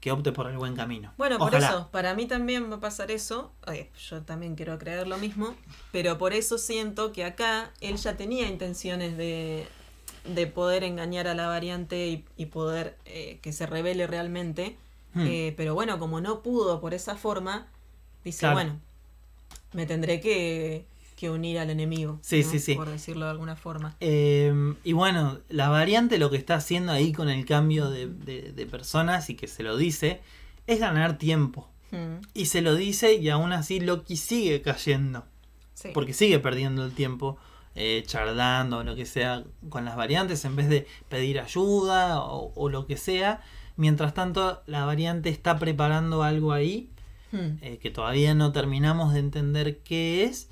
que 0.00 0.10
opte 0.10 0.32
por 0.32 0.50
el 0.50 0.58
buen 0.58 0.74
camino. 0.74 1.14
Bueno, 1.16 1.38
por 1.38 1.54
eso, 1.54 1.88
para 1.92 2.14
mí 2.14 2.26
también 2.26 2.70
va 2.70 2.76
a 2.76 2.80
pasar 2.80 3.10
eso. 3.10 3.52
Ay, 3.62 3.90
yo 4.08 4.22
también 4.22 4.56
quiero 4.56 4.78
creer 4.78 5.06
lo 5.06 5.16
mismo, 5.18 5.54
pero 5.92 6.18
por 6.18 6.32
eso 6.32 6.58
siento 6.58 7.12
que 7.12 7.24
acá 7.24 7.72
él 7.80 7.96
ya 7.96 8.16
tenía 8.16 8.48
intenciones 8.48 9.16
de, 9.16 9.66
de 10.24 10.46
poder 10.46 10.82
engañar 10.84 11.28
a 11.28 11.34
la 11.34 11.46
variante 11.46 12.08
y, 12.08 12.24
y 12.36 12.46
poder 12.46 12.98
eh, 13.04 13.38
que 13.40 13.52
se 13.52 13.66
revele 13.66 14.06
realmente. 14.06 14.76
Hmm. 15.14 15.26
Eh, 15.26 15.54
pero 15.56 15.74
bueno, 15.74 15.98
como 15.98 16.20
no 16.20 16.42
pudo 16.42 16.80
por 16.80 16.92
esa 16.92 17.16
forma, 17.16 17.68
dice, 18.24 18.40
Claro. 18.40 18.54
bueno, 18.54 18.80
me 19.72 19.86
tendré 19.86 20.20
que, 20.20 20.84
que 21.16 21.30
unir 21.30 21.58
al 21.58 21.70
enemigo. 21.70 22.18
Sí, 22.22 22.42
¿no? 22.44 22.50
sí, 22.50 22.58
sí. 22.58 22.74
Por 22.74 22.88
decirlo 22.88 23.24
de 23.26 23.30
alguna 23.32 23.56
forma. 23.56 23.96
Eh, 24.00 24.74
y 24.84 24.92
bueno, 24.92 25.38
la 25.48 25.68
variante 25.68 26.18
lo 26.18 26.30
que 26.30 26.36
está 26.36 26.54
haciendo 26.56 26.92
ahí 26.92 27.12
con 27.12 27.28
el 27.28 27.44
cambio 27.44 27.90
de, 27.90 28.06
de- 28.06 28.52
de 28.52 28.66
personas 28.66 29.30
y 29.30 29.34
que 29.36 29.46
se 29.48 29.62
lo 29.62 29.76
dice 29.76 30.20
es 30.66 30.80
ganar 30.80 31.18
tiempo. 31.18 31.68
Hmm, 31.90 32.20
Y 32.34 32.46
se 32.46 32.62
lo 32.62 32.74
dice 32.74 33.14
y 33.14 33.28
aún 33.28 33.52
así 33.52 33.80
Loki 33.80 34.16
sigue 34.16 34.62
cayendo. 34.62 35.24
sí. 35.74 35.90
Porque 35.92 36.12
sigue 36.12 36.38
perdiendo 36.38 36.84
el 36.84 36.92
tiempo 36.92 37.36
eh, 37.76 38.04
charlando 38.06 38.78
o 38.78 38.84
lo 38.84 38.94
que 38.94 39.04
sea 39.06 39.42
con 39.68 39.84
las 39.84 39.96
variantes 39.96 40.44
en 40.44 40.54
vez 40.56 40.68
de 40.68 40.86
pedir 41.08 41.40
ayuda 41.40 42.20
o, 42.20 42.52
o 42.54 42.68
lo 42.68 42.86
que 42.86 42.96
sea. 42.96 43.42
Mientras 43.76 44.14
tanto, 44.14 44.62
la 44.66 44.84
variante 44.84 45.28
está 45.30 45.58
preparando 45.58 46.22
algo 46.22 46.52
ahí 46.52 46.88
Hmm. 47.34 47.58
eh, 47.62 47.78
que 47.78 47.90
todavía 47.90 48.34
no 48.34 48.52
terminamos 48.52 49.12
de 49.12 49.18
entender 49.20 49.78
qué 49.82 50.24
es. 50.24 50.48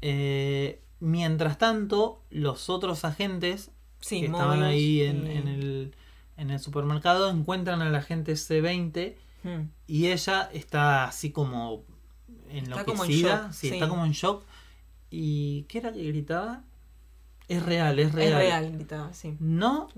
Eh, 0.00 0.80
mientras 1.00 1.58
tanto, 1.58 2.22
los 2.30 2.70
otros 2.70 3.04
agentes 3.04 3.70
Sí, 4.00 4.20
que 4.20 4.26
estaban 4.26 4.62
ahí 4.62 5.02
en, 5.02 5.26
el, 5.26 5.94
en 6.36 6.50
el 6.50 6.58
supermercado 6.60 7.30
encuentran 7.30 7.82
al 7.82 7.94
agente 7.94 8.32
C20 8.32 9.16
Hmm. 9.44 9.68
y 9.86 10.06
ella 10.06 10.48
está 10.54 11.04
así 11.04 11.30
como 11.30 11.84
Está 12.50 12.84
como 12.86 13.04
en 13.04 13.10
enloquecida, 13.10 13.42
shock, 13.42 13.52
sí, 13.52 13.68
sí. 13.68 13.74
está 13.74 13.88
como 13.90 14.06
en 14.06 14.12
shock. 14.12 14.42
¿Y 15.10 15.64
qué 15.64 15.78
era 15.78 15.92
que 15.92 16.02
gritaba? 16.04 16.64
Es 17.46 17.62
real, 17.62 17.98
es 17.98 18.12
real. 18.12 18.32
Es 18.32 18.38
real, 18.38 18.72
gritaba, 18.72 19.12
sí. 19.12 19.36
No 19.40 19.88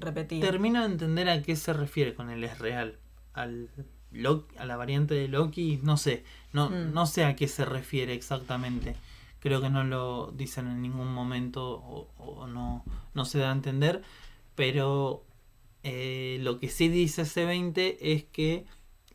termino 0.40 0.81
de 0.81 0.86
entender 0.86 1.28
a 1.28 1.43
qué 1.43 1.55
se 1.55 1.73
refiere 1.73 2.15
con 2.15 2.31
el 2.31 2.43
es 2.43 2.59
real. 2.59 2.98
Al 3.35 3.70
Loki- 4.16 4.56
a 4.59 4.64
la 4.66 4.76
variante 4.76 5.14
de 5.14 5.28
Loki, 5.28 5.78
no 5.82 5.97
sé. 5.97 6.24
No, 6.52 6.70
Mm. 6.70 6.93
no 6.93 7.06
sé 7.06 7.24
a 7.24 7.36
qué 7.36 7.48
se 7.48 7.64
refiere 7.64 8.14
exactamente. 8.14 8.97
Creo 9.40 9.60
que 9.60 9.70
no 9.70 9.84
lo 9.84 10.32
dicen 10.36 10.66
en 10.66 10.82
ningún 10.82 11.12
momento 11.12 11.74
o, 11.74 12.09
o 12.18 12.47
no, 12.47 12.84
no 13.14 13.24
se 13.24 13.38
da 13.38 13.51
a 13.51 13.52
entender. 13.52 14.02
Pero 14.55 15.22
eh, 15.82 16.38
lo 16.40 16.59
que 16.59 16.68
sí 16.68 16.88
dice 16.88 17.22
C20 17.24 17.97
es 18.01 18.24
que 18.24 18.64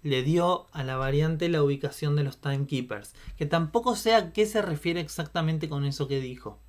le 0.04 0.24
dio 0.24 0.68
a 0.72 0.84
la 0.84 0.96
variante 0.98 1.50
la 1.50 1.62
ubicación 1.64 2.16
de 2.16 2.24
los 2.24 2.40
timekeepers. 2.40 3.14
Que 3.38 3.46
tampoco 3.46 3.96
sé 3.96 4.16
a 4.16 4.32
qué 4.34 4.46
se 4.46 4.62
refiere 4.62 5.00
exactamente 5.02 5.68
con 5.70 5.86
eso 5.86 6.08
que 6.08 6.20
dijo. 6.22 6.60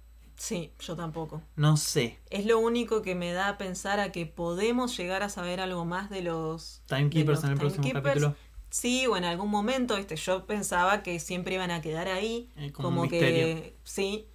Sí, 0.43 0.73
yo 0.81 0.97
tampoco. 0.97 1.41
No 1.55 1.77
sé. 1.77 2.19
Es 2.29 2.47
lo 2.47 2.59
único 2.59 3.01
que 3.01 3.15
me 3.15 3.33
da 3.33 3.47
a 3.51 3.59
pensar 3.59 4.01
a 4.01 4.11
que 4.11 4.27
podemos 4.27 4.97
llegar 4.97 5.23
a 5.23 5.29
saber 5.29 5.61
algo 5.61 5.85
más 5.85 6.11
de 6.11 6.21
los 6.23 6.83
Timekeepers 6.87 7.43
de 7.43 7.47
en 7.47 7.53
el 7.53 7.59
próximo 7.61 7.89
capítulo. 7.93 8.35
Sí, 8.69 9.07
o 9.07 9.17
en 9.17 9.23
algún 9.23 9.51
momento, 9.53 9.97
este, 9.97 10.17
yo 10.17 10.45
pensaba 10.45 11.05
que 11.05 11.21
siempre 11.21 11.55
iban 11.55 11.71
a 11.71 11.81
quedar 11.81 12.09
ahí, 12.09 12.49
Eh, 12.57 12.73
como 12.73 13.09
que 13.09 13.77
sí, 13.85 14.27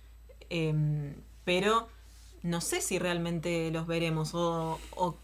em, 0.50 1.14
pero 1.44 1.90
no 2.42 2.62
sé 2.62 2.80
si 2.80 3.00
realmente 3.00 3.70
los 3.72 3.86
veremos 3.86 4.34
o, 4.34 4.80
o 4.96 5.18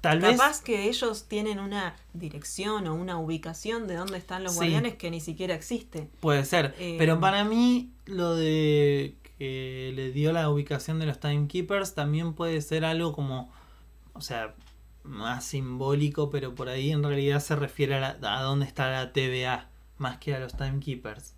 Tal 0.00 0.18
vez. 0.20 0.30
capaz 0.38 0.62
que 0.62 0.88
ellos 0.88 1.24
tienen 1.28 1.58
una 1.58 1.94
dirección 2.14 2.86
o 2.86 2.94
una 2.94 3.18
ubicación 3.18 3.86
de 3.86 3.96
dónde 3.96 4.16
están 4.16 4.44
los 4.44 4.52
Sí. 4.52 4.60
guardianes 4.60 4.94
que 4.94 5.10
ni 5.10 5.20
siquiera 5.20 5.54
existe. 5.54 6.08
Puede 6.20 6.46
ser. 6.46 6.74
Eh, 6.78 6.96
Pero 6.98 7.20
para 7.20 7.44
mí, 7.44 7.90
lo 8.06 8.34
de 8.34 9.14
que 9.42 9.92
le 9.96 10.12
dio 10.12 10.32
la 10.32 10.48
ubicación 10.50 10.98
de 11.00 11.06
los 11.06 11.18
Timekeepers 11.18 11.94
también 11.94 12.34
puede 12.34 12.60
ser 12.60 12.84
algo 12.84 13.12
como. 13.12 13.52
O 14.14 14.20
sea, 14.20 14.54
más 15.02 15.44
simbólico, 15.44 16.30
pero 16.30 16.54
por 16.54 16.68
ahí 16.68 16.92
en 16.92 17.02
realidad 17.02 17.40
se 17.40 17.56
refiere 17.56 17.96
a, 17.96 18.00
la- 18.20 18.38
a 18.38 18.42
dónde 18.42 18.66
está 18.66 18.88
la 18.90 19.12
TVA, 19.12 19.68
más 19.98 20.18
que 20.18 20.34
a 20.34 20.38
los 20.38 20.56
Timekeepers. 20.56 21.34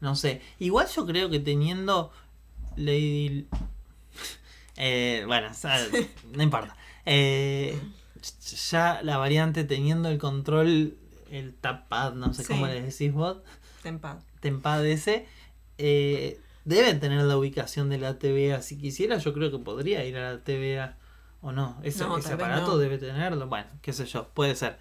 No 0.00 0.16
sé. 0.16 0.42
Igual 0.58 0.86
yo 0.94 1.06
creo 1.06 1.30
que 1.30 1.40
teniendo 1.40 2.12
Lady. 2.76 3.46
Eh, 4.82 5.24
bueno, 5.26 5.48
no 6.34 6.42
importa. 6.42 6.74
Eh, 7.04 7.78
ya 8.70 9.00
la 9.02 9.18
variante 9.18 9.64
teniendo 9.64 10.08
el 10.08 10.18
control, 10.18 10.96
el 11.30 11.54
tapad, 11.54 12.14
no 12.14 12.32
sé 12.32 12.44
Sí. 12.44 12.48
cómo 12.48 12.66
le 12.66 12.80
decís 12.80 13.12
vos, 13.12 13.38
Tempad. 13.82 14.18
tempad 14.40 14.86
ese, 14.86 15.26
eh, 15.76 16.40
debe 16.64 16.94
tener 16.94 17.22
la 17.22 17.36
ubicación 17.36 17.88
de 17.88 17.98
la 17.98 18.18
TVA. 18.18 18.62
Si 18.62 18.78
quisiera, 18.78 19.18
yo 19.18 19.32
creo 19.32 19.50
que 19.50 19.58
podría 19.58 20.04
ir 20.04 20.16
a 20.16 20.32
la 20.32 20.44
TVA. 20.44 20.96
O 21.42 21.52
no, 21.52 21.78
ese, 21.82 22.04
No, 22.04 22.16
aparato 22.16 22.72
no. 22.72 22.78
debe 22.78 22.98
tenerlo. 22.98 23.48
Bueno, 23.48 23.68
qué 23.82 23.92
sé 23.92 24.06
yo, 24.06 24.28
puede 24.28 24.54
ser. 24.54 24.78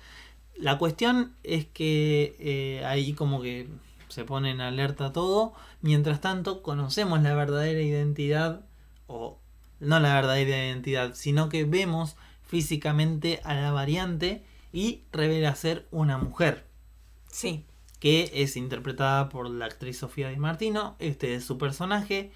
La 0.58 0.78
cuestión 0.78 1.36
es 1.44 1.66
que 1.66 2.36
eh, 2.40 2.86
ahí 2.86 3.14
como 3.14 3.42
que 3.42 3.70
se 4.10 4.26
pone 4.26 4.52
en 4.52 4.62
alerta 4.62 5.14
todo. 5.14 5.54
Mientras 5.82 6.20
tanto, 6.20 6.62
conocemos 6.62 7.22
la 7.22 7.34
verdadera 7.34 7.82
identidad, 7.82 8.66
o 9.08 9.40
no 9.80 10.00
la 10.00 10.14
verdadera 10.16 10.66
identidad, 10.66 11.14
sino 11.14 11.48
que 11.48 11.64
vemos 11.64 12.18
físicamente 12.46 13.40
a 13.46 13.54
la 13.54 13.72
variante 13.72 14.44
y 14.74 15.04
revela 15.12 15.56
ser 15.56 15.88
una 15.92 16.18
mujer 16.18 16.66
Sí, 17.32 17.64
que 18.00 18.32
es 18.34 18.56
interpretada 18.58 19.30
por 19.30 19.50
la 19.50 19.66
actriz 19.66 19.98
Sofía 20.00 20.30
Di 20.30 20.38
Martino. 20.38 20.96
Este 21.00 21.36
es 21.36 21.44
su 21.46 21.58
personaje. 21.58 22.32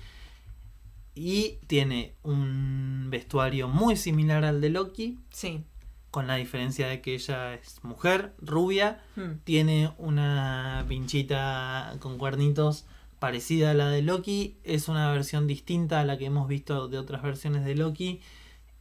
Y 1.15 1.59
tiene 1.67 2.15
un 2.23 3.07
vestuario 3.09 3.67
muy 3.67 3.95
similar 3.95 4.43
al 4.45 4.61
de 4.61 4.69
Loki, 4.69 5.19
sí. 5.31 5.63
con 6.09 6.25
la 6.27 6.35
diferencia 6.35 6.87
de 6.87 7.01
que 7.01 7.13
ella 7.13 7.53
es 7.53 7.83
mujer, 7.83 8.33
rubia, 8.39 9.01
Hmm. 9.15 9.39
tiene 9.43 9.93
una 9.97 10.85
pinchita 10.87 11.95
con 11.99 12.17
cuernitos 12.17 12.85
parecida 13.19 13.71
a 13.71 13.73
la 13.73 13.89
de 13.89 14.01
Loki, 14.01 14.57
es 14.63 14.89
una 14.89 15.11
versión 15.11 15.47
distinta 15.47 16.01
a 16.01 16.03
la 16.03 16.17
que 16.17 16.25
hemos 16.25 16.47
visto 16.47 16.87
de 16.89 16.97
otras 16.97 17.21
versiones 17.21 17.63
de 17.63 17.75
Loki 17.75 18.19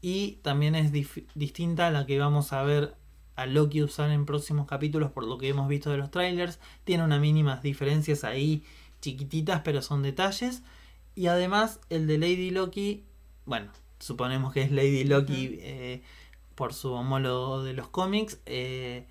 y 0.01 0.41
también 0.43 0.75
es 0.75 0.91
distinta 1.35 1.87
a 1.87 1.91
la 1.91 2.07
que 2.07 2.19
vamos 2.19 2.53
a 2.53 2.63
ver 2.65 2.97
a 3.43 3.47
Loki 3.47 3.83
usar 3.83 4.11
en 4.11 4.25
próximos 4.27 4.67
capítulos 4.67 5.11
por 5.11 5.27
lo 5.27 5.39
que 5.39 5.49
hemos 5.49 5.69
visto 5.69 5.91
de 5.91 5.97
los 5.99 6.11
trailers. 6.11 6.59
Tiene 6.85 7.05
unas 7.05 7.21
mínimas 7.21 7.63
diferencias 7.63 8.25
ahí 8.25 8.63
chiquititas 9.01 9.63
pero 9.65 9.83
son 9.83 10.03
detalles 10.03 10.63
y 11.15 11.27
además 11.27 11.81
el 11.91 12.07
de 12.07 12.19
Lady 12.19 12.51
Loki, 12.51 13.05
bueno, 13.47 13.71
suponemos 13.99 14.53
que 14.53 14.63
es 14.63 14.71
Lady 14.73 15.05
Loki 15.05 15.59
eh, 15.61 16.03
por 16.55 16.73
su 16.73 16.93
homólogo 16.93 17.63
de 17.63 17.73
los 17.75 17.89
cómics. 17.89 18.39
eh, 18.47 19.07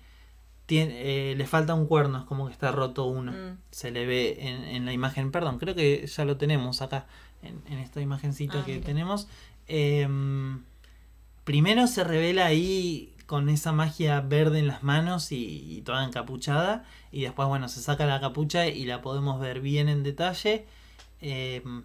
tiene, 0.66 1.32
eh, 1.32 1.34
le 1.36 1.46
falta 1.46 1.74
un 1.74 1.86
cuerno, 1.86 2.18
es 2.18 2.24
como 2.24 2.46
que 2.46 2.52
está 2.52 2.72
roto 2.72 3.04
uno. 3.04 3.32
Mm. 3.32 3.58
Se 3.72 3.90
le 3.90 4.06
ve 4.06 4.38
en, 4.40 4.64
en 4.64 4.86
la 4.86 4.92
imagen, 4.92 5.30
perdón, 5.30 5.58
creo 5.58 5.74
que 5.74 6.06
ya 6.06 6.24
lo 6.24 6.36
tenemos 6.38 6.80
acá, 6.80 7.06
en, 7.42 7.60
en 7.66 7.78
esta 7.78 8.00
imagencita 8.00 8.60
Ah, 8.60 8.64
que 8.64 8.74
mira. 8.74 8.86
tenemos. 8.86 9.28
Em, 9.66 10.62
primero 11.44 11.86
se 11.88 12.04
revela 12.04 12.46
ahí 12.46 13.11
con 13.26 13.48
esa 13.48 13.72
magia 13.72 14.20
verde 14.20 14.58
en 14.58 14.66
las 14.66 14.82
manos 14.82 15.32
y, 15.32 15.76
y 15.76 15.82
toda 15.82 16.04
encapuchada. 16.04 16.84
Y 17.10 17.22
después, 17.22 17.48
bueno, 17.48 17.68
se 17.68 17.80
saca 17.80 18.06
la 18.06 18.20
capucha 18.20 18.66
y 18.66 18.84
la 18.84 19.02
podemos 19.02 19.40
ver 19.40 19.60
bien 19.60 19.88
en 19.88 20.02
detalle. 20.02 20.66
Em, 21.20 21.82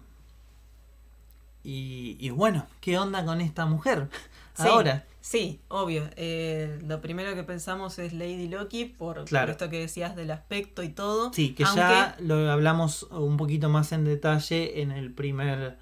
y, 1.64 2.16
y 2.20 2.30
bueno, 2.30 2.66
¿qué 2.80 2.98
onda 2.98 3.24
con 3.24 3.40
esta 3.40 3.66
mujer? 3.66 4.08
Sí, 4.54 4.62
Ahora. 4.66 5.04
Sí, 5.20 5.60
obvio. 5.68 6.08
Eh, 6.16 6.78
lo 6.86 7.00
primero 7.02 7.34
que 7.34 7.42
pensamos 7.42 7.98
es 7.98 8.12
Lady 8.14 8.48
Loki 8.48 8.86
por, 8.86 9.16
por 9.16 9.24
Claro. 9.26 9.52
esto 9.52 9.68
que 9.68 9.78
decías 9.80 10.16
del 10.16 10.30
aspecto 10.30 10.82
y 10.82 10.88
todo. 10.88 11.32
Sí, 11.34 11.54
que 11.54 11.64
Aunque- 11.64 11.80
ya 11.80 12.16
lo 12.20 12.50
hablamos 12.50 13.02
un 13.10 13.36
poquito 13.36 13.68
más 13.68 13.92
en 13.92 14.04
detalle 14.04 14.80
en 14.80 14.90
el 14.90 15.12
primer 15.12 15.76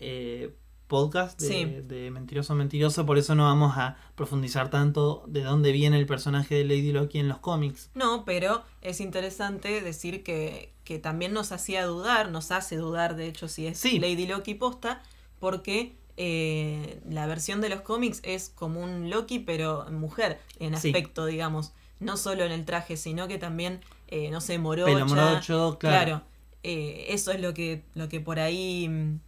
eh, 0.00 0.52
podcast 0.88 1.40
de, 1.40 1.46
Sí. 1.48 1.64
de 1.86 2.10
Mentiroso 2.10 2.54
Mentiroso, 2.54 3.06
por 3.06 3.18
eso 3.18 3.34
no 3.34 3.44
vamos 3.44 3.76
a 3.76 3.96
profundizar 4.16 4.70
tanto 4.70 5.22
de 5.28 5.42
dónde 5.42 5.70
viene 5.70 5.98
el 5.98 6.06
personaje 6.06 6.56
de 6.56 6.64
Lady 6.64 6.90
Loki 6.92 7.18
en 7.18 7.28
los 7.28 7.38
cómics. 7.38 7.90
No, 7.94 8.24
pero 8.24 8.64
es 8.82 9.00
interesante 9.00 9.80
decir 9.82 10.22
que, 10.24 10.72
que 10.84 10.98
también 10.98 11.32
nos 11.32 11.52
hacía 11.52 11.84
dudar, 11.86 12.30
nos 12.30 12.50
hace 12.50 12.76
dudar 12.76 13.14
de 13.14 13.28
hecho 13.28 13.46
si 13.48 13.66
es 13.66 13.78
Sí. 13.78 13.98
Lady 14.00 14.26
Loki 14.26 14.54
posta, 14.54 15.02
porque 15.38 15.94
eh, 16.16 17.00
la 17.08 17.26
versión 17.26 17.60
de 17.60 17.68
los 17.68 17.82
cómics 17.82 18.20
es 18.24 18.48
como 18.48 18.80
un 18.82 19.08
Loki 19.08 19.38
pero 19.38 19.86
mujer 19.92 20.40
en 20.58 20.76
Sí. 20.76 20.88
aspecto, 20.88 21.26
digamos, 21.26 21.72
no 22.00 22.16
solo 22.16 22.44
en 22.44 22.50
el 22.52 22.64
traje, 22.64 22.96
sino 22.96 23.28
que 23.28 23.38
también, 23.38 23.80
eh, 24.08 24.30
no 24.30 24.40
sé, 24.40 24.58
morocha. 24.58 24.92
Pelo 24.92 25.06
morocho, 25.06 25.76
claro. 25.78 26.22
eh, 26.64 27.06
eso 27.10 27.30
es 27.32 27.40
lo 27.40 27.54
que, 27.54 27.84
lo 27.94 28.08
que 28.08 28.20
por 28.20 28.40
ahí 28.40 28.88
mm, 28.88 29.20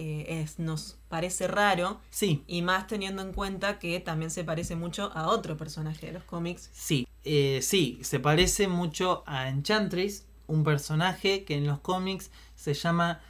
eh, 0.00 0.40
es, 0.42 0.58
nos 0.58 0.96
parece 1.08 1.48
raro. 1.48 2.00
Sí, 2.10 2.44
Y 2.46 2.62
más 2.62 2.86
teniendo 2.86 3.20
en 3.22 3.32
cuenta 3.32 3.78
que 3.78 3.98
también 4.00 4.30
se 4.30 4.44
parece 4.44 4.76
mucho 4.76 5.10
a 5.14 5.26
otro 5.28 5.56
personaje 5.56 6.06
de 6.06 6.12
los 6.12 6.24
cómics. 6.24 6.70
sí, 6.72 7.06
eh, 7.24 7.60
sí, 7.62 7.98
se 8.02 8.20
parece 8.20 8.68
mucho 8.68 9.22
a 9.26 9.48
Enchantress, 9.48 10.24
un 10.46 10.62
personaje 10.64 11.44
que 11.44 11.56
en 11.56 11.66
los 11.66 11.80
cómics 11.80 12.30
se 12.56 12.74
llama... 12.74 13.20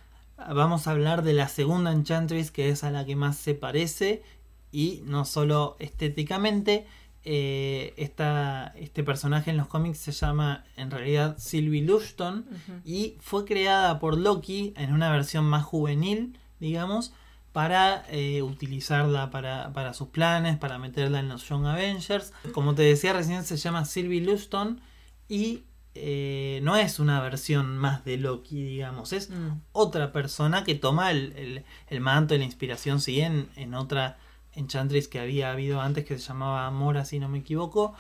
Vamos 0.55 0.86
a 0.86 0.93
hablar 0.93 1.23
de 1.24 1.32
la 1.32 1.49
segunda 1.49 1.90
Enchantress, 1.90 2.51
que 2.53 2.69
es 2.69 2.85
a 2.85 2.90
la 2.93 3.05
que 3.05 3.16
más 3.16 3.36
se 3.39 3.55
parece, 3.55 4.23
y 4.70 5.03
no 5.07 5.24
solo 5.24 5.74
estéticamente, 5.81 6.86
eh, 7.24 7.93
esta- 7.97 8.73
este 8.77 9.03
personaje 9.03 9.51
en 9.51 9.57
los 9.57 9.66
cómics 9.66 9.99
se 9.99 10.12
llama 10.12 10.65
en 10.77 10.90
realidad 10.93 11.36
Sylvie 11.39 11.82
Lushton 11.82 12.47
y 12.85 13.16
fue 13.20 13.45
creada 13.45 13.99
por 13.99 14.16
Loki 14.16 14.73
en 14.77 14.93
una 14.93 15.11
versión 15.11 15.45
más 15.45 15.65
juvenil, 15.65 16.39
digamos, 16.60 17.12
para 17.52 18.05
eh, 18.10 18.43
utilizarla 18.43 19.30
para, 19.30 19.72
para 19.72 19.94
sus 19.94 20.09
planes, 20.09 20.56
para 20.59 20.78
meterla 20.78 21.20
en 21.20 21.28
los 21.28 21.48
Young 21.48 21.66
Avengers. 21.66 22.32
Como 22.52 22.74
te 22.74 22.82
decía 22.82 23.12
recién, 23.12 23.44
se 23.44 23.56
llama 23.56 23.85
Sylvie 23.85 24.20
Lushton 24.20 24.80
y 25.28 25.64
eh, 25.94 26.60
no 26.62 26.76
es 26.76 27.01
una 27.01 27.20
versión 27.20 27.76
más 27.76 28.05
de 28.05 28.18
Loki, 28.18 28.62
digamos, 28.62 29.12
es 29.12 29.30
Mm. 29.30 29.60
otra 29.72 30.12
persona 30.12 30.62
que 30.62 30.74
toma 30.76 31.10
el, 31.10 31.32
el- 31.36 31.64
el 31.89 32.01
manto 32.01 32.35
y 32.35 32.39
la 32.39 32.44
inspiración, 32.44 33.01
en, 33.06 33.48
en 33.56 33.74
otra 33.74 34.18
Enchantress 34.55 35.09
que 35.09 35.18
había 35.18 35.51
habido 35.51 35.80
antes 35.80 36.05
que 36.05 36.16
se 36.18 36.28
llamaba 36.28 36.70
Mora, 36.70 37.05
si 37.05 37.18
no 37.18 37.28
me 37.28 37.39
equivoco, 37.39 37.94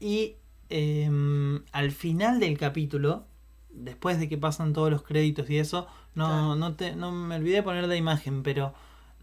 y 0.00 0.34
em, 0.68 1.62
al 1.72 1.90
final 1.92 2.40
del 2.40 2.58
capítulo, 2.58 3.26
después 3.70 4.18
de 4.18 4.28
que 4.28 4.36
pasan 4.36 4.72
todos 4.74 4.90
los 4.90 5.02
créditos 5.02 5.48
y 5.48 5.58
eso, 5.58 5.86
no, 6.14 6.56
no, 6.56 6.74
te, 6.74 6.96
no 6.96 7.12
me 7.12 7.36
olvidé 7.36 7.56
de 7.56 7.62
poner 7.62 7.86
la 7.86 7.96
imagen, 7.96 8.42
pero 8.42 8.74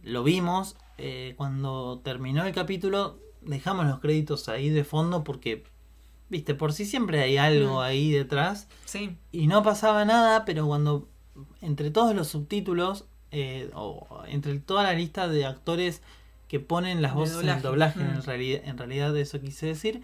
lo 0.04 0.24
vimos 0.24 0.78
eh, 0.98 1.34
cuando 1.38 2.02
terminó 2.04 2.46
el 2.46 2.54
capítulo, 2.54 3.20
dejamos 3.42 3.86
los 3.86 4.00
créditos 4.00 4.48
ahí 4.50 4.70
de 4.70 4.84
fondo 4.84 5.24
porque, 5.24 5.64
viste, 6.30 6.56
por 6.56 6.74
si 6.74 6.86
siempre 6.86 7.22
hay 7.22 7.38
algo 7.38 7.80
Mm. 7.80 7.84
ahí 7.84 8.12
detrás. 8.12 8.68
Sí, 8.86 9.18
y 9.32 9.48
no 9.48 9.64
pasaba 9.64 10.06
nada, 10.06 10.46
pero 10.46 10.66
cuando 10.68 11.08
entre 11.62 11.92
todos 11.92 12.16
los 12.16 12.30
subtítulos 12.30 13.06
eh, 13.32 13.70
o 13.74 14.24
entre 14.28 14.58
toda 14.60 14.84
la 14.84 14.94
lista 14.94 15.28
de 15.28 15.46
actores 15.46 16.02
que 16.48 16.60
ponen 16.60 17.02
las 17.02 17.14
voces 17.14 17.42
en 17.42 17.50
el 17.50 17.62
doblaje, 17.62 18.00
doblaje, 18.00 18.02
en, 18.02 18.20
mm. 18.20 18.26
realidad, 18.26 18.62
en 18.64 18.78
realidad 18.78 19.18
eso 19.18 19.42
quise 19.42 19.66
decir, 19.66 20.02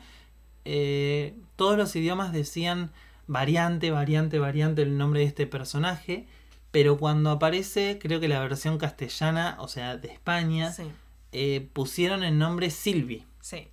eh, 0.66 1.36
todos 1.56 1.78
los 1.78 1.96
idiomas 1.96 2.34
decían 2.34 2.92
variante, 3.28 3.92
variante, 3.92 4.40
variante 4.40 4.82
el 4.82 4.98
nombre 4.98 5.22
de 5.22 5.28
este 5.28 5.48
personaje, 5.48 6.28
pero 6.72 6.98
cuando 6.98 7.30
aparece, 7.32 8.00
creo 8.02 8.20
que 8.20 8.28
la 8.28 8.40
versión 8.40 8.78
castellana, 8.78 9.58
o 9.60 9.68
sea, 9.68 9.98
de 9.98 10.08
España, 10.10 10.72
sí, 10.72 10.84
eh, 11.32 11.70
pusieron 11.74 12.24
el 12.24 12.38
nombre 12.38 12.70
Silvi. 12.70 13.26
sí. 13.42 13.68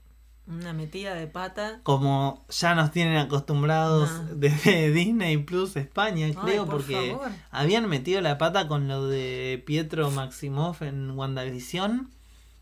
Una 0.51 0.73
metida 0.73 1.13
de 1.15 1.27
pata. 1.27 1.81
Como 1.83 2.43
ya 2.49 2.75
nos 2.75 2.91
tienen 2.91 3.19
acostumbrados 3.19 4.09
desde 4.41 4.91
Disney 4.93 5.37
Plus 5.37 5.77
España, 5.77 6.25
Ay, 6.25 6.33
creo, 6.35 6.65
por 6.65 6.77
porque 6.77 7.11
favor. 7.13 7.29
habían 7.51 7.87
metido 7.87 8.23
la 8.23 8.39
pata 8.39 8.67
con 8.67 8.89
lo 8.89 9.07
de 9.09 9.63
Pietro 9.67 10.11
Maximoff 10.11 10.81
en 10.81 11.11
WandaVision. 11.11 12.09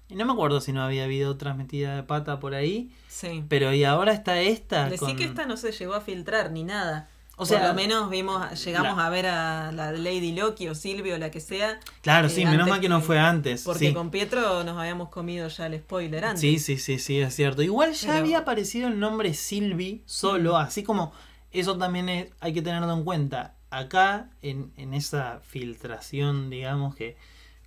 Y 0.09 0.17
no 0.17 0.25
me 0.25 0.33
acuerdo 0.33 0.61
si 0.61 0.73
no 0.73 0.83
había 0.83 1.05
habido 1.05 1.31
otra 1.31 1.55
metida 1.55 1.95
de 1.95 2.03
pata 2.03 2.41
por 2.41 2.55
ahí. 2.57 2.91
Sí. 3.07 3.45
Pero 3.49 3.73
y 3.73 3.85
ahora 3.85 4.13
está 4.13 4.41
esta. 4.41 4.89
Decí 4.89 5.05
con- 5.05 5.17
que 5.17 5.23
esta 5.25 5.47
no 5.47 5.57
se 5.57 5.71
llegó 5.71 5.95
a 5.95 6.01
filtrar 6.01 6.51
ni 6.51 6.65
nada. 6.65 7.09
O 7.39 7.45
sea, 7.45 7.59
por 7.61 7.69
lo 7.69 7.75
menos 7.75 8.09
vimos, 8.09 8.65
llegamos 8.65 8.97
la- 8.97 9.07
a 9.07 9.11
ver 9.11 9.27
a 9.27 9.71
la 9.73 9.93
Lady 9.93 10.33
Loki 10.33 10.69
o 10.69 10.75
Silvio 10.75 11.17
o 11.17 11.19
la 11.19 11.31
que 11.31 11.41
sea. 11.41 11.79
Claro, 12.01 12.29
eh, 12.29 12.31
sí, 12.31 12.47
menos 12.47 12.67
mal 12.67 12.81
que 12.81 12.89
no 12.89 13.03
fue 13.03 13.19
antes. 13.19 13.63
Porque 13.63 13.89
sí. 13.89 13.93
con 13.95 14.11
Pietro 14.11 14.65
nos 14.65 14.79
habíamos 14.79 15.11
comido 15.11 15.47
ya 15.49 15.67
el 15.67 15.79
spoiler 15.79 16.25
antes. 16.25 16.41
Sí, 16.41 16.59
sí, 16.59 16.79
sí, 16.79 16.99
sí, 16.99 17.21
es 17.21 17.35
cierto. 17.35 17.63
Igual 17.63 17.93
ya 17.93 18.09
Pero- 18.09 18.19
había 18.21 18.39
aparecido 18.39 18.89
el 18.89 18.99
nombre 18.99 19.35
Silvi 19.35 20.03
solo, 20.07 20.55
Mm. 20.55 20.57
así 20.57 20.83
como 20.83 21.13
eso 21.53 21.77
también 21.77 22.09
es- 22.09 22.31
hay 22.41 22.55
que 22.55 22.63
tenerlo 22.63 22.91
en 22.93 23.05
cuenta. 23.05 23.55
Acá, 23.69 24.31
en, 24.41 24.73
en 24.79 24.95
esa 24.95 25.41
filtración, 25.47 26.49
digamos 26.49 26.95
que, 26.95 27.17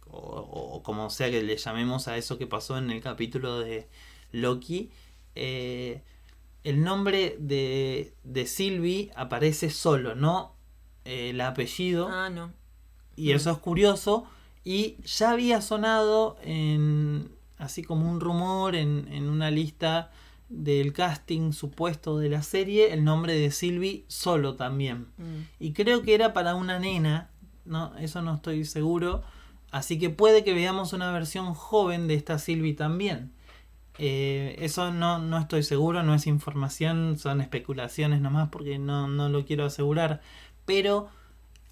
o, 0.10 0.18
o 0.18 0.82
como 0.84 1.12
sea 1.12 1.30
que 1.30 1.44
le 1.44 1.58
llamemos 1.58 2.08
a 2.08 2.18
eso 2.18 2.40
que 2.40 2.48
pasó 2.48 2.78
en 2.80 2.90
el 2.90 3.02
capítulo 3.02 3.60
de 3.60 3.88
Loki, 4.32 4.90
eh, 5.36 6.02
el 6.64 6.84
nombre 6.84 7.36
de, 7.40 8.14
de 8.23 8.45
Sylvie 8.45 9.11
aparece 9.15 9.69
solo, 9.69 10.15
no 10.15 10.56
eh, 11.06 11.31
el 11.31 11.41
apellido. 11.41 12.10
Ah, 12.10 12.30
no. 12.30 12.52
Y 13.15 13.31
eso 13.31 13.52
es 13.52 13.57
curioso. 13.57 14.26
Y 14.64 14.98
ya 15.03 15.31
había 15.31 15.61
sonado 15.61 16.38
en 16.44 17.31
así 17.57 17.84
como 17.84 18.10
un 18.10 18.19
rumor 18.19 18.76
en, 18.76 19.07
en 19.11 19.30
una 19.30 19.52
lista 19.52 20.11
del 20.48 20.94
casting 20.94 21.52
supuesto 21.52 22.18
de 22.18 22.30
la 22.30 22.41
serie 22.41 22.94
el 22.94 23.03
nombre 23.03 23.34
de 23.34 23.52
Sylvie 23.52 24.06
solo 24.07 24.56
también. 24.56 25.07
Mm. 25.18 25.41
Y 25.60 25.73
creo 25.73 26.02
que 26.02 26.15
era 26.15 26.34
para 26.34 26.56
una 26.56 26.80
nena, 26.80 27.30
no, 27.65 27.95
eso 27.98 28.22
no 28.22 28.36
estoy 28.36 28.65
seguro. 28.65 29.23
Así 29.72 29.99
que 29.99 30.10
puede 30.10 30.44
que 30.44 30.53
veamos 30.53 30.94
una 30.94 31.11
versión 31.11 31.53
joven 31.53 32.07
de 32.07 32.15
esta 32.15 32.40
Sylvie 32.40 32.73
también. 32.73 33.31
Eh, 34.00 34.56
eso 34.60 34.92
no, 34.92 35.20
no 35.20 35.38
estoy 35.38 35.62
seguro, 35.62 36.04
no 36.04 36.16
es 36.16 36.26
información, 36.26 37.18
son 37.20 37.42
especulaciones 37.42 38.22
nomás 38.22 38.48
porque 38.50 38.80
no, 38.80 39.08
no 39.08 39.28
lo 39.28 39.46
quiero 39.46 39.66
asegurar. 39.66 40.22
Pero 40.66 41.10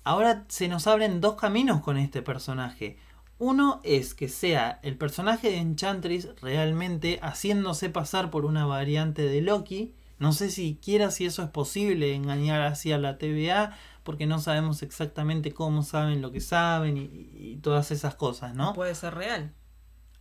ahora 0.03 0.43
se 0.49 0.67
nos 0.67 0.87
abren 0.87 1.21
dos 1.21 1.35
caminos 1.35 1.81
con 1.81 1.97
este 1.97 2.21
personaje. 2.21 2.97
Uno 3.39 3.79
es 3.83 4.13
que 4.13 4.27
sea 4.27 4.79
el 4.83 4.97
personaje 4.97 5.49
de 5.51 5.57
Enchantress 5.57 6.29
realmente 6.41 7.19
haciéndose 7.21 7.89
pasar 7.89 8.29
por 8.29 8.45
una 8.45 8.65
variante 8.65 9.21
de 9.21 9.41
Loki. 9.41 9.93
No 10.19 10.33
sé 10.33 10.49
siquiera 10.49 11.11
si 11.11 11.25
eso 11.25 11.43
es 11.43 11.49
posible, 11.49 12.13
engañar 12.13 12.61
así 12.61 12.91
a 12.91 12.97
la 12.97 13.17
TVA, 13.17 13.77
porque 14.03 14.25
no 14.25 14.39
sabemos 14.39 14.83
exactamente 14.83 15.53
cómo 15.53 15.83
saben 15.83 16.21
lo 16.21 16.31
que 16.31 16.41
saben 16.41 16.97
y 16.97 17.57
todas 17.61 17.91
esas 17.91 18.15
cosas, 18.15 18.53
¿no? 18.55 18.73
Puede 18.73 18.95
ser 18.95 19.13
real. 19.13 19.53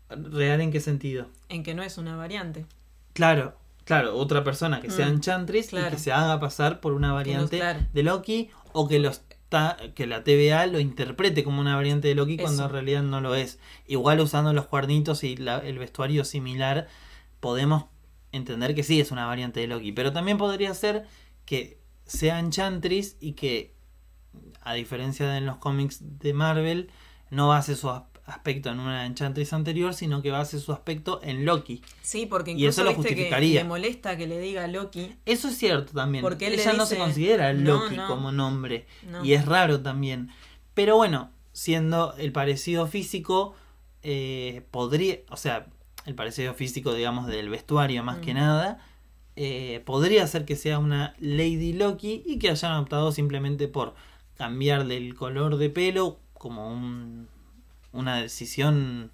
¿Real 0.09 0.61
en 0.61 0.70
qué 0.73 0.81
sentido? 0.81 1.27
En 1.49 1.62
que 1.62 1.74
no 1.74 1.83
es 1.83 1.99
una 1.99 2.16
variante. 2.16 2.66
Claro, 3.12 3.57
claro, 3.85 4.16
otra 4.16 4.45
persona 4.45 4.81
que 4.81 4.91
sea 4.91 5.07
Mm, 5.07 5.15
Enchantress 5.15 5.66
y 5.66 5.70
claro. 5.70 5.91
que 5.91 5.99
se 5.99 6.12
haga 6.12 6.39
pasar 6.41 6.81
por 6.81 6.93
una 6.93 7.12
variante 7.12 7.59
claro. 7.59 7.81
de 7.93 8.03
Loki 8.03 8.51
o 8.73 8.87
que 8.89 8.99
los 8.99 9.23
ta- 9.49 9.77
que 9.95 10.07
la 10.07 10.23
TVA 10.24 10.66
lo 10.66 10.81
interprete 10.81 11.45
como 11.45 11.61
una 11.61 11.77
variante 11.77 12.09
de 12.09 12.15
Loki 12.15 12.37
cuando 12.37 12.65
en 12.65 12.70
realidad 12.70 13.03
no 13.03 13.20
lo 13.20 13.35
es. 13.35 13.59
Igual 13.87 14.20
usando 14.20 14.53
los 14.53 14.66
cuernitos 14.66 15.24
y 15.24 15.37
la- 15.37 15.59
el 15.59 15.78
vestuario 15.78 16.24
similar 16.24 16.89
podemos 17.41 17.87
entender 18.33 18.74
que 18.74 18.83
sí 18.83 19.01
es 19.01 19.11
una 19.12 19.27
variante 19.27 19.61
de 19.61 19.66
Loki, 19.69 19.93
pero 19.93 20.12
también 20.12 20.37
podría 20.37 20.74
ser 20.74 21.07
que 21.47 21.81
sea 22.05 22.39
Enchantress 22.39 23.16
y 23.20 23.33
que 23.33 23.74
a 24.62 24.74
diferencia 24.74 25.28
de 25.31 25.39
en 25.39 25.47
los 25.47 25.57
cómics 25.57 26.01
de 26.19 26.33
Marvel 26.35 26.91
no 27.31 27.49
base 27.49 27.74
su 27.77 27.89
aspecto 28.27 28.70
en 28.70 28.81
una 28.81 29.07
Enchantress 29.07 29.53
anterior, 29.53 29.94
sino 29.94 30.20
que 30.20 30.31
base 30.31 30.59
su 30.59 30.73
aspecto 30.73 31.20
en 31.23 31.44
Loki. 31.44 31.81
Sí, 32.03 32.27
porque 32.27 32.53
Y 32.53 32.66
eso 32.66 32.82
incluso 32.82 32.85
lo 32.85 32.89
viste 32.90 33.03
que 33.03 33.15
justificaría. 33.15 33.62
le 33.62 33.69
molesta 33.69 34.16
que 34.16 34.27
le 34.27 34.39
diga 34.40 34.66
Loki. 34.66 35.15
Eso 35.24 35.48
es 35.48 35.57
cierto 35.57 35.93
también. 35.93 36.23
Porque 36.23 36.48
él 36.48 36.55
Ella 36.55 36.73
no 36.73 36.86
se 36.86 36.98
considera 36.98 37.53
"No, 37.53 37.85
Loki 37.85 37.97
no". 37.97 38.09
como 38.09 38.32
nombre. 38.32 38.86
No. 39.09 39.24
Y 39.24 39.32
es 39.35 39.47
raro 39.47 39.81
también. 39.81 40.31
Pero 40.74 40.97
bueno, 40.97 41.31
siendo 41.53 42.15
el 42.19 42.32
parecido 42.32 42.86
físico, 42.86 43.55
eh, 44.03 44.62
podría, 44.70 45.19
o 45.31 45.36
sea, 45.36 45.66
el 46.05 46.15
parecido 46.15 46.53
físico, 46.55 46.94
digamos, 46.94 47.27
del 47.28 47.48
vestuario 47.48 48.03
más 48.05 48.19
que 48.19 48.32
Mm. 48.35 48.36
nada, 48.36 48.78
eh, 49.36 49.82
podría 49.85 50.27
ser 50.27 50.44
que 50.44 50.57
sea 50.57 50.78
una 50.78 51.15
Lady 51.20 51.73
Loki 51.74 52.23
y 52.27 52.39
que 52.39 52.51
hayan 52.51 52.73
optado 52.77 53.12
simplemente 53.12 53.69
por 53.69 53.94
cambiarle 54.36 54.97
el 54.97 55.15
color 55.15 55.57
de 55.59 55.70
pelo 55.70 56.19
como 56.35 56.69
un- 56.73 57.28
una 57.97 58.16
decisión 58.16 59.10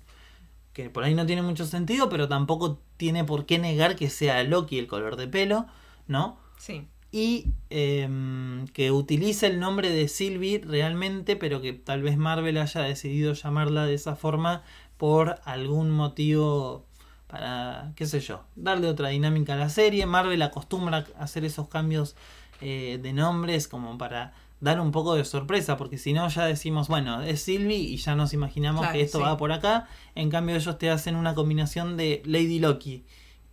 que 0.72 0.90
por 0.90 1.04
ahí 1.04 1.14
no 1.14 1.26
tiene 1.26 1.42
mucho 1.42 1.66
sentido, 1.66 2.08
pero 2.08 2.28
tampoco 2.28 2.80
tiene 2.96 3.24
por 3.24 3.46
qué 3.46 3.58
negar 3.58 3.96
que 3.96 4.08
sea 4.10 4.42
Loki 4.42 4.78
el 4.78 4.86
color 4.86 5.16
de 5.16 5.28
pelo, 5.28 5.66
¿no? 6.06 6.38
Sí. 6.58 6.86
y 7.10 7.48
em, 7.70 8.66
que 8.68 8.90
utiliza 8.90 9.46
el 9.46 9.58
nombre 9.60 9.90
de 9.90 10.08
Sylvie 10.08 10.62
realmente, 10.64 11.36
pero 11.36 11.60
que 11.60 11.72
tal 11.72 12.02
vez 12.02 12.16
Marvel 12.16 12.56
haya 12.56 12.82
decidido 12.82 13.34
llamarla 13.34 13.84
de 13.84 13.94
esa 13.94 14.16
forma 14.16 14.62
por 14.96 15.40
algún 15.44 15.90
motivo 15.90 16.86
para, 17.26 17.92
qué 17.96 18.06
sé 18.06 18.20
yo, 18.20 18.44
darle 18.56 18.88
otra 18.88 19.08
dinámica 19.08 19.54
a 19.54 19.56
la 19.56 19.68
serie. 19.68 20.06
Marvel 20.06 20.40
acostumbra 20.42 21.06
a 21.18 21.24
hacer 21.24 21.44
esos 21.44 21.68
cambios 21.68 22.14
eh, 22.60 23.00
de 23.02 23.12
nombres 23.12 23.68
como 23.68 23.98
para 23.98 24.34
dar 24.62 24.80
un 24.80 24.92
poco 24.92 25.16
de 25.16 25.24
sorpresa, 25.24 25.76
porque 25.76 25.98
si 25.98 26.12
no 26.12 26.28
ya 26.28 26.46
decimos, 26.46 26.86
bueno, 26.86 27.20
es 27.20 27.42
Sylvie 27.42 27.78
y 27.78 27.96
ya 27.96 28.14
nos 28.14 28.32
imaginamos 28.32 28.82
Claro, 28.82 28.94
que 28.94 29.02
esto 29.02 29.18
sí. 29.18 29.24
va 29.24 29.36
por 29.36 29.50
acá. 29.50 29.88
En 30.14 30.30
cambio 30.30 30.54
ellos 30.54 30.78
te 30.78 30.88
hacen 30.88 31.16
una 31.16 31.34
combinación 31.34 31.96
de 31.96 32.22
Lady 32.24 32.60
Loki 32.60 33.04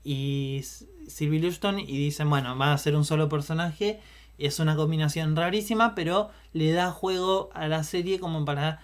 y 0.03 0.61
Sylvie 1.07 1.39
Lushton 1.39 1.79
y 1.79 1.97
dicen, 1.97 2.29
bueno, 2.29 2.55
va 2.55 2.73
a 2.73 2.77
ser 2.77 2.95
un 2.95 3.05
solo 3.05 3.27
personaje. 3.27 3.99
Es 4.37 4.59
una 4.59 4.75
combinación 4.75 5.35
rarísima, 5.35 5.95
pero 5.95 6.29
le 6.53 6.71
da 6.73 6.91
juego 6.91 7.49
a 7.55 7.67
la 7.67 7.83
serie 7.83 8.19
como 8.19 8.45
para 8.45 8.79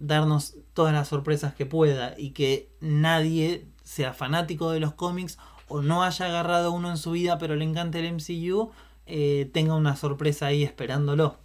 darnos 0.00 0.56
todas 0.74 0.92
las 0.92 1.06
sorpresas 1.06 1.54
que 1.54 1.64
pueda 1.64 2.14
y 2.18 2.30
que 2.30 2.70
nadie 2.80 3.68
sea 3.84 4.12
fanático 4.12 4.72
de 4.72 4.80
los 4.80 4.94
cómics 4.94 5.38
o 5.68 5.80
no 5.80 6.02
haya 6.02 6.26
agarrado 6.26 6.72
uno 6.72 6.90
en 6.90 6.96
su 6.96 7.12
vida 7.12 7.38
pero 7.38 7.54
le 7.54 7.64
encanta 7.64 8.00
el 8.00 8.12
MCU, 8.14 8.72
eh, 9.06 9.48
tenga 9.52 9.76
una 9.76 9.94
sorpresa 9.94 10.46
ahí 10.46 10.64
esperándolo. 10.64 11.41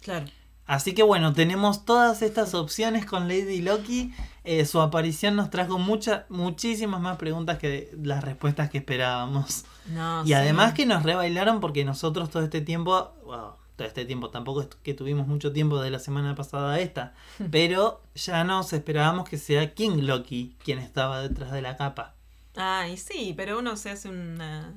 Claro. 0.00 0.26
Así 0.66 0.92
que 0.94 1.02
bueno, 1.02 1.32
tenemos 1.32 1.86
todas 1.86 2.20
estas 2.20 2.52
opciones 2.54 3.06
con 3.06 3.26
Lady 3.26 3.62
Loki. 3.62 4.12
Eh, 4.44 4.66
su 4.66 4.80
aparición 4.82 5.34
nos 5.36 5.48
trajo 5.50 5.78
muchas, 5.78 6.24
muchísimas 6.28 7.00
más 7.00 7.16
preguntas 7.16 7.58
que 7.58 7.90
las 8.02 8.22
respuestas 8.22 8.68
que 8.68 8.78
esperábamos. 8.78 9.64
No, 9.86 10.22
Y 10.24 10.28
sí. 10.28 10.34
además 10.34 10.74
que 10.74 10.84
nos 10.84 11.02
rebailaron 11.04 11.60
porque 11.60 11.84
nosotros 11.86 12.28
todo 12.30 12.42
este 12.42 12.60
tiempo, 12.60 13.14
wow, 13.24 13.52
todo 13.76 13.88
este 13.88 14.04
tiempo, 14.04 14.28
tampoco 14.28 14.60
es 14.60 14.68
que 14.82 14.92
tuvimos 14.92 15.26
mucho 15.26 15.52
tiempo 15.52 15.80
de 15.80 15.90
la 15.90 15.98
semana 15.98 16.34
pasada 16.34 16.74
a 16.74 16.80
esta, 16.80 17.14
pero 17.50 18.02
ya 18.14 18.44
nos 18.44 18.72
esperábamos 18.74 19.26
que 19.28 19.38
sea 19.38 19.72
King 19.72 20.02
Loki 20.02 20.56
quien 20.62 20.78
estaba 20.80 21.22
detrás 21.22 21.50
de 21.52 21.62
la 21.62 21.78
capa. 21.78 22.14
Ay, 22.56 22.98
sí, 22.98 23.32
pero 23.36 23.58
uno 23.58 23.76
se 23.76 23.90
hace 23.90 24.08
una 24.10 24.74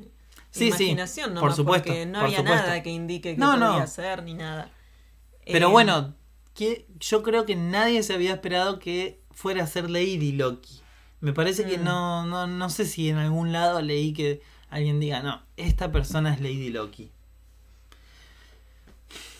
Sí, 0.51 0.71
sí, 0.71 0.85
imaginación 0.85 1.33
por 1.33 1.35
nomás, 1.35 1.55
supuesto, 1.57 1.87
porque 1.87 2.05
no 2.05 2.19
por 2.19 2.25
había 2.27 2.37
supuesto. 2.39 2.67
nada 2.67 2.83
que 2.83 2.89
indique 2.91 3.33
que 3.35 3.37
No, 3.39 3.57
no. 3.57 3.71
podía 3.71 3.87
ser 3.87 4.23
ni 4.23 4.33
nada. 4.35 4.69
Pero 5.45 5.67
Eh, 5.67 5.71
bueno, 5.71 6.13
que 6.53 6.85
yo 6.99 7.23
creo 7.23 7.45
que 7.45 7.55
nadie 7.55 8.03
se 8.03 8.13
había 8.13 8.33
esperado 8.33 8.79
que 8.79 9.21
fuera 9.31 9.63
a 9.63 9.67
ser 9.67 9.89
Lady 9.89 10.31
Loki. 10.33 10.81
Me 11.19 11.33
parece 11.33 11.65
que 11.65 11.77
Mm. 11.77 11.83
no, 11.83 12.25
no, 12.25 12.47
no 12.47 12.69
sé 12.69 12.85
si 12.85 13.09
en 13.09 13.17
algún 13.17 13.51
lado 13.51 13.81
leí 13.81 14.13
que 14.13 14.41
alguien 14.69 14.99
diga, 14.99 15.21
no, 15.21 15.41
esta 15.57 15.91
persona 15.91 16.33
es 16.33 16.41
Lady 16.41 16.69
Loki. 16.69 17.11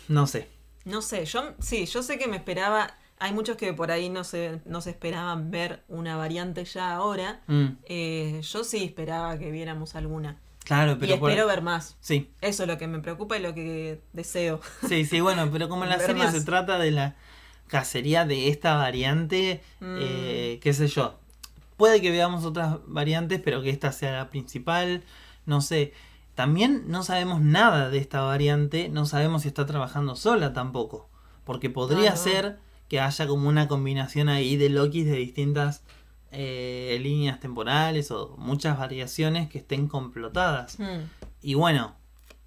No 0.08 0.26
sé. 0.26 0.48
No 0.84 1.00
sé, 1.02 1.24
yo 1.26 1.54
sí, 1.60 1.86
yo 1.86 2.02
sé 2.02 2.18
que 2.18 2.28
me 2.28 2.36
esperaba. 2.36 2.94
Hay 3.18 3.32
muchos 3.32 3.56
que 3.56 3.72
por 3.72 3.92
ahí 3.92 4.08
no 4.08 4.24
se, 4.24 4.60
no 4.64 4.80
se 4.80 4.90
esperaban 4.90 5.50
ver 5.52 5.84
una 5.88 6.16
variante 6.16 6.64
ya 6.64 6.92
ahora. 6.94 7.40
Mm, 7.46 7.66
Eh, 7.84 8.40
yo 8.42 8.64
sí 8.64 8.82
esperaba 8.84 9.38
que 9.38 9.50
viéramos 9.52 9.94
alguna. 9.94 10.40
Claro, 10.64 10.96
pero 10.98 11.14
y 11.14 11.18
por- 11.18 11.30
espero 11.30 11.46
ver 11.46 11.62
más. 11.62 11.96
Sí, 12.00 12.30
Eso 12.40 12.62
es 12.64 12.68
lo 12.68 12.78
que 12.78 12.86
me 12.86 12.98
preocupa 13.00 13.36
y 13.36 13.42
lo 13.42 13.54
que 13.54 14.00
deseo. 14.12 14.60
sí, 14.88 15.04
sí, 15.04 15.20
bueno, 15.20 15.48
pero 15.52 15.68
como 15.68 15.84
la 15.84 15.98
serie 15.98 16.24
más. 16.24 16.32
se 16.32 16.42
trata 16.44 16.78
de 16.78 16.90
la 16.90 17.16
cacería 17.68 18.24
de 18.26 18.48
esta 18.48 18.76
variante, 18.76 19.62
Mm. 19.80 19.96
eh, 20.00 20.58
qué 20.62 20.72
sé 20.74 20.88
yo. 20.88 21.18
Puede 21.76 22.00
que 22.00 22.10
veamos 22.10 22.44
otras 22.44 22.76
variantes, 22.86 23.40
pero 23.42 23.62
que 23.62 23.70
esta 23.70 23.92
sea 23.92 24.12
la 24.12 24.30
principal. 24.30 25.02
No 25.46 25.60
sé. 25.60 25.92
También 26.34 26.84
no 26.86 27.02
sabemos 27.02 27.40
nada 27.40 27.90
de 27.90 27.98
esta 27.98 28.20
variante. 28.22 28.88
No 28.88 29.04
sabemos 29.06 29.42
si 29.42 29.48
está 29.48 29.66
trabajando 29.66 30.14
sola 30.16 30.52
tampoco. 30.52 31.08
Porque 31.44 31.70
podría 31.70 32.10
Ah, 32.10 32.14
no. 32.14 32.20
ser 32.22 32.58
que 32.88 33.00
haya 33.00 33.26
como 33.26 33.48
una 33.48 33.68
combinación 33.68 34.28
ahí 34.28 34.56
de 34.56 34.68
Lokis 34.68 35.06
de 35.06 35.16
distintas 35.16 35.82
eh, 36.32 36.98
líneas 37.00 37.38
temporales 37.40 38.10
o 38.10 38.34
muchas 38.38 38.78
variaciones 38.78 39.48
que 39.48 39.58
estén 39.58 39.86
complotadas. 39.88 40.78
Mm. 40.78 41.04
Y 41.42 41.54
bueno, 41.54 41.94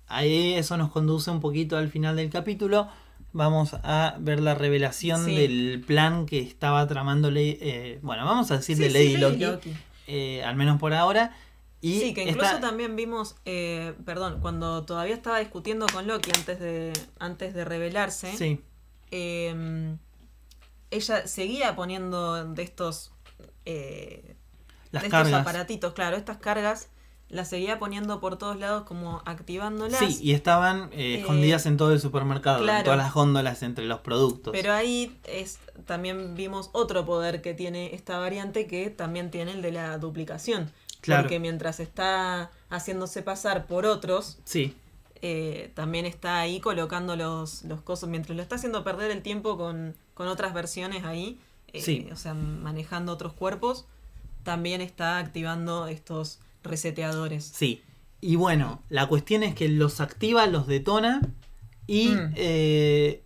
ahí 0.07 0.53
eso 0.56 0.76
nos 0.78 0.91
conduce 0.91 1.30
un 1.32 1.40
poquito 1.40 1.78
al 1.78 1.90
final 1.90 2.16
del 2.16 2.30
capítulo. 2.30 2.88
Vamos 3.32 3.74
a 3.84 4.16
ver 4.20 4.40
la 4.40 4.56
revelación 4.56 5.26
Sí. 5.26 5.36
del 5.36 5.84
plan 5.86 6.26
que 6.26 6.40
estaba 6.40 6.88
tramándole. 6.88 7.57
eh, 7.62 7.99
bueno, 8.02 8.26
vamos 8.26 8.49
a 8.52 8.57
decirle 8.57 8.88
Sí, 8.88 8.94
Lady 8.94 9.16
sí, 9.16 9.18
Loki, 9.18 9.74
eh, 10.07 10.44
al 10.44 10.56
menos 10.56 10.80
por 10.80 10.94
ahora. 10.94 11.36
Y 11.82 11.99
Sí, 11.99 12.14
que 12.14 12.24
incluso 12.24 12.45
esta- 12.48 12.62
también 12.62 12.95
vimos, 12.95 13.36
eh, 13.45 13.94
perdón, 14.06 14.40
cuando 14.41 14.84
todavía 14.86 15.14
estaba 15.14 15.40
discutiendo 15.40 15.86
con 15.94 16.07
Loki 16.07 16.32
antes 16.36 16.60
de, 16.60 16.94
antes 17.20 17.53
de 17.53 17.66
revelarse, 17.66 18.36
Sí, 18.38 18.62
eh, 19.12 19.95
ella 20.91 21.28
seguía 21.28 21.76
poniendo 21.76 22.44
de 22.53 22.64
estos, 22.64 23.12
eh, 23.65 24.35
las 24.91 25.03
de 25.03 25.07
estos 25.07 25.23
cargas. 25.23 25.41
aparatitos, 25.41 25.93
claro, 25.93 26.17
estas 26.17 26.37
cargas, 26.37 26.89
las 27.27 27.49
seguía 27.49 27.79
poniendo 27.79 28.19
por 28.19 28.37
todos 28.37 28.57
lados 28.59 28.83
como 28.83 29.21
activándolas. 29.25 29.99
Sí, 29.99 30.19
y 30.21 30.33
estaban 30.33 30.89
eh, 30.93 31.15
Eh, 31.15 31.19
escondidas 31.21 31.65
en 31.65 31.75
todo 31.75 31.91
el 31.91 31.99
supermercado, 31.99 32.67
en 32.67 32.83
todas 32.83 32.97
las 32.97 33.13
góndolas 33.13 33.63
entre 33.63 33.85
los 33.85 33.99
productos. 34.01 34.51
Pero 34.53 34.71
ahí 34.73 35.17
es, 35.25 35.59
también 35.85 36.35
vimos 36.35 36.69
otro 36.71 37.03
poder 37.05 37.41
que 37.41 37.53
tiene 37.53 37.95
esta 37.95 38.19
variante 38.19 38.67
que 38.67 38.89
también 38.91 39.31
tiene 39.31 39.53
el 39.53 39.61
de 39.61 39.71
la 39.71 39.97
duplicación. 39.97 40.71
Claro. 41.01 41.23
Porque 41.23 41.39
mientras 41.39 41.79
está 41.79 42.51
haciéndose 42.69 43.21
pasar 43.21 43.65
por 43.67 43.85
otros, 43.85 44.37
Sí, 44.43 44.75
eh, 45.21 45.71
también 45.75 46.05
está 46.05 46.39
ahí 46.39 46.59
colocando 46.59 47.15
los, 47.15 47.63
los 47.63 47.81
cosos, 47.81 48.07
mientras 48.09 48.35
lo 48.35 48.41
está 48.43 48.55
haciendo 48.55 48.83
perder 48.83 49.11
el 49.11 49.21
tiempo 49.23 49.57
con, 49.57 49.95
con 50.13 50.27
otras 50.27 50.53
versiones 50.53 51.03
ahí, 51.03 51.39
eh, 51.77 51.81
Sí. 51.81 52.07
o 52.11 52.15
sea, 52.15 52.34
manejando 52.34 53.11
otros 53.14 53.34
cuerpos, 53.34 53.85
también 54.43 54.81
está 54.81 55.18
activando 55.19 55.88
estos 55.88 56.39
reseteadores. 56.64 57.43
sí. 57.45 57.81
Y 58.22 58.38
bueno, 58.38 58.81
la 58.89 59.06
cuestión 59.07 59.43
es 59.43 59.53
que 59.53 59.68
los 59.69 60.02
activa, 60.02 60.47
los 60.47 60.65
detona 60.65 61.22
y 61.85 62.07
Mm. 62.10 62.34
eh, 62.35 63.23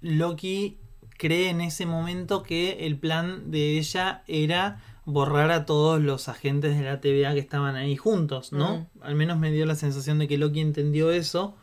Loki 0.00 0.78
cree 1.16 1.48
en 1.50 1.60
ese 1.60 1.86
momento 1.86 2.42
que 2.44 2.86
el 2.86 2.96
plan 2.98 3.50
de 3.50 3.78
ella 3.78 4.22
era 4.28 4.80
borrar 5.04 5.50
a 5.50 5.66
todos 5.66 6.00
los 6.00 6.28
agentes 6.28 6.76
de 6.78 6.84
la 6.84 7.00
TVA 7.00 7.32
que 7.34 7.40
estaban 7.40 7.74
ahí 7.74 7.96
juntos, 7.96 8.52
¿no? 8.52 8.88
Al 9.00 9.14
menos 9.16 9.38
me 9.38 9.50
dio 9.50 9.66
la 9.66 9.74
sensación 9.74 10.18
de 10.18 10.28
que 10.28 10.38
Loki 10.38 10.60
entendió 10.60 11.10
eso, 11.10 11.56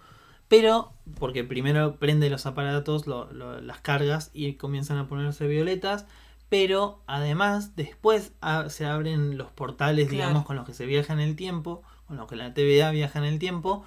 pero 0.47 0.93
porque 1.19 1.43
primero 1.43 1.97
prende 1.97 2.29
los 2.29 2.45
aparatos, 2.45 3.07
lo- 3.07 3.31
lo- 3.33 3.61
las 3.61 3.79
cargas 3.81 4.31
y 4.33 4.53
comienzan 4.53 4.97
a 4.97 5.07
ponerse 5.07 5.47
violetas, 5.47 6.05
pero 6.49 7.01
además 7.07 7.75
después 7.75 8.31
a- 8.41 8.69
se 8.69 8.85
abren 8.85 9.37
los 9.37 9.51
portales, 9.51 10.07
Claro. 10.09 10.27
digamos, 10.29 10.45
con 10.45 10.55
los 10.55 10.65
que 10.65 10.73
se 10.73 10.85
viaja 10.85 11.13
en 11.13 11.19
el 11.19 11.35
tiempo, 11.35 11.81
con 12.07 12.17
los 12.17 12.27
que 12.27 12.35
la 12.35 12.53
TVA 12.53 12.91
viaja 12.91 13.19
en 13.19 13.25
el 13.25 13.39
tiempo, 13.39 13.83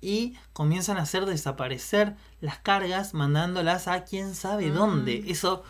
y 0.00 0.36
comienzan 0.52 0.96
a 0.96 1.02
hacer 1.02 1.26
desaparecer 1.26 2.14
las 2.40 2.58
cargas 2.58 3.14
mandándolas 3.14 3.88
a 3.88 4.04
quién 4.04 4.34
sabe 4.34 4.70
Mm. 4.70 4.74
dónde. 4.74 5.24
Eso 5.26 5.64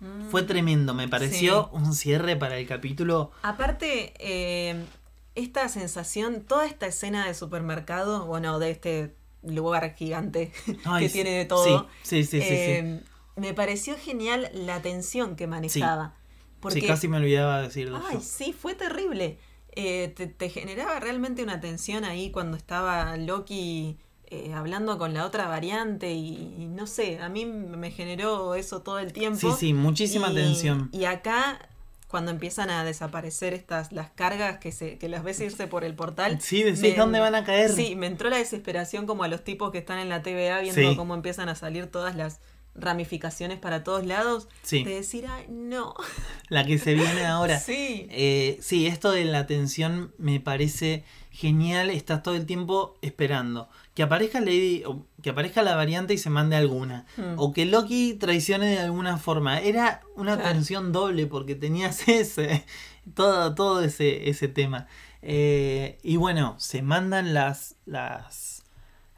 Mm. 0.00 0.30
fue 0.30 0.42
tremendo, 0.42 0.94
me 0.94 1.06
pareció 1.06 1.68
un 1.68 1.92
cierre 1.94 2.34
para 2.36 2.56
el 2.58 2.66
capítulo. 2.66 3.30
Aparte, 3.42 4.14
eh, 4.18 4.84
esta 5.34 5.68
sensación, 5.68 6.42
toda 6.42 6.66
esta 6.66 6.86
escena 6.86 7.26
de 7.26 7.34
supermercado, 7.34 8.24
bueno, 8.26 8.58
de 8.58 8.70
este 8.70 9.14
lugar 9.46 9.94
gigante 9.94 10.52
Ay, 10.84 11.04
que 11.06 11.10
tiene 11.12 11.30
de 11.30 11.44
todo, 11.44 11.88
Sí, 12.02 12.24
sí, 12.24 12.24
sí, 12.24 12.40
sí, 12.40 12.46
sí. 12.48 12.54
eh, 12.54 13.00
me 13.36 13.52
pareció 13.54 13.96
genial 13.96 14.50
la 14.54 14.80
tensión 14.82 15.36
que 15.36 15.46
manejaba. 15.46 16.14
Porque, 16.60 16.80
Sí, 16.80 16.86
casi 16.86 17.08
me 17.08 17.16
olvidaba 17.18 17.60
decirlo. 17.62 18.00
ay, 18.08 18.14
yo. 18.16 18.20
sí, 18.20 18.52
fue 18.52 18.74
terrible. 18.74 19.38
Eh, 19.76 20.12
te, 20.16 20.26
te 20.28 20.48
generaba 20.48 21.00
realmente 21.00 21.42
una 21.42 21.60
tensión 21.60 22.04
ahí 22.04 22.30
cuando 22.30 22.56
estaba 22.56 23.16
Loki 23.16 23.98
eh, 24.26 24.52
hablando 24.54 24.96
con 24.98 25.12
la 25.14 25.26
otra 25.26 25.46
variante 25.48 26.12
y, 26.12 26.54
y 26.58 26.66
no 26.66 26.86
sé, 26.86 27.18
a 27.18 27.28
mí 27.28 27.44
me 27.44 27.90
generó 27.90 28.54
eso 28.54 28.82
todo 28.82 28.98
el 29.00 29.12
tiempo. 29.12 29.50
Sí, 29.50 29.56
sí, 29.58 29.74
muchísima 29.74 30.30
Y- 30.30 30.34
tensión. 30.36 30.88
Y 30.92 31.04
acá, 31.06 31.68
cuando 32.14 32.30
empiezan 32.30 32.70
a 32.70 32.84
desaparecer 32.84 33.54
estas 33.54 33.90
las 33.90 34.08
cargas 34.10 34.58
que 34.58 34.70
se 34.70 34.98
que 34.98 35.08
las 35.08 35.24
ves 35.24 35.40
irse 35.40 35.66
por 35.66 35.82
el 35.82 35.96
portal. 35.96 36.40
Sí, 36.40 36.62
decís 36.62 36.80
me- 36.80 36.94
dónde 36.94 37.18
van 37.18 37.34
a 37.34 37.42
caer. 37.42 37.72
Sí, 37.72 37.96
me 37.96 38.06
entró 38.06 38.30
la 38.30 38.36
desesperación 38.36 39.04
como 39.04 39.24
a 39.24 39.28
los 39.28 39.42
tipos 39.42 39.72
que 39.72 39.78
están 39.78 39.98
en 39.98 40.08
la 40.08 40.22
TVA 40.22 40.60
viendo 40.60 40.80
Sí. 40.90 40.94
cómo 40.94 41.16
empiezan 41.16 41.48
a 41.48 41.56
salir 41.56 41.88
todas 41.88 42.14
las 42.14 42.38
ramificaciones 42.76 43.58
para 43.58 43.82
todos 43.82 44.06
lados. 44.06 44.46
Sí. 44.62 44.84
De 44.84 44.94
decir, 44.94 45.26
ay, 45.28 45.46
no. 45.48 45.94
La 46.48 46.64
que 46.64 46.78
se 46.78 46.94
viene 46.94 47.24
ahora. 47.26 47.58
Sí. 47.58 48.06
Eh, 48.10 48.58
sí, 48.60 48.86
esto 48.86 49.10
de 49.10 49.24
la 49.24 49.46
tensión 49.46 50.14
me 50.18 50.38
parece 50.38 51.02
genial. 51.32 51.90
Estás 51.90 52.22
todo 52.22 52.36
el 52.36 52.46
tiempo 52.46 52.96
esperando. 53.02 53.68
Que 53.94 54.02
aparezca 54.02 54.40
Lady, 54.40 54.82
o 54.84 55.06
que 55.22 55.30
aparezca 55.30 55.62
la 55.62 55.76
variante 55.76 56.14
y 56.14 56.18
se 56.18 56.28
mande 56.30 56.56
alguna. 56.56 57.06
Hmm. 57.16 57.34
O 57.38 57.52
que 57.52 57.64
Loki 57.64 58.14
traicione 58.14 58.66
de 58.66 58.80
alguna 58.80 59.18
forma. 59.18 59.60
Era 59.60 60.02
una 60.16 60.36
Claro. 60.36 60.52
tensión 60.52 60.92
doble 60.92 61.26
porque 61.26 61.54
tenías 61.54 62.08
ese. 62.08 62.64
Todo, 63.14 63.54
todo 63.54 63.82
ese, 63.82 64.28
ese 64.30 64.48
tema. 64.48 64.86
Eh, 65.22 65.98
y 66.02 66.16
bueno, 66.16 66.56
se 66.58 66.82
mandan 66.82 67.34
las. 67.34 67.76
las 67.86 68.52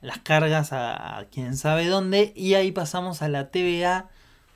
las 0.02 0.18
cargas 0.18 0.72
a, 0.74 1.18
a 1.18 1.24
quién 1.30 1.56
sabe 1.56 1.86
dónde 1.88 2.32
y 2.36 2.54
ahí 2.54 2.70
pasamos 2.70 3.22
a 3.22 3.28
la 3.28 3.50
TVA 3.50 4.08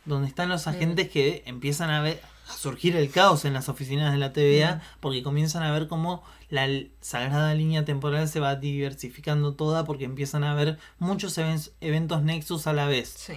donde 0.05 0.28
están 0.28 0.48
los 0.51 0.66
agentes 0.68 1.09
que 1.09 1.42
empiezan 1.47 1.90
a 1.90 2.02
ver 2.02 2.20
a 2.51 2.56
surgir 2.56 2.97
el 2.97 3.10
caos 3.10 3.44
en 3.44 3.52
las 3.55 3.68
oficinas 3.68 4.12
de 4.12 4.18
la 4.18 4.32
TVA 4.32 4.81
porque 5.01 5.22
comienzan 5.22 5.62
a 5.62 5.72
ver 5.72 5.89
cómo 5.89 6.22
la 6.48 6.66
sagrada 7.01 7.55
línea 7.55 7.85
temporal 7.85 8.28
se 8.28 8.40
va 8.40 8.56
diversificando 8.56 9.55
toda 9.55 9.85
porque 9.85 10.05
empiezan 10.05 10.44
a 10.44 10.55
ver 10.55 10.78
muchos 10.98 11.36
even- 11.39 11.60
eventos 11.81 12.22
Nexus 12.22 12.66
a 12.66 12.72
la 12.72 12.86
vez. 12.86 13.09
Sí. 13.16 13.35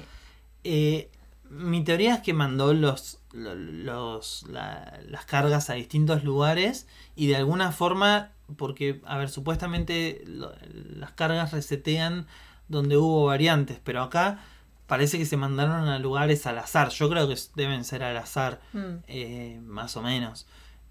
Eh, 0.64 1.10
mi 1.50 1.84
teoría 1.84 2.16
es 2.16 2.22
que 2.22 2.34
mandó 2.34 2.74
los, 2.74 3.20
lo- 3.32 3.54
los 3.56 4.44
la- 4.50 5.00
las 5.08 5.26
cargas 5.26 5.70
a 5.70 5.74
distintos 5.74 6.24
lugares 6.24 6.88
y 7.16 7.28
de 7.28 7.36
alguna 7.36 7.72
forma, 7.72 8.32
porque, 8.58 9.02
a 9.06 9.18
ver, 9.18 9.30
supuestamente 9.30 10.24
lo- 10.26 10.54
las 10.96 11.12
cargas 11.12 11.52
resetean 11.52 12.26
donde 12.70 12.98
hubo 12.98 13.26
variantes, 13.26 13.80
pero 13.84 14.02
acá 14.02 14.44
parece 14.88 15.18
que 15.18 15.26
se 15.26 15.38
mandaron 15.38 15.88
a 15.88 16.00
lugares 16.00 16.46
al 16.46 16.58
azar. 16.60 16.90
Yo 16.90 17.10
creo 17.10 17.28
que 17.28 17.36
deben 17.56 17.84
ser 17.84 18.04
al 18.04 18.18
azar, 18.18 18.62
Mm. 18.74 18.96
eh, 19.08 19.60
más 19.64 19.96
o 19.98 20.02
menos. 20.02 20.46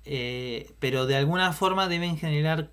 Eh, 0.04 0.74
pero 0.80 1.06
de 1.06 1.16
alguna 1.16 1.52
forma 1.52 1.88
deben 1.88 2.16
generar 2.16 2.70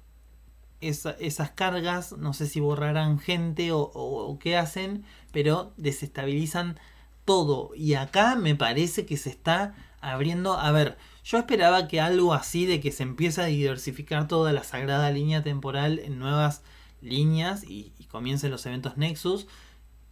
esa- 0.81 1.15
esas 1.19 1.51
cargas, 1.51 2.13
no 2.13 2.33
sé 2.33 2.47
si 2.47 2.59
borrarán 2.61 3.19
gente 3.19 3.71
o, 3.71 3.79
o- 3.81 4.27
o 4.31 4.39
qué 4.39 4.55
hacen, 4.57 5.03
pero 5.31 5.73
desestabilizan 5.77 6.79
todo. 7.25 7.71
Y 7.75 7.93
acá 7.95 8.35
me 8.35 8.55
parece 8.55 9.05
que 9.05 9.17
se 9.17 9.29
está 9.29 9.75
abriendo. 10.01 10.53
A 10.57 10.71
ver, 10.71 10.97
yo 11.23 11.37
esperaba 11.37 11.87
que 11.87 11.99
algo 12.01 12.33
así 12.33 12.65
de 12.65 12.79
que 12.79 12.91
se 12.91 13.03
empiece 13.03 13.41
a 13.41 13.45
diversificar 13.45 14.27
toda 14.27 14.53
la 14.53 14.63
sagrada 14.63 15.11
línea 15.11 15.43
temporal 15.43 15.99
en 15.99 16.17
nuevas 16.17 16.63
líneas 17.01 17.63
y, 17.63 17.91
y 17.99 18.05
comiencen 18.05 18.49
los 18.51 18.65
eventos 18.65 18.97
Nexus. 18.97 19.47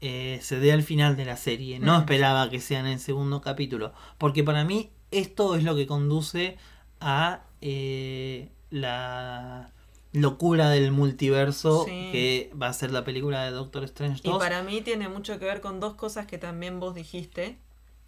Eh, 0.02 0.40
se 0.42 0.60
dé 0.60 0.72
al 0.72 0.84
final 0.84 1.16
de 1.16 1.26
la 1.26 1.38
serie. 1.38 1.80
No 1.80 1.98
Mm. 1.98 2.00
esperaba 2.02 2.50
que 2.50 2.60
sea 2.60 2.80
en 2.80 2.88
el 2.88 3.00
segundo 3.00 3.42
capítulo. 3.42 3.94
Porque 4.18 4.44
para 4.44 4.64
mí 4.64 4.92
esto 5.12 5.56
es 5.56 5.64
lo 5.64 5.76
que 5.76 5.88
conduce 5.88 6.58
a 7.00 7.44
eh, 7.62 8.50
la 8.70 9.72
locura 10.14 10.70
del 10.70 10.92
multiverso 10.92 11.86
Sí. 11.86 12.10
que 12.12 12.52
va 12.60 12.68
a 12.68 12.74
ser 12.74 12.92
la 12.92 13.04
película 13.04 13.44
de 13.46 13.52
Doctor 13.52 13.84
Strange 13.86 14.22
2. 14.24 14.36
Y 14.36 14.40
para 14.40 14.62
mí 14.64 14.82
tiene 14.82 15.10
mucho 15.10 15.40
que 15.40 15.46
ver 15.46 15.62
con 15.62 15.80
dos 15.80 15.96
cosas 15.96 16.28
que 16.28 16.38
también 16.38 16.80
vos 16.80 16.94
dijiste. 16.96 17.58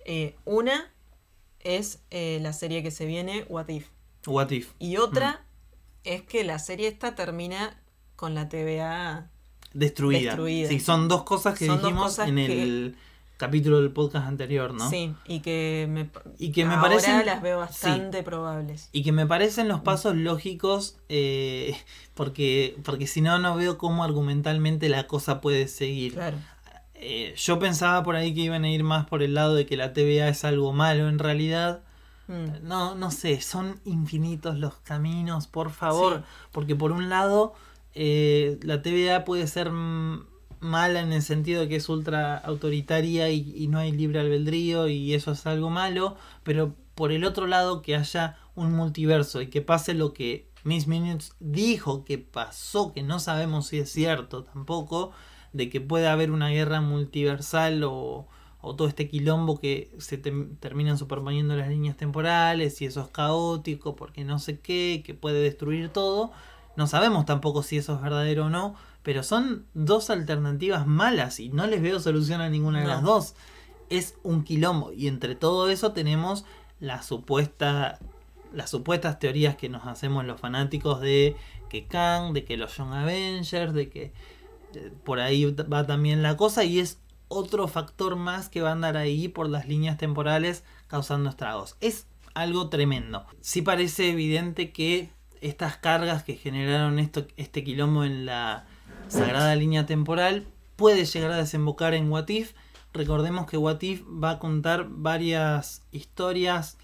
Eh, 0.05 0.35
una 0.45 0.91
es 1.59 2.03
la 2.11 2.53
serie 2.53 2.83
que 2.83 2.91
se 2.91 3.05
viene, 3.05 3.45
What 3.49 3.67
If. 3.69 3.87
What 4.27 4.51
If. 4.51 4.73
Y 4.79 4.97
otra 4.97 5.45
es 6.03 6.21
que 6.23 6.43
la 6.43 6.57
serie 6.59 6.87
esta 6.87 7.15
termina 7.15 7.81
con 8.15 8.33
la 8.35 8.47
TVA 8.49 9.29
destruida. 9.73 10.31
Destruida. 10.31 10.67
Sí, 10.69 10.79
son 10.79 11.07
dos 11.07 11.23
cosas 11.23 11.57
que 11.57 11.65
Son 11.65 11.79
dijimos 11.81 12.03
cosas 12.03 12.27
en 12.29 12.35
que- 12.35 12.63
el 12.63 12.95
capítulo 13.37 13.79
del 13.81 13.91
podcast 13.91 14.27
anterior, 14.27 14.73
¿no? 14.73 14.89
Sí, 14.89 15.13
y 15.25 15.39
que 15.39 15.87
me, 15.89 16.09
Y 16.39 16.51
que 16.51 16.65
me 16.65 16.73
ahora 16.73 16.89
parecen- 16.89 17.25
las 17.25 17.41
veo 17.41 17.57
sí. 17.57 17.67
bastante 17.67 18.21
probables. 18.21 18.89
Y 18.91 19.01
que 19.03 19.13
me 19.13 19.25
parecen 19.25 19.69
los 19.69 19.79
pasos 19.79 20.15
lógicos, 20.15 20.97
eh, 21.07 21.73
porque, 22.15 22.75
porque 22.83 23.07
si 23.07 23.21
no, 23.21 23.39
no 23.39 23.55
veo 23.55 23.77
cómo 23.77 24.03
argumentalmente 24.03 24.89
la 24.89 25.07
cosa 25.07 25.39
puede 25.39 25.67
seguir. 25.69 26.15
Claro. 26.15 26.37
Eh, 26.95 27.33
yo 27.37 27.59
pensaba 27.59 28.03
por 28.03 28.17
ahí 28.17 28.33
que 28.33 28.41
iban 28.41 28.65
a 28.65 28.69
ir 28.69 28.83
más 28.83 29.05
por 29.05 29.23
el 29.23 29.33
lado 29.33 29.55
de 29.55 29.65
que 29.65 29.77
la 29.77 29.93
TVA 29.93 30.27
es 30.27 30.43
algo 30.43 30.73
malo 30.73 31.07
en 31.07 31.17
realidad. 31.17 31.81
Mm. 32.27 32.67
No, 32.67 32.93
no 32.95 33.09
sé, 33.09 33.39
son 33.39 33.79
infinitos 33.85 34.57
los 34.57 34.75
caminos, 34.81 35.47
por 35.47 35.71
favor. 35.71 36.17
Sí. 36.17 36.47
Porque 36.51 36.75
por 36.75 36.91
un 36.91 37.07
lado, 37.09 37.53
eh, 37.93 38.59
la 38.63 38.81
TVA 38.81 39.25
puede 39.25 39.47
ser 39.47 39.71
mala 39.71 40.99
en 40.99 41.13
el 41.13 41.21
sentido 41.21 41.61
de 41.61 41.69
que 41.69 41.77
es 41.77 41.89
ultra 41.89 42.37
autoritaria 42.37 43.29
y, 43.29 43.53
y 43.55 43.67
no 43.67 43.79
hay 43.79 43.91
libre 43.91 44.19
albedrío 44.19 44.87
y 44.87 45.13
eso 45.13 45.31
es 45.31 45.45
algo 45.45 45.69
malo. 45.69 46.15
Pero 46.43 46.75
por 46.95 47.11
el 47.11 47.23
otro 47.23 47.47
lado, 47.47 47.81
que 47.81 47.95
haya 47.95 48.37
un 48.55 48.73
multiverso 48.73 49.41
y 49.41 49.47
que 49.47 49.61
pase 49.61 49.93
lo 49.93 50.13
que 50.13 50.49
Miss 50.63 50.87
Minutes 50.87 51.35
dijo 51.39 52.03
que 52.03 52.17
pasó, 52.17 52.93
que 52.93 53.03
no 53.03 53.19
sabemos 53.19 53.67
si 53.67 53.79
es 53.79 53.89
cierto 53.91 54.43
tampoco, 54.43 55.11
de 55.53 55.69
que 55.69 55.79
puede 55.81 56.07
haber 56.07 56.31
una 56.31 56.49
guerra 56.49 56.81
multiversal 56.81 57.83
o, 57.85 58.27
o 58.61 58.75
todo 58.75 58.87
este 58.89 59.07
quilombo 59.07 59.59
que 59.59 59.95
se 59.99 60.21
tem- 60.21 60.57
terminan 60.59 60.97
superponiendo 60.97 61.55
las 61.55 61.69
líneas 61.69 61.95
temporales 61.97 62.81
y 62.81 62.85
eso 62.85 63.01
es 63.01 63.07
caótico 63.07 63.95
porque 63.95 64.25
no 64.25 64.37
sé 64.39 64.59
qué, 64.59 65.01
que 65.05 65.13
puede 65.13 65.41
destruir 65.41 65.89
todo. 65.89 66.31
No 66.79 66.87
sabemos 66.87 67.25
tampoco 67.25 67.61
si 67.61 67.75
eso 67.77 67.93
es 67.95 68.01
verdadero 68.01 68.45
o 68.45 68.49
no, 68.49 68.73
pero 69.03 69.21
son 69.21 69.65
dos 69.73 70.09
alternativas 70.09 70.87
malas 70.87 71.41
y 71.41 71.49
no 71.49 71.67
les 71.67 71.81
veo 71.81 71.99
solución 71.99 72.39
a 72.39 72.47
ninguna 72.49 72.79
de 72.79 72.85
No. 72.85 72.89
las 72.91 73.03
dos. 73.03 73.35
Es 73.89 74.15
un 74.23 74.45
quilombo 74.45 74.93
y 74.93 75.07
entre 75.09 75.35
todo 75.35 75.69
eso 75.69 75.91
tenemos 75.91 76.45
la 76.79 77.03
supuesta 77.03 77.99
las 78.53 78.69
supuestas 78.69 79.19
teorías 79.19 79.57
que 79.57 79.67
nos 79.67 79.85
hacemos 79.87 80.23
los 80.25 80.39
fanáticos 80.39 81.01
de 81.01 81.35
que 81.69 81.85
Kang, 81.85 82.31
de 82.33 82.45
que 82.45 82.55
los 82.55 82.75
Young 82.77 82.93
Avengers, 82.93 83.73
de 83.73 83.89
que 83.89 84.13
eh, 84.73 84.91
por 85.03 85.19
ahí 85.19 85.43
va 85.71 85.85
también 85.85 86.23
la 86.23 86.37
cosa 86.37 86.63
y 86.63 86.79
es 86.79 86.97
otro 87.27 87.67
factor 87.67 88.15
más 88.15 88.47
que 88.47 88.61
va 88.61 88.69
a 88.69 88.71
andar 88.71 88.95
ahí 88.95 89.27
por 89.27 89.49
las 89.49 89.67
líneas 89.67 89.97
temporales 89.97 90.63
causando 90.87 91.29
estragos. 91.29 91.75
Es 91.81 92.07
algo 92.33 92.69
tremendo. 92.69 93.25
Sí 93.41 93.61
parece 93.61 94.09
evidente 94.11 94.71
que 94.71 95.11
estas 95.41 95.77
cargas 95.77 96.23
que 96.23 96.35
generaron 96.35 96.99
esto, 96.99 97.25
este 97.37 97.63
quilombo 97.63 98.03
en 98.03 98.25
la 98.25 98.65
sagrada 99.07 99.55
línea 99.55 99.85
temporal 99.85 100.45
puede 100.75 101.05
llegar 101.05 101.31
a 101.31 101.37
desembocar 101.37 101.93
en 101.93 102.11
What 102.11 102.29
If. 102.29 102.53
Recordemos 102.93 103.47
que 103.47 103.57
What 103.57 103.81
If 103.81 104.03
va 104.03 104.31
a 104.31 104.39
contar 104.39 104.87
varias 104.89 105.83
historias 105.91 106.77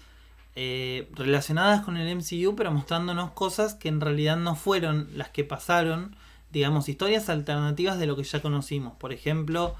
eh, 0.54 1.08
relacionadas 1.12 1.82
con 1.82 1.96
el 1.96 2.16
MCU, 2.16 2.54
pero 2.56 2.70
mostrándonos 2.70 3.32
cosas 3.32 3.74
que 3.74 3.88
en 3.88 4.00
realidad 4.00 4.36
no 4.36 4.54
fueron 4.54 5.08
las 5.12 5.28
que 5.30 5.44
pasaron, 5.44 6.16
digamos, 6.50 6.88
historias 6.88 7.28
alternativas 7.28 7.98
de 7.98 8.06
lo 8.06 8.16
que 8.16 8.24
ya 8.24 8.40
conocimos. 8.40 8.94
Por 8.94 9.12
ejemplo, 9.12 9.74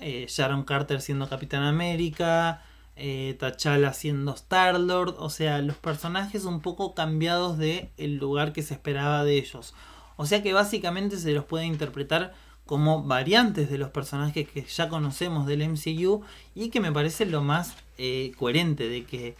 eh, 0.00 0.26
Sharon 0.28 0.64
Carter 0.64 1.00
siendo 1.00 1.28
Capitán 1.28 1.62
América, 1.62 2.62
eh, 2.98 3.36
T'Challa 3.38 3.92
siendo 3.92 4.34
Star 4.34 4.78
Lord, 4.78 5.14
o 5.18 5.30
sea, 5.30 5.62
los 5.62 5.76
personajes 5.76 6.44
un 6.44 6.60
poco 6.60 6.94
cambiados 6.94 7.56
de 7.56 7.90
el 7.96 8.16
lugar 8.16 8.52
que 8.52 8.62
se 8.62 8.74
esperaba 8.74 9.24
de 9.24 9.38
ellos. 9.38 9.74
O 10.16 10.26
sea 10.26 10.42
que 10.42 10.52
básicamente 10.52 11.16
se 11.16 11.32
los 11.32 11.44
puede 11.44 11.64
interpretar 11.64 12.34
como 12.66 13.02
variantes 13.02 13.70
de 13.70 13.78
los 13.78 13.90
personajes 13.90 14.46
que 14.46 14.62
ya 14.62 14.88
conocemos 14.88 15.46
del 15.46 15.66
MCU 15.66 16.22
y 16.54 16.68
que 16.68 16.80
me 16.80 16.92
parece 16.92 17.24
lo 17.24 17.42
más 17.42 17.74
eh, 17.96 18.32
coherente 18.36 18.88
de 18.88 19.04
que 19.04 19.36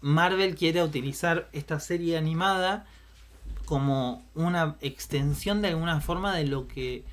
Marvel 0.00 0.56
quiere 0.56 0.82
utilizar 0.82 1.48
esta 1.52 1.78
serie 1.78 2.18
animada 2.18 2.86
como 3.64 4.24
una 4.34 4.76
extensión 4.80 5.62
de 5.62 5.68
alguna 5.68 6.00
forma 6.00 6.34
de 6.34 6.46
lo 6.46 6.66
que 6.66 7.04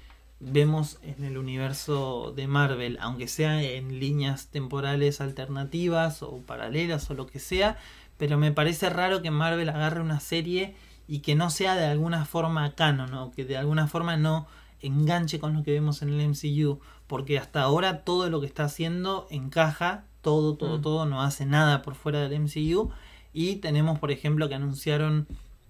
vemos 0.43 0.97
en 1.03 1.23
el 1.23 1.37
universo 1.37 2.33
de 2.35 2.47
Marvel, 2.47 2.97
aunque 2.99 3.27
sea 3.27 3.61
en 3.61 3.99
líneas 3.99 4.47
temporales 4.47 5.21
alternativas 5.21 6.23
o 6.23 6.37
paralelas 6.39 7.09
o 7.09 7.13
lo 7.13 7.27
que 7.27 7.39
sea, 7.39 7.77
pero 8.17 8.37
me 8.37 8.51
parece 8.51 8.89
raro 8.89 9.21
que 9.21 9.31
Marvel 9.31 9.69
agarre 9.69 10.01
una 10.01 10.19
serie 10.19 10.75
y 11.07 11.19
que 11.19 11.35
no 11.35 11.49
sea 11.49 11.75
de 11.75 11.85
alguna 11.85 12.25
forma 12.25 12.73
canon 12.73 13.13
o 13.13 13.31
que 13.31 13.45
de 13.45 13.57
alguna 13.57 13.87
forma 13.87 14.17
no 14.17 14.47
enganche 14.81 15.39
con 15.39 15.53
lo 15.53 15.63
que 15.63 15.71
vemos 15.71 16.01
en 16.01 16.09
el 16.09 16.27
MCU, 16.29 16.79
porque 17.07 17.37
hasta 17.37 17.61
ahora 17.61 18.03
todo 18.03 18.29
lo 18.29 18.39
que 18.41 18.47
está 18.47 18.63
haciendo 18.63 19.27
encaja, 19.29 20.05
todo, 20.21 20.55
todo, 20.55 20.79
Mm. 20.79 20.81
todo, 20.81 21.05
no 21.05 21.21
hace 21.21 21.45
nada 21.45 21.81
por 21.83 21.93
fuera 21.95 22.19
del 22.27 22.33
MCU 22.33 22.89
y 23.33 23.57
tenemos 23.57 23.99
por 23.99 24.11
ejemplo 24.11 24.49
que 24.49 24.55
anunciaron 24.55 25.27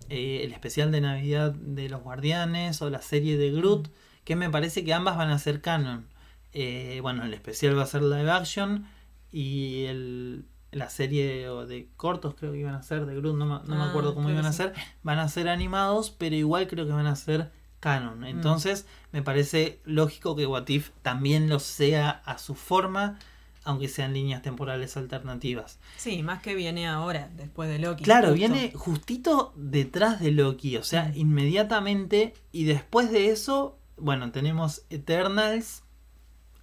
eh, 0.10 0.42
el 0.44 0.52
especial 0.54 0.92
de 0.92 1.02
Navidad 1.02 1.54
de 1.54 1.90
los 1.90 2.02
Guardianes 2.02 2.82
o 2.82 2.90
la 2.90 3.02
serie 3.02 3.38
de 3.38 3.52
Groot, 3.52 3.90
que 4.32 4.36
me 4.38 4.50
parece 4.50 4.86
que 4.86 4.94
ambas 4.94 5.18
van 5.18 5.30
a 5.30 5.38
ser 5.40 5.60
canon. 5.60 6.06
Eh, 6.54 7.00
bueno, 7.02 7.26
el 7.26 7.34
especial 7.34 7.78
va 7.78 7.84
a 7.84 7.86
ser 7.86 8.02
live 8.02 8.32
action 8.32 8.86
y 9.30 9.84
el, 9.86 10.46
la 10.72 10.90
serie 10.90 11.50
o 11.50 11.66
de 11.66 11.90
cortos 11.98 12.34
creo 12.36 12.54
que 12.54 12.60
iban 12.60 12.76
a 12.76 12.82
ser 12.84 13.06
de 13.06 13.14
Groot, 13.16 13.36
no, 13.36 13.46
me- 13.46 13.76
Ah, 13.76 13.90
acuerdo 13.90 14.16
cómo 14.16 14.30
iban 14.30 14.46
a 14.46 14.54
ser, 14.54 14.74
van 15.04 15.20
a 15.20 15.28
ser 15.28 15.50
animados, 15.50 16.12
pero 16.12 16.34
igual 16.36 16.68
creo 16.68 16.86
que 16.86 16.94
van 16.94 17.08
a 17.08 17.16
ser 17.18 17.52
canon. 17.82 18.24
Entonces 18.24 18.86
me 19.12 19.22
parece 19.22 19.82
lógico 19.84 20.36
que 20.38 20.46
What 20.46 20.68
If 20.70 20.92
también 21.02 21.50
lo 21.50 21.60
sea 21.60 22.10
a 22.26 22.38
su 22.38 22.56
forma, 22.56 23.20
aunque 23.64 23.88
sean 23.90 24.14
líneas 24.14 24.42
temporales 24.42 24.96
alternativas. 24.98 25.78
Sí, 25.98 26.24
más 26.24 26.42
que 26.42 26.56
viene 26.56 26.88
ahora, 26.88 27.30
después 27.36 27.70
de 27.70 27.80
Loki. 27.80 28.04
Claro, 28.04 28.30
justo. 28.30 28.40
viene 28.40 28.72
justito 28.76 29.54
detrás 29.56 30.20
de 30.22 30.32
Loki, 30.32 30.78
o 30.78 30.84
sea, 30.84 31.10
Mm. 31.10 31.18
inmediatamente. 31.18 32.34
Y 32.52 32.64
después 32.66 33.12
de 33.12 33.30
eso, 33.30 33.78
bueno, 34.02 34.32
tenemos 34.32 34.84
Eternals. 34.90 35.84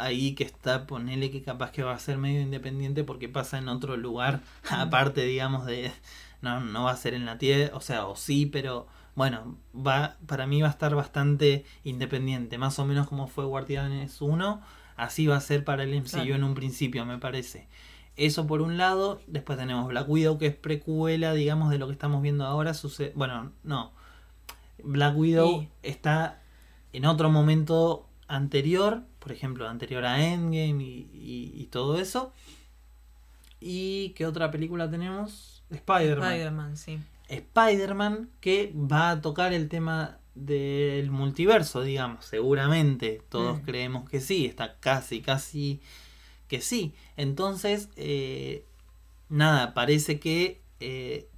Ahí 0.00 0.36
que 0.36 0.44
está, 0.44 0.86
ponele 0.86 1.32
que 1.32 1.42
capaz 1.42 1.72
que 1.72 1.82
va 1.82 1.92
a 1.92 1.98
ser 1.98 2.18
medio 2.18 2.40
independiente 2.40 3.02
porque 3.02 3.28
pasa 3.28 3.58
en 3.58 3.68
otro 3.68 3.96
lugar, 3.96 4.42
aparte, 4.70 5.22
digamos, 5.24 5.66
de. 5.66 5.90
No, 6.40 6.60
no 6.60 6.84
va 6.84 6.92
a 6.92 6.96
ser 6.96 7.14
en 7.14 7.26
la 7.26 7.36
Tierra, 7.38 7.76
o 7.76 7.80
sea, 7.80 8.06
o 8.06 8.14
sí, 8.14 8.46
pero 8.46 8.86
bueno, 9.16 9.56
va 9.74 10.16
para 10.26 10.46
mí 10.46 10.60
va 10.62 10.68
a 10.68 10.70
estar 10.70 10.94
bastante 10.94 11.64
independiente, 11.82 12.58
más 12.58 12.78
o 12.78 12.84
menos 12.84 13.08
como 13.08 13.26
fue 13.26 13.44
Guardianes 13.44 14.22
1, 14.22 14.60
así 14.96 15.26
va 15.26 15.34
a 15.36 15.40
ser 15.40 15.64
para 15.64 15.82
el 15.82 15.92
MCU 16.00 16.10
Claro. 16.10 16.34
en 16.36 16.44
un 16.44 16.54
principio, 16.54 17.04
me 17.04 17.18
parece. 17.18 17.66
Eso 18.14 18.46
por 18.46 18.62
un 18.62 18.76
lado, 18.78 19.20
después 19.26 19.58
tenemos 19.58 19.88
Black 19.88 20.08
Widow 20.08 20.38
que 20.38 20.46
es 20.46 20.54
precuela, 20.54 21.32
digamos, 21.32 21.70
de 21.70 21.78
lo 21.78 21.88
que 21.88 21.92
estamos 21.94 22.22
viendo 22.22 22.44
ahora, 22.46 22.72
sucede, 22.72 23.12
bueno, 23.16 23.50
no. 23.64 23.90
Black 24.84 25.16
Widow 25.16 25.66
está 25.82 26.40
en 26.92 27.04
otro 27.06 27.30
momento 27.30 28.08
anterior, 28.26 29.02
por 29.18 29.32
ejemplo, 29.32 29.68
anterior 29.68 30.04
a 30.04 30.22
Endgame 30.24 30.82
y, 30.84 31.10
y- 31.12 31.52
y 31.62 31.66
todo 31.66 31.98
eso. 31.98 32.32
¿Y 33.60 34.10
qué 34.10 34.26
otra 34.26 34.50
película 34.50 34.90
tenemos? 34.90 35.62
Spider-Man. 35.70 36.32
Spider-Man, 36.32 36.76
sí. 36.76 36.98
Spider-Man 37.28 38.30
que 38.40 38.72
va 38.74 39.10
a 39.10 39.20
tocar 39.20 39.52
el 39.52 39.68
tema 39.68 40.18
del 40.34 41.10
multiverso, 41.10 41.82
digamos, 41.82 42.24
seguramente. 42.24 43.22
Todos 43.28 43.58
Mm. 43.60 43.64
creemos 43.64 44.08
que 44.08 44.20
sí, 44.20 44.46
está 44.46 44.76
casi, 44.78 45.20
casi 45.20 45.80
que 46.46 46.60
sí. 46.60 46.94
Entonces, 47.16 47.88
eh, 47.96 48.64
nada, 49.28 49.74
parece 49.74 50.20
que 50.20 50.60
eh, 50.80 51.28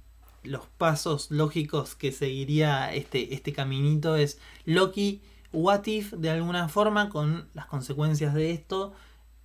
los 0.43 0.67
pasos 0.77 1.31
lógicos 1.31 1.95
que 1.95 2.11
seguiría 2.11 2.93
este, 2.93 3.33
este 3.33 3.51
caminito 3.53 4.15
es 4.15 4.39
Loki, 4.65 5.21
What 5.53 5.85
If 5.87 6.13
de 6.13 6.29
alguna 6.29 6.69
forma 6.69 7.09
con 7.09 7.49
las 7.53 7.65
consecuencias 7.65 8.33
de 8.33 8.51
esto. 8.51 8.93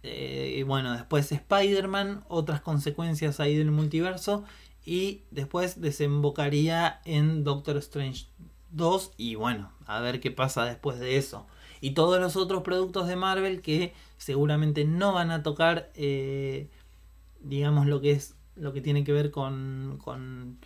Eh, 0.03 0.63
bueno, 0.67 0.93
después 0.93 1.33
Spider-Man, 1.33 2.25
otras 2.29 2.61
consecuencias 2.61 3.41
ahí 3.41 3.57
del 3.57 3.71
multiverso. 3.71 4.45
Y 4.85 5.23
después 5.31 5.81
desembocaría 5.81 7.01
en 7.05 7.43
Doctor 7.43 7.77
Strange 7.79 8.27
2. 8.71 9.13
Y 9.17 9.35
bueno, 9.35 9.73
a 9.87 10.01
ver 10.01 10.21
qué 10.21 10.31
pasa 10.31 10.65
después 10.65 11.01
de 11.01 11.17
eso. 11.17 11.47
Y 11.81 11.91
todos 11.91 12.21
los 12.21 12.37
otros 12.37 12.63
productos 12.63 13.09
de 13.09 13.17
Marvel 13.17 13.63
que 13.63 13.95
seguramente 14.17 14.85
no 14.85 15.13
van 15.13 15.31
a 15.31 15.43
tocar, 15.43 15.91
eh, 15.95 16.69
digamos, 17.41 17.87
lo 17.87 18.01
que 18.01 18.13
es 18.13 18.37
lo 18.55 18.73
que 18.73 18.81
tiene 18.81 19.05
que 19.05 19.13
ver 19.13 19.31
con, 19.31 19.99
con, 20.03 20.59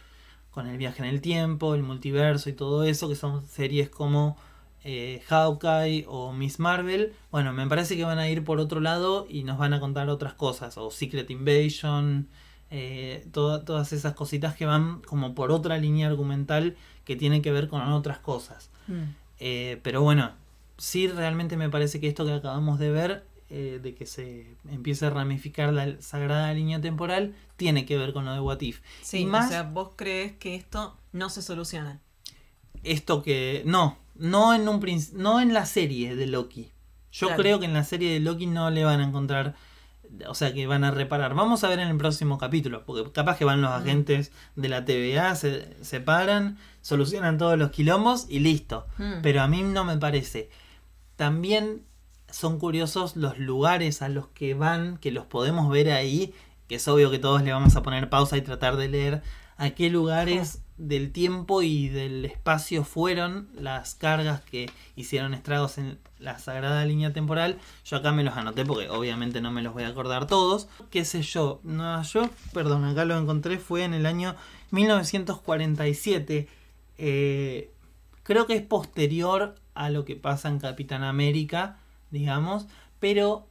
con 0.50 0.66
el 0.66 0.78
viaje 0.78 1.02
en 1.02 1.08
el 1.08 1.20
tiempo, 1.20 1.74
el 1.74 1.82
multiverso 1.82 2.48
y 2.48 2.52
todo 2.52 2.84
eso, 2.84 3.08
que 3.08 3.16
son 3.16 3.44
series 3.46 3.90
como 3.90 4.36
eh, 4.84 5.22
Hawkeye 5.28 6.04
o 6.08 6.32
Miss 6.32 6.58
Marvel. 6.58 7.12
Bueno, 7.30 7.52
me 7.52 7.66
parece 7.66 7.96
que 7.96 8.04
van 8.04 8.18
a 8.18 8.28
ir 8.28 8.44
por 8.44 8.60
otro 8.60 8.80
lado 8.80 9.26
y 9.28 9.44
nos 9.44 9.58
van 9.58 9.72
a 9.74 9.80
contar 9.80 10.08
otras 10.08 10.34
cosas, 10.34 10.76
o 10.78 10.90
Secret 10.90 11.30
Invasion, 11.30 12.28
eh, 12.70 13.26
toda- 13.32 13.64
todas 13.64 13.92
esas 13.92 14.14
cositas 14.14 14.54
que 14.54 14.64
van 14.66 15.00
como 15.02 15.34
por 15.34 15.50
otra 15.52 15.76
línea 15.78 16.06
argumental 16.08 16.76
que 17.04 17.16
tiene 17.16 17.42
que 17.42 17.50
ver 17.52 17.68
con 17.68 17.80
otras 17.92 18.18
cosas. 18.18 18.70
Mm. 18.86 19.02
Eh, 19.40 19.80
pero 19.82 20.02
bueno, 20.02 20.32
sí 20.76 21.08
realmente 21.08 21.56
me 21.56 21.68
parece 21.70 22.00
que 22.00 22.08
esto 22.08 22.24
que 22.24 22.32
acabamos 22.32 22.78
de 22.78 22.90
ver, 22.90 23.24
eh, 23.50 23.80
de 23.82 23.94
que 23.96 24.06
se 24.06 24.46
empiece 24.70 25.06
a 25.06 25.10
ramificar 25.10 25.72
la 25.72 26.00
sagrada 26.00 26.52
línea 26.54 26.80
temporal, 26.80 27.34
tiene 27.56 27.84
que 27.84 27.96
ver 27.98 28.12
con 28.12 28.24
lo 28.24 28.32
de 28.32 28.40
What 28.40 28.60
If. 28.60 28.80
Sí, 29.02 29.18
Y 29.22 29.26
más- 29.26 29.46
o 29.46 29.48
sea, 29.48 29.62
vos 29.64 29.90
crees 29.96 30.32
que 30.36 30.54
esto 30.54 30.96
no 31.12 31.28
se 31.30 31.42
soluciona. 31.42 31.98
Esto 32.84 33.22
que... 33.22 33.62
No, 33.66 33.98
no 34.20 34.54
en, 34.54 34.68
un, 34.68 34.80
no 35.14 35.40
en 35.40 35.52
la 35.52 35.66
serie 35.66 36.14
de 36.14 36.26
Loki. 36.26 36.70
Yo 37.10 37.26
Claro. 37.28 37.42
creo 37.42 37.58
que 37.58 37.64
en 37.66 37.74
la 37.74 37.82
serie 37.84 38.12
de 38.12 38.20
Loki 38.20 38.46
no 38.46 38.70
le 38.70 38.84
van 38.84 39.00
a 39.00 39.04
encontrar... 39.04 39.54
O 40.28 40.34
sea, 40.34 40.52
que 40.52 40.66
van 40.66 40.82
a 40.82 40.90
reparar. 40.90 41.34
Vamos 41.34 41.62
a 41.62 41.68
ver 41.68 41.78
en 41.78 41.86
el 41.88 41.96
próximo 41.96 42.36
capítulo, 42.36 42.84
porque 42.84 43.12
capaz 43.12 43.36
que 43.38 43.44
van 43.44 43.62
los 43.62 43.70
agentes 43.70 44.32
de 44.56 44.68
la 44.68 44.84
TVA, 44.84 45.36
se 45.36 45.76
separan, 45.84 46.58
solucionan 46.80 47.38
todos 47.38 47.56
los 47.56 47.70
quilombos 47.70 48.26
y 48.28 48.40
listo. 48.40 48.86
Pero 49.22 49.40
a 49.40 49.46
mí 49.46 49.62
no 49.62 49.84
me 49.84 49.96
parece. 49.98 50.50
También 51.16 51.82
son 52.28 52.58
curiosos 52.58 53.14
los 53.16 53.38
lugares 53.38 54.02
a 54.02 54.08
los 54.08 54.26
que 54.28 54.54
van, 54.54 54.96
que 54.98 55.12
los 55.12 55.26
podemos 55.26 55.70
ver 55.70 55.90
ahí, 55.92 56.34
que 56.66 56.76
es 56.76 56.88
obvio 56.88 57.10
que 57.12 57.18
todos 57.20 57.42
le 57.42 57.52
vamos 57.52 57.76
a 57.76 57.82
poner 57.82 58.08
pausa 58.10 58.36
y 58.36 58.42
tratar 58.42 58.76
de 58.76 58.88
leer 58.88 59.22
a 59.56 59.70
qué 59.70 59.90
lugares 59.90 60.62
del 60.80 61.12
tiempo 61.12 61.60
y 61.60 61.90
del 61.90 62.24
espacio 62.24 62.84
fueron 62.84 63.50
las 63.54 63.94
cargas 63.94 64.40
que 64.40 64.70
hicieron 64.96 65.34
estragos 65.34 65.76
en 65.76 65.98
la 66.18 66.38
sagrada 66.38 66.84
línea 66.86 67.12
temporal. 67.12 67.58
Yo 67.84 67.98
acá 67.98 68.12
me 68.12 68.24
los 68.24 68.34
anoté 68.34 68.64
porque 68.64 68.88
obviamente 68.88 69.42
no 69.42 69.52
me 69.52 69.60
los 69.62 69.74
voy 69.74 69.82
a 69.82 69.88
acordar 69.88 70.26
todos. 70.26 70.68
Qué 70.90 71.04
sé 71.04 71.20
yo, 71.20 71.60
Nueva 71.64 72.02
York, 72.02 72.32
perdón, 72.54 72.84
acá 72.84 73.04
lo 73.04 73.18
encontré, 73.18 73.58
fue 73.58 73.84
en 73.84 73.92
el 73.92 74.06
año 74.06 74.36
1947. 74.70 76.48
Eh, 76.96 77.70
creo 78.22 78.46
que 78.46 78.54
es 78.56 78.62
posterior 78.62 79.56
a 79.74 79.90
lo 79.90 80.06
que 80.06 80.16
pasa 80.16 80.48
en 80.48 80.60
Capitán 80.60 81.02
América, 81.02 81.78
digamos, 82.10 82.68
pero, 83.00 83.46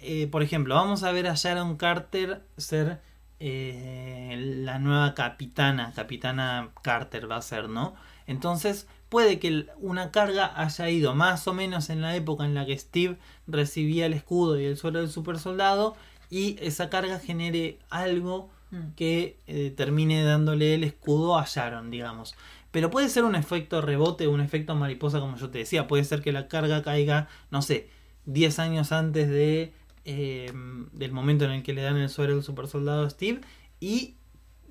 eh, 0.00 0.26
por 0.26 0.42
ejemplo, 0.42 0.74
vamos 0.74 1.04
a 1.04 1.12
ver 1.12 1.28
a 1.28 1.34
Sharon 1.34 1.76
Carter 1.76 2.42
ser 2.56 3.00
eh, 3.40 4.36
la 4.38 4.78
nueva 4.78 5.14
capitana, 5.14 5.92
capitana 5.94 6.70
Carter 6.82 7.30
va 7.30 7.36
a 7.36 7.42
ser, 7.42 7.68
¿no? 7.68 7.94
Entonces, 8.26 8.88
puede 9.08 9.38
que 9.38 9.66
una 9.78 10.10
carga 10.10 10.52
haya 10.60 10.90
ido 10.90 11.14
más 11.14 11.46
o 11.46 11.54
menos 11.54 11.90
en 11.90 12.00
la 12.00 12.16
época 12.16 12.44
en 12.44 12.54
la 12.54 12.66
que 12.66 12.78
Steve 12.78 13.18
recibía 13.46 14.06
el 14.06 14.14
escudo 14.14 14.58
y 14.60 14.64
el 14.64 14.76
suelo 14.76 15.00
del 15.00 15.10
super 15.10 15.38
soldado 15.38 15.96
y 16.30 16.56
esa 16.60 16.90
carga 16.90 17.18
genere 17.18 17.78
algo 17.90 18.50
Mm. 18.70 18.94
que 18.96 19.38
eh, 19.46 19.72
termine 19.76 20.24
dándole 20.24 20.74
el 20.74 20.84
escudo 20.84 21.38
a 21.38 21.44
Sharon, 21.46 21.90
digamos. 21.90 22.34
Pero 22.72 22.90
puede 22.90 23.08
ser 23.08 23.24
un 23.24 23.36
efecto 23.36 23.80
rebote, 23.80 24.26
un 24.26 24.40
efecto 24.40 24.74
mariposa, 24.74 25.20
como 25.20 25.36
yo 25.36 25.50
te 25.50 25.58
decía. 25.58 25.86
Puede 25.86 26.04
ser 26.04 26.20
que 26.20 26.32
la 26.32 26.48
carga 26.48 26.82
caiga, 26.82 27.28
no 27.50 27.62
sé, 27.62 27.88
10 28.26 28.58
años 28.58 28.92
antes 28.92 29.28
de, 29.28 29.72
eh, 30.06 30.50
del 30.92 31.12
momento 31.12 31.44
en 31.44 31.50
el 31.50 31.62
que 31.62 31.74
le 31.74 31.82
dan 31.82 31.96
el 31.98 32.08
suero 32.08 32.32
al 32.34 32.42
super 32.42 32.66
soldado 32.68 33.08
Steve 33.10 33.40
y 33.80 34.14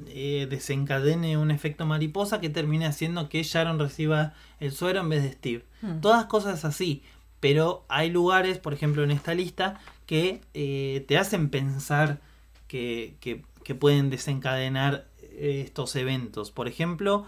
eh, 0.08 0.48
desencadene 0.50 1.38
un 1.38 1.52
efecto 1.52 1.86
mariposa 1.86 2.42
que 2.42 2.50
termine 2.50 2.86
haciendo 2.88 3.30
que 3.30 3.44
Sharon 3.44 3.78
reciba 3.80 4.34
el 4.60 4.72
suero 4.72 5.02
en 5.02 5.10
vez 5.10 5.22
de 5.24 5.32
Steve. 5.34 5.66
Mm. 5.82 6.00
Todas 6.02 6.26
cosas 6.26 6.66
así. 6.66 7.04
Pero 7.40 7.86
hay 7.90 8.10
lugares, 8.10 8.58
por 8.58 8.74
ejemplo, 8.74 9.04
en 9.04 9.12
esta 9.12 9.34
lista, 9.36 9.80
que 10.08 10.42
eh, 10.56 11.06
te 11.08 11.18
hacen 11.18 11.50
pensar 11.50 12.20
que, 12.68 13.16
que- 13.20 13.44
que 13.64 13.76
pueden 13.76 14.10
desencadenar 14.10 15.08
eh, 15.22 15.62
estos 15.66 15.96
eventos. 15.96 16.52
Por 16.52 16.68
ejemplo, 16.68 17.26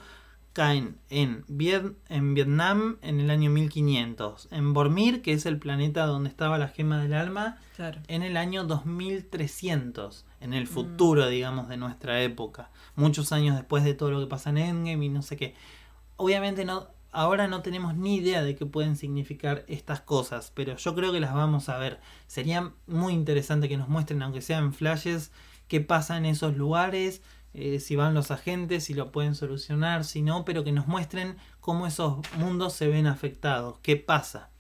caen 0.58 0.98
en, 1.12 1.46
Viet- 1.46 1.94
en 2.10 2.34
Vietnam 2.34 2.98
en 3.04 3.20
el 3.20 3.30
año 3.30 3.52
1500. 3.52 4.48
En 4.50 4.74
Bormir, 4.74 5.22
que 5.22 5.34
es 5.34 5.46
el 5.46 5.60
planeta 5.60 6.08
donde 6.08 6.30
estaba 6.30 6.58
la 6.58 6.68
gema 6.68 7.00
del 7.00 7.14
alma, 7.14 7.60
Claro. 7.76 8.02
en 8.08 8.24
el 8.24 8.36
año 8.38 8.64
2300, 8.64 10.26
en 10.42 10.54
el 10.54 10.66
futuro, 10.68 11.28
digamos, 11.28 11.68
de 11.70 11.78
nuestra 11.78 12.22
época. 12.24 12.72
Muchos 12.96 13.32
años 13.32 13.56
después 13.56 13.84
de 13.84 13.94
todo 13.94 14.12
lo 14.12 14.20
que 14.20 14.26
pasa 14.28 14.50
en 14.50 14.58
Endgame 14.58 15.06
y 15.06 15.10
no 15.10 15.22
sé 15.22 15.38
qué. 15.38 15.54
Obviamente 16.16 16.66
no, 16.66 16.88
ahora 17.12 17.48
no 17.48 17.62
tenemos 17.62 17.96
ni 17.96 18.16
idea 18.16 18.42
de 18.44 18.56
qué 18.56 18.66
pueden 18.66 18.96
significar 18.96 19.64
estas 19.68 20.02
cosas, 20.02 20.52
pero 20.56 20.76
yo 20.78 20.96
creo 20.96 21.12
que 21.12 21.20
las 21.20 21.34
vamos 21.36 21.70
a 21.70 21.78
ver. 21.78 22.00
Sería 22.26 22.72
muy 22.88 23.14
interesante 23.14 23.70
que 23.70 23.78
nos 23.78 23.90
muestren, 23.90 24.22
aunque 24.24 24.42
sean 24.42 24.74
flashes, 24.74 25.32
qué 25.68 25.82
pasa 25.82 26.18
en 26.18 26.26
esos 26.26 26.56
lugares, 26.58 27.22
eh, 27.58 27.80
si 27.80 27.96
van 27.96 28.14
los 28.14 28.30
agentes, 28.30 28.84
si 28.84 28.94
lo 28.94 29.12
pueden 29.12 29.34
solucionar, 29.34 30.04
si 30.04 30.22
no, 30.22 30.46
pero 30.46 30.64
que 30.64 30.72
nos 30.72 30.86
muestren 30.86 31.38
cómo 31.60 31.88
esos 31.88 32.20
mundos 32.38 32.74
se 32.74 32.88
ven 32.88 33.08
afectados, 33.08 33.80
qué 33.82 33.96
pasa. 33.96 34.52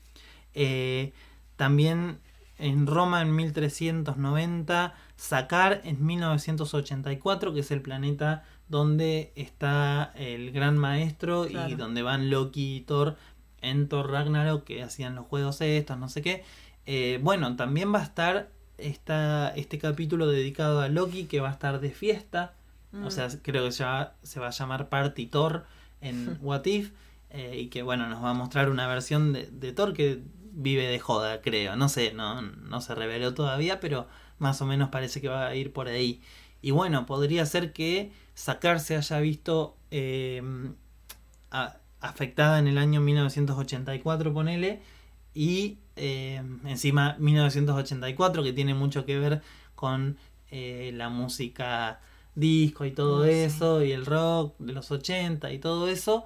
Eh, 0.55 1.13
también 1.57 2.17
en 2.57 2.87
Roma 2.87 3.21
en 3.21 3.35
1390, 3.35 4.95
Sakar 5.15 5.81
en 5.83 6.03
1984, 6.03 7.53
que 7.53 7.59
es 7.59 7.69
el 7.69 7.81
planeta 7.81 8.43
donde 8.67 9.31
está 9.35 10.11
el 10.15 10.51
gran 10.51 10.75
maestro 10.79 11.47
y 11.47 11.75
donde 11.75 12.01
van 12.01 12.31
Loki 12.31 12.77
y 12.77 12.81
Thor 12.81 13.15
en 13.61 13.89
Thor 13.89 14.09
Ragnarok, 14.09 14.63
que 14.63 14.81
hacían 14.81 15.13
los 15.13 15.27
juegos 15.27 15.61
estos, 15.61 15.99
no 15.99 16.09
sé 16.09 16.23
qué. 16.23 16.43
Eh, 16.87 17.19
bueno, 17.21 17.55
también 17.55 17.93
va 17.93 17.99
a 17.99 18.03
estar 18.03 18.49
esta, 18.79 19.49
este 19.49 19.77
capítulo 19.77 20.25
dedicado 20.25 20.81
a 20.81 20.89
Loki, 20.89 21.25
que 21.25 21.41
va 21.41 21.49
a 21.49 21.53
estar 21.53 21.79
de 21.79 21.91
fiesta. 21.91 22.55
O 22.93 22.97
Mm. 23.07 23.11
sea, 23.11 23.27
creo 23.41 23.65
que 23.65 23.71
ya 23.71 24.15
se 24.23 24.39
va 24.39 24.47
a 24.47 24.51
llamar 24.51 24.89
Party 24.89 25.25
Thor 25.27 25.65
en 26.01 26.37
What 26.41 26.65
If. 26.65 26.91
eh, 27.29 27.59
y 27.59 27.67
que 27.67 27.81
bueno, 27.83 28.07
nos 28.07 28.23
va 28.23 28.29
a 28.29 28.33
mostrar 28.33 28.69
una 28.69 28.87
versión 28.87 29.33
de, 29.33 29.47
de 29.51 29.73
Thor 29.73 29.93
que 29.93 30.21
vive 30.53 30.87
de 30.87 30.97
joda, 30.99 31.41
creo. 31.41 31.75
No 31.75 31.89
sé, 31.89 32.13
no, 32.13 32.41
no 32.41 32.79
se 32.81 32.95
reveló 32.95 33.33
todavía, 33.33 33.79
pero 33.81 34.07
más 34.39 34.61
o 34.61 34.65
menos 34.65 34.89
parece 34.89 35.19
que 35.21 35.27
va 35.27 35.45
a 35.47 35.55
ir 35.55 35.73
por 35.73 35.87
ahí. 35.89 36.21
Y 36.61 36.71
bueno, 36.71 37.05
podría 37.05 37.45
ser 37.45 37.73
que 37.73 38.11
Sakar 38.33 38.79
se 38.79 38.95
haya 38.95 39.19
visto 39.19 39.75
eh, 39.91 40.41
a- 41.51 41.77
afectada 41.99 42.59
en 42.59 42.67
el 42.67 42.77
año 42.77 43.01
1984, 43.01 44.33
ponele. 44.33 44.81
Y 45.33 45.77
eh, 45.97 46.41
encima 46.65 47.15
1984, 47.19 48.41
que 48.43 48.53
tiene 48.53 48.73
mucho 48.73 49.05
que 49.05 49.19
ver 49.19 49.41
con 49.75 50.17
eh, 50.49 50.91
la 50.95 51.09
música 51.09 51.99
disco 52.37 52.85
y 52.85 52.91
todo 52.91 53.25
sí. 53.25 53.31
eso, 53.31 53.83
y 53.83 53.91
el 53.91 54.05
rock 54.05 54.55
de 54.59 54.73
los 54.73 54.91
80 54.91 55.51
y 55.51 55.59
todo 55.59 55.87
eso, 55.87 56.25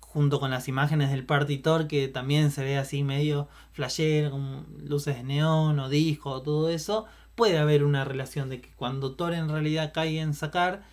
junto 0.00 0.40
con 0.40 0.50
las 0.50 0.68
imágenes 0.68 1.10
del 1.10 1.24
Party 1.24 1.58
Tour 1.58 1.86
que 1.86 2.08
también 2.08 2.50
se 2.50 2.62
ve 2.62 2.76
así 2.76 3.02
medio 3.02 3.48
flashero, 3.72 4.32
con 4.32 4.66
luces 4.84 5.16
de 5.16 5.22
neón 5.22 5.78
o 5.78 5.88
disco, 5.88 6.42
todo 6.42 6.68
eso, 6.68 7.06
puede 7.34 7.58
haber 7.58 7.84
una 7.84 8.04
relación 8.04 8.48
de 8.48 8.60
que 8.60 8.70
cuando 8.70 9.12
Thor 9.12 9.34
en 9.34 9.48
realidad 9.48 9.92
cae 9.92 10.20
en 10.20 10.34
sacar, 10.34 10.84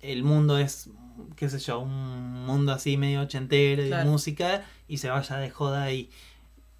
el 0.00 0.22
mundo 0.22 0.58
es, 0.58 0.90
qué 1.36 1.48
sé 1.48 1.58
yo, 1.58 1.80
un 1.80 2.44
mundo 2.46 2.72
así 2.72 2.96
medio 2.96 3.22
ochentero 3.22 3.82
de 3.82 4.04
música 4.04 4.64
y 4.88 4.98
se 4.98 5.08
vaya 5.08 5.36
de 5.36 5.50
joda 5.50 5.82
ahí. 5.82 6.10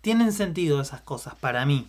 Tienen 0.00 0.32
sentido 0.32 0.80
esas 0.80 1.00
cosas 1.00 1.34
para 1.34 1.64
mí. 1.64 1.88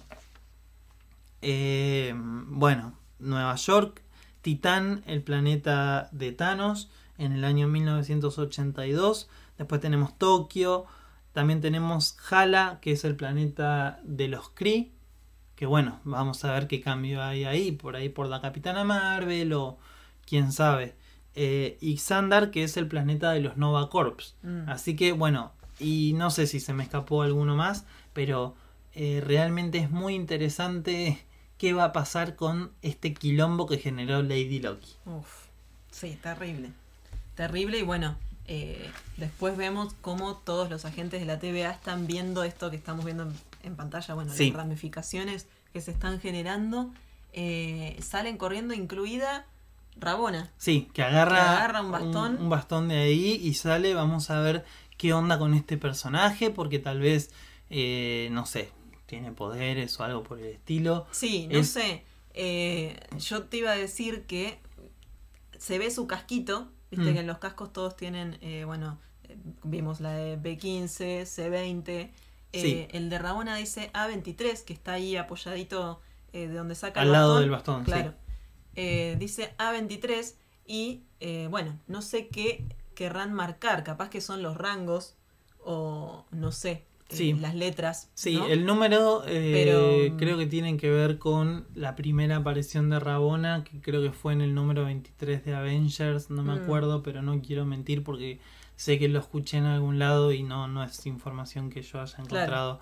Eh, 1.42 2.14
bueno, 2.16 2.94
Nueva 3.20 3.56
York, 3.56 4.02
Titán, 4.46 5.02
el 5.08 5.24
planeta 5.24 6.08
de 6.12 6.32
Thanos, 6.32 6.92
en 7.18 7.32
el 7.32 7.44
año 7.44 7.68
1982. 7.68 9.28
Después 9.58 9.82
tenemos 9.82 10.16
Tokio. 10.20 10.86
También 11.34 11.62
tenemos 11.62 12.16
Hala, 12.30 12.78
que 12.80 12.92
es 12.92 13.06
el 13.06 13.16
planeta 13.16 14.00
de 14.04 14.28
los 14.28 14.50
Kree. 14.50 14.92
Que 15.56 15.66
bueno, 15.66 16.00
vamos 16.04 16.46
a 16.46 16.52
ver 16.52 16.68
qué 16.68 16.80
cambio 16.80 17.24
hay 17.24 17.46
ahí. 17.46 17.72
Por 17.72 17.96
ahí 17.96 18.10
por 18.10 18.28
la 18.28 18.40
Capitana 18.40 18.84
Marvel 18.84 19.52
o 19.54 19.80
quién 20.28 20.52
sabe. 20.52 20.94
Eh, 21.34 21.80
y 21.82 21.98
Xandar, 21.98 22.52
que 22.52 22.64
es 22.64 22.78
el 22.78 22.88
planeta 22.88 23.32
de 23.32 23.40
los 23.40 23.58
Nova 23.58 23.90
Corps. 23.90 24.36
Mm. 24.44 24.70
Así 24.70 24.96
que 24.96 25.12
bueno, 25.12 25.54
y 25.80 26.14
no 26.14 26.30
sé 26.30 26.46
si 26.46 26.60
se 26.60 26.72
me 26.72 26.84
escapó 26.84 27.24
alguno 27.24 27.56
más, 27.56 27.88
pero 28.14 28.54
eh, 28.94 29.24
realmente 29.26 29.80
es 29.80 29.90
muy 29.90 30.14
interesante 30.14 31.26
qué 31.58 31.74
va 31.74 31.86
a 31.86 31.94
pasar 31.94 32.36
con 32.36 32.72
este 32.82 33.14
quilombo 33.14 33.66
que 33.66 33.78
generó 33.78 34.22
Lady 34.22 34.60
Loki. 34.60 34.94
Uf, 35.06 35.46
sí, 35.92 36.18
terrible. 36.22 36.70
Terrible 37.36 37.80
y 37.80 37.82
bueno, 37.84 38.16
eh, 38.48 38.90
después 39.18 39.58
vemos 39.58 39.94
cómo 40.02 40.36
todos 40.38 40.70
los 40.70 40.86
agentes 40.86 41.20
de 41.20 41.26
la 41.26 41.40
TVA 41.40 41.72
están 41.72 42.08
viendo 42.08 42.44
esto 42.44 42.70
que 42.70 42.76
estamos 42.78 43.06
viendo 43.06 43.24
en, 43.24 43.34
en 43.64 43.76
pantalla, 43.76 44.14
bueno, 44.14 44.34
Sí. 44.34 44.48
las 44.48 44.58
ramificaciones 44.58 45.48
que 45.74 45.82
se 45.82 45.92
están 45.92 46.20
generando, 46.22 46.92
eh, 47.34 47.98
salen 48.02 48.38
corriendo, 48.38 48.74
incluida 48.74 49.46
Rabona. 49.98 50.52
Sí, 50.58 50.90
que 50.94 51.04
agarra, 51.04 51.36
Que 51.36 51.42
agarra 51.42 51.82
un 51.82 51.92
bastón. 51.92 52.38
un 52.40 52.50
bastón 52.50 52.88
de 52.90 52.98
ahí 52.98 53.40
y 53.42 53.54
sale. 53.54 53.94
Vamos 53.94 54.30
a 54.30 54.40
ver 54.42 54.66
qué 54.98 55.14
onda 55.14 55.40
con 55.40 55.54
este 55.54 55.78
personaje, 55.78 56.50
porque 56.50 56.80
tal 56.80 57.00
vez, 57.00 57.32
eh, 57.70 58.28
no 58.32 58.46
sé, 58.46 58.70
tiene 59.16 59.32
poderes 59.32 59.98
o 60.00 60.04
algo 60.04 60.24
por 60.24 60.40
el 60.40 60.48
estilo. 60.48 61.08
Sí, 61.12 61.48
no 61.50 61.60
Es- 61.60 61.70
sé, 61.70 62.04
eh, 62.34 63.00
yo 63.18 63.44
te 63.44 63.58
iba 63.58 63.72
a 63.72 63.76
decir 63.78 64.26
que 64.26 64.60
se 65.58 65.78
ve 65.80 65.90
su 65.90 66.06
casquito, 66.06 66.70
viste 66.92 67.12
Mm. 67.12 67.14
que 67.14 67.20
en 67.22 67.28
los 67.28 67.38
cascos 67.38 67.72
todos 67.72 67.96
tienen, 67.96 68.38
eh, 68.42 68.64
bueno, 68.66 69.00
eh, 69.24 69.38
vimos 69.64 70.02
la 70.02 70.12
de 70.12 70.36
B15, 70.38 71.26
C20. 71.26 72.12
eh, 72.52 72.62
Sí. 72.62 72.88
El 72.92 73.10
de 73.10 73.20
Rabona 73.20 73.56
dice 73.58 73.90
A23, 73.94 74.64
que 74.64 74.74
está 74.74 74.94
ahí 74.94 75.16
apoyadito 75.18 76.02
de 76.34 76.48
donde 76.50 76.76
saca 76.76 77.00
Al 77.02 77.08
el 77.08 77.14
lado 77.14 77.28
bastón. 77.36 77.42
del 77.44 77.52
bastón, 77.52 77.86
sí. 77.86 77.92
Claro. 77.92 78.14
Dice 79.18 79.54
A23 79.58 80.36
y 80.68 81.04
bueno, 81.50 81.80
no 81.88 82.02
sé 82.02 82.28
qué 82.28 82.66
querrán 82.96 83.34
marcar. 83.34 83.84
Capaz 83.86 84.10
que 84.10 84.20
son 84.22 84.42
los 84.44 84.58
rangos 84.58 85.16
o 85.64 86.26
no 86.32 86.52
sé, 86.52 86.84
eh, 87.16 87.18
Sí. 87.18 87.34
las 87.34 87.56
letras. 87.56 88.10
Sí, 88.14 88.36
¿no? 88.36 88.46
el 88.48 88.66
número 88.66 89.24
eh, 89.28 89.52
Pero- 89.54 90.18
creo 90.18 90.38
que 90.38 90.46
tienen 90.46 90.78
que 90.78 90.90
ver 90.90 91.18
con 91.18 91.66
la 91.76 91.96
primera 91.96 92.38
aparición 92.38 92.90
de 92.90 93.00
Rabona, 93.00 93.64
que 93.64 93.80
creo 93.82 94.02
que 94.02 94.12
fue 94.12 94.34
en 94.34 94.42
el 94.42 94.54
número 94.54 94.86
23 94.86 95.44
de 95.46 95.56
Avengers, 95.56 96.30
no 96.30 96.44
me 96.44 96.56
Mm. 96.56 96.64
acuerdo, 96.64 97.04
pero 97.04 97.22
no 97.22 97.42
quiero 97.42 97.66
mentir 97.66 98.04
porque 98.04 98.40
sé 98.76 99.00
que 99.00 99.08
lo 99.08 99.20
escuché 99.20 99.58
en 99.58 99.66
algún 99.66 100.00
lado 100.00 100.32
y 100.34 100.44
no, 100.44 100.68
no 100.68 100.84
es 100.84 101.06
información 101.06 101.70
que 101.70 101.82
yo 101.82 102.02
haya 102.02 102.16
encontrado 102.20 102.80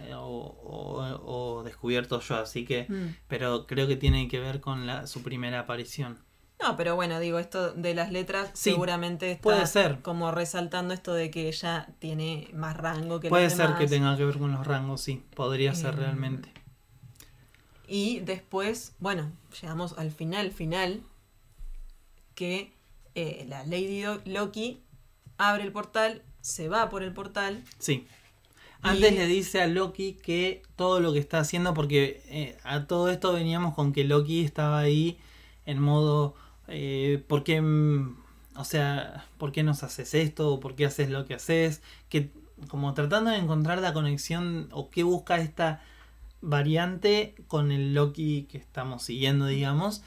eh, 0.00 0.14
o, 0.14 0.20
o- 0.20 1.58
o 1.58 1.62
descubierto 1.62 2.20
yo, 2.20 2.34
así 2.36 2.64
que, 2.64 2.86
Mm. 2.88 3.14
pero 3.28 3.66
creo 3.68 3.86
que 3.86 3.94
tiene 3.96 4.26
que 4.26 4.40
ver 4.40 4.60
con 4.60 4.84
la, 4.84 5.06
su 5.06 5.22
primera 5.22 5.60
aparición. 5.60 6.18
No, 6.60 6.76
pero 6.76 6.94
bueno, 6.96 7.20
digo, 7.20 7.38
esto 7.38 7.72
de 7.74 7.94
las 7.94 8.10
letras 8.10 8.50
Sí, 8.54 8.70
seguramente 8.70 9.30
está 9.32 9.42
puede 9.42 9.66
ser. 9.66 10.00
como 10.00 10.30
resaltando 10.30 10.94
esto 10.94 11.12
de 11.12 11.30
que 11.30 11.48
ella 11.48 11.88
tiene 11.98 12.48
más 12.54 12.76
rango 12.76 13.20
que 13.20 13.28
Puede 13.28 13.44
los 13.44 13.52
ser 13.52 13.66
demás. 13.66 13.78
que 13.80 13.86
tenga 13.88 14.16
que 14.16 14.24
ver 14.24 14.38
con 14.38 14.52
los 14.52 14.66
rangos, 14.66 15.02
sí, 15.02 15.22
podría 15.34 15.74
ser 15.74 15.94
Eh, 15.94 15.98
realmente. 15.98 16.50
Y 17.86 18.20
después, 18.20 18.94
bueno, 18.98 19.30
llegamos 19.60 19.96
al 19.98 20.10
final, 20.10 20.50
final, 20.50 21.02
que 22.34 22.72
eh, 23.14 23.44
la 23.48 23.64
Lady 23.64 24.02
Loki 24.24 24.82
abre 25.38 25.62
el 25.62 25.72
portal, 25.72 26.22
se 26.40 26.68
va 26.68 26.88
por 26.90 27.02
el 27.02 27.12
portal. 27.12 27.62
Sí. 27.78 28.06
Antes 28.82 29.12
Y- 29.12 29.16
le 29.16 29.26
dice 29.26 29.62
a 29.62 29.66
Loki 29.66 30.14
que 30.14 30.62
todo 30.76 31.00
lo 31.00 31.12
que 31.12 31.18
está 31.18 31.38
haciendo, 31.38 31.74
porque 31.74 32.22
eh, 32.28 32.58
a 32.64 32.86
todo 32.86 33.10
esto 33.10 33.32
veníamos 33.32 33.74
con 33.74 33.92
que 33.92 34.04
Loki 34.04 34.44
estaba 34.44 34.78
ahí 34.78 35.18
en 35.64 35.80
modo, 35.80 36.34
eh, 36.68 37.22
¿por 37.26 37.44
qué, 37.44 37.60
mm, 37.60 38.16
o 38.56 38.64
sea, 38.64 39.26
por 39.38 39.52
qué 39.52 39.62
nos 39.62 39.82
haces 39.82 40.14
esto? 40.14 40.54
¿O 40.54 40.60
¿Por 40.60 40.74
qué 40.74 40.86
haces 40.86 41.10
lo 41.10 41.24
que 41.26 41.34
haces? 41.34 41.82
Que 42.08 42.30
como 42.68 42.94
tratando 42.94 43.30
de 43.30 43.36
encontrar 43.38 43.80
la 43.80 43.92
conexión 43.92 44.68
o 44.72 44.90
qué 44.90 45.02
busca 45.02 45.36
esta 45.38 45.82
variante 46.40 47.34
con 47.48 47.72
el 47.72 47.94
Loki 47.94 48.44
que 48.50 48.58
estamos 48.58 49.02
siguiendo, 49.02 49.46
digamos, 49.46 50.02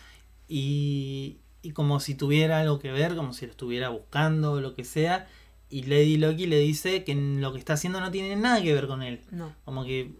y, 0.48 1.38
y 1.62 1.72
como 1.72 2.00
si 2.00 2.16
tuviera 2.16 2.60
algo 2.60 2.80
que 2.80 2.92
ver, 2.92 3.16
como 3.16 3.34
si 3.34 3.46
lo 3.46 3.52
estuviera 3.52 3.90
buscando 3.90 4.54
o 4.54 4.62
lo 4.62 4.74
que 4.74 4.84
sea, 4.84 5.28
y 5.70 5.84
Lady 5.84 6.18
Loki 6.18 6.48
le 6.48 6.60
dice 6.60 7.04
que 7.04 7.14
lo 7.14 7.54
que 7.54 7.60
está 7.60 7.74
haciendo 7.74 8.00
no 8.00 8.10
tiene 8.10 8.36
nada 8.36 8.62
que 8.62 8.74
ver 8.74 8.88
con 8.88 9.04
él. 9.04 9.22
No. 9.30 9.54
Como 9.66 9.86
que 9.86 10.14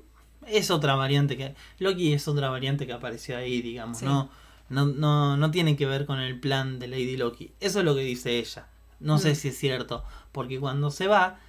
es 0.46 0.70
otra 0.70 0.96
variante 0.96 1.38
que. 1.38 1.56
Loki 1.80 2.14
es 2.14 2.28
otra 2.28 2.50
variante 2.50 2.86
que 2.86 2.94
apareció 2.94 3.36
ahí, 3.36 3.62
digamos. 3.62 3.98
Sí. 3.98 4.06
No, 4.06 4.30
no, 4.70 4.86
no, 4.86 5.38
no 5.38 5.52
tiene 5.52 5.76
que 5.76 5.86
ver 5.86 6.06
con 6.06 6.20
el 6.20 6.40
plan 6.40 6.80
de 6.80 6.88
Lady 6.88 7.18
Loki. 7.18 7.54
Eso 7.60 7.80
es 7.80 7.86
lo 7.86 7.96
que 7.96 8.02
dice 8.02 8.38
ella. 8.40 8.68
No 9.00 9.18
sé 9.18 9.32
Mm. 9.32 9.36
si 9.36 9.48
es 9.50 9.58
cierto. 9.58 10.04
Porque 10.32 10.60
cuando 10.60 10.92
se 10.92 11.08
va, 11.08 11.40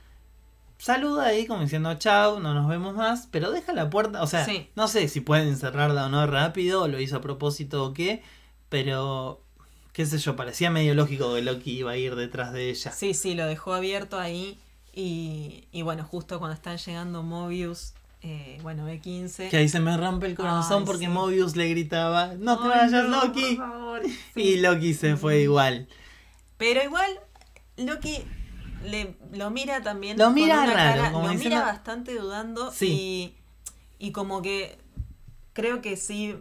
saluda 0.79 1.27
ahí 1.27 1.47
como 1.47 1.63
diciendo 1.63 1.93
chao, 1.95 2.41
no 2.41 2.55
nos 2.55 2.69
vemos 2.69 2.95
más. 2.95 3.29
Pero 3.31 3.51
deja 3.51 3.73
la 3.73 3.91
puerta. 3.91 4.23
O 4.23 4.27
sea, 4.27 4.45
Sí. 4.45 4.69
no 4.77 4.89
sé 4.89 5.09
si 5.09 5.21
pueden 5.21 5.57
cerrarla 5.57 6.07
o 6.07 6.09
no 6.09 6.27
rápido, 6.27 6.89
lo 6.89 7.01
hizo 7.01 7.17
a 7.17 7.21
propósito 7.21 7.85
o 7.85 7.93
qué. 7.95 8.23
Pero. 8.69 9.43
Qué 9.93 10.07
sé 10.07 10.19
yo, 10.19 10.37
parecía 10.37 10.71
medio 10.71 10.95
lógico 10.95 11.35
que 11.35 11.43
Loki 11.43 11.73
iba 11.79 11.91
a 11.91 11.97
ir 11.97 12.15
detrás 12.15 12.53
de 12.53 12.71
ella. 12.71 12.93
Sí, 12.93 13.13
sí, 13.13 13.35
lo 13.35 13.45
dejó 13.47 13.75
abierto 13.75 14.21
ahí. 14.21 14.57
Y, 14.95 15.65
y 15.73 15.83
bueno, 15.83 16.05
justo 16.05 16.39
cuando 16.39 16.55
están 16.55 16.79
llegando 16.79 17.25
Mobius, 17.25 17.95
eh, 18.23 18.59
bueno, 18.63 18.87
B15. 18.89 19.49
Que 19.51 19.57
ahí 19.57 19.69
se 19.69 19.81
me 19.81 19.97
rompe 19.97 20.27
el 20.27 20.35
corazón 20.37 20.81
Ay, 20.81 20.87
porque 20.87 21.05
sí. 21.07 21.11
Mobius 21.11 21.57
le 21.57 21.69
gritaba, 21.69 22.35
no 22.39 22.59
te 22.59 22.65
Ay, 22.65 22.71
vayas 22.91 23.09
no, 23.09 23.25
Loki. 23.27 23.57
por 23.57 23.69
favor. 23.69 24.03
Y 24.37 24.57
Loki 24.59 24.95
se 24.95 25.17
fue 25.17 25.41
igual. 25.41 25.89
Pero 26.59 26.83
igual, 26.83 27.11
Loki 27.77 28.19
le, 28.85 29.17
lo 29.33 29.51
mira 29.51 29.83
también. 29.83 30.19
Lo 30.19 30.31
mira 30.31 30.57
raro, 30.67 30.73
cara- 30.73 31.13
como 31.13 31.27
lo 31.27 31.33
diciendo- 31.33 31.57
mira 31.57 31.67
bastante 31.73 32.15
dudando. 32.15 32.71
Sí. 32.73 33.35
Y, 33.99 34.07
y 34.09 34.13
como 34.13 34.43
que 34.43 34.77
creo 35.53 35.81
que 35.81 35.97
sí, 35.97 36.35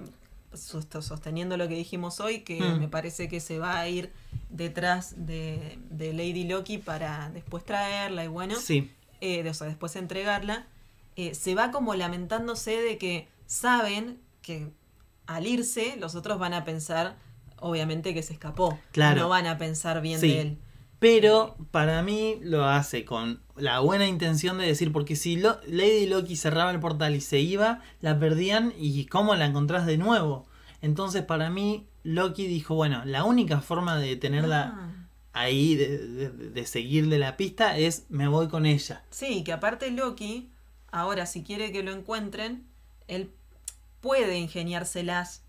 sos- 0.53 0.87
sosteniendo 1.05 1.55
lo 1.57 1.67
que 1.67 1.75
dijimos 1.75 2.19
hoy, 2.19 2.41
que 2.41 2.59
Mm. 2.61 2.79
me 2.79 2.87
parece 2.87 3.27
que 3.29 3.39
se 3.39 3.59
va 3.59 3.79
a 3.79 3.87
ir 3.87 4.11
detrás 4.49 5.13
de, 5.25 5.79
de 5.89 6.11
Lady 6.13 6.43
Loki 6.45 6.77
para 6.77 7.29
después 7.29 7.63
traerla 7.63 8.23
y 8.23 8.27
bueno, 8.27 8.55
Sí, 8.55 8.91
eh, 9.21 9.43
de- 9.43 9.49
o 9.49 9.53
sea, 9.53 9.67
después 9.67 9.95
entregarla. 9.95 10.67
Eh, 11.27 11.35
se 11.35 11.55
va 11.55 11.71
como 11.71 11.95
lamentándose 11.95 12.81
de 12.81 12.97
que 12.97 13.27
saben 13.45 14.19
que 14.41 14.71
al 15.27 15.45
irse 15.47 15.95
los 15.99 16.15
otros 16.15 16.39
van 16.39 16.53
a 16.53 16.63
pensar, 16.65 17.17
obviamente, 17.59 18.13
que 18.13 18.23
se 18.23 18.33
escapó. 18.33 18.79
Claro. 18.91 19.21
No 19.21 19.29
van 19.29 19.47
a 19.47 19.57
pensar 19.57 20.01
bien 20.01 20.19
Sí. 20.19 20.27
de 20.29 20.41
él. 20.41 20.57
pero 20.99 21.55
para 21.71 22.03
mí 22.03 22.35
lo 22.41 22.65
hace 22.65 23.05
con 23.05 23.41
la 23.55 23.79
buena 23.79 24.05
intención 24.05 24.57
de 24.57 24.65
decir, 24.65 24.91
porque 24.91 25.15
si 25.15 25.37
Lo- 25.37 25.57
Lady 25.65 26.07
Loki 26.07 26.35
cerraba 26.35 26.71
el 26.71 26.81
portal 26.81 27.15
y 27.15 27.21
se 27.21 27.39
iba, 27.39 27.79
la 28.01 28.19
perdían 28.19 28.73
y 28.77 29.05
¿cómo 29.05 29.33
la 29.35 29.45
encontrás 29.45 29.85
de 29.85 29.97
nuevo? 29.97 30.45
Entonces 30.81 31.23
para 31.23 31.49
mí 31.49 31.87
Loki 32.03 32.47
dijo, 32.47 32.75
bueno, 32.75 33.01
la 33.05 33.23
única 33.23 33.61
forma 33.61 33.97
de 33.97 34.17
tenerla 34.17 34.73
Ah. 34.75 35.07
ahí, 35.31 35.75
de, 35.75 35.97
de- 35.99 36.29
de 36.31 36.65
seguirle 36.65 37.17
la 37.17 37.37
pista, 37.37 37.77
es 37.77 38.05
me 38.09 38.27
voy 38.27 38.49
con 38.49 38.65
ella. 38.65 39.03
Sí, 39.09 39.43
que 39.45 39.53
aparte 39.53 39.91
Loki, 39.91 40.49
ahora 40.91 41.25
si 41.25 41.43
quiere 41.43 41.71
que 41.71 41.83
lo 41.83 41.91
encuentren, 41.91 42.65
él 43.07 43.31
puede 44.01 44.37
ingeniárselas 44.37 45.43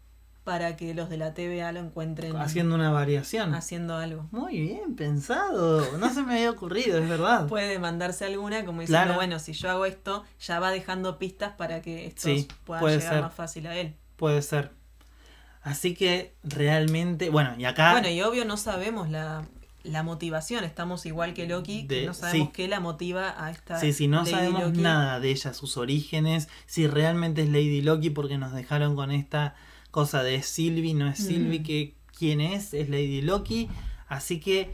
para 0.44 0.74
que 0.74 0.94
los 0.94 1.10
de 1.10 1.18
la 1.18 1.34
TVA 1.34 1.70
lo 1.72 1.80
encuentren 1.80 2.34
Haciendo 2.36 2.74
una 2.74 2.90
variación. 2.90 3.54
haciendo 3.54 3.96
algo. 3.96 4.26
Muy 4.32 4.58
bien 4.60 4.96
pensado. 4.96 5.98
No 5.98 6.12
se 6.12 6.22
me 6.22 6.34
había 6.36 6.50
ocurrido, 6.50 6.98
es 6.98 7.08
verdad. 7.08 7.46
Puede 7.46 7.78
mandarse 7.78 8.24
alguna 8.24 8.64
como 8.64 8.80
diciendo, 8.80 9.04
Claro. 9.04 9.14
bueno, 9.16 9.38
si 9.38 9.52
yo 9.52 9.70
hago 9.70 9.84
esto, 9.84 10.24
ya 10.40 10.58
va 10.58 10.70
dejando 10.70 11.18
pistas 11.18 11.52
para 11.52 11.82
que 11.82 12.12
Sí, 12.16 12.48
puedan 12.64 12.80
puede 12.80 12.96
llegar 12.98 13.12
ser. 13.14 13.22
más 13.22 13.34
fácil 13.34 13.66
a 13.66 13.76
él. 13.76 13.94
Puede 14.16 14.40
ser. 14.42 14.72
Así 15.62 15.94
que 15.94 16.34
realmente, 16.42 17.28
bueno, 17.28 17.54
y 17.58 17.66
acá 17.66 17.92
Bueno, 17.92 18.08
y 18.08 18.22
obvio 18.22 18.46
no 18.46 18.56
sabemos 18.56 19.10
la, 19.10 19.44
la 19.82 20.02
motivación, 20.02 20.64
estamos 20.64 21.06
igual 21.06 21.34
que 21.34 21.46
Loki, 21.46 21.86
que 21.86 22.06
no 22.06 22.14
sabemos 22.14 22.48
sí. 22.48 22.52
qué 22.54 22.68
la 22.68 22.80
motiva 22.80 23.34
a 23.44 23.50
esta 23.50 23.78
sí, 23.80 23.92
sí, 23.92 24.08
no 24.08 24.18
Lady 24.18 24.30
sabemos 24.30 24.62
Loki. 24.62 24.80
nada 24.80 25.20
de 25.20 25.30
ella, 25.30 25.54
sus 25.54 25.76
orígenes, 25.76 26.48
si 26.66 26.86
realmente 26.86 27.42
es 27.42 27.48
Lady 27.48 27.80
Loki 27.82 28.10
porque 28.10 28.38
nos 28.38 28.52
dejaron 28.52 28.94
con 28.96 29.10
esta 29.10 29.54
cosa 29.90 30.22
de 30.22 30.42
Sylvie, 30.42 30.94
no 30.94 31.08
es 31.08 31.18
Sylvie, 31.18 31.60
Mm. 31.60 31.64
que 31.64 31.94
quién 32.16 32.40
es, 32.40 32.74
es 32.74 32.88
Lady 32.88 33.22
Loki. 33.22 33.68
Así 34.08 34.38
que, 34.40 34.70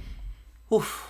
uff, 0.69 1.03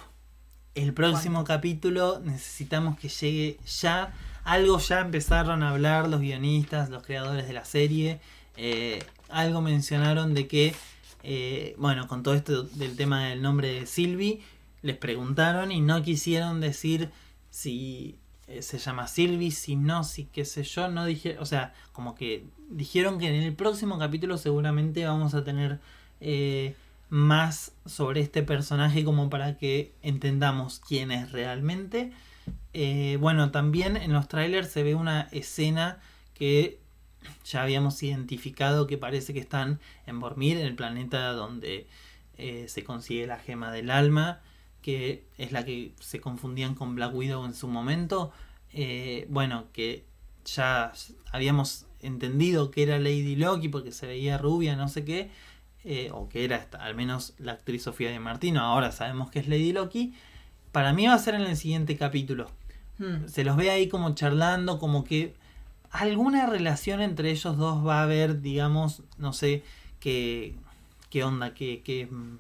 el 0.74 0.92
próximo 0.92 1.44
capítulo 1.44 2.20
necesitamos 2.24 2.98
que 2.98 3.08
llegue 3.08 3.58
ya. 3.80 4.12
Algo 4.44 4.78
ya 4.78 5.00
empezaron 5.00 5.62
a 5.62 5.70
hablar 5.70 6.08
los 6.08 6.20
guionistas, 6.20 6.90
los 6.90 7.02
creadores 7.02 7.46
de 7.46 7.52
la 7.52 7.64
serie. 7.64 8.20
eh, 8.58 9.02
algo 9.28 9.60
mencionaron 9.60 10.32
de 10.34 10.46
que, 10.46 10.74
eh, 11.22 11.74
bueno, 11.78 12.06
con 12.08 12.22
todo 12.22 12.34
esto 12.34 12.62
del 12.62 12.96
tema 12.96 13.26
del 13.26 13.42
nombre 13.42 13.68
de 13.68 13.86
Sylvie, 13.86 14.40
les 14.82 14.96
preguntaron 14.96 15.72
y 15.72 15.80
no 15.80 16.02
quisieron 16.02 16.60
decir 16.60 17.10
si 17.50 18.18
eh, 18.46 18.62
se 18.62 18.78
llama 18.78 19.08
Sylvie, 19.08 19.50
si 19.50 19.76
no, 19.76 20.04
si 20.04 20.26
qué 20.26 20.44
sé 20.44 20.62
yo, 20.62 20.88
no 20.88 21.04
dije, 21.04 21.38
o 21.38 21.46
sea, 21.46 21.74
como 21.92 22.14
que 22.14 22.46
dijeron 22.68 23.18
que 23.18 23.28
en 23.28 23.42
el 23.42 23.54
próximo 23.54 23.98
capítulo 23.98 24.38
seguramente 24.38 25.06
vamos 25.06 25.34
a 25.34 25.44
tener 25.44 25.80
eh, 26.20 26.74
más 27.08 27.72
sobre 27.86 28.20
este 28.20 28.42
personaje 28.42 29.04
como 29.04 29.30
para 29.30 29.56
que 29.56 29.94
entendamos 30.02 30.80
quién 30.80 31.10
es 31.10 31.32
realmente. 31.32 32.12
Bueno, 33.18 33.50
también 33.50 33.96
en 33.96 34.12
los 34.12 34.28
trailers 34.28 34.70
se 34.70 34.82
ve 34.82 34.94
una 34.94 35.22
escena 35.32 35.98
que 36.34 36.78
ya 37.44 37.62
habíamos 37.62 38.02
identificado 38.02 38.86
que 38.86 38.98
parece 38.98 39.32
que 39.32 39.40
están 39.40 39.80
en 40.06 40.20
Bormir, 40.20 40.56
en 40.58 40.66
el 40.66 40.74
planeta 40.74 41.32
donde 41.32 41.86
eh, 42.38 42.66
se 42.68 42.84
consigue 42.84 43.26
la 43.26 43.38
gema 43.38 43.70
del 43.72 43.90
alma, 43.90 44.40
que 44.82 45.24
es 45.38 45.52
la 45.52 45.64
que 45.64 45.92
se 46.00 46.20
confundían 46.20 46.74
con 46.74 46.94
Black 46.94 47.14
Widow 47.14 47.44
en 47.44 47.54
su 47.54 47.68
momento. 47.68 48.32
Eh, 48.72 49.26
bueno, 49.30 49.66
que 49.72 50.04
ya 50.44 50.92
habíamos 51.32 51.86
entendido 52.00 52.70
que 52.70 52.82
era 52.82 52.98
Lady 52.98 53.36
Loki 53.36 53.68
porque 53.68 53.90
se 53.92 54.06
veía 54.06 54.38
rubia, 54.38 54.76
no 54.76 54.88
sé 54.88 55.04
qué, 55.04 55.30
eh, 55.84 56.10
o 56.12 56.28
que 56.28 56.44
era 56.44 56.56
esta- 56.56 56.78
al 56.78 56.94
menos 56.94 57.34
la 57.38 57.52
actriz 57.52 57.82
Sofía 57.84 58.10
de 58.10 58.20
Martino, 58.20 58.60
ahora 58.60 58.92
sabemos 58.92 59.30
que 59.30 59.38
es 59.40 59.48
Lady 59.48 59.72
Loki. 59.72 60.14
Para 60.72 60.92
mí 60.92 61.06
va 61.06 61.14
a 61.14 61.18
ser 61.18 61.34
en 61.34 61.42
el 61.42 61.56
siguiente 61.56 61.96
capítulo 61.96 62.50
Hmm. 62.98 63.26
se 63.28 63.44
los 63.44 63.56
ve 63.56 63.70
ahí 63.70 63.88
como 63.88 64.14
charlando, 64.14 64.78
como 64.78 65.04
que 65.04 65.34
alguna 66.00 66.46
relación 66.46 67.00
entre 67.00 67.30
ellos 67.30 67.56
dos 67.56 67.86
va 67.86 68.00
a 68.00 68.02
haber, 68.04 68.40
digamos, 68.40 69.02
no 69.18 69.32
sé, 69.32 69.62
qué, 70.00 70.54
qué 71.10 71.24
onda, 71.24 71.54
qué, 71.54 71.82
qué, 71.84 72.06
mm, 72.06 72.38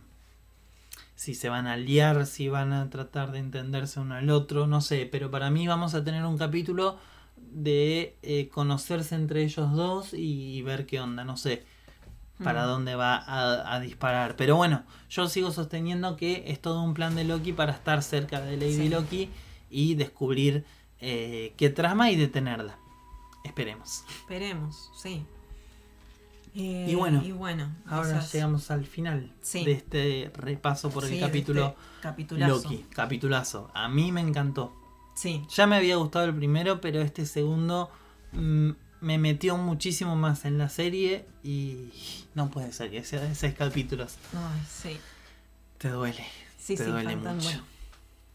si 1.14 1.34
se 1.34 1.48
van 1.48 1.66
a 1.66 1.74
aliar, 1.74 2.26
si 2.26 2.48
van 2.48 2.72
a 2.72 2.90
tratar 2.90 3.32
de 3.32 3.38
entenderse 3.38 4.00
uno 4.00 4.14
al 4.16 4.28
otro, 4.30 4.66
no 4.66 4.80
sé, 4.80 5.08
pero 5.10 5.30
para 5.30 5.50
mí 5.50 5.66
vamos 5.66 5.94
a 5.94 6.04
tener 6.04 6.24
un 6.24 6.36
capítulo 6.38 6.98
de 7.36 8.16
eh, 8.22 8.48
conocerse 8.48 9.14
entre 9.14 9.42
ellos 9.44 9.72
dos 9.72 10.12
y 10.12 10.60
ver 10.62 10.86
qué 10.86 11.00
onda, 11.00 11.24
no 11.24 11.36
sé 11.36 11.64
para 12.44 12.64
Mm. 12.64 12.66
dónde 12.68 12.94
va 12.96 13.16
a, 13.16 13.74
a 13.74 13.80
disparar. 13.80 14.36
Pero 14.36 14.56
bueno, 14.56 14.82
yo 15.08 15.26
sigo 15.26 15.52
sosteniendo 15.52 16.18
que 16.18 16.44
es 16.48 16.60
todo 16.60 16.82
un 16.82 16.92
plan 16.92 17.14
de 17.14 17.24
Loki 17.24 17.54
para 17.54 17.72
estar 17.72 18.02
cerca 18.02 18.42
de 18.42 18.58
Lady 18.58 18.74
Sí. 18.74 18.88
Loki 18.90 19.30
y 19.70 19.94
descubrir 19.94 20.66
eh, 21.00 21.54
qué 21.56 21.70
trama 21.70 22.10
y 22.10 22.16
detenerla. 22.16 22.76
Esperemos. 23.46 24.04
Esperemos, 24.08 24.90
sí. 25.00 25.24
Eh, 26.54 26.86
Y 26.88 26.94
bueno, 26.94 27.22
y 27.22 27.32
bueno 27.32 27.70
Ahora 27.86 28.10
esas- 28.18 28.32
llegamos 28.32 28.70
al 28.70 28.86
final 28.86 29.30
Sí. 29.42 29.64
de 29.64 29.72
este 29.72 30.30
repaso 30.36 30.88
por 30.90 31.04
sí, 31.04 31.14
el 31.14 31.20
de 31.20 31.26
capítulo 31.26 31.66
este 31.68 32.02
capitulazo. 32.02 32.54
Loki. 32.62 32.86
Capitulazo. 32.90 33.70
A 33.74 33.88
mí 33.88 34.10
me 34.12 34.20
encantó. 34.22 34.74
Sí, 35.14 35.42
Ya 35.54 35.66
me 35.66 35.76
había 35.76 35.96
gustado 35.96 36.24
el 36.26 36.34
primero, 36.34 36.80
pero 36.80 37.00
este 37.02 37.26
segundo 37.26 37.90
mm, 38.32 38.70
me 39.00 39.18
metió 39.18 39.56
muchísimo 39.58 40.16
más 40.16 40.44
en 40.46 40.56
la 40.58 40.68
serie 40.68 41.26
y 41.42 41.90
no 42.34 42.50
puede 42.50 42.72
ser 42.72 42.90
que 42.90 43.04
sea 43.04 43.20
de 43.20 43.34
seis 43.34 43.54
capítulos. 43.54 44.16
ay, 44.34 44.60
sí. 44.68 44.98
Te 45.78 45.90
duele. 45.90 46.24
Sí, 46.58 46.74
te 46.76 46.84
sí, 46.84 46.90
duele 46.90 47.14
faltan 47.14 47.36
mucho. 47.36 47.48
bueno, 47.48 47.64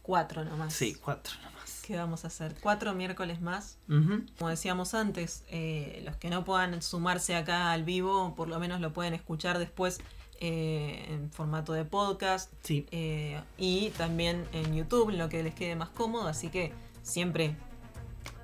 cuatro 0.04 0.46
nomás. 0.46 0.74
Sí, 0.74 0.96
cuatro 0.96 1.34
nomás. 1.44 1.51
¿Qué 1.92 1.98
vamos 1.98 2.24
a 2.24 2.28
hacer? 2.28 2.56
Cuatro 2.62 2.94
miércoles 2.94 3.42
más. 3.42 3.78
Como 3.86 4.50
decíamos 4.50 4.94
antes, 4.94 5.44
eh, 5.50 6.02
los 6.06 6.16
que 6.16 6.30
no 6.30 6.46
puedan 6.46 6.82
sumarse 6.82 7.36
acá 7.36 7.74
al 7.74 7.84
vivo, 7.84 8.34
por 8.34 8.48
lo 8.48 8.62
menos 8.62 8.80
lo 8.80 8.94
pueden 8.94 9.14
escuchar 9.14 9.60
después 9.60 10.00
eh, 10.40 11.06
en 11.10 11.30
formato 11.32 11.74
de 11.74 11.84
podcast 11.84 12.50
Sí, 12.64 12.88
eh, 12.92 13.42
y 13.58 13.90
también 13.98 14.46
en 14.54 14.74
YouTube, 14.74 15.12
lo 15.12 15.28
que 15.28 15.44
les 15.44 15.54
quede 15.54 15.76
más 15.76 15.90
cómodo. 15.90 16.30
Así 16.30 16.48
que 16.48 16.72
siempre 17.04 17.58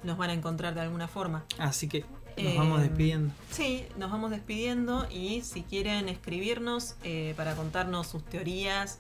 nos 0.03 0.17
van 0.17 0.31
a 0.31 0.33
encontrar 0.33 0.75
de 0.75 0.81
alguna 0.81 1.07
forma. 1.07 1.45
así 1.57 1.87
que 1.87 2.03
nos 2.37 2.53
vamos 2.53 2.81
despidiendo. 2.81 3.33
Sí, 3.49 3.85
nos 3.95 4.11
vamos 4.11 4.31
despidiendo 4.31 5.07
y 5.09 5.41
si 5.43 5.63
quieren 5.63 6.09
escribirnos 6.09 6.97
para 7.37 7.55
contarnos 7.55 8.07
sus 8.07 8.25
teorías 8.25 8.99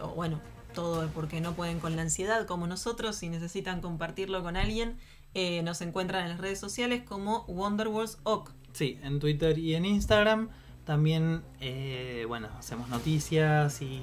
o 0.00 0.10
bueno, 0.10 0.40
todo 0.72 1.02
el 1.02 1.08
por 1.08 1.28
qué 1.28 1.40
no 1.40 1.54
pueden 1.54 1.80
con 1.80 1.96
la 1.96 2.02
ansiedad 2.02 2.46
como 2.46 2.66
nosotros, 2.66 3.16
si 3.16 3.28
necesitan 3.28 3.80
compartirlo 3.80 4.42
con 4.42 4.56
alguien, 4.56 4.96
eh, 5.34 5.62
nos 5.62 5.80
encuentran 5.80 6.24
en 6.24 6.30
las 6.30 6.40
redes 6.40 6.58
sociales 6.58 7.02
como 7.04 7.44
Wonderwalls 7.46 8.18
Oc. 8.24 8.52
Sí, 8.72 8.98
en 9.02 9.20
Twitter 9.20 9.58
y 9.58 9.74
en 9.74 9.84
Instagram. 9.84 10.48
También, 10.84 11.42
eh, 11.60 12.24
bueno, 12.26 12.48
hacemos 12.58 12.88
noticias 12.88 13.82
y, 13.82 14.00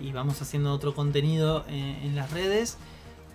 y 0.00 0.12
vamos 0.12 0.40
haciendo 0.42 0.72
otro 0.72 0.94
contenido 0.94 1.64
en, 1.68 1.96
en 2.02 2.16
las 2.16 2.30
redes. 2.32 2.78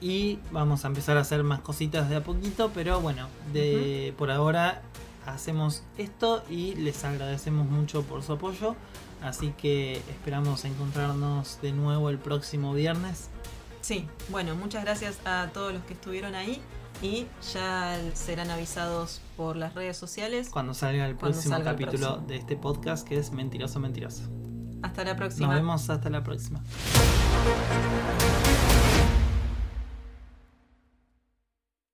Y 0.01 0.39
vamos 0.51 0.83
a 0.83 0.87
empezar 0.87 1.15
a 1.17 1.21
hacer 1.21 1.43
más 1.43 1.61
cositas 1.61 2.09
de 2.09 2.15
a 2.15 2.23
poquito. 2.23 2.71
Pero 2.73 2.99
bueno, 3.01 3.27
de, 3.53 4.13
por 4.17 4.31
ahora 4.31 4.81
hacemos 5.25 5.83
esto 5.97 6.43
y 6.49 6.73
les 6.75 7.03
agradecemos 7.03 7.67
mucho 7.67 8.03
por 8.03 8.23
su 8.23 8.33
apoyo. 8.33 8.75
Así 9.21 9.53
que 9.57 9.97
esperamos 10.09 10.65
encontrarnos 10.65 11.59
de 11.61 11.71
nuevo 11.73 12.09
el 12.09 12.17
próximo 12.17 12.73
viernes. 12.73 13.29
Sí, 13.81 14.07
bueno, 14.29 14.55
muchas 14.55 14.83
gracias 14.83 15.17
a 15.25 15.49
todos 15.53 15.73
los 15.73 15.83
que 15.83 15.93
estuvieron 15.93 16.35
ahí 16.35 16.61
y 17.01 17.25
ya 17.53 17.99
serán 18.13 18.49
avisados 18.51 19.21
por 19.37 19.55
las 19.57 19.73
redes 19.73 19.97
sociales. 19.97 20.49
Cuando 20.49 20.73
salga 20.73 21.05
el 21.07 21.15
Cuando 21.15 21.35
próximo 21.35 21.55
salga 21.55 21.71
el 21.71 21.77
capítulo 21.77 22.07
próximo. 22.07 22.27
de 22.27 22.35
este 22.37 22.55
podcast 22.57 23.07
que 23.07 23.17
es 23.17 23.31
Mentiroso 23.31 23.79
Mentiroso. 23.79 24.23
Hasta 24.83 25.03
la 25.03 25.11
Nos 25.11 25.17
próxima. 25.19 25.53
vemos 25.53 25.89
hasta 25.89 26.09
la 26.09 26.23
próxima. 26.23 26.61